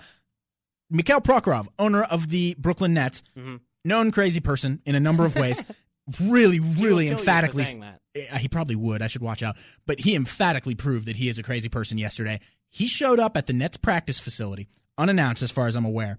Mikhail 0.89 1.21
Prokhorov, 1.21 1.67
owner 1.79 2.03
of 2.03 2.29
the 2.29 2.55
Brooklyn 2.59 2.93
Nets, 2.93 3.23
mm-hmm. 3.37 3.57
known 3.85 4.11
crazy 4.11 4.41
person 4.41 4.81
in 4.85 4.95
a 4.95 4.99
number 4.99 5.25
of 5.25 5.35
ways. 5.35 5.63
really, 6.19 6.59
really 6.59 7.07
emphatically. 7.07 7.81
Uh, 8.15 8.37
he 8.37 8.47
probably 8.47 8.75
would. 8.75 9.01
I 9.01 9.07
should 9.07 9.21
watch 9.21 9.41
out. 9.43 9.55
But 9.85 10.01
he 10.01 10.15
emphatically 10.15 10.75
proved 10.75 11.07
that 11.07 11.15
he 11.15 11.29
is 11.29 11.37
a 11.37 11.43
crazy 11.43 11.69
person 11.69 11.97
yesterday. 11.97 12.39
He 12.69 12.87
showed 12.87 13.19
up 13.19 13.35
at 13.37 13.47
the 13.47 13.53
Nets 13.53 13.77
practice 13.77 14.19
facility, 14.19 14.67
unannounced 14.97 15.43
as 15.43 15.51
far 15.51 15.67
as 15.67 15.75
I'm 15.75 15.85
aware, 15.85 16.17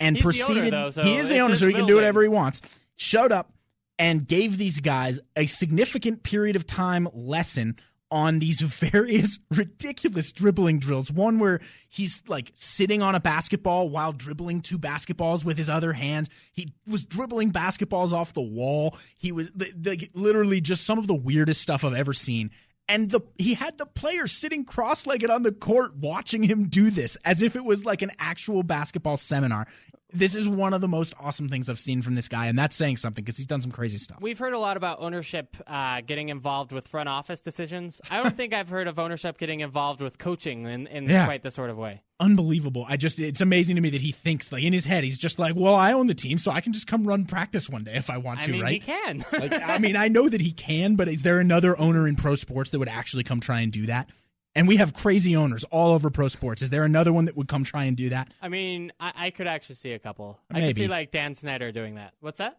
and 0.00 0.16
He's 0.16 0.24
proceeded. 0.24 0.58
Owner, 0.58 0.70
though, 0.70 0.90
so 0.90 1.02
he 1.02 1.16
is 1.16 1.28
the 1.28 1.38
owner, 1.38 1.56
so 1.56 1.66
he 1.68 1.74
can 1.74 1.86
do 1.86 1.94
whatever 1.94 2.22
he 2.22 2.28
wants. 2.28 2.60
Showed 2.96 3.32
up 3.32 3.52
and 3.98 4.26
gave 4.26 4.58
these 4.58 4.80
guys 4.80 5.20
a 5.36 5.46
significant 5.46 6.22
period 6.22 6.56
of 6.56 6.66
time 6.66 7.08
lesson 7.12 7.76
on 8.14 8.38
these 8.38 8.60
various 8.60 9.40
ridiculous 9.50 10.30
dribbling 10.32 10.78
drills. 10.78 11.10
One 11.10 11.40
where 11.40 11.60
he's 11.88 12.22
like 12.28 12.52
sitting 12.54 13.02
on 13.02 13.16
a 13.16 13.20
basketball 13.20 13.90
while 13.90 14.12
dribbling 14.12 14.60
two 14.60 14.78
basketballs 14.78 15.44
with 15.44 15.58
his 15.58 15.68
other 15.68 15.92
hand. 15.92 16.28
He 16.52 16.72
was 16.86 17.04
dribbling 17.04 17.52
basketballs 17.52 18.12
off 18.12 18.32
the 18.32 18.40
wall. 18.40 18.96
He 19.18 19.32
was 19.32 19.50
the, 19.54 20.08
literally 20.14 20.60
just 20.60 20.86
some 20.86 20.98
of 20.98 21.08
the 21.08 21.14
weirdest 21.14 21.60
stuff 21.60 21.84
I've 21.84 21.94
ever 21.94 22.12
seen. 22.12 22.52
And 22.88 23.10
the 23.10 23.20
he 23.36 23.54
had 23.54 23.78
the 23.78 23.86
player 23.86 24.26
sitting 24.26 24.64
cross-legged 24.64 25.30
on 25.30 25.42
the 25.42 25.52
court 25.52 25.96
watching 25.96 26.42
him 26.42 26.68
do 26.68 26.90
this 26.90 27.16
as 27.24 27.42
if 27.42 27.56
it 27.56 27.64
was 27.64 27.84
like 27.84 28.02
an 28.02 28.12
actual 28.18 28.62
basketball 28.62 29.16
seminar 29.16 29.66
this 30.14 30.34
is 30.34 30.48
one 30.48 30.72
of 30.72 30.80
the 30.80 30.88
most 30.88 31.12
awesome 31.20 31.48
things 31.48 31.68
I've 31.68 31.78
seen 31.80 32.00
from 32.02 32.14
this 32.14 32.28
guy, 32.28 32.46
and 32.46 32.58
that's 32.58 32.74
saying 32.76 32.96
something 32.98 33.22
because 33.24 33.36
he's 33.36 33.46
done 33.46 33.60
some 33.60 33.70
crazy 33.70 33.98
stuff. 33.98 34.18
We've 34.20 34.38
heard 34.38 34.52
a 34.54 34.58
lot 34.58 34.76
about 34.76 35.00
ownership 35.00 35.56
uh, 35.66 36.00
getting 36.00 36.28
involved 36.28 36.72
with 36.72 36.88
front 36.88 37.08
office 37.08 37.40
decisions. 37.40 38.00
I 38.10 38.22
don't 38.22 38.36
think 38.36 38.54
I've 38.54 38.68
heard 38.68 38.88
of 38.88 38.98
ownership 38.98 39.38
getting 39.38 39.60
involved 39.60 40.00
with 40.00 40.18
coaching 40.18 40.64
in, 40.66 40.86
in 40.86 41.08
Yeah. 41.10 41.26
quite 41.26 41.42
the 41.42 41.50
sort 41.50 41.70
of 41.70 41.76
way. 41.76 42.02
Unbelievable. 42.20 42.86
I 42.88 42.96
just 42.96 43.18
it's 43.18 43.40
amazing 43.40 43.74
to 43.74 43.82
me 43.82 43.90
that 43.90 44.00
he 44.00 44.12
thinks 44.12 44.50
like 44.52 44.62
in 44.62 44.72
his 44.72 44.84
head 44.84 45.02
he's 45.04 45.18
just 45.18 45.38
like, 45.38 45.56
well, 45.56 45.74
I 45.74 45.92
own 45.92 46.06
the 46.06 46.14
team, 46.14 46.38
so 46.38 46.50
I 46.52 46.60
can 46.60 46.72
just 46.72 46.86
come 46.86 47.06
run 47.06 47.24
practice 47.26 47.68
one 47.68 47.82
day 47.84 47.94
if 47.94 48.08
I 48.08 48.18
want 48.18 48.40
I 48.40 48.46
to, 48.46 48.52
mean, 48.52 48.62
right? 48.62 48.72
he 48.72 48.78
can. 48.80 49.24
like, 49.32 49.52
I 49.52 49.78
mean, 49.84 49.96
I 49.96 50.08
know 50.08 50.28
that 50.28 50.40
he 50.40 50.52
can, 50.52 50.94
but 50.96 51.08
is 51.08 51.22
there 51.22 51.40
another 51.40 51.78
owner 51.78 52.06
in 52.06 52.14
pro 52.16 52.36
sports 52.36 52.70
that 52.70 52.78
would 52.78 52.88
actually 52.88 53.24
come 53.24 53.40
try 53.40 53.60
and 53.60 53.72
do 53.72 53.86
that? 53.86 54.08
And 54.56 54.68
we 54.68 54.76
have 54.76 54.94
crazy 54.94 55.34
owners 55.34 55.64
all 55.64 55.92
over 55.92 56.10
pro 56.10 56.28
sports. 56.28 56.62
Is 56.62 56.70
there 56.70 56.84
another 56.84 57.12
one 57.12 57.24
that 57.24 57.36
would 57.36 57.48
come 57.48 57.64
try 57.64 57.84
and 57.84 57.96
do 57.96 58.10
that? 58.10 58.28
I 58.40 58.48
mean, 58.48 58.92
I, 59.00 59.12
I 59.16 59.30
could 59.30 59.46
actually 59.48 59.74
see 59.76 59.92
a 59.92 59.98
couple. 59.98 60.38
I 60.50 60.54
could 60.54 60.60
Maybe. 60.62 60.82
see 60.82 60.88
like 60.88 61.10
Dan 61.10 61.34
Snyder 61.34 61.72
doing 61.72 61.96
that. 61.96 62.14
What's 62.20 62.38
that? 62.38 62.58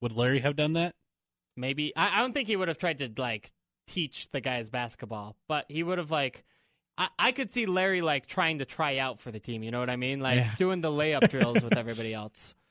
Would 0.00 0.12
Larry 0.12 0.40
have 0.40 0.56
done 0.56 0.72
that? 0.74 0.94
Maybe 1.56 1.94
I, 1.96 2.18
I 2.18 2.20
don't 2.22 2.32
think 2.32 2.48
he 2.48 2.56
would 2.56 2.68
have 2.68 2.78
tried 2.78 2.98
to 2.98 3.10
like 3.18 3.50
teach 3.86 4.30
the 4.30 4.40
guys 4.40 4.70
basketball, 4.70 5.36
but 5.48 5.66
he 5.68 5.82
would 5.82 5.98
have 5.98 6.10
like. 6.10 6.44
I, 6.98 7.08
I 7.18 7.32
could 7.32 7.50
see 7.50 7.66
Larry 7.66 8.00
like 8.00 8.24
trying 8.26 8.60
to 8.60 8.64
try 8.64 8.96
out 8.96 9.20
for 9.20 9.30
the 9.30 9.38
team. 9.40 9.62
You 9.62 9.70
know 9.70 9.80
what 9.80 9.90
I 9.90 9.96
mean? 9.96 10.20
Like 10.20 10.36
Yeah. 10.36 10.50
doing 10.56 10.80
the 10.80 10.90
layup 10.90 11.28
drills 11.28 11.62
with 11.62 11.76
everybody 11.76 12.14
else. 12.14 12.54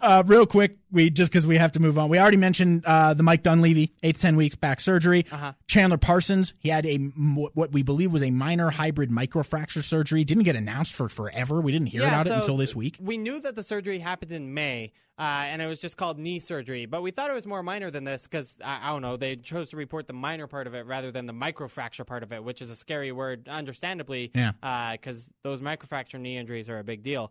Uh, 0.00 0.22
real 0.26 0.46
quick, 0.46 0.78
we 0.90 1.10
just 1.10 1.30
because 1.30 1.46
we 1.46 1.58
have 1.58 1.72
to 1.72 1.80
move 1.80 1.98
on. 1.98 2.08
We 2.08 2.18
already 2.18 2.36
mentioned 2.38 2.84
uh, 2.86 3.14
the 3.14 3.22
Mike 3.22 3.42
Dunleavy, 3.42 3.92
eight 4.02 4.16
to 4.16 4.22
ten 4.22 4.36
weeks 4.36 4.54
back 4.54 4.80
surgery. 4.80 5.26
Uh-huh. 5.30 5.52
Chandler 5.66 5.98
Parsons, 5.98 6.54
he 6.58 6.70
had 6.70 6.86
a 6.86 6.96
what 6.96 7.72
we 7.72 7.82
believe 7.82 8.10
was 8.10 8.22
a 8.22 8.30
minor 8.30 8.70
hybrid 8.70 9.10
microfracture 9.10 9.84
surgery. 9.84 10.24
Didn't 10.24 10.44
get 10.44 10.56
announced 10.56 10.94
for 10.94 11.08
forever. 11.08 11.60
We 11.60 11.72
didn't 11.72 11.88
hear 11.88 12.02
Yeah, 12.02 12.08
about 12.08 12.26
it 12.26 12.32
until 12.32 12.56
this 12.56 12.74
week. 12.74 12.96
We 13.00 13.18
knew 13.18 13.40
that 13.40 13.54
the 13.54 13.62
surgery 13.62 13.98
happened 13.98 14.32
in 14.32 14.54
May, 14.54 14.92
uh, 15.18 15.22
and 15.22 15.60
it 15.60 15.66
was 15.66 15.78
just 15.78 15.96
called 15.96 16.18
knee 16.18 16.38
surgery. 16.38 16.86
But 16.86 17.02
we 17.02 17.10
thought 17.10 17.28
it 17.28 17.34
was 17.34 17.46
more 17.46 17.62
minor 17.62 17.90
than 17.90 18.04
this 18.04 18.22
because 18.22 18.58
I, 18.64 18.88
I 18.88 18.92
don't 18.92 19.02
know. 19.02 19.16
They 19.18 19.36
chose 19.36 19.70
to 19.70 19.76
report 19.76 20.06
the 20.06 20.14
minor 20.14 20.46
part 20.46 20.66
of 20.66 20.74
it 20.74 20.86
rather 20.86 21.12
than 21.12 21.26
the 21.26 21.34
microfracture 21.34 22.06
part 22.06 22.22
of 22.22 22.32
it, 22.32 22.42
which 22.42 22.62
is 22.62 22.70
a 22.70 22.76
scary 22.76 23.12
word, 23.12 23.48
understandably. 23.48 24.30
Yeah. 24.34 24.52
Because 24.92 25.30
those 25.42 25.60
microfracture 25.60 26.18
knee 26.18 26.38
injuries 26.38 26.70
are 26.70 26.78
a 26.78 26.84
big 26.84 27.02
deal. 27.02 27.30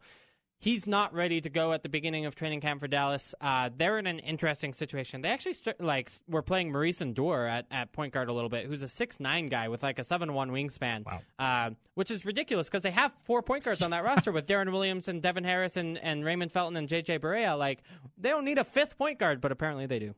He's 0.61 0.85
not 0.85 1.11
ready 1.15 1.41
to 1.41 1.49
go 1.49 1.73
at 1.73 1.81
the 1.81 1.89
beginning 1.89 2.27
of 2.27 2.35
training 2.35 2.61
camp 2.61 2.81
for 2.81 2.87
Dallas. 2.87 3.33
Uh, 3.41 3.71
they're 3.75 3.97
in 3.97 4.05
an 4.05 4.19
interesting 4.19 4.75
situation. 4.75 5.23
They 5.23 5.29
actually 5.29 5.53
st- 5.53 5.81
like 5.81 6.11
were 6.27 6.43
playing 6.43 6.71
Maurice 6.71 6.99
Ndour 6.99 7.49
at, 7.49 7.65
at 7.71 7.91
point 7.93 8.13
guard 8.13 8.29
a 8.29 8.33
little 8.33 8.47
bit, 8.47 8.67
who's 8.67 8.83
a 8.83 8.87
six 8.87 9.19
nine 9.19 9.47
guy 9.47 9.69
with 9.69 9.81
like 9.81 9.97
a 9.97 10.03
seven 10.03 10.33
one 10.35 10.51
wingspan. 10.51 11.03
Wow. 11.03 11.21
Uh, 11.39 11.71
which 11.95 12.11
is 12.11 12.25
ridiculous 12.25 12.69
because 12.69 12.83
they 12.83 12.91
have 12.91 13.11
four 13.23 13.41
point 13.41 13.63
guards 13.63 13.81
on 13.81 13.89
that 13.89 14.03
roster 14.05 14.31
with 14.31 14.47
Deron 14.47 14.71
Williams 14.71 15.07
and 15.07 15.19
Devin 15.19 15.45
Harris 15.45 15.77
and, 15.77 15.97
and 15.97 16.23
Raymond 16.23 16.51
Felton 16.51 16.77
and 16.77 16.87
JJ 16.87 17.21
Barea. 17.21 17.57
Like 17.57 17.81
they 18.19 18.29
don't 18.29 18.45
need 18.45 18.59
a 18.59 18.63
fifth 18.63 18.99
point 18.99 19.17
guard, 19.17 19.41
but 19.41 19.51
apparently 19.51 19.87
they 19.87 19.97
do. 19.97 20.13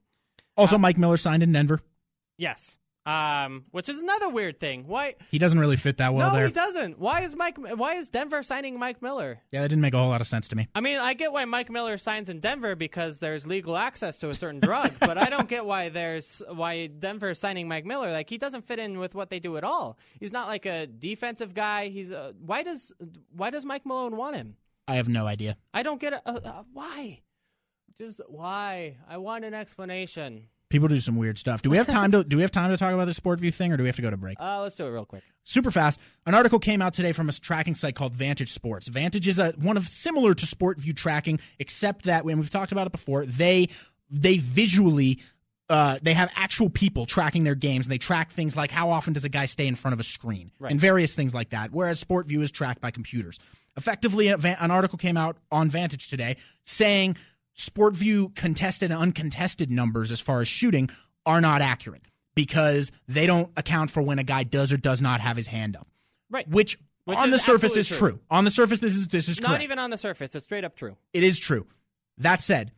Also, 0.58 0.78
Mike 0.78 0.98
Miller 0.98 1.18
signed 1.18 1.42
in 1.42 1.54
Denver. 1.54 1.80
Yes. 2.38 2.78
Um, 3.06 3.66
which 3.72 3.90
is 3.90 4.00
another 4.00 4.30
weird 4.30 4.60
thing. 4.60 4.88
Why? 4.88 5.16
He 5.30 5.38
doesn't 5.38 5.60
really 5.60 5.76
fit 5.76 5.98
that 5.98 6.14
well 6.14 6.30
no, 6.30 6.38
there. 6.38 6.46
he 6.48 6.54
doesn't. 6.54 7.00
Why 7.00 7.22
is 7.22 7.36
Mike? 7.36 7.58
Why 7.58 7.96
is 7.96 8.10
Denver 8.10 8.44
signing 8.44 8.80
Mike 8.80 9.02
Miller? 9.02 9.42
Yeah, 9.52 9.62
that 9.62 9.68
didn't 9.68 9.82
make 9.82 9.94
a 9.94 9.98
whole 9.98 10.08
lot 10.08 10.22
of 10.22 10.28
sense 10.28 10.48
to 10.50 10.56
me. 10.56 10.70
I 10.74 10.80
mean, 10.80 10.98
I 11.00 11.14
get 11.14 11.34
why 11.34 11.44
Mike 11.44 11.70
Miller 11.70 11.98
signs 11.98 12.30
in 12.30 12.40
Denver 12.40 12.76
because 12.76 13.20
there's 13.20 13.46
legal 13.46 13.76
access 13.76 14.20
to 14.20 14.30
a 14.30 14.34
certain 14.34 14.62
drug, 14.62 14.94
but 15.02 15.18
I 15.18 15.26
don't 15.30 15.50
get 15.50 15.66
why 15.66 15.90
there's 15.90 16.42
why 16.50 16.88
Denver 16.88 17.32
is 17.32 17.40
signing 17.40 17.68
Mike 17.68 17.86
Miller. 17.86 18.10
Like 18.10 18.30
he 18.30 18.38
doesn't 18.38 18.64
fit 18.64 18.80
in 18.80 19.00
with 19.00 19.16
what 19.16 19.30
they 19.30 19.40
do 19.40 19.58
at 19.58 19.66
all. 19.66 19.98
He's 20.20 20.32
not 20.32 20.48
like 20.48 20.66
a 20.66 20.88
defensive 20.88 21.54
guy. 21.54 21.90
He's 21.90 22.12
a, 22.12 22.34
why 22.40 22.64
does 22.64 22.94
why 23.36 23.50
does 23.50 23.66
Mike 23.66 23.86
Malone 23.86 24.16
want 24.16 24.38
him? 24.38 24.56
I 24.88 24.96
have 24.96 25.10
no 25.10 25.28
idea. 25.28 25.58
I 25.74 25.84
don't 25.84 26.00
get 26.00 26.14
it. 26.14 26.22
Uh, 26.26 26.40
uh, 26.44 26.64
why? 26.72 27.22
Just 27.98 28.22
why? 28.28 28.98
I 29.10 29.18
want 29.18 29.46
an 29.46 29.54
explanation. 29.54 30.48
People 30.74 30.88
do 30.88 31.00
some 31.00 31.18
weird 31.18 31.38
stuff. 31.38 31.62
Do 31.62 31.70
we 31.70 31.78
have 31.78 31.86
time 31.86 32.12
to 32.14 32.24
do 32.28 32.36
we 32.36 32.42
have 32.42 32.50
time 32.50 32.72
to 32.72 32.78
talk 32.78 32.92
about 32.96 33.06
the 33.06 33.14
SportVU 33.14 33.54
thing, 33.54 33.72
or 33.72 33.78
do 33.78 33.84
we 33.84 33.90
have 33.90 33.96
to 33.98 34.02
go 34.02 34.10
to 34.10 34.18
break? 34.18 34.40
Uh, 34.42 34.60
let's 34.64 34.76
do 34.76 34.88
it 34.88 34.90
real 34.90 35.06
quick. 35.06 35.22
super 35.44 35.70
fast. 35.70 36.00
An 36.26 36.34
article 36.34 36.58
came 36.58 36.82
out 36.82 36.96
today 36.96 37.12
from 37.12 37.30
a 37.30 37.32
tracking 37.32 37.76
site 37.76 37.94
called 37.94 38.14
Vantage 38.16 38.52
Sports. 38.52 38.88
Vantage 38.88 39.28
is 39.28 39.38
a 39.38 39.52
one 39.52 39.78
of 39.78 39.88
similar 39.88 40.34
to 40.34 40.46
SportVU 40.48 40.96
tracking, 40.96 41.40
except 41.60 42.06
that 42.06 42.26
when 42.26 42.40
we've 42.40 42.50
talked 42.50 42.72
about 42.72 42.88
it 42.88 42.92
before, 42.92 43.24
they 43.24 43.70
they 44.10 44.40
visually 44.40 45.20
uh, 45.70 46.00
they 46.02 46.16
have 46.16 46.32
actual 46.36 46.72
people 46.72 47.06
tracking 47.06 47.44
their 47.44 47.54
games, 47.54 47.86
and 47.86 47.92
they 47.92 48.00
track 48.00 48.32
things 48.32 48.56
like 48.56 48.72
how 48.72 48.90
often 48.90 49.14
does 49.14 49.26
a 49.26 49.30
guy 49.30 49.46
stay 49.46 49.68
in 49.68 49.76
front 49.76 49.94
of 49.94 50.00
a 50.00 50.04
screen, 50.04 50.50
Right. 50.58 50.72
and 50.72 50.80
various 50.82 51.14
things 51.14 51.36
like 51.36 51.52
that. 51.52 51.72
Whereas 51.72 52.04
SportVU 52.04 52.42
is 52.42 52.52
tracked 52.52 52.82
by 52.82 52.90
computers. 52.90 53.38
Effectively, 53.78 54.28
an 54.30 54.72
article 54.72 54.98
came 54.98 55.18
out 55.18 55.38
on 55.52 55.70
Vantage 55.70 56.08
today 56.10 56.38
saying 56.66 57.16
SportVU 57.58 58.36
contested 58.36 58.92
and 58.92 59.00
uncontested 59.00 59.72
numbers 59.72 60.12
as 60.12 60.22
far 60.22 60.42
as 60.42 60.48
shooting 60.48 60.90
are 61.26 61.42
not 61.42 61.62
accurate 61.62 62.04
because 62.36 62.92
they 63.08 63.28
don't 63.28 63.52
account 63.56 63.92
for 63.92 64.02
when 64.02 64.20
a 64.20 64.24
guy 64.24 64.44
does 64.44 64.74
or 64.74 64.78
does 64.78 65.02
not 65.02 65.22
have 65.22 65.38
his 65.38 65.48
hand 65.48 65.76
up. 65.76 65.88
Right. 66.30 66.48
Which, 66.48 66.80
Which 67.06 67.18
on 67.18 67.30
the 67.30 67.38
surface 67.38 67.76
is 67.76 67.92
absolutely 67.92 68.18
true. 68.18 68.20
On 68.32 68.44
the 68.44 68.52
surface, 68.52 68.80
this 68.80 68.96
is 68.96 69.08
this 69.08 69.30
is 69.30 69.40
Not 69.40 69.50
correct. 69.50 69.64
even 69.64 69.80
on 69.80 69.92
the 69.92 69.98
surface. 69.98 70.34
It's 70.36 70.46
straight 70.46 70.64
up 70.64 70.76
true. 70.76 70.98
It 71.14 71.24
is 71.24 71.40
true. 71.40 71.68
That 72.18 72.42
said, 72.42 72.72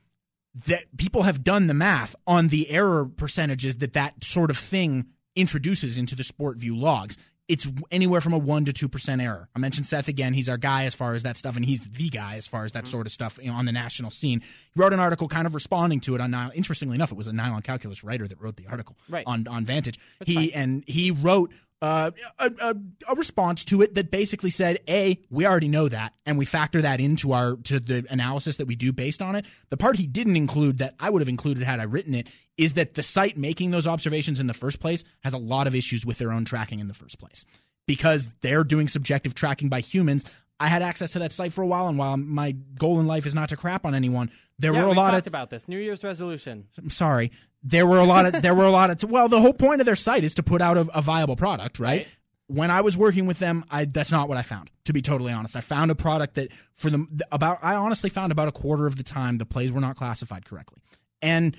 that 0.68 0.86
people 0.98 1.24
have 1.24 1.44
done 1.44 1.68
the 1.68 1.74
math 1.74 2.16
on 2.26 2.48
the 2.50 2.70
error 2.70 3.06
percentages 3.06 3.78
that 3.78 3.94
that 3.94 4.24
sort 4.24 4.50
of 4.50 4.58
thing 4.58 5.06
introduces 5.36 5.98
into 5.98 6.16
the 6.16 6.24
SportVU 6.24 6.80
logs. 6.80 7.18
It's 7.48 7.68
anywhere 7.92 8.22
from 8.22 8.34
a 8.34 8.40
one 8.40 8.66
to 8.66 8.74
two 8.74 8.90
percent 8.90 9.22
error. 9.22 9.50
I 9.56 9.60
mentioned 9.60 9.86
Seth 9.86 10.08
again; 10.08 10.34
he's 10.34 10.50
our 10.50 10.58
guy 10.58 10.86
as 10.86 10.96
far 10.96 11.14
as 11.14 11.24
that 11.24 11.38
stuff, 11.38 11.56
and 11.56 11.64
he's 11.64 11.88
the 11.88 12.10
guy 12.10 12.38
as 12.38 12.48
far 12.48 12.66
as 12.66 12.72
that 12.72 12.86
mm-hmm. 12.86 12.92
sort 12.92 13.06
of 13.06 13.14
stuff 13.14 13.38
you 13.42 13.52
know, 13.52 13.58
on 13.58 13.66
the 13.66 13.72
national 13.72 14.10
scene. 14.10 14.42
He 14.74 14.80
wrote 14.80 14.94
an 14.94 15.00
article, 15.00 15.28
kind 15.28 15.46
of 15.46 15.54
responding 15.54 16.00
to 16.02 16.16
it 16.16 16.22
on. 16.22 16.32
Nylon. 16.32 16.54
Interestingly 16.56 16.96
enough, 16.96 17.12
it 17.12 17.18
was 17.18 17.28
a 17.28 17.34
nylon 17.34 17.62
calculus 17.62 18.04
writer 18.04 18.28
that 18.28 18.42
wrote 18.42 18.56
the 18.56 18.66
article 18.68 18.96
Right. 19.08 19.26
on 19.28 19.48
on 19.48 19.64
Vantage. 19.66 20.00
he 20.26 20.54
and 20.54 20.84
he 20.88 21.12
wrote 21.12 21.52
uh, 21.82 22.12
a, 22.40 22.52
a, 22.62 22.76
a 23.10 23.16
response 23.16 23.66
to 23.66 23.82
it 23.82 23.96
that 23.96 24.10
basically 24.10 24.50
said, 24.50 24.80
"A, 24.88 25.20
we 25.30 25.46
already 25.46 25.68
know 25.68 25.90
that, 25.90 26.14
and 26.26 26.38
we 26.38 26.46
factor 26.46 26.82
that 26.82 27.00
into 27.00 27.34
our 27.34 27.56
to 27.64 27.80
the 27.80 28.06
analysis 28.10 28.58
that 28.58 28.66
we 28.66 28.76
do 28.76 28.92
based 28.92 29.22
on 29.22 29.36
it." 29.36 29.46
The 29.70 29.78
part 29.78 29.98
he 29.98 30.08
didn't 30.08 30.38
include 30.38 30.78
that 30.80 30.96
I 31.00 31.10
would 31.10 31.22
have 31.22 31.30
included 31.30 31.64
had 31.64 31.80
I 31.80 31.84
written 31.84 32.16
it 32.16 32.28
is 32.58 32.74
that 32.74 32.94
the 32.94 33.04
site 33.04 33.38
making 33.38 33.72
those 33.72 33.88
observations 33.88 34.40
in 34.40 34.48
the 34.48 34.54
first 34.54 34.80
place 34.80 35.04
has 35.22 35.34
a 35.34 35.38
lot 35.38 35.68
of 35.68 35.76
issues 35.76 36.06
with 36.06 36.18
their 36.18 36.32
own 36.32 36.46
tracking 36.46 36.80
in 36.80 36.88
the 36.88 36.94
first 36.94 37.20
place 37.20 37.46
because 37.86 38.30
they're 38.42 38.64
doing 38.64 38.88
subjective 38.88 39.36
tracking 39.36 39.70
by 39.70 39.82
humans. 39.82 40.26
I 40.60 40.68
had 40.68 40.82
access 40.82 41.12
to 41.12 41.20
that 41.20 41.34
site 41.34 41.52
for 41.52 41.62
a 41.62 41.68
while, 41.68 41.88
and 41.88 41.98
while 41.98 42.16
my 42.16 42.54
goal 42.80 43.00
in 43.02 43.08
life 43.08 43.26
is 43.26 43.36
not 43.36 43.50
to 43.50 43.58
crap 43.58 43.86
on 43.86 43.94
anyone, 43.94 44.32
there 44.58 44.74
yeah, 44.74 44.80
were 44.80 44.86
a 44.86 44.90
we 44.92 44.96
lot 44.96 45.12
talked 45.12 45.28
of 45.28 45.32
about 45.32 45.50
this 45.50 45.68
New 45.68 45.78
Year's 45.78 46.04
resolution. 46.04 46.68
I'm 46.78 46.90
sorry. 46.90 47.32
There 47.68 47.88
were 47.88 47.98
a 47.98 48.06
lot 48.06 48.28
of 48.28 48.42
there 48.44 48.54
were 48.54 48.66
a 48.66 48.72
lot 48.72 48.92
of 48.92 49.10
well, 49.10 49.28
the 49.28 49.42
whole 49.42 49.54
point 49.54 49.82
of 49.82 49.86
their 49.86 49.96
site 49.96 50.24
is 50.24 50.36
to 50.36 50.44
put 50.44 50.62
out 50.62 50.78
a, 50.78 50.88
a 50.94 51.02
viable 51.02 51.36
product, 51.36 51.80
right? 51.80 51.90
Right. 51.90 52.08
When 52.48 52.70
I 52.70 52.82
was 52.82 52.96
working 52.96 53.26
with 53.26 53.40
them, 53.40 53.66
I 53.72 53.86
that's 53.86 54.12
not 54.12 54.30
what 54.30 54.38
I 54.38 54.44
found. 54.44 54.70
To 54.86 54.94
be 54.94 55.02
totally 55.02 55.34
honest, 55.34 55.56
I 55.56 55.62
found 55.62 55.90
a 55.90 55.96
product 55.96 56.36
that 56.36 56.52
for 56.76 56.92
the 56.92 57.08
about 57.32 57.58
I 57.64 57.74
honestly 57.74 58.12
found 58.12 58.32
about 58.32 58.48
a 58.48 58.52
quarter 58.52 58.86
of 58.86 58.98
the 58.98 59.04
time 59.04 59.40
the 59.40 59.48
plays 59.48 59.72
were 59.72 59.82
not 59.82 59.96
classified 59.96 60.46
correctly, 60.46 60.84
and 61.24 61.58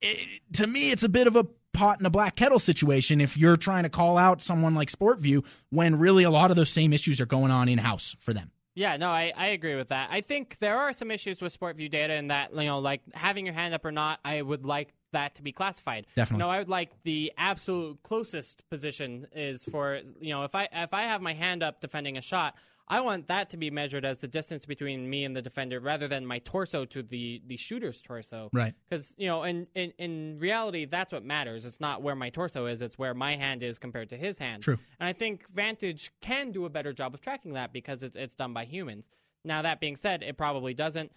it, 0.00 0.18
to 0.54 0.66
me, 0.66 0.90
it's 0.90 1.02
a 1.02 1.10
bit 1.10 1.26
of 1.26 1.36
a 1.36 1.46
pot 1.74 2.00
in 2.00 2.06
a 2.06 2.10
black 2.10 2.36
kettle 2.36 2.58
situation 2.58 3.20
if 3.20 3.36
you're 3.36 3.56
trying 3.56 3.82
to 3.82 3.90
call 3.90 4.16
out 4.16 4.40
someone 4.40 4.74
like 4.74 4.90
SportVU 4.90 5.44
when 5.70 5.98
really 5.98 6.24
a 6.24 6.30
lot 6.30 6.50
of 6.50 6.56
those 6.56 6.70
same 6.70 6.92
issues 6.92 7.20
are 7.20 7.26
going 7.26 7.50
on 7.50 7.68
in 7.68 7.78
house 7.78 8.16
for 8.20 8.32
them. 8.32 8.50
Yeah, 8.76 8.96
no, 8.96 9.10
I, 9.10 9.32
I 9.36 9.48
agree 9.48 9.76
with 9.76 9.88
that. 9.88 10.08
I 10.10 10.20
think 10.20 10.58
there 10.58 10.76
are 10.76 10.92
some 10.92 11.10
issues 11.10 11.40
with 11.40 11.58
SportVU 11.58 11.90
data 11.90 12.14
in 12.14 12.28
that, 12.28 12.54
you 12.54 12.64
know, 12.64 12.78
like 12.78 13.02
having 13.12 13.44
your 13.44 13.54
hand 13.54 13.74
up 13.74 13.84
or 13.84 13.92
not, 13.92 14.20
I 14.24 14.40
would 14.40 14.64
like 14.64 14.92
that 15.14 15.34
to 15.36 15.42
be 15.42 15.50
classified. 15.50 16.06
Definitely. 16.14 16.44
No, 16.44 16.50
I 16.50 16.58
would 16.58 16.68
like 16.68 16.90
the 17.02 17.32
absolute 17.36 18.02
closest 18.02 18.68
position 18.70 19.26
is 19.34 19.64
for, 19.64 20.00
you 20.20 20.32
know, 20.34 20.44
if 20.44 20.54
I 20.54 20.68
if 20.72 20.94
I 20.94 21.02
have 21.04 21.20
my 21.20 21.34
hand 21.34 21.62
up 21.62 21.80
defending 21.80 22.16
a 22.16 22.22
shot, 22.22 22.54
I 22.86 23.00
want 23.00 23.28
that 23.28 23.50
to 23.50 23.56
be 23.56 23.70
measured 23.70 24.04
as 24.04 24.18
the 24.18 24.28
distance 24.28 24.66
between 24.66 25.08
me 25.08 25.24
and 25.24 25.34
the 25.34 25.40
defender 25.40 25.80
rather 25.80 26.06
than 26.06 26.26
my 26.26 26.40
torso 26.40 26.84
to 26.84 27.02
the, 27.02 27.40
the 27.46 27.56
shooter's 27.56 28.02
torso. 28.02 28.50
Right. 28.52 28.74
Because, 28.88 29.14
you 29.16 29.26
know, 29.26 29.42
in, 29.42 29.66
in, 29.74 29.94
in 29.98 30.38
reality, 30.38 30.84
that's 30.84 31.10
what 31.10 31.24
matters. 31.24 31.64
It's 31.64 31.80
not 31.80 32.02
where 32.02 32.14
my 32.14 32.28
torso 32.28 32.66
is, 32.66 32.82
it's 32.82 32.98
where 32.98 33.14
my 33.14 33.36
hand 33.36 33.62
is 33.62 33.78
compared 33.78 34.10
to 34.10 34.18
his 34.18 34.38
hand. 34.38 34.64
True. 34.64 34.78
And 35.00 35.08
I 35.08 35.14
think 35.14 35.48
Vantage 35.48 36.12
can 36.20 36.52
do 36.52 36.66
a 36.66 36.68
better 36.68 36.92
job 36.92 37.14
of 37.14 37.22
tracking 37.22 37.54
that 37.54 37.72
because 37.72 38.02
it's, 38.02 38.16
it's 38.16 38.34
done 38.34 38.52
by 38.52 38.66
humans. 38.66 39.08
Now, 39.46 39.62
that 39.62 39.80
being 39.80 39.96
said, 39.96 40.22
it 40.22 40.36
probably 40.36 40.74
doesn't. 40.74 41.10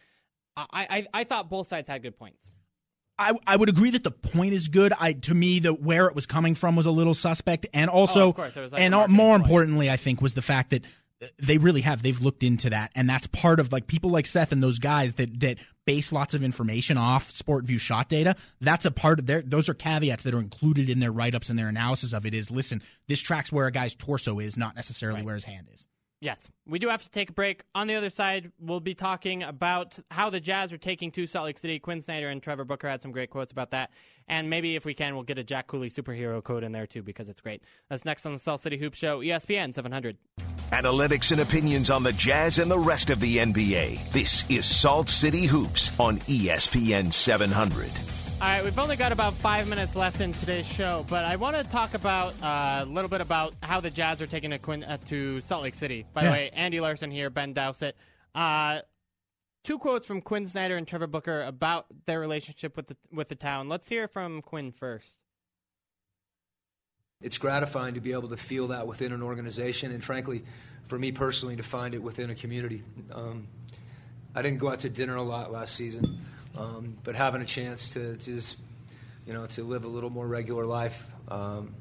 I, 0.55 0.65
I, 0.73 1.07
I 1.13 1.23
thought 1.25 1.49
both 1.49 1.67
sides 1.67 1.89
had 1.89 2.01
good 2.01 2.17
points. 2.17 2.49
I, 3.19 3.33
I 3.47 3.55
would 3.55 3.69
agree 3.69 3.89
that 3.91 4.03
the 4.03 4.11
point 4.11 4.53
is 4.53 4.67
good. 4.67 4.93
I 4.99 5.13
to 5.13 5.33
me 5.33 5.59
the 5.59 5.73
where 5.73 6.07
it 6.07 6.15
was 6.15 6.25
coming 6.25 6.53
from 6.55 6.75
was 6.75 6.85
a 6.85 6.91
little 6.91 7.13
suspect, 7.15 7.65
and 7.73 7.89
also, 7.89 8.27
Oh, 8.27 8.33
course, 8.33 8.55
like, 8.55 8.71
and 8.81 8.93
all- 8.93 9.07
more 9.07 9.35
ploy. 9.37 9.43
importantly, 9.43 9.89
I 9.89 9.97
think 9.97 10.21
was 10.21 10.33
the 10.35 10.41
fact 10.43 10.69
that 10.69 10.83
they 11.41 11.57
really 11.57 11.81
have 11.81 12.03
they've 12.03 12.21
looked 12.21 12.43
into 12.43 12.69
that, 12.69 12.91
and 12.93 13.09
that's 13.09 13.25
part 13.25 13.59
of 13.59 13.71
like 13.71 13.87
people 13.87 14.11
like 14.11 14.27
Seth 14.27 14.51
and 14.51 14.61
those 14.61 14.77
guys 14.77 15.13
that 15.13 15.39
that 15.39 15.57
base 15.87 16.11
lots 16.11 16.35
of 16.35 16.43
information 16.43 16.95
off 16.95 17.33
SportVU 17.33 17.79
shot 17.79 18.07
data. 18.07 18.35
That's 18.61 18.85
a 18.85 18.91
part 18.91 19.17
of 19.17 19.25
their 19.25 19.41
those 19.41 19.67
are 19.67 19.73
caveats 19.73 20.23
that 20.25 20.35
are 20.35 20.39
included 20.39 20.87
in 20.87 20.99
their 20.99 21.11
write 21.11 21.33
ups 21.33 21.49
and 21.49 21.57
their 21.57 21.69
analysis 21.69 22.13
of 22.13 22.27
it. 22.27 22.35
Is 22.35 22.51
listen, 22.51 22.83
this 23.07 23.19
tracks 23.19 23.51
where 23.51 23.65
a 23.65 23.71
guy's 23.71 23.95
torso 23.95 24.37
is, 24.39 24.57
not 24.57 24.75
necessarily 24.75 25.23
where 25.23 25.33
his 25.33 25.45
hand 25.45 25.67
is. 25.73 25.87
Yes, 26.19 26.49
we 26.65 26.79
do 26.79 26.87
have 26.87 27.03
to 27.03 27.09
take 27.09 27.29
a 27.29 27.33
break. 27.33 27.63
On 27.75 27.85
the 27.85 27.95
other 27.95 28.09
side, 28.09 28.51
we'll 28.59 28.79
be 28.79 28.95
talking 28.95 29.43
about 29.43 29.99
how 30.09 30.31
the 30.31 30.39
Jazz 30.39 30.73
are 30.73 30.77
taking 30.77 31.11
to 31.11 31.27
Salt 31.27 31.45
Lake 31.45 31.59
City. 31.59 31.77
Quin 31.77 32.01
Snyder 32.01 32.27
and 32.29 32.41
Trevor 32.41 32.65
Booker 32.65 32.89
had 32.89 33.01
some 33.01 33.11
great 33.11 33.29
quotes 33.29 33.51
about 33.51 33.71
that. 33.71 33.91
And 34.27 34.49
maybe 34.49 34.75
if 34.75 34.83
we 34.83 34.95
can, 34.95 35.13
we'll 35.13 35.23
get 35.23 35.37
a 35.37 35.43
Jack 35.43 35.67
Cooley 35.67 35.91
superhero 35.91 36.43
quote 36.43 36.63
in 36.63 36.71
there 36.71 36.87
too 36.87 37.03
because 37.03 37.29
it's 37.29 37.41
great. 37.41 37.63
That's 37.89 38.03
next 38.03 38.25
on 38.25 38.33
the 38.33 38.39
Salt 38.39 38.61
City 38.61 38.77
Hoop 38.77 38.95
Show, 38.95 39.19
ESPN 39.21 39.75
700. 39.75 40.17
Analytics 40.71 41.31
and 41.31 41.41
opinions 41.41 41.91
on 41.91 42.01
the 42.01 42.13
Jazz 42.13 42.57
and 42.57 42.69
the 42.69 42.79
rest 42.79 43.11
of 43.11 43.19
the 43.19 43.37
NBA. 43.37 44.11
This 44.11 44.49
is 44.49 44.65
Salt 44.65 45.09
City 45.09 45.45
Hoops 45.45 45.97
on 45.99 46.17
ESPN 46.21 47.13
700. 47.13 47.91
All 48.39 48.47
right, 48.47 48.63
we've 48.63 48.77
only 48.77 48.95
got 48.95 49.11
about 49.11 49.33
five 49.33 49.67
minutes 49.67 49.95
left 49.95 50.21
in 50.21 50.31
today's 50.31 50.67
show, 50.67 51.03
but 51.09 51.25
I 51.25 51.37
want 51.37 51.55
to 51.55 51.63
talk 51.63 51.95
about 51.95 52.35
uh, 52.43 52.83
a 52.83 52.85
little 52.85 53.09
bit 53.09 53.19
about 53.19 53.55
how 53.63 53.79
the 53.79 53.89
Jazz 53.89 54.21
are 54.21 54.27
taking 54.27 54.51
to, 54.51 54.59
Quin- 54.59 54.83
uh, 54.83 54.97
to 55.07 55.41
Salt 55.41 55.63
Lake 55.63 55.73
City. 55.73 56.05
By 56.13 56.23
the 56.23 56.29
way, 56.29 56.51
Andy 56.53 56.79
Larsen 56.79 57.09
here, 57.09 57.31
Ben 57.31 57.53
Dowsett. 57.53 57.95
Uh, 58.35 58.81
two 59.63 59.79
quotes 59.79 60.05
from 60.05 60.21
Quin 60.21 60.45
Snyder 60.45 60.77
and 60.77 60.87
Trevor 60.87 61.07
Booker 61.07 61.41
about 61.41 61.87
their 62.05 62.19
relationship 62.19 62.77
with 62.77 62.87
the 62.87 62.97
with 63.11 63.27
the 63.27 63.35
town. 63.35 63.69
Let's 63.69 63.89
hear 63.89 64.07
from 64.07 64.43
Quin 64.43 64.71
first. 64.71 65.17
It's 67.19 67.39
gratifying 67.39 67.95
to 67.95 68.01
be 68.01 68.11
able 68.11 68.29
to 68.29 68.37
feel 68.37 68.67
that 68.67 68.85
within 68.85 69.13
an 69.13 69.23
organization, 69.23 69.91
and 69.91 70.03
frankly, 70.03 70.43
for 70.85 70.99
me 70.99 71.11
personally, 71.11 71.55
to 71.55 71.63
find 71.63 71.95
it 71.95 72.03
within 72.03 72.29
a 72.29 72.35
community. 72.35 72.83
Um, 73.11 73.47
I 74.35 74.43
didn't 74.43 74.59
go 74.59 74.69
out 74.69 74.81
to 74.81 74.89
dinner 74.91 75.15
a 75.15 75.23
lot 75.23 75.51
last 75.51 75.73
season, 75.73 76.23
um, 76.57 76.97
but 77.03 77.15
having 77.15 77.41
a 77.41 77.45
chance 77.45 77.89
to, 77.93 78.17
to 78.17 78.25
just, 78.35 78.57
you 79.25 79.33
know, 79.33 79.45
to 79.45 79.63
live 79.63 79.85
a 79.85 79.87
little 79.87 80.09
more 80.09 80.27
regular 80.27 80.65
life, 80.65 81.05
um, 81.29 81.73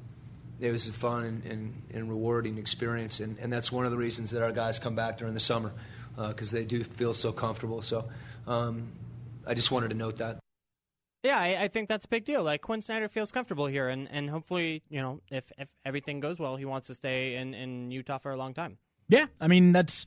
it 0.61 0.71
was 0.71 0.87
a 0.89 0.93
fun 0.93 1.25
and, 1.25 1.45
and, 1.45 1.83
and 1.93 2.09
rewarding 2.09 2.59
experience, 2.59 3.21
and, 3.21 3.39
and 3.39 3.53
that's 3.53 3.73
one 3.73 3.85
of 3.85 3.91
the 3.91 3.99
reasons 3.99 4.31
that 4.31 4.43
our 4.43 4.53
guys 4.53 4.79
come 4.79 4.95
back 4.95 5.19
during 5.19 5.35
the 5.35 5.41
summer 5.41 5.73
because 6.17 6.51
they 6.51 6.65
do 6.65 6.83
feel 6.83 7.13
so 7.13 7.31
comfortable. 7.31 7.83
So 7.83 8.09
um, 8.47 8.93
I 9.47 9.55
just 9.55 9.71
wanted 9.71 9.91
to 9.91 9.97
note 9.97 10.17
that. 10.17 10.39
Yeah, 11.23 11.39
I, 11.39 11.65
I 11.65 11.69
think 11.69 11.89
that's 11.89 12.05
a 12.05 12.09
big 12.09 12.25
deal. 12.25 12.43
Like 12.45 12.63
Quin 12.63 12.83
Snyder 12.83 13.09
feels 13.09 13.33
comfortable 13.33 13.67
here, 13.67 13.89
and, 13.89 14.09
and 14.11 14.31
hopefully, 14.31 14.83
you 14.89 15.01
know, 15.01 15.21
if 15.31 15.51
if 15.59 15.75
everything 15.85 16.21
goes 16.21 16.39
well, 16.39 16.57
he 16.57 16.65
wants 16.65 16.87
to 16.87 16.95
stay 16.95 17.35
in, 17.35 17.53
in 17.53 17.91
Utah 17.91 18.19
for 18.19 18.31
a 18.31 18.37
long 18.37 18.55
time. 18.55 18.79
Yeah, 19.09 19.27
I 19.41 19.49
mean 19.49 19.73
that's 19.73 20.07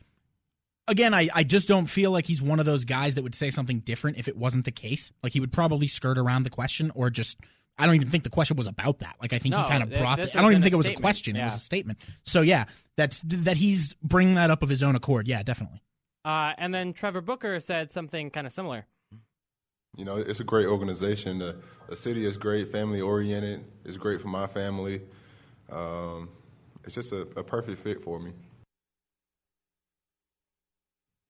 again, 0.89 1.13
I, 1.13 1.29
I 1.33 1.43
just 1.43 1.67
don't 1.67 1.85
feel 1.85 2.11
like 2.11 2.25
he's 2.25 2.41
one 2.41 2.59
of 2.59 2.65
those 2.65 2.83
guys 2.83 3.15
that 3.15 3.23
would 3.23 3.35
say 3.35 3.51
something 3.51 3.79
different 3.79 4.17
if 4.17 4.27
it 4.27 4.35
wasn't 4.35 4.65
the 4.65 4.71
case. 4.71 5.11
Like 5.23 5.31
he 5.33 5.39
would 5.39 5.53
probably 5.53 5.87
skirt 5.87 6.17
around 6.17 6.43
the 6.43 6.49
question 6.49 6.91
or 6.95 7.09
just 7.09 7.37
I 7.77 7.85
don't 7.85 7.95
even 7.95 8.09
think 8.09 8.25
the 8.25 8.29
question 8.29 8.57
was 8.57 8.67
about 8.67 8.99
that. 8.99 9.15
Like 9.21 9.31
I 9.31 9.39
think 9.39 9.53
No, 9.53 9.63
he 9.63 9.69
kind 9.69 9.83
of 9.83 9.93
brought 9.93 10.17
this 10.17 10.31
the, 10.31 10.39
I 10.39 10.41
don't 10.41 10.51
even 10.51 10.61
think 10.61 10.73
it 10.73 10.77
was 10.77 10.87
a 10.87 10.89
statement. 10.89 11.03
question, 11.03 11.35
it 11.37 11.43
was 11.45 11.55
a 11.55 11.59
statement. 11.59 11.99
So 12.25 12.41
yeah, 12.41 12.65
that's 12.97 13.21
that 13.25 13.55
he's 13.57 13.93
bringing 14.03 14.35
that 14.35 14.51
up 14.51 14.63
of 14.63 14.69
his 14.69 14.83
own 14.83 14.95
accord. 14.95 15.27
Yeah, 15.27 15.43
definitely. 15.43 15.81
Uh, 16.25 16.51
and 16.57 16.73
then 16.73 16.91
Trevor 16.91 17.21
Booker 17.21 17.59
said 17.61 17.93
something 17.93 18.29
kind 18.31 18.45
of 18.45 18.51
similar. 18.51 18.85
You 19.95 20.05
know, 20.05 20.17
it's 20.17 20.39
a 20.39 20.43
great 20.43 20.67
organization. 20.67 21.39
The, 21.39 21.55
the 21.87 21.95
city 21.95 22.25
is 22.25 22.37
great, 22.37 22.71
family 22.71 23.01
oriented. 23.01 23.65
It's 23.85 23.97
great 23.97 24.21
for 24.21 24.27
my 24.27 24.45
family. 24.47 25.01
Um, 25.71 26.29
it's 26.83 26.95
just 26.95 27.11
a, 27.11 27.21
a 27.35 27.43
perfect 27.43 27.81
fit 27.81 28.03
for 28.03 28.19
me. 28.19 28.31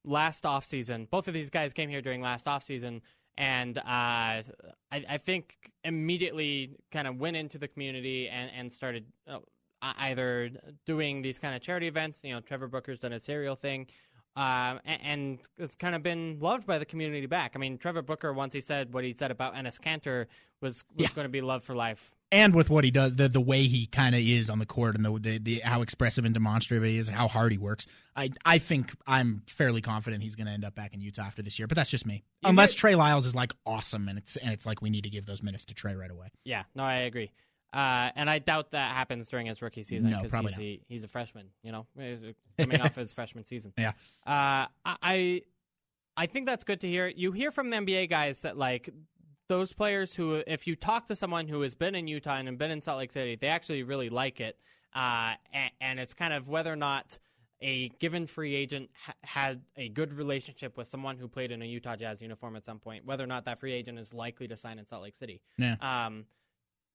Last 0.03 0.43
offseason. 0.43 1.09
Both 1.09 1.27
of 1.27 1.33
these 1.33 1.49
guys 1.49 1.73
came 1.73 1.89
here 1.89 2.01
during 2.01 2.21
last 2.21 2.45
offseason, 2.45 3.01
and 3.37 3.77
uh, 3.77 3.81
I, 3.85 4.43
I 4.91 5.17
think 5.17 5.71
immediately 5.83 6.75
kind 6.91 7.07
of 7.07 7.17
went 7.17 7.37
into 7.37 7.57
the 7.57 7.67
community 7.67 8.27
and, 8.27 8.51
and 8.55 8.71
started 8.71 9.05
uh, 9.27 9.39
either 9.81 10.51
doing 10.85 11.21
these 11.21 11.39
kind 11.39 11.55
of 11.55 11.61
charity 11.61 11.87
events. 11.87 12.21
You 12.23 12.33
know, 12.33 12.41
Trevor 12.41 12.67
Booker's 12.67 12.99
done 12.99 13.13
a 13.13 13.19
serial 13.19 13.55
thing. 13.55 13.87
Um, 14.39 14.79
and, 14.85 15.01
and 15.03 15.39
it's 15.57 15.75
kind 15.75 15.95
of 15.95 16.01
been 16.01 16.37
loved 16.39 16.65
by 16.65 16.77
the 16.79 16.85
community 16.85 17.25
back. 17.25 17.53
I 17.55 17.59
mean, 17.59 17.77
Trevor 17.77 18.01
Booker 18.01 18.31
once 18.31 18.53
he 18.53 18.61
said 18.61 18.93
what 18.93 19.03
he 19.03 19.11
said 19.13 19.31
about 19.31 19.53
Enes 19.53 19.79
Kanter 19.81 20.27
was 20.61 20.85
was 20.95 21.09
Yeah. 21.09 21.13
going 21.13 21.25
to 21.25 21.29
be 21.29 21.41
loved 21.41 21.65
for 21.65 21.75
life. 21.75 22.15
And 22.31 22.55
with 22.55 22.69
what 22.69 22.83
he 22.85 22.91
does, 22.91 23.17
the 23.17 23.27
the 23.27 23.41
way 23.41 23.63
he 23.67 23.85
kind 23.85 24.15
of 24.15 24.21
is 24.21 24.49
on 24.49 24.59
the 24.59 24.65
court 24.65 24.95
and 24.95 25.03
the, 25.03 25.11
the 25.19 25.37
the 25.39 25.59
how 25.59 25.81
expressive 25.81 26.23
and 26.23 26.33
demonstrative 26.33 26.87
he 26.87 26.97
is, 26.97 27.09
and 27.09 27.17
how 27.17 27.27
hard 27.27 27.51
he 27.51 27.57
works, 27.57 27.85
I 28.15 28.29
I 28.45 28.59
think 28.59 28.95
I'm 29.05 29.41
fairly 29.47 29.81
confident 29.81 30.23
he's 30.23 30.35
going 30.35 30.47
to 30.47 30.53
end 30.53 30.63
up 30.63 30.73
back 30.73 30.93
in 30.93 31.01
Utah 31.01 31.23
after 31.23 31.41
this 31.41 31.59
year. 31.59 31.67
But 31.67 31.75
that's 31.75 31.89
just 31.89 32.05
me. 32.05 32.23
You 32.41 32.49
Unless 32.49 32.75
Trey 32.75 32.95
Lyles 32.95 33.25
is 33.25 33.35
like 33.35 33.51
awesome, 33.65 34.07
and 34.07 34.17
it's 34.17 34.37
and 34.37 34.53
it's 34.53 34.65
like 34.65 34.81
we 34.81 34.89
need 34.89 35.03
to 35.03 35.09
give 35.09 35.25
those 35.25 35.43
minutes 35.43 35.65
to 35.65 35.73
Trey 35.73 35.95
right 35.95 36.11
away. 36.11 36.27
Yeah, 36.45 36.63
no, 36.75 36.83
I 36.83 36.99
agree. 36.99 37.31
Uh, 37.71 38.09
and 38.15 38.29
I 38.29 38.39
doubt 38.39 38.71
that 38.71 38.95
happens 38.95 39.27
during 39.27 39.45
his 39.45 39.61
rookie 39.61 39.83
season 39.83 40.09
because 40.09 40.31
probably 40.31 40.53
he's, 40.53 40.59
he, 40.59 40.81
he's 40.87 41.03
a 41.03 41.07
freshman, 41.07 41.47
you 41.61 41.71
know, 41.71 41.85
coming 42.57 42.81
off 42.81 42.95
his 42.95 43.13
freshman 43.13 43.45
season. 43.45 43.73
Yeah. 43.77 43.91
Uh, 44.25 44.65
I 44.85 45.43
I 46.17 46.25
think 46.25 46.47
that's 46.47 46.63
good 46.63 46.81
to 46.81 46.87
hear. 46.87 47.07
You 47.07 47.31
hear 47.31 47.51
from 47.51 47.69
the 47.69 47.77
NBA 47.77 48.09
guys 48.09 48.41
that 48.41 48.57
like 48.57 48.89
those 49.47 49.71
players 49.71 50.15
who, 50.15 50.43
if 50.47 50.67
you 50.67 50.75
talk 50.75 51.07
to 51.07 51.15
someone 51.15 51.47
who 51.47 51.61
has 51.61 51.75
been 51.75 51.95
in 51.95 52.07
Utah 52.07 52.35
and 52.35 52.57
been 52.57 52.71
in 52.71 52.81
Salt 52.81 52.97
Lake 52.97 53.11
City, 53.11 53.35
they 53.35 53.47
actually 53.47 53.83
really 53.83 54.09
like 54.09 54.41
it. 54.41 54.57
Uh, 54.93 55.33
and, 55.53 55.71
and, 55.79 55.99
it's 55.99 56.15
kind 56.15 56.33
of 56.33 56.47
whether 56.47 56.73
or 56.73 56.75
not 56.75 57.19
a 57.61 57.89
given 57.99 58.25
free 58.25 58.55
agent 58.55 58.89
ha- 59.05 59.13
had 59.21 59.61
a 59.77 59.87
good 59.87 60.13
relationship 60.13 60.77
with 60.77 60.87
someone 60.87 61.15
who 61.17 61.27
played 61.27 61.51
in 61.51 61.61
a 61.61 61.65
Utah 61.65 61.95
Jazz 61.95 62.21
uniform 62.21 62.55
at 62.55 62.65
some 62.65 62.79
point, 62.79 63.05
whether 63.05 63.23
or 63.23 63.27
not 63.27 63.45
that 63.45 63.59
free 63.59 63.71
agent 63.71 63.99
is 63.99 64.13
likely 64.13 64.47
to 64.47 64.57
sign 64.57 64.79
in 64.79 64.85
Salt 64.85 65.03
Lake 65.03 65.15
City. 65.15 65.41
Yeah. 65.57 65.75
Um, 65.79 66.25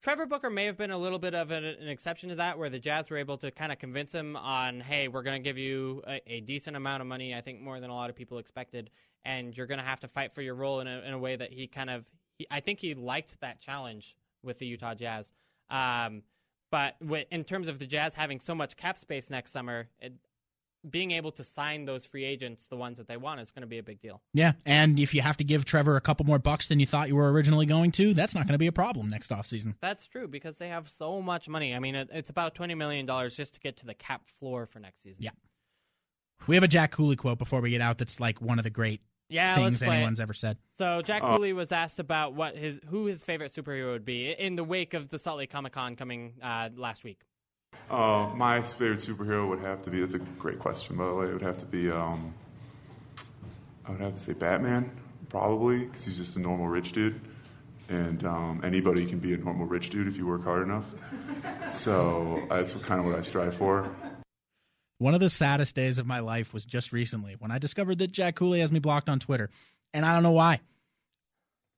Trevor 0.05 0.26
Booker 0.26 0.51
may 0.51 0.66
have 0.66 0.76
been 0.76 0.90
a 0.90 0.98
little 0.98 1.18
bit 1.18 1.35
of 1.35 1.51
an, 1.51 1.64
an, 1.64 1.89
exception 1.89 2.28
to 2.28 2.35
that, 2.35 2.59
where 2.59 2.68
the 2.68 2.78
Jazz 2.78 3.09
were 3.09 3.16
able 3.16 3.39
to 3.39 3.51
kind 3.51 3.72
of 3.72 3.78
convince 3.78 4.12
him 4.12 4.36
on, 4.36 4.81
hey, 4.81 5.09
we're 5.09 5.22
going 5.22 5.43
to 5.43 5.43
give 5.43 5.56
you 5.56 6.02
a, 6.06 6.20
a, 6.26 6.40
decent 6.40 6.76
amount 6.76 7.01
of 7.01 7.06
money, 7.06 7.35
I 7.35 7.40
think 7.40 7.62
more 7.62 7.81
than 7.81 7.89
a 7.89 7.94
lot 7.94 8.10
of 8.10 8.16
people 8.16 8.36
expected, 8.36 8.90
and 9.24 9.56
you're 9.56 9.66
going 9.66 9.81
to 9.81 9.85
have 9.85 10.01
to 10.01 10.09
fight 10.09 10.31
for 10.31 10.43
your 10.43 10.56
role 10.56 10.81
in 10.81 10.89
a, 10.89 11.01
in 11.01 11.14
a 11.14 11.18
way 11.18 11.36
that 11.36 11.55
he 11.55 11.66
kind 11.66 11.89
of, 11.89 12.10
he, 12.36 12.47
I 12.51 12.60
think 12.60 12.81
he 12.81 12.93
liked 12.93 13.40
that 13.40 13.60
challenge 13.60 14.14
with 14.43 14.59
the 14.59 14.66
Utah 14.66 14.93
Jazz. 14.93 15.32
Um, 15.70 16.22
but 16.70 16.97
in 17.31 17.43
terms 17.43 17.68
of 17.68 17.78
the 17.78 17.86
Jazz 17.86 18.12
having 18.12 18.40
so 18.40 18.55
much 18.55 18.76
cap 18.76 18.98
space 18.98 19.31
next 19.31 19.52
summer, 19.52 19.89
it, 20.02 20.12
being 20.89 21.12
able 21.12 21.32
to 21.32 21.44
sign 21.44 21.85
those 21.85 22.05
free 22.05 22.24
agents, 22.24 22.66
the 22.66 22.77
ones 22.77 22.98
that 22.98 23.09
they 23.09 23.16
want, 23.16 23.40
is 23.40 23.51
going 23.51 23.62
to 23.62 23.66
be 23.66 23.78
a 23.78 23.82
big 23.82 24.01
deal. 24.01 24.23
Yeah, 24.32 24.52
and 24.65 24.98
if 24.98 25.15
you 25.15 25.23
have 25.23 25.36
to 25.39 25.44
give 25.44 25.65
Trevor 25.65 25.97
a 25.97 26.01
couple 26.01 26.27
more 26.27 26.39
bucks 26.39 26.69
than 26.69 26.81
you 26.81 26.86
thought 26.86 27.09
you 27.09 27.16
were 27.16 27.32
originally 27.32 27.66
going 27.66 27.93
to, 27.93 28.15
that's 28.15 28.35
not 28.35 28.47
going 28.47 28.55
to 28.55 28.59
be 28.59 28.66
a 28.66 28.73
problem 28.73 29.11
next 29.11 29.31
offseason. 29.31 29.74
That's 29.81 30.06
true 30.06 30.28
because 30.28 30.59
they 30.59 30.69
have 30.69 30.89
so 30.89 31.20
much 31.23 31.48
money. 31.48 31.74
I 31.74 31.78
mean, 31.78 31.94
it's 31.94 32.31
about 32.31 32.55
$20 32.55 32.77
million 32.77 33.06
just 33.31 33.55
to 33.55 33.61
get 33.61 33.77
to 33.78 33.86
the 33.86 33.94
cap 33.94 34.27
floor 34.27 34.66
for 34.66 34.78
next 34.78 35.02
season. 35.02 35.23
Yeah. 35.24 35.31
We 36.47 36.56
have 36.56 36.65
a 36.65 36.69
Jack 36.69 36.93
Cooley 36.93 37.16
quote 37.16 37.39
before 37.39 37.61
we 37.61 37.70
get 37.70 37.81
out 37.81 37.98
that's 37.98 38.20
like 38.20 38.40
one 38.40 38.59
of 38.59 38.65
the 38.65 38.70
great 38.70 39.01
yeah, 39.28 39.55
things 39.55 39.82
anyone's 39.82 40.20
ever 40.20 40.35
said. 40.35 40.59
So 40.74 41.02
Jack 41.02 41.23
uh, 41.23 41.36
Cooley 41.36 41.52
was 41.52 41.73
asked 41.73 41.98
about 41.98 42.35
what 42.35 42.56
his 42.56 42.81
who 42.89 43.06
his 43.06 43.24
favorite 43.24 43.52
superhero 43.52 43.93
would 43.93 44.05
be 44.05 44.31
in 44.31 44.56
the 44.56 44.65
wake 44.65 44.94
of 44.94 45.09
the 45.09 45.19
Salt 45.19 45.39
Lake 45.39 45.51
Comic 45.51 45.73
Con 45.73 45.97
coming 45.97 46.35
uh, 46.43 46.69
last 46.77 47.05
week. 47.05 47.20
Uh, 47.91 48.31
my 48.35 48.63
favorite 48.63 48.99
superhero 48.99 49.49
would 49.49 49.61
have 49.61 49.83
to 49.83 49.91
be. 49.91 50.01
That's 50.01 50.15
a 50.15 50.19
great 50.19 50.59
question, 50.59 50.97
by 50.97 51.07
the 51.07 51.15
way. 51.15 51.27
It 51.27 51.33
would 51.33 51.43
have 51.43 51.59
to 51.59 51.67
be. 51.67 51.91
Um, 51.91 52.35
I 53.87 53.91
would 53.91 54.01
have 54.01 54.15
to 54.15 54.21
say 54.21 54.33
Batman, 54.33 54.91
probably, 55.29 55.85
because 55.85 56.05
he's 56.05 56.17
just 56.17 56.37
a 56.37 56.41
normal 56.41 56.69
rich 56.69 56.93
dude, 56.93 57.21
and 57.89 58.25
um, 58.25 58.63
anybody 58.65 59.05
can 59.05 59.19
be 59.19 59.35
a 59.35 59.37
normal 59.37 59.67
rich 59.67 59.91
dude 59.91 60.09
if 60.09 60.17
you 60.17 60.27
work 60.27 60.45
hard 60.45 60.63
enough. 60.63 60.87
So 61.71 62.43
that's 62.49 62.73
kind 62.75 63.01
of 63.01 63.07
what 63.07 63.19
I 63.19 63.23
strive 63.23 63.55
for. 63.55 63.95
One 64.99 65.13
of 65.13 65.21
the 65.21 65.29
saddest 65.29 65.75
days 65.75 65.99
of 65.99 66.07
my 66.07 66.21
life 66.21 66.55
was 66.55 66.65
just 66.65 66.93
recently 66.93 67.37
when 67.39 67.51
I 67.51 67.59
discovered 67.59 67.99
that 67.99 68.13
Jack 68.13 68.37
Cooley 68.37 68.61
has 68.61 68.73
me 68.73 68.79
blocked 68.79 69.09
on 69.09 69.21
Twitter, 69.21 69.51
and 69.93 70.07
I 70.07 70.15
don't 70.15 70.23
know 70.23 70.33
why. 70.33 70.61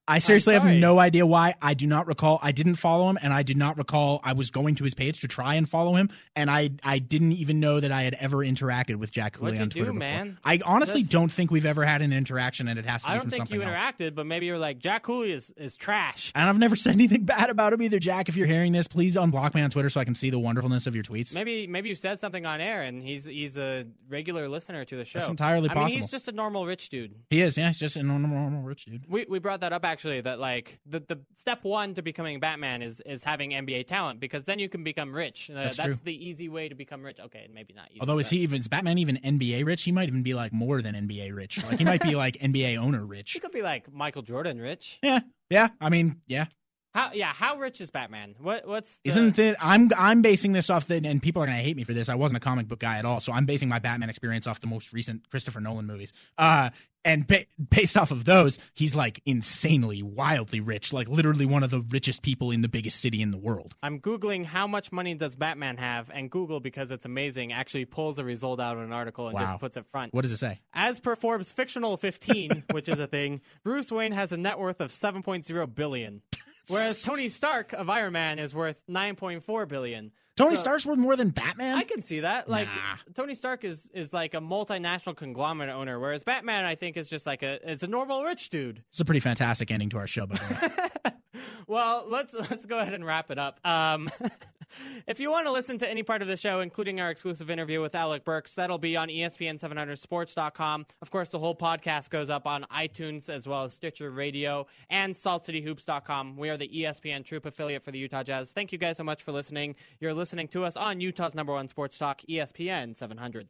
I 0.08 0.20
seriously 0.20 0.54
have 0.54 0.64
no 0.64 0.98
idea 0.98 1.26
why. 1.26 1.54
I 1.60 1.74
do 1.74 1.86
not 1.86 2.06
recall. 2.06 2.38
I 2.42 2.52
didn't 2.52 2.76
follow 2.76 3.10
him, 3.10 3.18
and 3.20 3.32
I 3.32 3.42
do 3.42 3.54
not 3.54 3.76
recall 3.76 4.20
I 4.22 4.34
was 4.34 4.50
going 4.50 4.76
to 4.76 4.84
his 4.84 4.94
page 4.94 5.20
to 5.22 5.28
try 5.28 5.54
and 5.54 5.68
follow 5.68 5.94
him, 5.96 6.10
and 6.36 6.50
I 6.50 6.70
I 6.84 6.98
didn't 6.98 7.32
even 7.32 7.58
know 7.60 7.80
that 7.80 7.90
I 7.90 8.02
had 8.02 8.14
ever 8.14 8.38
interacted 8.38 8.96
with 8.96 9.10
Jack 9.10 9.34
Cooley 9.34 9.52
What'd 9.52 9.62
on 9.62 9.70
Twitter 9.70 9.92
do. 9.92 9.98
Man? 9.98 10.38
I 10.44 10.60
honestly 10.64 11.02
That's... 11.02 11.12
don't 11.12 11.32
think 11.32 11.50
we've 11.50 11.66
ever 11.66 11.84
had 11.84 12.02
an 12.02 12.12
interaction, 12.12 12.68
and 12.68 12.78
it 12.78 12.86
has 12.86 13.02
to. 13.02 13.08
Be 13.08 13.18
something 13.18 13.18
else. 13.18 13.22
I 13.22 13.24
be 13.24 13.38
don't 13.38 13.48
think 13.48 13.62
you 13.62 13.68
else. 13.68 13.78
interacted, 13.78 14.14
but 14.14 14.26
maybe 14.26 14.46
you're 14.46 14.58
like 14.58 14.78
Jack 14.78 15.02
Cooley 15.02 15.32
is 15.32 15.52
is 15.56 15.76
trash. 15.76 16.30
And 16.34 16.48
I've 16.48 16.58
never 16.58 16.76
said 16.76 16.92
anything 16.92 17.24
bad 17.24 17.50
about 17.50 17.72
him 17.72 17.82
either, 17.82 17.98
Jack. 17.98 18.28
If 18.28 18.36
you're 18.36 18.46
hearing 18.46 18.72
this, 18.72 18.86
please 18.86 19.16
unblock 19.16 19.54
me 19.54 19.62
on 19.62 19.70
Twitter 19.70 19.90
so 19.90 20.00
I 20.00 20.04
can 20.04 20.14
see 20.14 20.30
the 20.30 20.38
wonderfulness 20.38 20.86
of 20.86 20.94
your 20.94 21.02
tweets. 21.02 21.34
Maybe 21.34 21.66
maybe 21.66 21.88
you 21.88 21.96
said 21.96 22.20
something 22.20 22.46
on 22.46 22.60
air, 22.60 22.82
and 22.82 23.02
he's 23.02 23.24
he's 23.24 23.58
a 23.58 23.86
regular 24.08 24.48
listener 24.48 24.84
to 24.84 24.96
the 24.96 25.04
show. 25.04 25.18
That's 25.18 25.30
entirely 25.30 25.68
I 25.68 25.74
possible. 25.74 25.90
mean, 25.90 26.00
he's 26.00 26.10
just 26.10 26.28
a 26.28 26.32
normal 26.32 26.64
rich 26.64 26.90
dude. 26.90 27.16
He 27.28 27.42
is. 27.42 27.56
Yeah, 27.56 27.68
he's 27.68 27.78
just 27.78 27.96
a 27.96 28.04
normal, 28.04 28.30
normal 28.30 28.62
rich 28.62 28.84
dude. 28.84 29.04
We 29.08 29.26
we 29.28 29.40
brought 29.40 29.60
that 29.60 29.72
up 29.72 29.84
actually. 29.84 29.95
Actually 29.96 30.20
that 30.20 30.38
like 30.38 30.78
the 30.84 31.00
the 31.00 31.20
step 31.34 31.64
one 31.64 31.94
to 31.94 32.02
becoming 32.02 32.38
Batman 32.38 32.82
is 32.82 33.00
is 33.06 33.24
having 33.24 33.52
NBA 33.52 33.86
talent 33.86 34.20
because 34.20 34.44
then 34.44 34.58
you 34.58 34.68
can 34.68 34.84
become 34.84 35.10
rich. 35.14 35.50
Uh, 35.50 35.72
That's, 35.74 36.00
the 36.00 36.12
easy 36.12 36.50
way 36.50 36.68
to 36.68 36.74
become 36.74 37.02
rich. 37.02 37.18
Okay, 37.18 37.48
maybe 37.50 37.72
not. 37.72 37.88
Easy, 37.90 38.00
Although 38.00 38.18
is 38.18 38.28
he 38.28 38.40
even 38.40 38.60
is 38.60 38.68
Batman 38.68 38.98
even 38.98 39.16
NBA 39.24 39.64
rich? 39.64 39.84
He 39.84 39.92
might 39.92 40.08
even 40.08 40.22
be 40.22 40.34
like 40.34 40.52
more 40.52 40.82
than 40.82 40.94
NBA 40.94 41.34
rich. 41.34 41.64
Like 41.64 41.78
he 41.78 41.86
might 41.86 42.02
be 42.02 42.14
like 42.24 42.36
NBA 42.36 42.76
owner 42.76 43.06
rich. 43.06 43.32
He 43.32 43.40
could 43.40 43.52
be 43.52 43.62
like 43.62 43.90
Michael 43.90 44.20
Jordan 44.20 44.60
rich. 44.60 44.98
Yeah, 45.02 45.20
yeah. 45.48 45.68
I 45.80 45.88
mean, 45.88 46.20
yeah. 46.26 46.46
How 46.96 47.10
yeah? 47.12 47.34
How 47.34 47.58
rich 47.58 47.82
is 47.82 47.90
Batman? 47.90 48.34
What 48.38 48.66
what's 48.66 49.00
the, 49.04 49.10
Isn't 49.10 49.38
it? 49.38 49.54
I'm 49.60 49.90
I'm 49.94 50.22
basing 50.22 50.52
this 50.52 50.70
off 50.70 50.86
the 50.88 50.96
and 50.96 51.20
people 51.20 51.42
are 51.42 51.46
gonna 51.46 51.58
hate 51.58 51.76
me 51.76 51.84
for 51.84 51.92
this. 51.92 52.08
I 52.08 52.14
wasn't 52.14 52.38
a 52.38 52.40
comic 52.40 52.68
book 52.68 52.78
guy 52.80 52.96
at 52.96 53.04
all, 53.04 53.20
so 53.20 53.34
I'm 53.34 53.44
basing 53.44 53.68
my 53.68 53.78
Batman 53.78 54.08
experience 54.08 54.46
off 54.46 54.62
the 54.62 54.66
most 54.66 54.94
recent 54.94 55.28
Christopher 55.28 55.60
Nolan 55.60 55.86
movies. 55.86 56.14
Uh, 56.38 56.70
and 57.04 57.26
ba- 57.26 57.44
based 57.70 57.96
off 57.98 58.10
of 58.10 58.24
those, 58.24 58.58
he's 58.72 58.94
like 58.94 59.20
insanely, 59.26 60.02
wildly 60.02 60.58
rich, 60.58 60.90
like 60.92 61.06
literally 61.06 61.44
one 61.44 61.62
of 61.62 61.70
the 61.70 61.82
richest 61.82 62.22
people 62.22 62.50
in 62.50 62.62
the 62.62 62.68
biggest 62.68 62.98
city 63.00 63.20
in 63.20 63.30
the 63.30 63.36
world. 63.36 63.74
I'm 63.82 64.00
googling 64.00 64.46
how 64.46 64.66
much 64.66 64.90
money 64.90 65.14
does 65.14 65.36
Batman 65.36 65.76
have, 65.76 66.10
and 66.12 66.30
Google 66.30 66.60
because 66.60 66.90
it's 66.90 67.04
amazing 67.04 67.52
actually 67.52 67.84
pulls 67.84 68.16
the 68.16 68.24
result 68.24 68.58
out 68.58 68.76
of 68.78 68.82
an 68.82 68.92
article 68.94 69.26
and 69.28 69.34
Wow. 69.34 69.42
just 69.42 69.60
puts 69.60 69.76
it 69.76 69.84
front. 69.84 70.14
What 70.14 70.22
does 70.22 70.32
it 70.32 70.38
say? 70.38 70.60
As 70.72 70.98
per 70.98 71.14
Forbes 71.14 71.52
fictional 71.52 71.98
15, 71.98 72.64
which 72.72 72.88
is 72.88 72.98
a 72.98 73.06
thing, 73.06 73.42
Bruce 73.62 73.92
Wayne 73.92 74.12
has 74.12 74.32
a 74.32 74.36
net 74.38 74.58
worth 74.58 74.80
of 74.80 74.90
7.0 74.90 75.74
billion, 75.74 76.22
whereas 76.68 77.02
Tony 77.02 77.28
Stark 77.28 77.72
of 77.72 77.88
Iron 77.90 78.12
Man 78.12 78.38
is 78.38 78.54
worth 78.54 78.80
9.4 78.88 79.68
billion. 79.68 80.12
Tony 80.36 80.54
So- 80.56 80.60
Stark's 80.60 80.84
worth 80.84 80.98
more 80.98 81.16
than 81.16 81.30
Batman. 81.30 81.76
I 81.76 81.82
can 81.84 82.02
see 82.02 82.20
that. 82.20 82.48
Like 82.48 82.68
Nah. 82.68 82.96
Tony 83.14 83.34
Stark 83.34 83.64
is 83.64 83.90
is 83.94 84.12
like 84.12 84.34
a 84.34 84.38
multinational 84.40 85.16
conglomerate 85.16 85.70
owner, 85.70 85.98
whereas 85.98 86.24
Batman 86.24 86.64
I 86.64 86.74
think 86.74 86.96
is 86.96 87.08
just 87.08 87.24
like 87.26 87.42
a 87.42 87.58
it's 87.70 87.82
a 87.82 87.86
normal 87.86 88.22
rich 88.22 88.50
dude. 88.50 88.82
It's 88.90 89.00
a 89.00 89.04
pretty 89.04 89.20
fantastic 89.20 89.70
ending 89.70 89.88
to 89.90 89.98
our 89.98 90.06
show, 90.06 90.26
by 90.26 90.36
the 90.36 90.54
way. 91.04 91.10
Well, 91.66 92.04
let's 92.08 92.34
let's 92.34 92.66
go 92.66 92.78
ahead 92.78 92.94
and 92.94 93.04
wrap 93.04 93.30
it 93.30 93.38
up. 93.38 93.60
Um, 93.64 94.08
if 95.06 95.20
you 95.20 95.30
want 95.30 95.46
to 95.46 95.52
listen 95.52 95.78
to 95.78 95.88
any 95.88 96.02
part 96.02 96.22
of 96.22 96.28
the 96.28 96.36
show, 96.36 96.60
including 96.60 97.00
our 97.00 97.10
exclusive 97.10 97.50
interview 97.50 97.80
with 97.80 97.94
Alec 97.94 98.24
Burks, 98.24 98.54
that'll 98.54 98.78
be 98.78 98.96
on 98.96 99.10
E 99.10 99.20
ESPN700sports.com. 99.20 100.86
Of 101.02 101.10
course, 101.10 101.30
the 101.30 101.38
whole 101.38 101.56
podcast 101.56 102.10
goes 102.10 102.30
up 102.30 102.46
on 102.46 102.64
iTunes 102.72 103.28
as 103.28 103.46
well 103.46 103.64
as 103.64 103.74
Stitcher 103.74 104.10
Radio 104.10 104.66
and 104.90 105.14
SaltCityHoops.com. 105.14 106.36
We 106.36 106.48
are 106.48 106.56
the 106.56 106.68
ESPN 106.68 107.24
TrueHoop 107.24 107.46
affiliate 107.46 107.82
for 107.82 107.90
the 107.90 107.98
Utah 107.98 108.22
Jazz. 108.22 108.52
Thank 108.52 108.72
you 108.72 108.78
guys 108.78 108.96
so 108.96 109.04
much 109.04 109.22
for 109.22 109.32
listening. 109.32 109.74
You're 110.00 110.14
listening 110.14 110.48
to 110.48 110.64
us 110.64 110.76
on 110.76 111.00
Utah's 111.00 111.34
number 111.34 111.52
one 111.52 111.68
sports 111.68 111.98
talk, 111.98 112.20
ESPN 112.28 112.94
700. 112.96 113.48